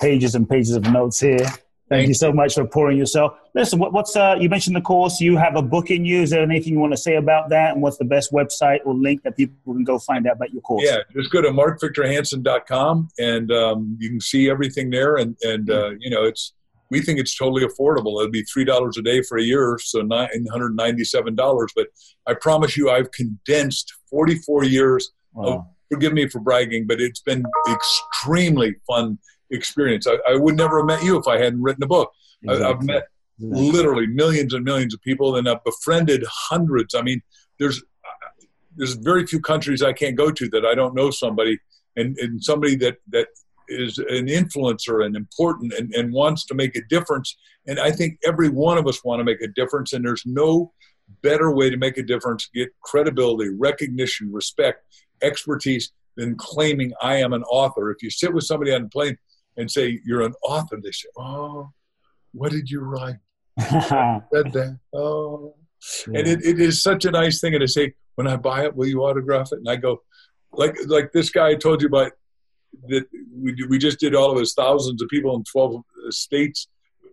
pages 0.00 0.36
and 0.36 0.48
pages 0.48 0.76
of 0.76 0.84
notes 0.84 1.18
here. 1.18 1.38
Thank 1.38 1.62
Thank 1.88 2.08
you 2.08 2.14
so 2.14 2.32
much 2.32 2.54
for 2.54 2.64
pouring 2.64 2.96
yourself. 2.96 3.32
Listen, 3.52 3.80
what, 3.80 3.92
what's 3.92 4.14
uh, 4.14 4.36
you 4.38 4.48
mentioned 4.48 4.76
the 4.76 4.80
course? 4.80 5.20
You 5.20 5.36
have 5.36 5.56
a 5.56 5.62
book 5.62 5.90
in 5.90 6.04
you. 6.04 6.22
Is 6.22 6.30
there 6.30 6.40
anything 6.40 6.72
you 6.74 6.78
want 6.78 6.92
to 6.92 6.96
say 6.96 7.16
about 7.16 7.48
that? 7.50 7.72
And 7.72 7.82
what's 7.82 7.98
the 7.98 8.04
best 8.04 8.32
website 8.32 8.78
or 8.84 8.94
link 8.94 9.24
that 9.24 9.36
people 9.36 9.74
can 9.74 9.82
go 9.82 9.98
find 9.98 10.24
out 10.28 10.36
about 10.36 10.52
your 10.52 10.62
course? 10.62 10.84
Yeah, 10.86 10.98
just 11.12 11.32
go 11.32 11.42
to 11.42 11.48
markvictorhansen.com 11.48 13.08
and 13.18 13.50
um, 13.50 13.96
you 13.98 14.08
can 14.08 14.20
see 14.20 14.48
everything 14.48 14.88
there. 14.90 15.16
And, 15.16 15.36
and 15.42 15.68
uh, 15.68 15.90
you 15.98 16.10
know, 16.10 16.22
it's 16.22 16.54
we 16.92 17.00
think 17.00 17.18
it's 17.18 17.36
totally 17.36 17.64
affordable. 17.64 18.20
It'll 18.20 18.30
be 18.30 18.44
$3 18.44 18.98
a 18.98 19.02
day 19.02 19.22
for 19.22 19.38
a 19.38 19.42
year, 19.42 19.78
so 19.82 20.02
$997. 20.02 21.68
But 21.74 21.86
I 22.26 22.34
promise 22.34 22.76
you, 22.76 22.90
I've 22.90 23.10
condensed 23.12 23.92
44 24.10 24.64
years 24.64 25.10
Wow. 25.34 25.66
forgive 25.90 26.12
me 26.12 26.28
for 26.28 26.40
bragging, 26.40 26.86
but 26.86 27.00
it's 27.00 27.22
been 27.22 27.42
extremely 27.70 28.74
fun 28.86 29.18
experience. 29.50 30.06
I, 30.06 30.18
I 30.30 30.36
would 30.36 30.56
never 30.58 30.80
have 30.80 30.86
met 30.86 31.02
you 31.02 31.16
if 31.18 31.26
I 31.26 31.38
hadn't 31.38 31.62
written 31.62 31.82
a 31.82 31.86
book. 31.86 32.10
I, 32.46 32.52
I've 32.52 32.82
met 32.82 33.04
Exactly. 33.40 33.72
literally 33.72 34.06
millions 34.08 34.52
and 34.52 34.62
millions 34.62 34.92
of 34.92 35.00
people, 35.00 35.36
and 35.36 35.48
I've 35.48 35.64
befriended 35.64 36.22
hundreds. 36.28 36.94
I 36.94 37.00
mean, 37.02 37.22
there's 37.58 37.82
there's 38.76 38.92
very 38.94 39.26
few 39.26 39.40
countries 39.40 39.82
I 39.82 39.94
can't 39.94 40.16
go 40.16 40.30
to 40.30 40.48
that 40.50 40.64
I 40.66 40.74
don't 40.74 40.94
know 40.94 41.10
somebody, 41.10 41.58
and, 41.96 42.16
and 42.18 42.44
somebody 42.44 42.76
that 42.76 42.96
that 43.14 43.28
is 43.80 43.98
an 43.98 44.26
influencer 44.26 45.04
and 45.04 45.16
important 45.16 45.72
and, 45.72 45.92
and 45.94 46.12
wants 46.12 46.44
to 46.46 46.54
make 46.54 46.76
a 46.76 46.82
difference. 46.88 47.36
And 47.66 47.78
I 47.78 47.90
think 47.90 48.18
every 48.24 48.48
one 48.48 48.78
of 48.78 48.86
us 48.86 49.04
want 49.04 49.20
to 49.20 49.24
make 49.24 49.40
a 49.40 49.48
difference, 49.48 49.92
and 49.92 50.04
there's 50.04 50.24
no 50.26 50.72
better 51.22 51.50
way 51.54 51.70
to 51.70 51.76
make 51.76 51.98
a 51.98 52.02
difference, 52.02 52.48
get 52.54 52.70
credibility, 52.82 53.50
recognition, 53.50 54.32
respect, 54.32 54.84
expertise 55.22 55.92
than 56.16 56.36
claiming 56.36 56.92
I 57.00 57.16
am 57.16 57.32
an 57.32 57.42
author. 57.44 57.90
If 57.90 58.02
you 58.02 58.10
sit 58.10 58.32
with 58.32 58.44
somebody 58.44 58.72
on 58.72 58.82
the 58.82 58.88
plane 58.88 59.16
and 59.56 59.70
say 59.70 60.00
you're 60.04 60.22
an 60.22 60.34
author, 60.42 60.78
they 60.82 60.90
say, 60.90 61.08
"Oh, 61.16 61.70
what 62.32 62.52
did 62.52 62.70
you 62.70 62.80
write?" 62.80 63.16
Read 63.58 64.52
that. 64.52 64.78
Oh, 64.94 65.54
and 66.06 66.16
it, 66.16 66.44
it 66.44 66.60
is 66.60 66.82
such 66.82 67.04
a 67.04 67.10
nice 67.10 67.40
thing. 67.40 67.54
And 67.54 67.62
I 67.62 67.66
say, 67.66 67.94
when 68.14 68.26
I 68.26 68.36
buy 68.36 68.64
it, 68.64 68.76
will 68.76 68.86
you 68.86 69.02
autograph 69.02 69.48
it? 69.52 69.58
And 69.58 69.68
I 69.68 69.76
go, 69.76 70.02
like 70.52 70.76
like 70.86 71.12
this 71.12 71.30
guy 71.30 71.48
I 71.48 71.54
told 71.54 71.80
you 71.80 71.88
about 71.88 72.12
that 72.88 73.04
we 73.34 73.54
we 73.68 73.78
just 73.78 73.98
did 74.00 74.14
all 74.14 74.30
of 74.32 74.38
his 74.38 74.54
thousands 74.54 75.02
of 75.02 75.08
people 75.08 75.34
in 75.36 75.44
twelve 75.44 75.82
states 76.10 76.68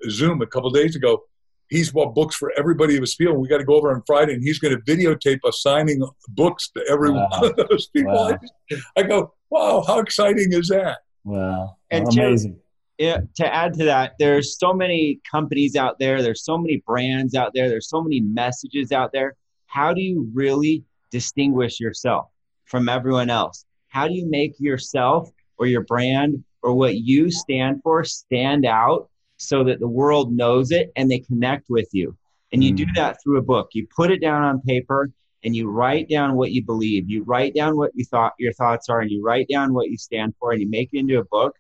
Zoom 0.10 0.42
a 0.42 0.48
couple 0.48 0.70
days 0.72 0.96
ago. 0.96 1.24
He's 1.70 1.92
bought 1.92 2.16
books 2.16 2.36
for 2.36 2.52
everybody 2.58 2.96
of 2.96 3.02
his 3.02 3.14
field. 3.14 3.38
We 3.38 3.48
got 3.48 3.60
to 3.60 3.64
go 3.64 3.76
over 3.76 3.94
on 3.94 4.02
Friday, 4.08 4.34
and 4.34 4.44
he's 4.44 4.58
going 4.58 4.76
to 4.76 4.82
videotape 4.84 5.40
us 5.46 5.62
signing 5.62 6.02
books 6.30 6.70
to 6.72 6.84
every 6.90 7.12
Wow. 7.12 7.28
one 7.30 7.52
of 7.60 7.68
those 7.70 7.88
people. 7.90 8.14
Wow. 8.14 8.30
I, 8.30 8.38
just- 8.72 8.84
I 8.98 9.04
go, 9.04 9.34
wow, 9.52 9.84
how 9.86 10.00
exciting 10.00 10.52
is 10.52 10.70
that? 10.70 11.00
wow. 11.24 11.76
And 11.92 12.10
Jim- 12.10 12.24
Amazing. 12.26 12.60
yeah, 12.98 13.20
to 13.36 13.54
add 13.54 13.74
to 13.76 13.86
that, 13.86 14.14
there's 14.18 14.58
so 14.58 14.74
many 14.74 15.20
companies 15.30 15.76
out 15.76 16.00
there, 16.00 16.24
there's 16.24 16.44
so 16.44 16.58
many 16.58 16.82
brands 16.88 17.36
out 17.36 17.52
there, 17.54 17.70
there's 17.70 17.88
so 17.90 18.02
many 18.02 18.20
messages 18.22 18.92
out 18.92 19.12
there. 19.12 19.36
How 19.68 19.94
do 19.94 20.02
you 20.02 20.28
really 20.34 20.84
distinguish 21.12 21.80
yourself 21.80 22.30
from 22.66 22.90
everyone 22.90 23.30
else? 23.30 23.64
How 23.90 24.08
do 24.08 24.14
you 24.16 24.28
make 24.28 24.54
yourself 24.60 25.30
or 25.60 25.68
your 25.68 25.84
brand 25.84 26.44
or 26.64 26.74
what 26.74 26.96
you 26.96 27.30
stand 27.30 27.82
for 27.84 28.04
stand 28.04 28.66
out 28.66 29.10
so 29.38 29.64
that 29.64 29.80
the 29.80 29.88
world 29.88 30.34
knows 30.34 30.72
it 30.72 30.92
and 30.96 31.10
they 31.10 31.20
connect 31.20 31.70
with 31.70 31.88
you? 31.92 32.18
And 32.52 32.64
you 32.64 32.74
do 32.74 32.86
Mm. 32.86 32.96
that 32.96 33.18
through 33.22 33.38
a 33.38 33.44
book. 33.44 33.70
You 33.74 33.86
put 33.96 34.10
it 34.10 34.20
down 34.22 34.42
on 34.42 34.62
paper 34.62 35.12
and 35.44 35.56
you 35.56 35.70
write 35.70 36.10
down 36.10 36.36
what 36.36 36.52
you 36.52 36.64
believe. 36.66 37.10
You 37.10 37.24
write 37.24 37.54
down 37.54 37.78
what 37.78 37.92
you 37.94 38.04
thought 38.06 38.34
your 38.40 38.54
thoughts 38.54 38.90
are 38.90 39.02
and 39.02 39.12
you 39.12 39.22
write 39.24 39.48
down 39.48 39.74
what 39.74 39.90
you 39.90 39.98
stand 39.98 40.34
for 40.40 40.52
and 40.52 40.60
you 40.60 40.70
make 40.70 40.90
it 40.92 41.00
into 41.00 41.20
a 41.20 41.26
book 41.26 41.56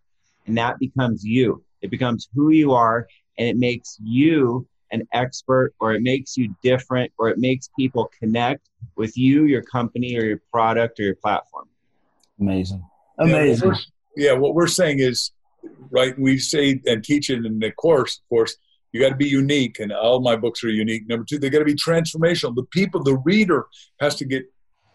and 0.47 0.57
that 0.57 0.79
becomes 0.79 1.23
you. 1.23 1.63
It 1.81 1.91
becomes 1.91 2.27
who 2.33 2.49
you 2.49 2.73
are, 2.73 3.07
and 3.37 3.47
it 3.47 3.57
makes 3.57 3.97
you 4.01 4.67
an 4.91 5.07
expert, 5.13 5.73
or 5.79 5.93
it 5.93 6.01
makes 6.01 6.35
you 6.35 6.53
different, 6.63 7.11
or 7.19 7.29
it 7.29 7.37
makes 7.37 7.69
people 7.77 8.09
connect 8.19 8.67
with 8.95 9.15
you, 9.15 9.45
your 9.45 9.61
company, 9.61 10.17
or 10.17 10.25
your 10.25 10.41
product, 10.51 10.99
or 10.99 11.03
your 11.03 11.15
platform. 11.15 11.69
Amazing. 12.39 12.83
Yeah, 13.19 13.25
what 13.25 13.29
Amazing. 13.29 13.75
Yeah, 14.15 14.33
what 14.33 14.53
we're 14.53 14.67
saying 14.67 14.99
is, 14.99 15.31
right, 15.91 16.17
we 16.17 16.37
say 16.37 16.81
and 16.85 17.03
teach 17.03 17.29
it 17.29 17.45
in 17.45 17.59
the 17.59 17.71
course, 17.71 18.17
of 18.17 18.29
course, 18.29 18.55
you 18.91 18.99
got 18.99 19.09
to 19.09 19.15
be 19.15 19.27
unique, 19.27 19.79
and 19.79 19.91
all 19.91 20.19
my 20.19 20.35
books 20.35 20.63
are 20.63 20.69
unique. 20.69 21.07
Number 21.07 21.23
two, 21.23 21.37
they 21.37 21.49
got 21.49 21.59
to 21.59 21.65
be 21.65 21.75
transformational. 21.75 22.55
The 22.55 22.65
people, 22.71 23.03
the 23.03 23.17
reader 23.17 23.67
has 23.99 24.15
to 24.15 24.25
get 24.25 24.43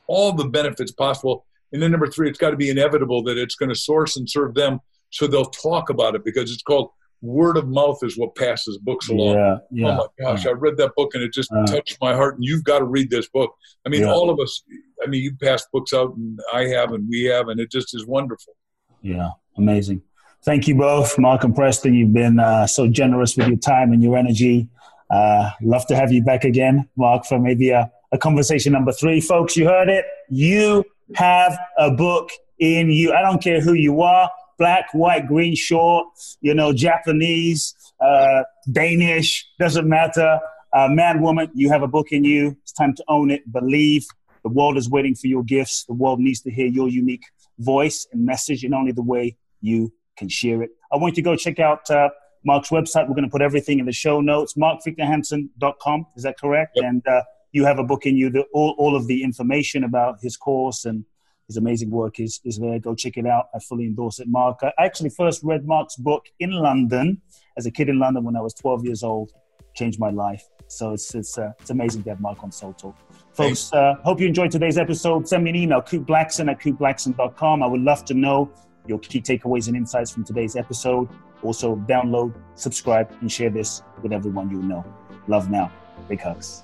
all 0.09 0.33
the 0.33 0.49
benefits 0.49 0.93
possible. 0.93 1.47
And 1.73 1.83
then 1.83 1.91
number 1.91 2.09
three, 2.09 2.29
it's 2.29 2.39
got 2.39 2.51
to 2.51 2.57
be 2.57 2.71
inevitable 2.71 3.23
that 3.25 3.39
it's 3.39 3.55
going 3.55 3.69
to 3.69 3.75
source 3.75 4.17
and 4.17 4.29
serve 4.29 4.55
them 4.55 4.81
so 5.11 5.29
they'll 5.29 5.45
talk 5.45 5.91
about 5.91 6.17
it 6.17 6.25
because 6.25 6.53
it's 6.53 6.63
called 6.63 6.91
word 7.25 7.57
of 7.57 7.67
mouth 7.69 7.99
is 8.03 8.19
what 8.19 8.35
passes 8.35 8.77
books 8.79 9.09
along. 9.09 9.35
Yeah. 9.37 9.57
Yeah. 9.71 9.99
Oh 9.99 10.09
my 10.19 10.25
gosh, 10.25 10.47
I 10.47 10.51
read 10.51 10.77
that 10.77 10.93
book 10.97 11.15
and 11.15 11.23
it 11.23 11.33
just 11.33 11.51
Uh. 11.53 11.65
touched 11.67 11.99
my 12.01 12.15
heart. 12.15 12.35
And 12.37 12.45
you've 12.45 12.65
got 12.65 12.81
to 12.81 12.85
read 12.85 13.11
this 13.11 13.29
book. 13.29 13.53
I 13.87 13.89
mean, 13.89 14.03
Yeah. 14.03 14.13
all 14.13 14.29
of 14.31 14.39
us. 14.41 14.63
I 15.03 15.07
mean, 15.07 15.23
you 15.23 15.35
passed 15.43 15.69
books 15.73 15.93
out, 15.93 16.15
and 16.17 16.39
I 16.53 16.65
have, 16.69 16.93
and 16.93 17.07
we 17.09 17.25
have, 17.25 17.49
and 17.49 17.59
it 17.61 17.71
just 17.71 17.95
is 17.95 18.07
wonderful. 18.07 18.55
Yeah, 19.03 19.31
amazing. 19.57 20.03
Thank 20.45 20.69
you 20.69 20.75
both, 20.77 21.19
Mark 21.19 21.45
and 21.45 21.55
Preston. 21.55 21.95
You've 21.95 22.13
been 22.13 22.39
uh, 22.39 22.67
so 22.67 22.87
generous 22.89 23.37
with 23.37 23.49
your 23.49 23.57
time 23.59 23.93
and 23.93 24.03
your 24.03 24.17
energy. 24.17 24.69
Uh, 25.11 25.51
love 25.63 25.87
to 25.89 25.97
have 25.97 26.13
you 26.13 26.23
back 26.23 26.45
again, 26.45 26.89
Mark, 26.97 27.25
for 27.27 27.39
maybe 27.39 27.71
a, 27.71 27.91
a 28.13 28.19
conversation 28.19 28.73
number 28.73 28.93
three. 28.93 29.21
Folks, 29.21 29.57
you 29.57 29.67
heard 29.67 29.89
it. 29.89 30.05
You 30.31 30.85
have 31.15 31.59
a 31.79 31.91
book 31.91 32.31
in 32.59 32.91
you. 32.91 33.13
I 33.13 33.21
don't 33.23 33.43
care 33.43 33.61
who 33.61 33.75
you 33.75 34.01
are. 34.03 34.31
Black, 34.59 34.93
white, 34.93 35.27
green, 35.27 35.55
short, 35.55 36.07
you 36.41 36.55
know, 36.55 36.73
Japanese, 36.73 37.75
uh, 38.01 38.43
Danish, 38.71 39.47
doesn't 39.59 39.89
matter. 39.89 40.39
Uh, 40.73 40.89
man, 40.89 41.21
woman, 41.21 41.51
you 41.55 41.71
have 41.71 41.83
a 41.83 41.89
book 41.89 42.11
in 42.11 42.25
you. 42.25 42.57
It's 42.63 42.73
time 42.73 42.95
to 42.95 43.05
own 43.09 43.31
it. 43.31 43.51
Believe. 43.53 44.07
The 44.43 44.51
world 44.51 44.77
is 44.77 44.91
waiting 44.91 45.15
for 45.15 45.27
your 45.27 45.43
gifts. 45.43 45.85
The 45.85 45.95
world 45.95 46.21
needs 46.21 46.41
to 46.43 46.51
hear 46.51 46.67
your 46.67 46.89
unique 46.89 47.25
voice 47.59 48.07
and 48.13 48.27
message 48.27 48.65
in 48.65 48.75
only 48.75 48.93
the 48.93 49.03
way 49.03 49.37
you 49.61 49.93
can 50.17 50.29
share 50.29 50.63
it. 50.63 50.71
I 50.93 50.97
want 50.97 51.17
you 51.17 51.23
to 51.23 51.31
go 51.31 51.37
check 51.37 51.59
out 51.59 51.89
uh, 51.91 52.11
Mark's 52.45 52.69
website. 52.69 53.09
We're 53.09 53.15
going 53.15 53.25
to 53.25 53.31
put 53.31 53.43
everything 53.43 53.79
in 53.79 53.87
the 53.87 53.93
show 53.93 54.21
notes. 54.21 54.55
MarkVictorHansen.com. 54.55 56.07
Is 56.17 56.25
that 56.25 56.39
correct? 56.39 56.73
Yep. 56.77 56.85
And 56.85 57.09
uh, 57.09 57.23
you 57.53 57.65
have 57.65 57.79
a 57.79 57.85
book 57.85 58.05
in 58.05 58.17
you. 58.17 58.31
The, 58.31 58.45
all, 58.53 58.75
all 58.79 58.97
of 58.97 59.07
the 59.07 59.23
information 59.23 59.85
about 59.85 60.21
his 60.21 60.37
course 60.37 60.85
and 60.85 61.05
his 61.47 61.57
amazing 61.57 61.91
work 61.91 62.21
is, 62.21 62.41
is 62.45 62.59
there. 62.59 62.79
Go 62.79 62.95
check 62.95 63.17
it 63.17 63.27
out. 63.27 63.49
I 63.55 63.59
fully 63.59 63.85
endorse 63.85 64.19
it, 64.19 64.29
Mark. 64.29 64.61
I 64.63 64.73
actually 64.79 65.11
first 65.11 65.43
read 65.43 65.67
Mark's 65.67 65.97
book 65.97 66.27
in 66.41 66.51
London 66.51 67.21
as 67.57 67.67
a 67.67 67.71
kid 67.71 67.89
in 67.89 67.99
London 67.99 68.25
when 68.25 68.37
I 68.37 68.41
was 68.41 68.55
12 68.55 68.85
years 68.85 69.03
old. 69.03 69.33
Changed 69.75 69.99
my 69.99 70.11
life. 70.11 70.45
So 70.69 70.93
it's 70.93 71.15
it's 71.15 71.37
uh, 71.37 71.53
it's 71.61 71.71
amazing 71.71 72.05
to 72.05 72.11
have 72.11 72.21
Mark 72.21 72.43
on 72.43 72.53
Soul 72.53 72.73
Talk. 72.73 72.97
Folks, 73.33 73.73
uh, 73.73 73.95
hope 74.05 74.21
you 74.21 74.27
enjoyed 74.27 74.51
today's 74.51 74.79
episode. 74.79 75.29
Send 75.29 75.45
me 75.45 75.51
an 75.51 75.57
email, 75.57 75.83
kuteblackson 75.83 76.51
at 76.51 76.61
kuteblackson.com. 76.61 77.63
I 77.63 77.67
would 77.67 77.81
love 77.81 78.05
to 78.07 78.15
know 78.15 78.51
your 78.87 78.99
key 79.01 79.21
takeaways 79.21 79.67
and 79.69 79.77
insights 79.77 80.11
from 80.11 80.25
today's 80.25 80.57
episode. 80.57 81.09
Also, 81.43 81.77
download, 81.77 82.35
subscribe, 82.55 83.13
and 83.21 83.31
share 83.31 83.51
this 83.51 83.83
with 84.03 84.13
everyone 84.13 84.51
you 84.51 84.63
know. 84.63 84.85
Love 85.27 85.51
now. 85.51 85.71
Big 86.09 86.21
hugs. 86.21 86.64